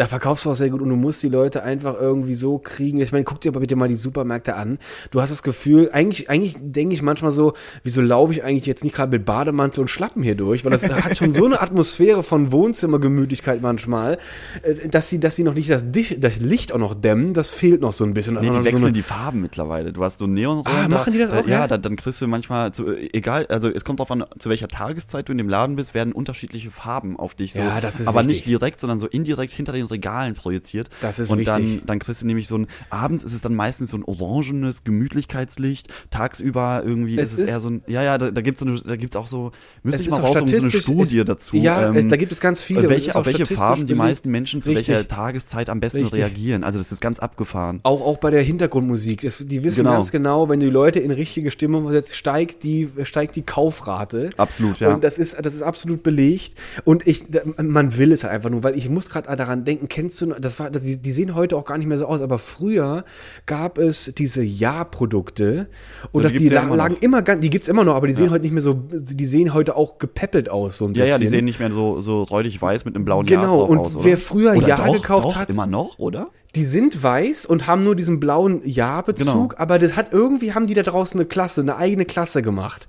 Da 0.00 0.06
verkaufst 0.06 0.46
du 0.46 0.50
auch 0.50 0.54
sehr 0.54 0.70
gut 0.70 0.80
und 0.80 0.88
du 0.88 0.96
musst 0.96 1.22
die 1.22 1.28
Leute 1.28 1.62
einfach 1.62 1.94
irgendwie 2.00 2.32
so 2.32 2.56
kriegen. 2.56 3.02
Ich 3.02 3.12
meine, 3.12 3.24
guck 3.24 3.42
dir 3.42 3.50
aber 3.50 3.60
bitte 3.60 3.76
mal 3.76 3.86
die 3.86 3.96
Supermärkte 3.96 4.56
an. 4.56 4.78
Du 5.10 5.20
hast 5.20 5.28
das 5.28 5.42
Gefühl, 5.42 5.90
eigentlich, 5.92 6.30
eigentlich 6.30 6.54
denke 6.58 6.94
ich 6.94 7.02
manchmal 7.02 7.32
so, 7.32 7.52
wieso 7.82 8.00
laufe 8.00 8.32
ich 8.32 8.42
eigentlich 8.42 8.64
jetzt 8.64 8.82
nicht 8.82 8.96
gerade 8.96 9.10
mit 9.10 9.26
Bademantel 9.26 9.82
und 9.82 9.88
Schlappen 9.88 10.22
hier 10.22 10.36
durch? 10.36 10.64
Weil 10.64 10.70
das 10.70 10.88
hat 10.88 11.18
schon 11.18 11.34
so 11.34 11.44
eine 11.44 11.60
Atmosphäre 11.60 12.22
von 12.22 12.50
Wohnzimmergemütlichkeit 12.50 13.60
manchmal, 13.60 14.16
äh, 14.62 14.88
dass 14.88 15.10
sie, 15.10 15.20
dass 15.20 15.36
sie 15.36 15.42
noch 15.44 15.52
nicht 15.52 15.68
das, 15.68 15.84
das 16.18 16.36
Licht 16.38 16.72
auch 16.72 16.78
noch 16.78 16.94
dämmen. 16.94 17.34
Das 17.34 17.50
fehlt 17.50 17.82
noch 17.82 17.92
so 17.92 18.04
ein 18.04 18.14
bisschen. 18.14 18.36
Nee, 18.36 18.40
die 18.40 18.46
so 18.48 18.64
wechseln 18.64 18.84
eine- 18.84 18.92
die 18.92 19.02
Farben 19.02 19.42
mittlerweile. 19.42 19.92
Du 19.92 20.02
hast 20.02 20.18
so 20.20 20.26
Neonröhren. 20.26 20.66
Ah, 20.66 20.82
da, 20.84 20.88
machen 20.88 21.12
die 21.12 21.18
das 21.18 21.30
auch, 21.30 21.46
äh, 21.46 21.50
Ja, 21.50 21.58
ja? 21.60 21.68
da, 21.68 21.76
dann 21.76 21.96
kriegst 21.96 22.22
du 22.22 22.26
manchmal, 22.26 22.72
zu, 22.72 22.86
äh, 22.88 23.10
egal, 23.12 23.44
also 23.48 23.68
es 23.68 23.84
kommt 23.84 24.00
drauf 24.00 24.10
an, 24.10 24.24
zu 24.38 24.48
welcher 24.48 24.68
Tageszeit 24.68 25.28
du 25.28 25.32
in 25.32 25.36
dem 25.38 25.50
Laden 25.50 25.76
bist, 25.76 25.92
werden 25.92 26.14
unterschiedliche 26.14 26.70
Farben 26.70 27.18
auf 27.18 27.34
dich 27.34 27.52
so. 27.52 27.60
Ja, 27.60 27.82
das 27.82 28.00
ist 28.00 28.08
aber 28.08 28.20
wichtig. 28.20 28.46
nicht 28.46 28.46
direkt, 28.46 28.80
sondern 28.80 28.98
so 28.98 29.06
indirekt 29.06 29.52
hinter 29.52 29.72
den 29.72 29.89
Regalen 29.90 30.34
projiziert. 30.34 30.88
Das 31.00 31.18
ist 31.18 31.30
Und 31.30 31.44
dann, 31.46 31.62
wichtig. 31.62 31.82
dann 31.86 31.98
kriegst 31.98 32.22
du 32.22 32.26
nämlich 32.26 32.48
so 32.48 32.58
ein, 32.58 32.66
abends 32.90 33.22
ist 33.24 33.32
es 33.32 33.40
dann 33.40 33.54
meistens 33.54 33.90
so 33.90 33.96
ein 33.96 34.04
orangenes 34.04 34.84
Gemütlichkeitslicht, 34.84 35.88
tagsüber 36.10 36.82
irgendwie 36.84 37.18
Es 37.18 37.30
ist 37.32 37.38
es 37.38 37.44
ist- 37.44 37.48
eher 37.50 37.60
so 37.60 37.70
ein, 37.70 37.82
ja, 37.86 38.02
ja, 38.02 38.18
da, 38.18 38.30
da 38.30 38.40
gibt's 38.40 38.60
so 38.60 38.66
eine, 38.66 38.80
da 38.80 38.96
gibt's 38.96 39.16
auch 39.16 39.28
so, 39.28 39.52
müsste 39.82 40.00
Es 40.00 40.06
ich 40.06 40.10
mal 40.10 40.20
raussuchen, 40.20 40.48
so 40.48 40.56
eine 40.56 40.70
Studie 40.70 41.18
es- 41.18 41.24
dazu. 41.24 41.56
Ja, 41.56 41.88
ähm, 41.88 41.96
es- 41.96 42.08
da 42.08 42.16
gibt 42.16 42.32
es 42.32 42.40
ganz 42.40 42.62
viele. 42.62 42.82
es 42.84 42.88
welche, 42.90 43.14
auf 43.14 43.26
welche 43.26 43.46
Farben 43.46 43.86
die 43.86 43.94
meisten 43.94 44.30
Menschen 44.30 44.62
zu 44.62 44.74
welcher 44.74 44.98
Richtig. 45.00 45.16
Tageszeit 45.16 45.70
am 45.70 45.80
besten 45.80 46.00
Richtig. 46.02 46.18
reagieren. 46.20 46.64
Also 46.64 46.78
das 46.78 46.92
ist 46.92 47.00
ganz 47.00 47.18
abgefahren. 47.18 47.80
Auch, 47.82 48.00
auch 48.00 48.18
bei 48.18 48.30
der 48.30 48.42
Hintergrundmusik. 48.42 49.22
Das, 49.22 49.38
die 49.46 49.64
wissen 49.64 49.78
Genau. 49.84 49.92
ganz 49.94 50.10
genau, 50.10 50.48
wenn 50.48 50.60
die 50.60 50.66
Leute 50.66 51.00
in 51.00 51.10
richtige 51.10 51.50
Stimmung 51.50 51.84
versetzt, 51.84 52.14
steigt 52.16 52.62
die, 52.62 52.88
steigt 53.04 53.36
die 53.36 53.42
Kaufrate. 53.42 54.30
Absolut, 54.36 54.80
ja. 54.80 54.92
Und 54.94 55.04
das 55.04 55.18
ist, 55.18 55.36
das 55.40 55.54
ist 55.54 55.62
absolut 55.62 56.02
belegt. 56.02 56.54
Und 56.84 57.06
ich, 57.06 57.24
man 57.56 57.96
will 57.96 58.12
es 58.12 58.22
halt 58.24 58.32
einfach 58.32 58.50
nur, 58.50 58.62
weil 58.62 58.76
ich 58.76 58.88
muss 58.88 59.08
gerade 59.08 59.34
daran 59.36 59.64
denken, 59.64 59.79
kennst 59.88 60.20
du, 60.20 60.26
noch- 60.26 60.40
das 60.40 60.58
war, 60.60 60.70
das, 60.70 60.82
die, 60.82 60.96
sehen 61.12 61.34
heute 61.34 61.56
auch 61.56 61.64
gar 61.64 61.78
nicht 61.78 61.86
mehr 61.86 61.98
so 61.98 62.06
aus, 62.06 62.20
aber 62.20 62.38
früher 62.38 63.04
gab 63.46 63.78
es 63.78 64.12
diese 64.16 64.42
Ja-Produkte 64.42 65.68
und 66.12 66.22
Ja, 66.22 66.28
das, 66.28 66.36
die 66.38 66.44
ja 66.46 66.62
immer 66.62 66.76
lagen 66.76 66.94
noch. 66.94 67.02
immer 67.02 67.22
ganz, 67.22 67.40
die 67.40 67.50
gibt's 67.50 67.68
immer 67.68 67.84
noch, 67.84 67.94
aber 67.94 68.06
die 68.06 68.12
sehen 68.12 68.30
heute 68.30 68.42
nicht 68.42 68.52
mehr 68.52 68.62
so, 68.62 68.74
die 68.92 69.24
sehen 69.26 69.54
heute 69.54 69.76
auch 69.76 69.98
gepäppelt 69.98 70.48
aus, 70.48 70.76
so 70.76 70.86
ein 70.86 70.94
Ja, 70.94 71.04
bisschen. 71.04 71.08
ja, 71.08 71.18
die 71.18 71.26
sehen 71.28 71.44
nicht 71.44 71.60
mehr 71.60 71.72
so, 71.72 72.00
so 72.00 72.22
räudig 72.24 72.60
weiß 72.60 72.84
mit 72.84 72.94
einem 72.94 73.04
blauen 73.04 73.26
Jahr 73.26 73.42
Genau, 73.42 73.58
drauf 73.60 73.68
und 73.70 73.78
aus, 73.78 73.94
oder? 73.96 74.04
wer 74.04 74.18
früher 74.18 74.54
oder 74.56 74.66
Ja 74.68 74.76
doch, 74.76 74.92
gekauft 74.94 75.24
doch, 75.24 75.36
hat- 75.36 75.50
immer 75.50 75.66
noch, 75.66 75.98
oder? 75.98 76.28
Die 76.56 76.64
sind 76.64 77.02
weiß 77.02 77.46
und 77.46 77.66
haben 77.68 77.84
nur 77.84 77.94
diesen 77.94 78.18
blauen 78.18 78.60
Ja-Bezug, 78.64 79.50
Genau. 79.50 79.62
aber 79.62 79.78
das 79.78 79.94
hat 79.96 80.12
irgendwie 80.12 80.52
haben 80.52 80.66
die 80.66 80.74
da 80.74 80.82
draußen 80.82 81.18
eine 81.18 81.28
Klasse, 81.28 81.60
eine 81.60 81.76
eigene 81.76 82.04
Klasse 82.04 82.42
gemacht. 82.42 82.88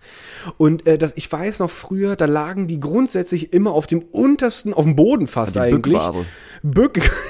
Und 0.57 0.87
äh, 0.87 0.97
das, 0.97 1.13
ich 1.15 1.31
weiß 1.31 1.59
noch 1.59 1.69
früher, 1.69 2.15
da 2.15 2.25
lagen 2.25 2.65
die 2.67 2.79
grundsätzlich 2.79 3.53
immer 3.53 3.73
auf 3.73 3.85
dem 3.85 3.99
untersten, 4.01 4.73
auf 4.73 4.85
dem 4.85 4.95
Boden 4.95 5.27
fast 5.27 5.55
Die 5.55 5.59
eigentlich. 5.59 5.93
Bückware. 5.93 6.25
Bück. 6.63 6.99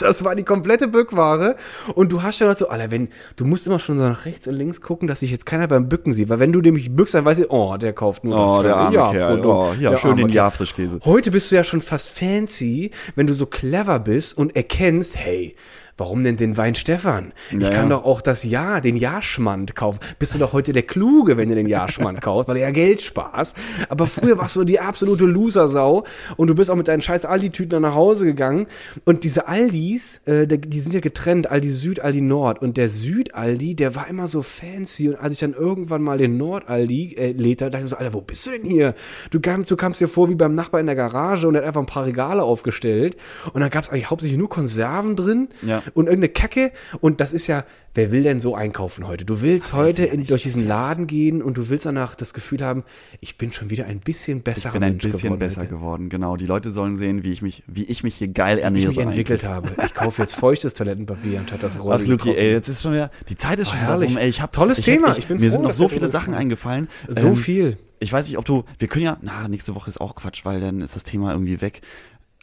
Das 0.08 0.24
war 0.24 0.34
die 0.34 0.44
komplette 0.44 0.88
Bückware. 0.88 1.56
Und 1.94 2.12
du 2.12 2.22
hast 2.22 2.40
ja 2.40 2.54
so, 2.54 2.68
Alter, 2.68 2.90
wenn, 2.90 3.08
du 3.36 3.44
musst 3.44 3.66
immer 3.66 3.80
schon 3.80 3.98
so 3.98 4.04
nach 4.04 4.24
rechts 4.24 4.46
und 4.46 4.54
links 4.54 4.80
gucken, 4.80 5.08
dass 5.08 5.20
sich 5.20 5.30
jetzt 5.30 5.44
keiner 5.44 5.68
beim 5.68 5.88
Bücken 5.88 6.12
sieht. 6.12 6.28
Weil 6.28 6.38
wenn 6.38 6.52
du 6.52 6.60
nämlich 6.60 6.94
bückst, 6.94 7.14
dann 7.14 7.24
weißt 7.24 7.40
du, 7.40 7.50
oh, 7.50 7.76
der 7.76 7.92
kauft 7.92 8.24
nur 8.24 8.36
das 8.36 8.50
Oh, 8.50 8.62
der 8.62 8.76
arme 8.76 8.96
ja, 8.96 9.10
Kerl. 9.10 9.44
Oh, 9.44 9.72
ja, 9.78 9.96
schön 9.96 10.16
den 10.16 10.28
Kerl. 10.28 10.36
Jahrfrischkäse. 10.36 11.00
Heute 11.04 11.30
bist 11.30 11.50
du 11.50 11.56
ja 11.56 11.64
schon 11.64 11.80
fast 11.80 12.10
fancy, 12.10 12.90
wenn 13.14 13.26
du 13.26 13.34
so 13.34 13.46
clever 13.46 13.98
bist 13.98 14.36
und 14.36 14.56
erkennst, 14.56 15.16
hey, 15.16 15.54
warum 15.98 16.24
denn 16.24 16.36
den 16.36 16.56
Wein 16.56 16.74
Stefan? 16.74 17.32
Ich 17.50 17.60
Ja, 17.60 17.70
kann 17.70 17.90
doch 17.90 18.04
auch 18.04 18.20
das 18.20 18.44
Ja, 18.44 18.80
den 18.80 18.96
Jahrschmand 18.96 19.74
kaufen. 19.74 19.98
Bist 20.18 20.34
du 20.34 20.38
doch 20.38 20.52
heute 20.52 20.72
der 20.72 20.84
Kluge, 20.84 21.36
wenn 21.36 21.48
du 21.48 21.54
den 21.54 21.66
Jahrschmand 21.68 22.22
kaufst, 22.22 22.48
weil 22.48 22.54
du 22.54 22.60
ja 22.60 22.70
Geld 22.70 23.02
sparst. 23.02 23.56
Aber 23.88 24.06
früher 24.06 24.38
warst 24.38 24.56
du 24.56 24.64
die 24.64 24.80
absolute 24.80 25.24
Loser-Sau 25.26 26.04
und 26.36 26.46
du 26.46 26.54
bist 26.54 26.70
auch 26.70 26.76
mit 26.76 26.88
deinen 26.88 27.00
scheiß 27.02 27.24
Aldi-Tüten 27.24 27.82
nach 27.82 27.94
Hause 27.94 28.24
gegangen. 28.24 28.66
Und 29.04 29.24
diese 29.24 29.48
Aldis, 29.48 30.20
äh, 30.24 30.46
die 30.46 30.80
sind 30.80 30.94
ja 30.94 31.00
getrennt, 31.00 31.50
Aldi 31.50 31.68
Süd, 31.70 32.00
Aldi 32.00 32.20
Nord. 32.20 32.62
Und 32.62 32.76
der 32.76 32.88
Süd-Aldi, 32.88 33.74
der 33.74 33.94
war 33.94 34.08
immer 34.08 34.28
so 34.28 34.42
fancy. 34.42 35.08
Und 35.08 35.16
als 35.16 35.34
ich 35.34 35.40
dann 35.40 35.52
irgendwann 35.52 36.02
mal 36.02 36.18
den 36.18 36.36
Nord-Aldi 36.36 37.14
äh, 37.16 37.32
lädte, 37.32 37.70
dachte 37.70 37.84
ich 37.84 37.90
so, 37.90 37.96
Alter, 37.96 38.14
wo 38.14 38.20
bist 38.20 38.46
du 38.46 38.50
denn 38.50 38.64
hier? 38.64 38.94
Du 39.30 39.40
kamst, 39.40 39.70
du 39.70 39.76
kamst 39.76 40.00
dir 40.00 40.08
vor 40.08 40.28
wie 40.30 40.34
beim 40.36 40.54
Nachbar 40.54 40.80
in 40.80 40.86
der 40.86 40.94
Garage 40.94 41.48
und 41.48 41.54
er 41.54 41.62
hat 41.62 41.66
einfach 41.68 41.80
ein 41.80 41.86
paar 41.86 42.06
Regale 42.06 42.42
aufgestellt. 42.42 43.16
Und 43.52 43.60
dann 43.60 43.70
gab 43.70 43.84
es 43.84 43.90
eigentlich 43.90 44.10
hauptsächlich 44.10 44.38
nur 44.38 44.48
Konserven 44.48 45.16
drin 45.16 45.48
Ja. 45.62 45.82
Und 45.94 46.06
irgendeine 46.06 46.28
Kacke. 46.32 46.72
Und 47.00 47.20
das 47.20 47.32
ist 47.32 47.46
ja, 47.46 47.64
wer 47.94 48.12
will 48.12 48.22
denn 48.22 48.40
so 48.40 48.54
einkaufen 48.54 49.06
heute? 49.06 49.24
Du 49.24 49.40
willst 49.40 49.72
heute 49.72 50.04
in, 50.04 50.24
durch 50.26 50.42
diesen 50.42 50.66
Laden 50.66 51.06
gehen 51.06 51.42
und 51.42 51.56
du 51.56 51.68
willst 51.68 51.86
danach 51.86 52.14
das 52.14 52.34
Gefühl 52.34 52.62
haben, 52.64 52.84
ich 53.20 53.38
bin 53.38 53.52
schon 53.52 53.70
wieder 53.70 53.86
ein 53.86 54.00
bisschen 54.00 54.42
besserer 54.42 54.68
Ich 54.68 54.72
bin 54.74 54.82
ein 54.84 54.90
Mensch 54.92 55.02
bisschen 55.04 55.20
geworden 55.22 55.38
besser 55.38 55.60
heute. 55.62 55.70
geworden, 55.70 56.08
genau. 56.08 56.36
Die 56.36 56.46
Leute 56.46 56.70
sollen 56.72 56.96
sehen, 56.96 57.24
wie 57.24 57.32
ich 57.32 57.42
mich, 57.42 57.62
wie 57.66 57.84
ich 57.84 58.02
mich 58.02 58.14
hier 58.16 58.28
geil 58.28 58.56
Wie 58.56 58.60
ich 58.60 58.64
ernähre. 58.64 58.88
mich 58.88 58.98
entwickelt 58.98 59.44
habe. 59.44 59.70
Ich 59.84 59.94
kaufe 59.94 60.22
jetzt 60.22 60.34
feuchtes 60.34 60.74
Toilettenpapier 60.74 61.40
anstatt 61.40 61.62
das 61.62 61.76
Ach, 61.78 61.84
Rolle. 61.84 62.04
Luki, 62.04 62.34
ey, 62.34 62.52
jetzt 62.52 62.68
ist 62.68 62.82
schon 62.82 62.92
wieder, 62.92 63.10
die 63.28 63.36
Zeit 63.36 63.58
ist 63.58 63.68
Oh, 63.68 63.70
schon 63.72 63.80
herrlich. 63.80 64.10
rum, 64.10 64.18
ey. 64.18 64.28
Ich 64.28 64.40
hab, 64.42 64.52
Tolles 64.52 64.78
ich 64.78 64.84
Thema. 64.84 65.08
Hätte, 65.10 65.20
Ich 65.20 65.26
bin 65.28 65.38
mir 65.38 65.44
froh, 65.48 65.56
sind 65.56 65.62
noch 65.62 65.72
so 65.72 65.88
viele 65.88 66.08
Sachen 66.08 66.32
sprechen. 66.32 66.34
eingefallen. 66.40 66.88
So 67.08 67.28
Ähm, 67.28 67.36
viel. 67.36 67.78
Ich 68.00 68.12
weiß 68.12 68.28
nicht, 68.28 68.38
ob 68.38 68.44
du, 68.44 68.64
wir 68.78 68.86
können 68.86 69.04
ja, 69.06 69.16
na, 69.22 69.48
nächste 69.48 69.74
Woche 69.74 69.88
ist 69.90 70.00
auch 70.00 70.14
Quatsch, 70.14 70.44
weil 70.44 70.60
dann 70.60 70.80
ist 70.82 70.94
das 70.94 71.02
Thema 71.02 71.32
irgendwie 71.32 71.60
weg. 71.60 71.80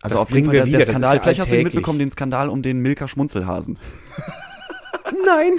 Also 0.05 0.17
Das 0.17 0.21
auf 0.23 0.29
jeden 0.29 0.45
bringen 0.45 0.45
Fall 0.45 0.53
wir 0.53 0.59
der, 0.61 0.67
wieder, 0.67 0.77
der 0.79 0.87
Skandal, 0.87 1.15
ja 1.15 1.21
vielleicht 1.21 1.39
hast 1.41 1.51
du 1.51 1.63
mitbekommen, 1.63 1.99
den 1.99 2.11
Skandal 2.11 2.49
um 2.49 2.61
den 2.61 2.79
Milka 2.79 3.07
Schmunzelhasen. 3.07 3.79
Nein. 5.25 5.53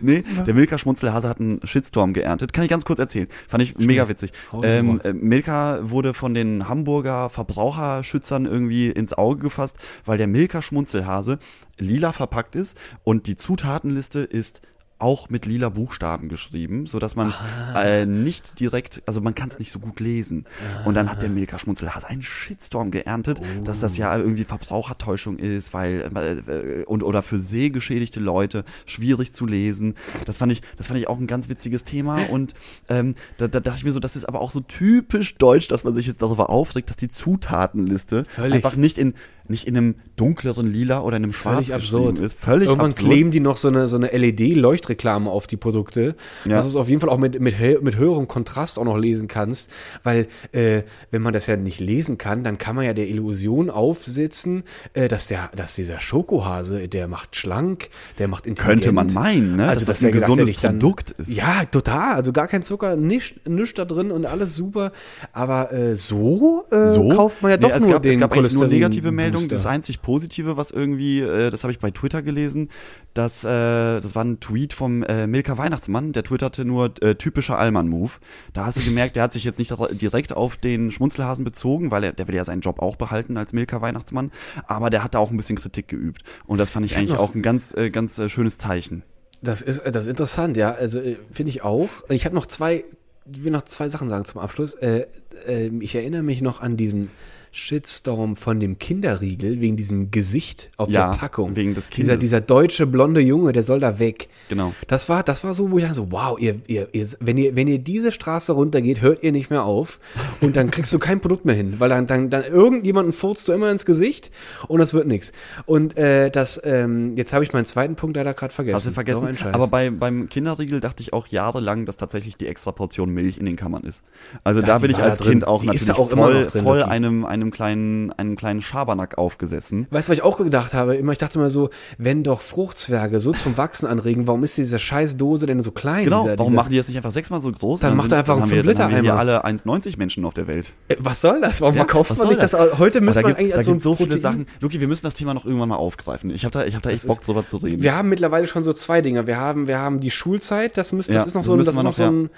Nee, 0.00 0.24
der 0.46 0.54
Milka 0.54 0.78
Schmunzelhase 0.78 1.28
hat 1.28 1.40
einen 1.40 1.60
Shitstorm 1.64 2.12
geerntet. 2.12 2.52
Kann 2.52 2.64
ich 2.64 2.70
ganz 2.70 2.84
kurz 2.84 2.98
erzählen. 2.98 3.28
Fand 3.48 3.62
ich 3.62 3.76
mega 3.78 4.08
witzig. 4.08 4.32
Ähm, 4.62 5.00
äh, 5.02 5.12
Milka 5.12 5.78
wurde 5.82 6.14
von 6.14 6.34
den 6.34 6.68
Hamburger 6.68 7.30
Verbraucherschützern 7.30 8.46
irgendwie 8.46 8.88
ins 8.88 9.12
Auge 9.14 9.40
gefasst, 9.40 9.76
weil 10.04 10.18
der 10.18 10.26
Milka 10.26 10.62
Schmunzelhase 10.62 11.38
lila 11.78 12.12
verpackt 12.12 12.54
ist 12.54 12.76
und 13.04 13.26
die 13.26 13.36
Zutatenliste 13.36 14.20
ist 14.20 14.60
auch 14.98 15.28
mit 15.30 15.46
lila 15.46 15.68
Buchstaben 15.68 16.28
geschrieben, 16.28 16.86
so 16.86 16.98
dass 16.98 17.14
man 17.16 17.28
es 17.28 17.38
Ah. 17.74 17.82
äh, 17.84 18.06
nicht 18.06 18.58
direkt, 18.60 19.02
also 19.06 19.20
man 19.20 19.34
kann 19.34 19.48
es 19.48 19.58
nicht 19.58 19.70
so 19.70 19.78
gut 19.78 20.00
lesen. 20.00 20.44
Und 20.84 20.94
dann 20.94 21.10
hat 21.10 21.22
der 21.22 21.28
Milka 21.28 21.58
Schmunzelhase 21.58 22.08
einen 22.08 22.22
Shitstorm 22.22 22.90
geerntet, 22.90 23.40
dass 23.64 23.78
das 23.80 23.96
ja 23.96 24.16
irgendwie 24.16 24.44
Verbrauchertäuschung 24.44 25.38
ist, 25.38 25.72
weil 25.72 26.10
äh, 26.48 26.84
und 26.84 27.02
oder 27.04 27.22
für 27.22 27.38
sehgeschädigte 27.38 28.20
Leute 28.20 28.64
schwierig 28.86 29.32
zu 29.32 29.46
lesen. 29.46 29.94
Das 30.24 30.38
fand 30.38 30.50
ich, 30.52 30.62
das 30.76 30.88
fand 30.88 30.98
ich 30.98 31.08
auch 31.08 31.18
ein 31.18 31.26
ganz 31.26 31.48
witziges 31.48 31.84
Thema 31.84 32.22
und 32.30 32.54
ähm, 32.88 33.14
da, 33.36 33.48
da 33.48 33.60
dachte 33.60 33.78
ich 33.78 33.84
mir 33.84 33.92
so, 33.92 34.00
das 34.00 34.16
ist 34.16 34.24
aber 34.24 34.40
auch 34.40 34.50
so 34.50 34.60
typisch 34.60 35.36
deutsch, 35.36 35.68
dass 35.68 35.84
man 35.84 35.94
sich 35.94 36.06
jetzt 36.06 36.22
darüber 36.22 36.50
aufregt, 36.50 36.90
dass 36.90 36.96
die 36.96 37.08
Zutatenliste 37.08 38.24
Völlig. 38.24 38.54
einfach 38.54 38.76
nicht 38.76 38.98
in 38.98 39.14
nicht 39.48 39.66
in 39.66 39.76
einem 39.76 39.94
dunkleren 40.16 40.70
Lila 40.72 41.00
oder 41.02 41.16
in 41.16 41.24
einem 41.24 41.32
Schwarz 41.32 41.56
Völlig 41.56 41.74
absurd. 41.74 42.18
ist. 42.18 42.38
Völlig 42.38 42.68
Irgendwann 42.68 42.90
absurd. 42.90 43.10
kleben 43.10 43.30
die 43.30 43.40
noch 43.40 43.56
so 43.56 43.68
eine, 43.68 43.88
so 43.88 43.96
eine 43.96 44.08
LED-Leuchtreklame 44.08 45.30
auf 45.30 45.46
die 45.46 45.56
Produkte, 45.56 46.16
Ja. 46.44 46.56
dass 46.56 46.64
du 46.64 46.70
es 46.70 46.76
auf 46.76 46.88
jeden 46.88 47.00
Fall 47.00 47.10
auch 47.10 47.18
mit, 47.18 47.40
mit, 47.40 47.56
mit 47.82 47.96
höherem 47.96 48.28
Kontrast 48.28 48.78
auch 48.78 48.84
noch 48.84 48.96
lesen 48.96 49.28
kannst, 49.28 49.70
weil 50.02 50.28
äh, 50.52 50.82
wenn 51.10 51.22
man 51.22 51.32
das 51.32 51.46
ja 51.46 51.56
nicht 51.56 51.80
lesen 51.80 52.18
kann, 52.18 52.44
dann 52.44 52.58
kann 52.58 52.76
man 52.76 52.84
ja 52.84 52.92
der 52.92 53.08
Illusion 53.08 53.70
aufsitzen, 53.70 54.64
äh, 54.94 55.08
dass 55.08 55.26
der, 55.28 55.50
dass 55.54 55.74
dieser 55.74 56.00
Schokohase, 56.00 56.88
der 56.88 57.08
macht 57.08 57.36
schlank, 57.36 57.88
der 58.18 58.28
macht 58.28 58.46
intelligent. 58.46 58.82
Könnte 58.82 58.92
man 58.92 59.12
meinen, 59.12 59.56
ne? 59.56 59.66
dass 59.68 59.84
das 59.84 60.04
ein 60.04 60.12
gesundes 60.12 60.56
dann- 60.60 60.78
Produkt 60.78 61.10
ist. 61.12 61.28
Ja, 61.30 61.64
total. 61.64 62.14
Also 62.14 62.32
gar 62.32 62.48
kein 62.48 62.62
Zucker, 62.62 62.96
nichts 62.96 63.34
nichts 63.46 63.74
da 63.74 63.84
drin 63.84 64.10
und 64.10 64.26
alles 64.26 64.54
super. 64.54 64.92
Aber 65.32 65.72
äh, 65.72 65.94
so, 65.94 66.64
äh, 66.70 66.88
so 66.90 67.08
kauft 67.10 67.42
man 67.42 67.50
ja 67.52 67.56
Nee, 67.56 67.62
doch 67.68 67.70
es 67.76 67.82
nur 67.84 67.92
gab, 67.92 68.02
den 68.02 68.12
es 68.12 68.18
gab 68.18 68.34
nur 68.34 68.66
negative 68.68 69.10
Meldungen 69.12 69.37
Meldung, 69.40 69.56
das 69.56 69.66
einzig 69.66 70.02
Positive, 70.02 70.56
was 70.56 70.70
irgendwie, 70.70 71.20
äh, 71.20 71.50
das 71.50 71.64
habe 71.64 71.72
ich 71.72 71.78
bei 71.78 71.90
Twitter 71.90 72.22
gelesen, 72.22 72.70
dass, 73.14 73.44
äh, 73.44 73.48
das 73.48 74.14
war 74.14 74.24
ein 74.24 74.40
Tweet 74.40 74.72
vom 74.72 75.02
äh, 75.02 75.26
Milka 75.26 75.58
Weihnachtsmann, 75.58 76.12
der 76.12 76.24
twitterte 76.24 76.64
nur 76.64 76.92
äh, 77.02 77.14
typischer 77.14 77.58
Allmann-Move. 77.58 78.12
Da 78.52 78.66
hast 78.66 78.78
du 78.78 78.84
gemerkt, 78.84 79.16
der 79.16 79.24
hat 79.24 79.32
sich 79.32 79.44
jetzt 79.44 79.58
nicht 79.58 79.72
direkt 80.00 80.32
auf 80.32 80.56
den 80.56 80.90
Schmunzelhasen 80.90 81.44
bezogen, 81.44 81.90
weil 81.90 82.04
er, 82.04 82.12
der 82.12 82.28
will 82.28 82.34
ja 82.34 82.44
seinen 82.44 82.60
Job 82.60 82.80
auch 82.80 82.96
behalten 82.96 83.36
als 83.36 83.52
Milka 83.52 83.80
Weihnachtsmann, 83.80 84.30
aber 84.66 84.90
der 84.90 85.04
hat 85.04 85.14
da 85.14 85.18
auch 85.18 85.30
ein 85.30 85.36
bisschen 85.36 85.56
Kritik 85.56 85.88
geübt. 85.88 86.22
Und 86.46 86.58
das 86.58 86.70
fand 86.70 86.86
ich, 86.86 86.92
ich 86.92 86.98
eigentlich 86.98 87.18
auch 87.18 87.34
ein 87.34 87.42
ganz, 87.42 87.74
äh, 87.74 87.90
ganz 87.90 88.18
äh, 88.18 88.28
schönes 88.28 88.58
Zeichen. 88.58 89.02
Das 89.42 89.62
ist, 89.62 89.82
das 89.84 90.04
ist 90.04 90.10
interessant, 90.10 90.56
ja. 90.56 90.72
Also 90.72 91.00
äh, 91.00 91.16
finde 91.30 91.50
ich 91.50 91.62
auch. 91.62 91.88
Ich 92.08 92.24
habe 92.24 92.34
noch 92.34 92.46
zwei, 92.46 92.84
ich 93.30 93.44
will 93.44 93.52
noch 93.52 93.62
zwei 93.62 93.88
Sachen 93.88 94.08
sagen 94.08 94.24
zum 94.24 94.40
Abschluss. 94.40 94.74
Äh, 94.74 95.06
äh, 95.46 95.70
ich 95.80 95.94
erinnere 95.94 96.22
mich 96.22 96.42
noch 96.42 96.60
an 96.60 96.76
diesen 96.76 97.10
Shitstorm 97.52 98.36
von 98.36 98.60
dem 98.60 98.78
Kinderriegel 98.78 99.60
wegen 99.60 99.76
diesem 99.76 100.10
Gesicht 100.10 100.70
auf 100.76 100.90
Ja, 100.90 101.10
der 101.12 101.18
Packung. 101.18 101.56
wegen 101.56 101.74
des 101.74 101.88
Dieser, 101.88 102.12
Kindes. 102.12 102.20
dieser 102.20 102.40
deutsche 102.40 102.86
blonde 102.86 103.20
Junge, 103.20 103.52
der 103.52 103.62
soll 103.62 103.80
da 103.80 103.98
weg. 103.98 104.28
Genau. 104.48 104.72
Das 104.86 105.08
war, 105.08 105.22
das 105.22 105.44
war 105.44 105.54
so, 105.54 105.70
wo 105.70 105.78
ich 105.78 105.84
dachte 105.84 105.96
so, 105.96 106.12
wow, 106.12 106.38
ihr, 106.38 106.60
ihr, 106.66 106.88
ihr, 106.92 107.08
wenn 107.20 107.36
ihr, 107.38 107.56
wenn 107.56 107.68
ihr 107.68 107.78
diese 107.78 108.12
Straße 108.12 108.52
runtergeht, 108.52 109.00
hört 109.00 109.22
ihr 109.22 109.32
nicht 109.32 109.50
mehr 109.50 109.64
auf 109.64 109.98
und 110.40 110.56
dann 110.56 110.70
kriegst 110.70 110.92
du 110.92 110.98
kein 110.98 111.20
Produkt 111.20 111.44
mehr 111.44 111.54
hin, 111.54 111.74
weil 111.78 111.88
dann, 111.88 112.06
dann, 112.06 112.30
dann 112.30 112.44
irgendjemanden 112.44 113.12
furzt 113.12 113.48
du 113.48 113.52
immer 113.52 113.70
ins 113.70 113.84
Gesicht 113.84 114.30
und 114.68 114.78
das 114.80 114.94
wird 114.94 115.06
nichts. 115.06 115.32
Und 115.66 115.96
äh, 115.96 116.30
das, 116.30 116.60
ähm, 116.64 117.14
jetzt 117.16 117.32
habe 117.32 117.44
ich 117.44 117.52
meinen 117.52 117.64
zweiten 117.66 117.96
Punkt 117.96 118.16
leider 118.16 118.34
gerade 118.34 118.52
vergessen. 118.52 118.76
Hast 118.76 118.86
du 118.86 118.90
So 118.90 118.94
vergessen? 118.94 119.36
Scheiß. 119.38 119.54
Aber 119.54 119.66
bei, 119.68 119.90
beim 119.90 120.28
Kinderriegel 120.28 120.80
dachte 120.80 121.02
ich 121.02 121.12
auch 121.12 121.26
jahrelang, 121.28 121.84
dass 121.86 121.96
tatsächlich 121.96 122.36
die 122.36 122.46
extra 122.46 122.72
Portion 122.72 123.10
Milch 123.10 123.38
in 123.38 123.46
den 123.46 123.56
Kammern 123.56 123.82
ist. 123.84 124.02
Also 124.44 124.60
Ja, 124.60 124.66
da 124.66 124.78
bin 124.78 124.90
ich 124.90 124.98
als 124.98 125.18
drin. 125.18 125.30
Kind 125.32 125.46
auch 125.46 125.62
Die 125.62 125.68
ist 125.74 125.86
natürlich 125.88 126.12
auch 126.12 126.16
voll, 126.16 126.46
drin, 126.46 126.62
voll 126.64 126.78
Lucky. 126.78 126.90
einem, 126.90 127.24
einem 127.24 127.37
kleinen, 127.50 128.12
einem 128.12 128.36
kleinen 128.36 128.60
Schabernack 128.62 129.18
aufgesessen. 129.18 129.86
Weißt 129.90 130.08
du, 130.08 130.12
was 130.12 130.18
ich 130.18 130.24
auch 130.24 130.38
gedacht 130.38 130.74
habe? 130.74 130.96
Immer, 130.96 131.12
ich 131.12 131.18
dachte 131.18 131.38
immer 131.38 131.50
so, 131.50 131.70
wenn 131.96 132.22
doch 132.24 132.40
Fruchtzwerge 132.40 133.20
so 133.20 133.32
zum 133.32 133.56
Wachsen 133.56 133.86
anregen, 133.86 134.26
warum 134.26 134.44
ist 134.44 134.56
diese 134.58 134.78
scheiß 134.78 135.16
Dose 135.16 135.46
denn 135.46 135.60
so 135.62 135.70
klein? 135.70 136.04
Genau, 136.04 136.24
dieser, 136.24 136.38
warum 136.38 136.52
dieser, 136.52 136.56
machen 136.62 136.70
die 136.70 136.76
das 136.76 136.88
nicht 136.88 136.96
einfach 136.96 137.10
sechsmal 137.10 137.40
so 137.40 137.50
groß? 137.50 137.80
Dann 137.80 137.92
Und 137.92 137.96
macht 137.98 138.12
er 138.12 138.18
einfach 138.18 138.34
dann 138.34 138.42
einen 138.44 138.52
haben 138.58 138.64
wir, 138.66 138.74
dann 138.74 138.82
haben 138.84 138.90
wir 138.92 139.00
hier 139.02 139.12
5-Liter-Eimer. 139.14 139.42
alle 139.44 139.58
1,90 139.58 139.98
Menschen 139.98 140.24
auf 140.24 140.34
der 140.34 140.46
Welt. 140.46 140.72
Äh, 140.88 140.96
Was 141.00 141.20
soll 141.20 141.40
das? 141.40 141.60
Warum 141.60 141.74
Ja, 141.74 141.84
verkauft 141.84 142.16
man 142.18 142.28
nicht 142.28 142.42
das? 142.42 142.50
das? 142.50 142.78
Heute 142.78 143.00
müssen 143.00 143.24
wir 143.24 143.36
eigentlich 143.36 143.52
da 143.52 143.62
so 143.62 143.78
so 143.78 143.94
viele 143.96 144.18
Sachen. 144.18 144.46
Luki, 144.60 144.80
wir 144.80 144.88
müssen 144.88 145.06
das 145.06 145.14
Thema 145.14 145.34
noch 145.34 145.44
irgendwann 145.44 145.68
mal 145.68 145.76
aufgreifen. 145.76 146.30
Ich 146.30 146.44
habe 146.44 146.52
da, 146.52 146.64
ich 146.64 146.74
hab 146.74 146.82
da 146.82 146.90
echt 146.90 147.06
Bock 147.06 147.22
drüber 147.22 147.46
zu 147.46 147.58
reden. 147.58 147.82
Wir 147.82 147.94
haben 147.96 148.08
mittlerweile 148.08 148.46
schon 148.46 148.64
so 148.64 148.72
zwei 148.72 149.00
Dinge. 149.00 149.26
Wir 149.26 149.36
haben, 149.38 149.68
wir 149.68 149.78
haben 149.78 150.00
die 150.00 150.10
Schulzeit, 150.10 150.76
das, 150.76 150.92
müsst, 150.92 151.08
das 151.08 151.16
Ja, 151.16 151.22
ist 151.22 151.34
noch 151.34 151.42
das 151.42 151.50
so, 151.50 151.56
das 151.56 151.68
ist 151.68 151.74
noch 151.74 151.82
noch, 151.84 151.92
so 151.92 152.02
ein, 152.02 152.30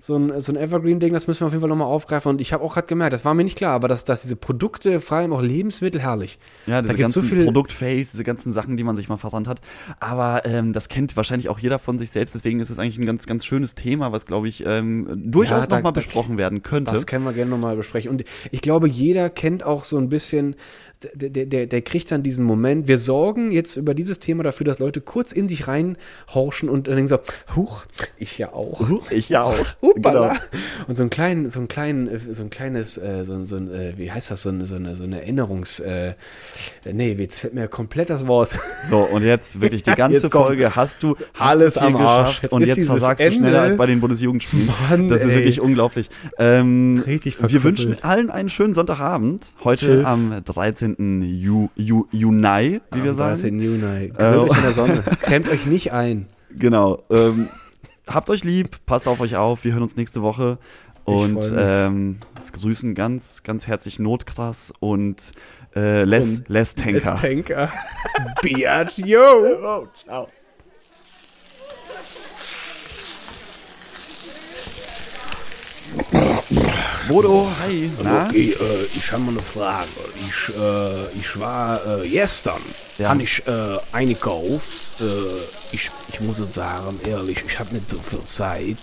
so 0.00 0.16
ein, 0.16 0.40
so 0.40 0.52
ein 0.52 0.56
Evergreen-Ding, 0.56 1.12
das 1.12 1.26
müssen 1.26 1.40
wir 1.40 1.46
auf 1.46 1.52
jeden 1.52 1.60
Fall 1.60 1.68
nochmal 1.70 1.86
aufgreifen. 1.88 2.30
Und 2.30 2.40
ich 2.40 2.52
habe 2.52 2.62
auch 2.64 2.74
gerade 2.74 2.86
gemerkt, 2.86 3.12
das 3.12 3.24
war 3.24 3.34
mir 3.34 3.44
nicht 3.44 3.56
klar, 3.56 3.72
aber 3.72 3.88
dass, 3.88 4.04
dass 4.04 4.22
diese 4.22 4.36
Produkte, 4.36 5.00
vor 5.00 5.18
allem 5.18 5.32
auch 5.32 5.42
Lebensmittel, 5.42 6.00
herrlich. 6.00 6.38
Ja, 6.66 6.82
da 6.82 6.82
diese 6.82 6.92
so 6.94 6.98
ganzen 6.98 7.22
viel, 7.24 7.44
Produktface, 7.44 8.10
diese 8.12 8.24
ganzen 8.24 8.52
Sachen, 8.52 8.76
die 8.76 8.84
man 8.84 8.96
sich 8.96 9.08
mal 9.08 9.16
verrannt 9.16 9.48
hat. 9.48 9.60
Aber 10.00 10.42
ähm, 10.44 10.72
das 10.72 10.88
kennt 10.88 11.16
wahrscheinlich 11.16 11.48
auch 11.48 11.58
jeder 11.58 11.78
von 11.78 11.98
sich 11.98 12.10
selbst. 12.10 12.34
Deswegen 12.34 12.60
ist 12.60 12.70
es 12.70 12.78
eigentlich 12.78 12.98
ein 12.98 13.06
ganz, 13.06 13.26
ganz 13.26 13.44
schönes 13.44 13.74
Thema, 13.74 14.12
was, 14.12 14.26
glaube 14.26 14.48
ich, 14.48 14.64
ähm, 14.66 15.06
durchaus 15.30 15.64
Ja, 15.64 15.66
da- 15.70 15.76
nochmal 15.76 15.92
besprochen 15.92 16.38
werden 16.38 16.62
könnte. 16.62 16.92
Das 16.92 17.06
können 17.06 17.24
wir 17.24 17.32
gerne 17.32 17.50
nochmal 17.50 17.76
besprechen. 17.76 18.10
Und 18.10 18.24
ich 18.50 18.60
glaube, 18.62 18.88
jeder 18.88 19.30
kennt 19.30 19.64
auch 19.64 19.84
so 19.84 19.96
ein 19.98 20.08
bisschen, 20.08 20.56
der, 21.14 21.46
der, 21.46 21.66
der, 21.66 21.82
kriegt 21.82 22.10
dann 22.10 22.22
diesen 22.22 22.44
Moment. 22.44 22.88
Wir 22.88 22.98
sorgen 22.98 23.52
jetzt 23.52 23.76
über 23.76 23.94
dieses 23.94 24.18
Thema 24.18 24.42
dafür, 24.42 24.64
dass 24.64 24.78
Leute 24.78 25.00
kurz 25.00 25.32
in 25.32 25.46
sich 25.48 25.68
reinhorchen 25.68 26.68
und 26.68 26.88
dann 26.88 26.96
denken 26.96 27.08
so, 27.08 27.18
huch, 27.54 27.84
ich 28.16 28.38
ja 28.38 28.52
auch. 28.52 28.88
Huch, 28.88 29.10
ich 29.10 29.28
ja 29.28 29.42
auch. 29.42 29.54
Hoppala. 29.82 30.28
Genau. 30.28 30.40
Und 30.88 30.96
so 30.96 31.02
ein 31.02 31.10
kleinen, 31.10 31.50
so 31.50 31.60
ein 31.60 31.68
kleinen, 31.68 32.08
so 32.32 32.42
ein 32.42 32.50
kleines, 32.50 32.96
äh, 32.98 33.24
so, 33.24 33.34
ein- 33.34 33.46
so 33.46 33.56
ein, 33.56 33.70
äh, 33.72 33.94
wie 33.96 34.10
heißt 34.10 34.30
das, 34.30 34.42
so 34.42 34.48
eine, 34.48 34.64
so 34.66 34.76
eine, 34.76 34.96
so 34.96 35.04
eine 35.04 35.20
Erinnerungs, 35.22 35.80
äh, 35.80 36.14
nee, 36.90 37.12
jetzt 37.18 37.40
fällt 37.40 37.54
mir 37.54 37.68
komplett 37.68 38.10
das 38.10 38.26
Wort. 38.26 38.50
So, 38.88 38.98
und 39.00 39.22
jetzt 39.24 39.60
wirklich 39.60 39.82
die 39.82 39.90
ganze 39.96 40.30
Folge 40.30 40.76
hast 40.76 41.02
du 41.02 41.16
hast 41.34 41.50
alles 41.52 41.78
am 41.78 41.96
Arsch. 41.96 42.40
Jetzt 42.42 42.52
und 42.52 42.66
jetzt 42.66 42.84
versagst 42.84 43.20
du 43.20 43.24
Ende. 43.24 43.36
schneller 43.38 43.62
als 43.62 43.76
bei 43.76 43.86
den 43.86 44.00
Bundesjugendspielen. 44.00 44.66
Mann, 44.90 45.08
das 45.08 45.20
ist 45.22 45.30
ey. 45.30 45.36
wirklich 45.36 45.60
unglaublich. 45.60 46.08
Ähm, 46.38 47.02
Richtig 47.06 47.34
wir 47.34 47.48
verkrüppelt. 47.50 47.64
wünschen 47.64 48.02
allen 48.04 48.30
einen 48.30 48.48
schönen 48.48 48.74
Sonntagabend. 48.74 49.52
Heute 49.64 49.86
Tschüss. 49.86 50.04
am 50.04 50.32
13. 50.44 50.85
Ju, 50.94 51.68
Ju, 51.74 52.06
Juni, 52.12 52.80
wie 52.92 53.04
wir 53.04 53.14
sagen. 53.14 53.40
13. 53.40 53.60
Juni. 53.60 54.08
Grillt 54.08 54.18
Äh, 54.18 54.36
euch 54.36 54.56
in 54.56 54.62
der 54.62 54.72
Sonne. 54.72 55.04
Cremt 55.20 55.48
euch 55.48 55.66
nicht 55.66 55.92
ein. 55.92 56.26
Genau. 56.50 57.02
Ähm, 57.10 57.48
habt 58.06 58.30
euch 58.30 58.44
lieb, 58.44 58.78
passt 58.86 59.08
auf 59.08 59.20
euch 59.20 59.36
auf. 59.36 59.64
Wir 59.64 59.72
hören 59.72 59.82
uns 59.82 59.96
nächste 59.96 60.22
Woche. 60.22 60.58
Und 61.04 61.52
ähm, 61.56 62.18
es 62.40 62.52
grüßen 62.52 62.94
ganz, 62.94 63.44
ganz 63.44 63.68
herzlich 63.68 64.00
Notkrass 64.00 64.72
und 64.80 65.32
äh, 65.76 66.02
Les, 66.02 66.42
Les 66.48 66.74
Tanker. 66.74 66.96
Es 67.14 67.20
Tanker. 67.20 67.72
Biatch, 68.42 68.98
yo. 68.98 69.20
Oh, 69.62 69.86
ciao. 69.94 70.28
Bodo, 77.08 77.48
hi. 77.60 77.90
Na? 78.02 78.26
Okay, 78.28 78.50
äh, 78.52 78.84
ich 78.94 79.10
habe 79.12 79.22
mal 79.22 79.32
eine 79.32 79.42
Frage. 79.42 79.88
Ich, 80.16 80.54
äh, 80.56 81.18
ich 81.18 81.38
war 81.38 81.80
äh, 82.02 82.08
gestern, 82.08 82.60
Ja. 82.98 83.10
habe 83.10 83.22
ich 83.22 83.42
äh, 83.46 83.78
eingekauft. 83.92 85.00
Äh, 85.00 85.04
ich, 85.72 85.90
ich 86.12 86.20
muss 86.20 86.38
jetzt 86.38 86.54
sagen, 86.54 86.98
ehrlich, 87.06 87.42
ich 87.46 87.58
habe 87.58 87.74
nicht 87.74 87.90
so 87.90 87.98
viel 87.98 88.24
Zeit. 88.26 88.76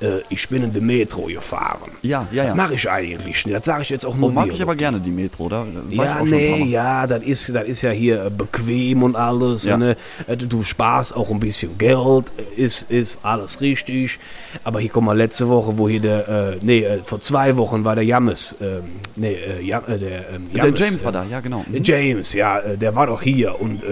Äh, 0.00 0.20
ich 0.30 0.48
bin 0.48 0.62
in 0.62 0.72
der 0.72 0.82
Metro 0.82 1.22
gefahren. 1.26 1.90
Ja, 2.02 2.26
ja, 2.32 2.44
ja. 2.46 2.54
Mache 2.54 2.74
ich 2.74 2.88
eigentlich 2.90 3.44
nicht. 3.46 3.54
Das 3.56 3.64
sage 3.64 3.82
ich 3.82 3.90
jetzt 3.90 4.06
auch 4.06 4.16
nur 4.16 4.30
Oh, 4.30 4.32
mag 4.32 4.46
dir. 4.46 4.52
ich 4.54 4.62
aber 4.62 4.74
gerne 4.74 4.98
die 5.00 5.10
Metro, 5.10 5.50
ich 5.90 5.96
Ja, 5.96 6.22
nee, 6.24 6.64
ja, 6.64 7.06
das 7.06 7.22
ist, 7.22 7.54
das 7.54 7.66
ist 7.66 7.82
ja 7.82 7.90
hier 7.90 8.24
äh, 8.26 8.30
bequem 8.30 9.02
und 9.02 9.16
alles. 9.16 9.64
Ja. 9.64 9.76
Ne? 9.76 9.96
Äh, 10.26 10.36
Du, 10.36 10.64
sparst 10.64 11.14
auch 11.14 11.30
ein 11.30 11.38
bisschen 11.38 11.76
Geld, 11.78 12.26
äh, 12.56 12.60
ist, 12.60 12.90
ist 12.90 13.18
alles 13.22 13.60
richtig. 13.60 14.18
Aber 14.64 14.80
hier, 14.80 14.90
guck 14.90 15.02
mal, 15.04 15.16
letzte 15.16 15.48
Woche, 15.48 15.76
wo 15.76 15.88
hier 15.88 16.00
der, 16.00 16.28
äh, 16.28 16.56
nee, 16.62 16.84
vor 17.04 17.20
zwei 17.20 17.56
Wochen 17.56 17.84
war 17.84 17.94
der 17.94 18.04
Jammes, 18.04 18.56
ähm, 18.60 18.82
nee, 19.16 19.32
äh, 19.34 19.60
äh, 19.60 19.98
der, 19.98 20.30
ähm, 20.34 20.50
Der 20.54 20.64
Jammes, 20.64 20.80
James 20.80 21.02
äh, 21.02 21.04
war 21.04 21.12
da, 21.12 21.24
ja 21.24 21.40
genau. 21.40 21.64
äh, 21.72 21.80
James, 21.82 22.32
ja, 22.32 22.60
der 22.60 22.94
war 22.94 23.06
doch 23.06 23.22
hier 23.22 23.60
und 23.60 23.82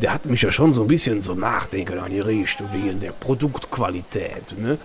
der 0.00 0.14
hat 0.14 0.26
mich 0.26 0.42
ja 0.42 0.50
schon 0.50 0.74
so 0.74 0.82
ein 0.82 0.88
bisschen 0.88 1.22
so 1.22 1.34
nachdenken 1.34 1.98
angeregt 1.98 2.62
wegen 2.72 3.00
der 3.00 3.12
Produktqualität. 3.12 4.58
Ne? 4.58 4.78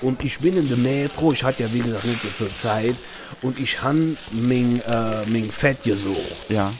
Und 0.00 0.11
ich 0.22 0.38
bin 0.38 0.56
in 0.56 0.68
der 0.68 0.78
Metro, 0.78 1.32
ich 1.32 1.44
hatte 1.44 1.62
ja 1.62 1.72
wie 1.72 1.80
gesagt 1.80 2.04
nicht 2.04 2.22
so 2.22 2.28
viel 2.28 2.50
Zeit 2.54 2.96
und 3.42 3.58
ich 3.58 3.82
habe 3.82 4.16
mein, 4.32 4.80
äh, 4.80 5.26
mein 5.26 5.50
Fett 5.50 5.82
gesucht. 5.82 6.50
Ja. 6.50 6.72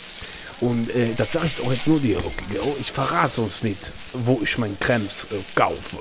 Und 0.61 0.95
äh, 0.95 1.15
das 1.17 1.33
sage 1.33 1.47
ich 1.47 1.65
auch 1.65 1.73
jetzt 1.73 1.87
nur 1.87 1.99
dir, 1.99 2.19
okay, 2.19 2.59
ich 2.81 2.93
verrate 2.93 3.35
sonst 3.35 3.65
nicht, 3.65 3.91
wo 4.13 4.41
ich 4.43 4.59
mein 4.59 4.79
Krems 4.79 5.27
äh, 5.33 5.37
kaufe. 5.57 5.99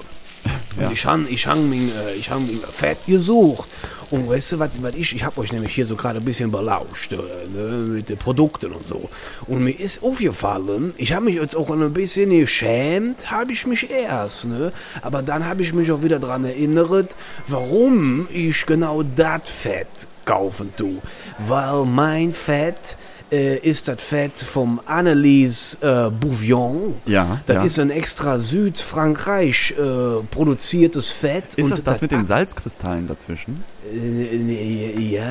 Und 0.77 0.91
ich 0.91 1.05
habe 1.05 1.27
ich 1.29 1.47
hab 1.47 1.57
mein, 1.57 1.91
äh, 1.91 2.13
ich 2.13 2.29
mein 2.29 2.61
Fett 2.71 2.99
gesucht. 3.05 3.69
Und 4.11 4.29
weißt 4.29 4.51
du, 4.51 4.59
was 4.59 4.71
was 4.81 4.95
ich, 4.95 5.15
ich 5.15 5.23
habe 5.23 5.39
euch 5.39 5.53
nämlich 5.53 5.73
hier 5.73 5.85
so 5.85 5.95
gerade 5.95 6.19
ein 6.19 6.25
bisschen 6.25 6.51
belauscht 6.51 7.13
äh, 7.13 7.15
ne, 7.15 7.77
mit 7.87 8.09
den 8.09 8.17
Produkten 8.17 8.73
und 8.73 8.85
so. 8.85 9.09
Und 9.47 9.63
mir 9.63 9.71
ist 9.71 10.03
aufgefallen, 10.03 10.93
ich 10.97 11.13
habe 11.13 11.25
mich 11.25 11.35
jetzt 11.35 11.55
auch 11.55 11.71
ein 11.71 11.93
bisschen 11.93 12.29
geschämt, 12.29 13.31
habe 13.31 13.53
ich 13.53 13.65
mich 13.65 13.89
erst. 13.89 14.45
Ne? 14.45 14.73
Aber 15.01 15.21
dann 15.21 15.45
habe 15.45 15.61
ich 15.61 15.73
mich 15.73 15.91
auch 15.91 16.03
wieder 16.03 16.19
daran 16.19 16.43
erinnert, 16.43 17.15
warum 17.47 18.27
ich 18.31 18.65
genau 18.65 19.01
das 19.01 19.49
Fett 19.49 19.87
kaufen 20.25 20.73
tue. 20.75 21.01
Weil 21.47 21.85
mein 21.85 22.33
Fett 22.33 22.97
äh, 23.31 23.57
ist 23.57 23.87
das 23.87 24.01
Fett 24.01 24.39
vom 24.39 24.79
Annelies 24.85 25.77
äh, 25.81 26.09
Bouvion. 26.09 26.95
Ja, 27.05 27.39
Das 27.45 27.55
ja. 27.55 27.63
ist 27.63 27.79
ein 27.79 27.89
extra 27.91 28.39
Südfrankreich 28.39 29.71
äh, 29.77 30.23
produziertes 30.31 31.09
Fett. 31.09 31.45
Ist 31.55 31.65
Und 31.65 31.71
das 31.71 31.83
das 31.83 32.01
mit 32.01 32.11
den 32.11 32.25
Salzkristallen 32.25 33.07
dazwischen? 33.07 33.63
Äh, 33.91 34.99
ja, 34.99 35.23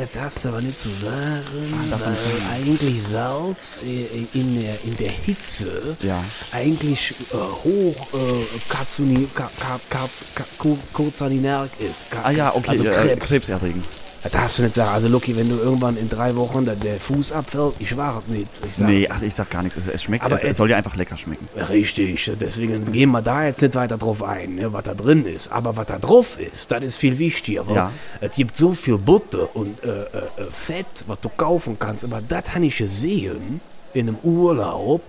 das 0.00 0.12
darfst 0.12 0.44
du 0.44 0.48
aber 0.48 0.60
nicht 0.60 0.78
so 0.78 0.88
sagen, 0.88 1.42
weil 1.90 2.16
eigentlich 2.60 3.02
Salz 3.10 3.78
äh, 3.84 4.38
in, 4.38 4.60
der, 4.60 4.74
in 4.84 4.96
der 4.96 5.10
Hitze 5.10 5.96
Ja. 6.02 6.22
eigentlich 6.52 7.14
äh, 7.32 7.36
hoch 7.36 8.08
äh, 8.14 9.28
kurzaninerg 10.92 11.70
ist. 11.80 12.10
Ka- 12.10 12.20
Ah 12.24 12.30
ja, 12.30 12.54
okay, 12.54 12.70
Also 12.70 12.84
Krebs. 12.84 13.26
krebserregend. 13.26 13.84
Das 14.24 14.32
darfst 14.32 14.58
du 14.58 14.62
nicht 14.62 14.74
sagen. 14.74 14.90
Also 14.90 15.08
Lucky, 15.08 15.36
wenn 15.36 15.50
du 15.50 15.56
irgendwann 15.58 15.98
in 15.98 16.08
drei 16.08 16.34
Wochen 16.34 16.64
der 16.64 16.98
Fuß 16.98 17.30
abfällt, 17.32 17.74
ich 17.78 17.94
war 17.94 18.22
nicht. 18.26 18.48
Ich 18.68 18.76
sag, 18.78 18.88
Nee, 18.88 19.06
ach, 19.10 19.20
ich 19.20 19.34
sag 19.34 19.50
gar 19.50 19.62
nichts. 19.62 19.76
Es, 19.76 19.86
es 19.86 20.02
schmeckt, 20.02 20.24
Aber 20.24 20.34
es, 20.34 20.44
es 20.44 20.56
soll 20.56 20.70
ja 20.70 20.78
einfach 20.78 20.96
lecker 20.96 21.18
schmecken. 21.18 21.46
Richtig, 21.68 22.30
deswegen 22.40 22.90
gehen 22.90 23.10
wir 23.10 23.20
da 23.20 23.44
jetzt 23.44 23.60
nicht 23.60 23.74
weiter 23.74 23.98
drauf 23.98 24.22
ein, 24.22 24.54
ne, 24.54 24.72
was 24.72 24.84
da 24.84 24.94
drin 24.94 25.26
ist. 25.26 25.52
Aber 25.52 25.76
was 25.76 25.86
da 25.86 25.98
drauf 25.98 26.38
ist, 26.40 26.70
das 26.72 26.82
ist 26.82 26.96
viel 26.96 27.18
wichtiger. 27.18 27.66
Weil 27.68 27.76
Ja. 27.76 27.92
Es 28.20 28.34
gibt 28.34 28.56
so 28.56 28.72
viel 28.72 28.96
Butter 28.96 29.54
und 29.54 29.84
äh, 29.84 29.88
äh, 29.88 29.92
äh, 29.92 30.50
Fett, 30.50 30.86
was 31.06 31.20
du 31.20 31.28
kaufen 31.28 31.76
kannst. 31.78 32.02
Aber 32.04 32.22
das 32.26 32.54
habe 32.54 32.64
ich 32.64 32.78
gesehen. 32.78 33.60
In 33.94 34.08
einem 34.08 34.18
Urlaub 34.22 35.00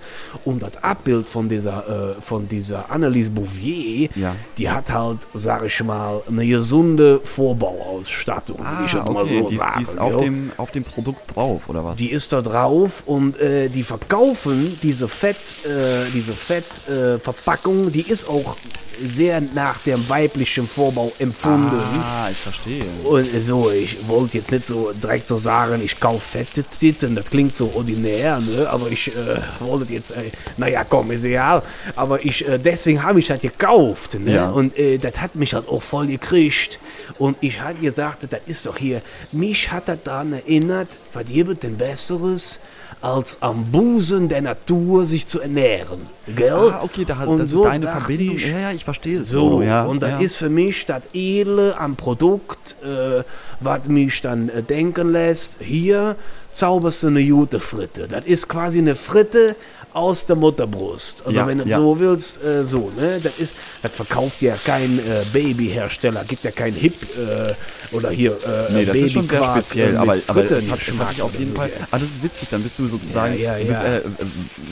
und 0.46 0.62
das 0.62 0.82
Abbild 0.84 1.28
von 1.28 1.50
dieser, 1.50 2.16
äh, 2.18 2.22
von 2.22 2.48
dieser 2.48 2.90
Annelies 2.92 3.30
Bouvier, 3.30 4.10
Ja. 4.16 4.36
die 4.58 4.70
hat 4.70 4.92
halt, 4.92 5.20
sag 5.34 5.66
ich 5.66 5.84
mal, 5.84 6.22
eine 6.28 6.46
gesunde 6.46 7.20
Vorbauausstattung, 7.24 8.58
will 8.60 8.86
ich 8.86 8.92
das 8.94 9.06
mal 9.06 9.24
okay, 9.24 9.40
so 9.42 9.48
die, 9.50 9.54
ist- 9.56 9.60
sagen. 9.60 9.74
die 9.80 9.84
ist 9.84 10.00
auf 10.00 10.12
ja. 10.14 10.18
dem, 10.20 10.52
auf 10.58 10.72
dem 10.72 10.84
Produkt 10.84 11.36
drauf, 11.36 11.62
oder 11.68 11.84
was? 11.84 11.96
Die 11.98 12.12
ist 12.12 12.32
da 12.32 12.42
drauf 12.42 13.04
und 13.06 13.40
äh, 13.40 13.70
die 13.70 13.84
verkaufen 13.84 14.78
diese 14.82 15.08
Fett, 15.08 15.36
äh, 15.66 16.06
diese 16.14 16.34
Fettverpackung, 16.34 17.88
äh, 17.88 17.92
die 17.92 18.02
ist 18.02 18.28
auch 18.30 18.56
sehr 19.04 19.42
nach 19.42 19.78
dem 19.80 20.08
weiblichen 20.08 20.66
Vorbau 20.68 21.12
empfunden. 21.20 21.78
ah, 22.02 22.30
ich 22.32 22.38
verstehe. 22.38 22.86
Und 23.04 23.28
so, 23.44 23.70
ich 23.70 23.98
wollte 24.08 24.38
jetzt 24.38 24.52
nicht 24.54 24.66
so 24.68 24.92
direkt 24.94 25.28
so 25.28 25.38
sagen, 25.38 25.82
ich 25.84 26.00
kaufe 26.00 26.22
fette 26.22 26.64
Titten, 26.64 27.14
das 27.14 27.26
klingt 27.26 27.54
so 27.54 27.72
ordinär, 27.76 28.40
ne? 28.40 28.70
Aber 28.76 28.92
ich 28.92 29.08
äh, 29.08 29.38
wollte 29.62 29.94
jetzt, 29.94 30.12
äh, 30.12 30.32
naja, 30.58 30.84
komm, 30.84 31.12
ist 31.12 31.24
egal, 31.24 31.64
aber 31.96 32.24
ich, 32.24 32.48
äh, 32.48 32.60
deswegen 32.60 33.02
habe 33.02 33.20
ich 33.20 33.28
das 33.28 33.40
gekauft, 33.40 34.20
ne? 34.20 34.34
Ja. 34.34 34.50
und 34.50 34.78
äh, 34.78 34.98
das 34.98 35.20
hat 35.22 35.36
mich 35.36 35.54
halt 35.54 35.68
auch 35.70 35.82
voll 35.82 36.08
gekriegt 36.08 36.78
und 37.18 37.38
ich 37.40 37.62
hatte 37.62 37.80
gesagt, 37.80 38.28
das 38.30 38.42
ist 38.46 38.66
doch 38.66 38.78
hier, 38.78 39.02
mich 39.32 39.72
hat 39.72 39.88
das 39.88 40.04
daran 40.04 40.34
erinnert, 40.34 40.90
was 41.14 41.26
gibt 41.26 41.64
denn 41.64 41.78
Besseres, 41.78 42.60
als 43.02 43.38
am 43.42 43.66
Busen 43.66 44.28
der 44.30 44.42
Natur 44.42 45.06
sich 45.06 45.28
zu 45.28 45.40
ernähren, 45.40 46.00
gell? 46.36 46.72
Ah, 46.72 46.82
okay, 46.84 47.06
da, 47.06 47.24
Und 47.24 47.38
das 47.38 47.52
so 47.52 47.64
ist 47.64 47.70
deine 47.70 47.88
Verbindung. 47.88 48.36
ich, 48.36 48.48
ja, 48.48 48.60
ja, 48.60 48.72
ich 48.72 48.84
verstehe 48.84 49.20
es. 49.20 49.30
so, 49.30 49.50
Bodo, 49.50 49.62
ja, 49.62 49.84
und 49.86 50.02
das 50.02 50.12
ja. 50.12 50.20
ist 50.20 50.36
für 50.38 50.50
mich 50.50 50.86
das 50.86 51.04
Edle 51.14 51.78
am 51.78 51.96
Produkt, 51.96 52.76
äh, 52.84 53.24
was 53.60 53.88
mich 53.88 54.22
dann 54.22 54.50
äh, 54.50 54.64
denken 54.64 55.12
lässt, 55.12 55.58
hier 55.60 56.16
zauberst 56.56 57.04
du 57.04 57.08
eine 57.08 57.28
gute 57.28 57.60
Fritte. 57.60 58.08
Das 58.08 58.26
ist 58.26 58.48
quasi 58.48 58.80
eine 58.80 58.96
Fritte 58.96 59.56
aus 59.96 60.26
der 60.26 60.36
Mutterbrust. 60.36 61.24
Also 61.26 61.40
Ja, 61.40 61.48
wenn 61.48 61.60
du 61.60 61.64
ja. 61.66 61.78
so 61.78 61.98
willst, 61.98 62.44
äh, 62.44 62.66
so, 62.66 62.92
ne? 63.00 63.18
Das 63.24 63.40
ist, 63.40 63.56
das 63.82 63.94
verkauft 63.94 64.42
ja 64.42 64.54
kein 64.66 65.00
äh, 65.00 65.24
Babyhersteller, 65.32 66.26
gibt 66.26 66.44
ja 66.44 66.52
kein 66.52 66.74
Hip 66.74 66.94
äh, 67.18 67.96
oder 67.96 68.10
hier 68.10 68.32
äh, 68.34 68.74
Nee, 68.74 68.86
das 68.86 68.98
ist 68.98 69.14
schon 69.14 69.28
sehr 69.30 69.40
Babyquark, 69.40 69.64
speziell, 69.64 69.96
aber, 69.98 70.18
aber 70.28 70.52
es 70.52 70.70
hat, 70.70 70.80
sich 70.82 71.22
auf 71.22 71.34
jeden 71.40 71.52
so, 71.52 71.56
Fall. 71.56 71.70
ja. 71.70 71.88
Ah, 71.92 71.98
das 71.98 72.10
ist 72.10 72.22
witzig, 72.24 72.50
dann 72.52 72.62
bist 72.62 72.78
du 72.78 72.88
sozusagen. 72.90 73.40
Ja, 73.40 73.58
ja, 73.58 73.60
du 73.60 73.66
bist, 73.68 73.82
ja. 73.82 73.88
äh, 73.88 73.98
äh, 74.00 74.02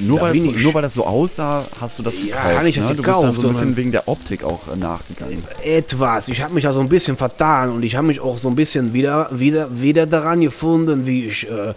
nur, 0.02 0.20
Da 0.20 0.26
weil 0.26 0.34
das, 0.40 0.62
nur 0.62 0.74
weil 0.74 0.82
das 0.82 0.94
so 0.94 1.06
aussah, 1.06 1.66
hast 1.80 2.00
du 2.00 2.04
das 2.04 2.16
Ja, 2.16 2.36
gekauft. 2.36 2.58
hab 2.60 2.66
ich 2.66 2.76
das 2.76 2.84
ne? 2.84 2.90
Du 2.90 2.96
bist 2.96 3.06
gekauft, 3.06 3.28
dann 3.28 3.36
so 3.36 3.48
ein 3.48 3.54
bisschen 3.54 3.76
wegen 3.78 3.92
der 3.94 4.08
Optik 4.10 4.44
auch 4.44 4.68
äh, 4.68 4.76
nachgegangen. 4.76 5.42
etwas. 5.64 6.28
Ich 6.28 6.42
habe 6.42 6.54
mich 6.54 6.66
ja 6.66 6.74
so 6.74 6.82
ein 6.82 6.90
bisschen 6.90 7.16
vertan 7.16 7.70
und 7.70 7.84
ich 7.84 7.96
habe 7.96 8.08
mich 8.08 8.20
auch 8.20 8.38
so 8.38 8.50
ein 8.50 8.56
bisschen 8.56 8.94
wieder, 8.94 9.30
wieder, 9.32 9.70
wieder 9.82 10.06
daran 10.06 10.42
gefunden, 10.42 11.06
wie 11.06 11.28
ich, 11.28 11.50
äh, 11.50 11.74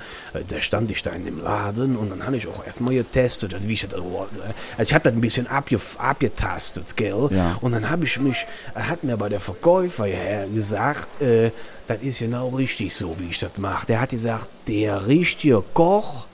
da 0.49 0.61
stand 0.61 0.91
ich 0.91 1.03
da 1.03 1.11
in 1.11 1.25
dem 1.25 1.43
Laden 1.43 1.97
und 1.97 2.11
dann 2.11 2.25
habe 2.25 2.37
ich 2.37 2.47
auch 2.47 2.67
erstmal 2.67 2.95
getestet, 2.95 3.55
wie 3.67 3.75
ich 3.75 3.83
das, 3.83 3.95
also 3.95 4.41
ich 4.79 4.95
habe 4.95 5.05
das 5.05 5.13
ein 5.13 5.21
bisschen 5.21 5.47
abge, 5.47 5.81
abgetastet, 5.99 6.97
gell? 6.97 7.29
Ja. 7.31 7.57
Und 7.61 7.73
dann 7.73 7.89
habe 7.91 8.05
ich 8.05 8.19
mich, 8.19 8.47
er 8.75 8.89
hat 8.89 9.05
mir 9.05 9.17
bei 9.17 9.29
der 9.29 9.41
Verkäufer 9.41 10.07
ja 10.07 10.47
gesagt, 10.47 11.21
äh, 11.21 11.51
das 11.89 11.99
ist 12.03 12.19
genau 12.19 12.49
richtig 12.49 12.95
so, 12.95 13.17
wie 13.19 13.31
ich 13.31 13.39
das 13.39 13.57
mache. 13.59 13.87
Der 13.87 14.01
hat 14.01 14.11
gesagt, 14.11 14.47
der 14.67 15.07
richtige 15.07 15.63
Koch, 15.75 16.27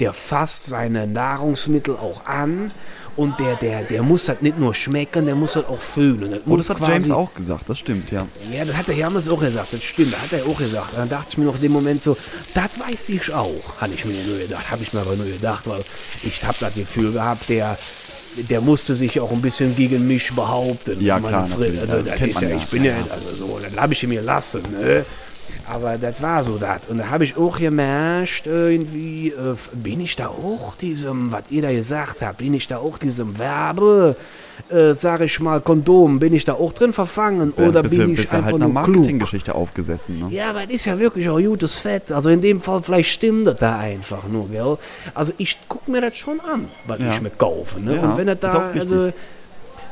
der 0.00 0.12
fasst 0.12 0.66
seine 0.66 1.06
Nahrungsmittel 1.06 1.94
auch 1.94 2.26
an 2.26 2.70
und 3.16 3.38
der, 3.38 3.56
der, 3.56 3.82
der 3.84 4.02
muss 4.02 4.24
das 4.26 4.40
nicht 4.40 4.58
nur 4.58 4.74
schmecken, 4.74 5.26
der 5.26 5.34
muss 5.34 5.52
das 5.54 5.64
auch 5.66 5.78
fühlen. 5.80 6.30
Das 6.30 6.40
Oh, 6.46 6.56
das 6.56 6.68
hat 6.70 6.86
James 6.86 7.10
auch 7.10 7.32
gesagt, 7.34 7.68
das 7.70 7.78
stimmt, 7.78 8.10
ja. 8.10 8.26
ja, 8.52 8.64
das 8.64 8.76
hat 8.76 8.88
der 8.88 8.94
Hermes 8.96 9.28
auch 9.28 9.40
gesagt, 9.40 9.72
das 9.72 9.82
stimmt, 9.82 10.12
das 10.12 10.20
hat 10.20 10.32
er 10.32 10.46
auch 10.46 10.58
gesagt. 10.58 10.92
Und 10.92 10.98
dann 10.98 11.08
dachte 11.08 11.26
ich 11.30 11.38
mir 11.38 11.44
noch 11.44 11.54
in 11.56 11.60
dem 11.62 11.72
Moment 11.72 12.02
so, 12.02 12.16
das 12.54 12.70
weiß 12.78 13.08
ich 13.10 13.32
auch, 13.32 13.50
hatte 13.78 13.94
ich 13.94 14.04
mir 14.04 14.22
nur 14.24 14.38
gedacht, 14.38 14.70
habe 14.70 14.82
ich 14.82 14.92
mir 14.92 15.00
aber 15.00 15.16
nur 15.16 15.26
gedacht, 15.26 15.64
weil 15.66 15.82
ich 16.22 16.44
habe 16.44 16.56
das 16.60 16.74
Gefühl 16.74 17.12
gehabt, 17.12 17.48
der, 17.48 17.78
der 18.50 18.60
musste 18.60 18.94
sich 18.94 19.20
auch 19.20 19.30
ein 19.30 19.40
bisschen 19.40 19.74
gegen 19.76 20.06
mich 20.08 20.32
behaupten. 20.32 21.00
Ja, 21.00 21.20
klar, 21.20 21.46
Fri- 21.46 21.50
natürlich, 21.70 21.80
Also 21.80 22.02
das 22.02 22.20
ist 22.20 22.40
ja, 22.40 22.50
ich 22.56 22.66
bin 22.66 22.84
ja, 22.84 22.92
ja, 22.98 23.06
also 23.10 23.34
so, 23.46 23.58
das 23.60 23.76
habe 23.76 23.92
ich 23.92 24.06
mir 24.06 24.22
lassen, 24.22 24.62
ne? 24.72 25.04
Aber 25.66 25.96
das 25.96 26.20
war 26.20 26.42
so 26.44 26.58
das. 26.58 26.82
Und 26.88 26.98
da 26.98 27.08
habe 27.10 27.24
ich 27.24 27.36
auch 27.36 27.58
gemerkt, 27.58 28.42
irgendwie, 28.46 29.28
äh, 29.28 29.54
bin 29.72 30.00
ich 30.00 30.16
da 30.16 30.28
auch 30.28 30.76
diesem, 30.76 31.32
was 31.32 31.44
ihr 31.50 31.62
da 31.62 31.72
gesagt 31.72 32.22
habt, 32.22 32.38
bin 32.38 32.52
ich 32.54 32.66
da 32.66 32.78
auch 32.78 32.98
diesem 32.98 33.38
Werbe, 33.38 34.16
äh, 34.70 34.92
sag 34.94 35.20
ich 35.22 35.40
mal, 35.40 35.60
Kondom, 35.60 36.18
bin 36.18 36.34
ich 36.34 36.44
da 36.44 36.52
auch 36.54 36.72
drin 36.72 36.92
verfangen? 36.92 37.52
Oder 37.52 37.82
bist 37.82 37.96
bin 37.96 38.12
ich 38.12 38.28
du 38.28 38.36
einfach 38.36 38.50
halt 38.52 38.58
nur? 38.58 38.68
Marketinggeschichte 38.68 39.54
aufgesessen, 39.54 40.20
ne? 40.20 40.26
Ja, 40.30 40.50
aber 40.50 40.62
das 40.66 40.70
ist 40.76 40.84
ja 40.84 40.98
wirklich 40.98 41.28
auch 41.28 41.40
gutes 41.40 41.78
Fett. 41.78 42.12
Also 42.12 42.28
in 42.30 42.42
dem 42.42 42.60
Fall, 42.60 42.82
vielleicht 42.82 43.10
stimmt 43.10 43.46
das 43.46 43.56
da 43.56 43.78
einfach 43.78 44.26
nur, 44.28 44.48
gell? 44.50 44.76
Also 45.14 45.32
ich 45.38 45.58
gucke 45.68 45.90
mir 45.90 46.00
das 46.02 46.16
schon 46.16 46.40
an, 46.40 46.68
was 46.86 47.00
Ja. 47.00 47.12
ich 47.12 47.20
mir 47.22 47.30
kaufe. 47.30 47.80
Ne? 47.80 47.96
Ja, 47.96 48.02
und 48.02 48.16
wenn 48.18 48.26
das 48.26 48.38
da, 48.40 48.70
also, 48.78 49.12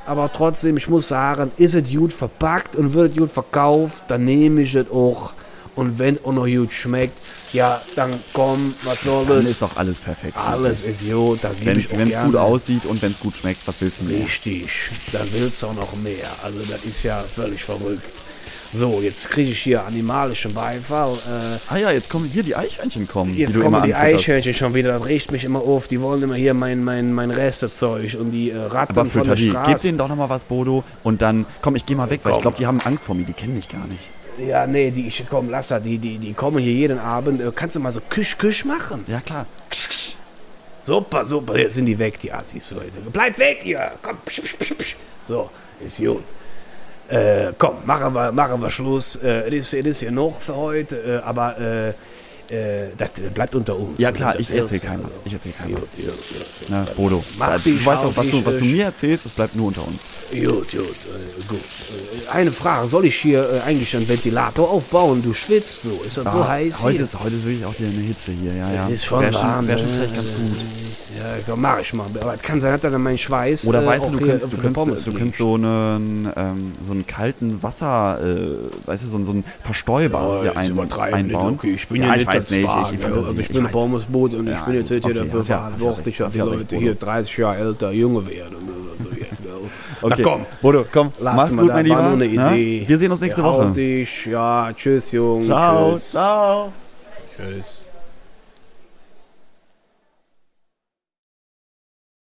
aber 0.06 0.30
trotzdem, 0.32 0.76
ich 0.76 0.88
muss 0.88 1.08
sagen, 1.08 1.50
ist 1.56 1.74
es 1.74 1.88
gut 1.90 2.12
verpackt 2.12 2.76
und 2.76 2.92
wird 2.92 3.12
es 3.12 3.18
gut 3.18 3.30
verkauft, 3.30 4.04
dann 4.08 4.24
nehme 4.24 4.62
ich 4.62 4.74
es 4.74 4.90
auch. 4.90 5.32
Und 5.74 5.98
wenn 5.98 6.22
auch 6.24 6.32
noch 6.32 6.46
gut 6.46 6.72
schmeckt, 6.72 7.16
ja, 7.52 7.80
dann 7.96 8.12
komm, 8.32 8.74
was 8.84 9.02
soll 9.02 9.24
Dann 9.26 9.42
das? 9.42 9.50
ist 9.52 9.62
doch 9.62 9.76
alles 9.76 9.98
perfekt. 9.98 10.36
Alles 10.36 10.82
Idiot, 10.84 11.38
da 11.42 11.48
gebe 11.50 11.66
Wenn 11.66 11.78
ich 11.78 12.16
auch 12.16 12.20
es 12.20 12.26
gut 12.26 12.36
aussieht 12.36 12.84
und 12.86 13.00
wenn 13.02 13.12
es 13.12 13.20
gut 13.20 13.36
schmeckt, 13.36 13.60
was 13.66 13.80
willst 13.80 14.00
du 14.00 14.04
mehr? 14.04 14.24
Richtig, 14.24 14.68
dann 15.12 15.28
willst 15.32 15.62
du 15.62 15.66
auch 15.68 15.74
noch 15.74 15.94
mehr. 15.96 16.28
Also 16.42 16.58
das 16.70 16.84
ist 16.84 17.02
ja 17.02 17.22
völlig 17.22 17.62
verrückt. 17.64 18.02
So, 18.74 19.00
jetzt 19.02 19.28
kriege 19.28 19.50
ich 19.50 19.60
hier 19.60 19.84
animalischen 19.86 20.54
Beifall. 20.54 21.12
Äh, 21.12 21.58
Ah 21.68 21.76
ja, 21.76 21.90
jetzt 21.90 22.08
kommen 22.08 22.24
hier 22.24 22.42
die 22.42 22.56
Eichhörnchen 22.56 23.06
kommen. 23.06 23.34
Jetzt 23.36 23.54
die 23.54 23.60
kommen 23.60 23.82
die. 23.82 23.94
Eichhörnchen 23.94 24.54
schon 24.54 24.72
wieder, 24.72 24.92
das 24.98 25.04
regt 25.06 25.30
mich 25.30 25.44
immer 25.44 25.60
auf. 25.60 25.88
Die 25.88 26.00
wollen 26.00 26.22
immer 26.22 26.36
hier 26.36 26.54
mein, 26.54 26.82
mein, 26.82 27.12
mein 27.12 27.30
Restezeug 27.30 28.16
und 28.18 28.30
die 28.30 28.50
äh, 28.50 28.56
Ratten 28.56 28.92
Aber 28.98 29.04
von 29.10 29.24
der 29.24 29.34
die. 29.34 29.42
Gib 29.44 29.52
Straße. 29.52 29.86
denen 29.88 29.98
doch 29.98 30.08
noch 30.08 30.16
mal 30.16 30.30
was, 30.30 30.44
Bodo. 30.44 30.84
Und 31.02 31.20
dann, 31.20 31.44
komm, 31.60 31.76
ich 31.76 31.84
geh 31.84 31.94
mal 31.94 32.08
weg, 32.08 32.20
weil 32.22 32.30
ich 32.30 32.34
Komm. 32.36 32.42
glaube, 32.42 32.56
die 32.58 32.66
haben 32.66 32.80
Angst 32.80 33.04
vor 33.04 33.14
mir. 33.14 33.24
Die 33.24 33.34
kennen 33.34 33.54
mich 33.54 33.68
gar 33.68 33.86
nicht. 33.88 34.04
Ja, 34.38 34.66
nee, 34.66 34.90
die, 34.90 35.08
ich, 35.08 35.24
komm, 35.28 35.50
lass 35.50 35.68
das. 35.68 35.82
Die, 35.82 35.98
die, 35.98 36.18
die 36.18 36.32
kommen 36.32 36.58
hier 36.58 36.72
jeden 36.72 36.98
Abend. 36.98 37.40
Äh, 37.40 37.50
kannst 37.54 37.76
du 37.76 37.80
mal 37.80 37.92
so 37.92 38.00
Küsch, 38.08 38.38
Küsch 38.38 38.64
machen? 38.64 39.04
Ja, 39.06 39.20
klar. 39.20 39.46
Super, 40.84 41.24
super. 41.24 41.56
Jetzt 41.58 41.74
sind 41.74 41.86
die 41.86 41.98
weg, 41.98 42.18
die 42.20 42.32
Assis, 42.32 42.70
Leute. 42.72 42.98
Bleib 43.12 43.38
weg 43.38 43.60
hier. 43.62 43.92
Komm, 44.02 44.16
psch, 44.24 44.42
psch, 44.42 44.56
psch, 44.58 44.74
psch. 44.74 44.96
So, 45.28 45.50
ist 45.84 45.98
gut. 45.98 46.24
Äh, 47.08 47.52
komm, 47.58 47.76
machen 47.84 48.14
wir, 48.14 48.32
machen 48.32 48.60
wir 48.60 48.70
Schluss. 48.70 49.16
Äh, 49.16 49.48
es 49.48 49.72
ist, 49.72 49.74
es 49.74 49.86
ist 49.86 50.00
hier 50.00 50.10
noch 50.10 50.40
für 50.40 50.56
heute, 50.56 50.96
äh, 50.96 51.26
aber 51.26 51.58
äh, 51.60 51.92
äh, 52.52 52.88
das 52.98 53.08
bleibt 53.34 53.54
unter 53.54 53.76
uns. 53.76 53.98
Ja, 53.98 54.12
klar, 54.12 54.38
ich 54.38 54.50
erzähl 54.50 54.76
ist- 54.76 54.84
keinem 54.84 55.04
was. 55.04 55.20
Ich 55.24 55.32
erzähl 55.32 55.52
keinem 55.52 55.74
Gut, 55.74 55.82
was. 55.82 55.90
gut, 55.90 56.06
gut. 56.06 56.68
Na, 56.68 56.86
Bodo, 56.96 57.24
Mach 57.38 57.58
du 57.62 57.86
weißt 57.86 58.02
auch, 58.02 58.16
was 58.16 58.30
du, 58.30 58.44
was 58.44 58.58
du 58.58 58.64
mir 58.64 58.84
erzählst, 58.84 59.24
das 59.26 59.32
bleibt 59.32 59.56
nur 59.56 59.68
unter 59.68 59.80
uns. 59.86 60.00
Gut, 60.32 60.70
gut, 60.70 60.72
äh, 60.72 61.42
gut. 61.48 61.60
Eine 62.32 62.50
Frage, 62.52 62.88
soll 62.88 63.04
ich 63.06 63.16
hier 63.16 63.48
äh, 63.50 63.60
eigentlich 63.68 63.94
einen 63.96 64.08
Ventilator 64.08 64.70
aufbauen? 64.70 65.22
Du 65.22 65.34
schwitzt 65.34 65.82
so, 65.82 66.02
ist 66.06 66.16
das 66.16 66.24
so 66.24 66.40
Ah, 66.40 66.48
heiß 66.48 66.82
heute 66.82 66.96
hier? 66.96 67.04
ist, 67.04 67.18
heute 67.22 67.34
ist 67.34 67.44
wirklich 67.44 67.64
auch 67.66 67.78
wieder 67.78 67.90
eine 67.90 68.00
Hitze 68.00 68.32
hier, 68.32 68.54
ja, 68.54 68.72
ja. 68.72 68.88
ist 68.88 69.04
schon 69.04 69.20
Wär 69.20 69.34
warm, 69.34 69.66
Wäre 69.66 69.78
schon 69.78 69.88
ne? 69.88 69.94
vielleicht 69.94 70.14
ganz 70.14 70.28
gut. 70.34 70.56
Ja, 71.18 71.24
komm, 71.46 71.60
mach 71.60 71.78
ich 71.78 71.92
mal. 71.92 72.06
Aber 72.20 72.34
es 72.34 72.40
kann 72.42 72.58
sein, 72.60 72.72
dass 72.80 72.90
dann 72.90 73.02
mein 73.02 73.18
Schweiß 73.18 73.66
Oder 73.66 73.82
äh, 73.82 73.86
weißt 73.86 74.08
du, 74.08 74.12
du 74.12 74.18
könntest, 74.26 74.52
du 74.52 74.56
Pommes 74.72 75.04
du 75.04 75.12
könntest 75.12 75.38
so 75.38 75.54
einen, 75.54 76.28
ähm, 76.34 76.72
so 76.84 76.92
einen 76.92 77.06
kalten 77.06 77.62
Wasser, 77.62 78.18
äh, 78.22 78.86
weißt 78.88 79.04
du, 79.04 79.08
so, 79.08 79.16
einen- 79.16 79.26
so 79.26 79.32
einen 79.32 79.44
Verstäuber 79.62 80.38
Oh, 80.40 80.42
hier 80.42 80.56
ein, 80.56 80.78
einbauen. 81.14 81.54
okay. 81.54 81.74
Ich 81.74 81.86
bin 81.88 82.00
ja, 82.02 82.08
ja, 82.08 82.14
ich 82.14 82.26
nicht 82.26 82.28
das 82.44 82.50
nicht, 82.50 82.60
ich, 82.60 82.64
ich, 82.64 82.70
ja. 82.70 82.84
fantasiere, 82.98 83.18
also 83.28 83.32
ich 83.32 83.40
ich 83.40 83.48
bin 83.54 83.64
weiß. 83.64 83.72
Pommesboot 83.72 84.34
und 84.34 84.46
ich 84.48 84.52
Ja, 84.54 84.64
bin 84.64 84.74
jetzt 84.74 84.88
hier 84.88 84.98
okay, 85.04 85.12
dafür 85.14 85.40
hast 85.40 85.48
ja- 85.48 85.58
verantwortlich, 85.58 86.18
ja 86.18 86.24
dass 86.26 86.34
die 86.34 86.40
Leute 86.40 86.76
hier 86.76 86.94
30 86.94 87.36
Jahre 87.38 87.56
älter, 87.58 87.90
Junge 87.92 88.26
werden. 88.26 88.56
Oder 88.56 89.02
so 89.04 89.08
jetzt, 89.10 89.42
gell? 89.42 89.52
Okay, 90.02 90.14
Na 90.18 90.22
komm, 90.30 90.46
Bodo, 90.60 90.84
komm, 90.92 91.12
lass 91.20 91.36
mach's 91.36 91.56
gut, 91.56 91.68
das 91.68 91.74
mein 91.76 91.84
Lieber. 91.86 92.16
ne? 92.16 92.84
Wir 92.86 92.98
sehen 92.98 93.10
uns 93.10 93.20
nächste 93.20 93.40
Ja, 93.40 93.46
Woche. 93.46 93.66
Auf 93.66 93.72
dich, 93.74 94.26
ja, 94.26 94.70
tschüss, 94.76 95.12
Jungs. 95.12 95.46
Ciao, 95.46 95.92
tschüss. 95.92 96.10
ciao. 96.10 96.72
Tschüss. 97.36 97.81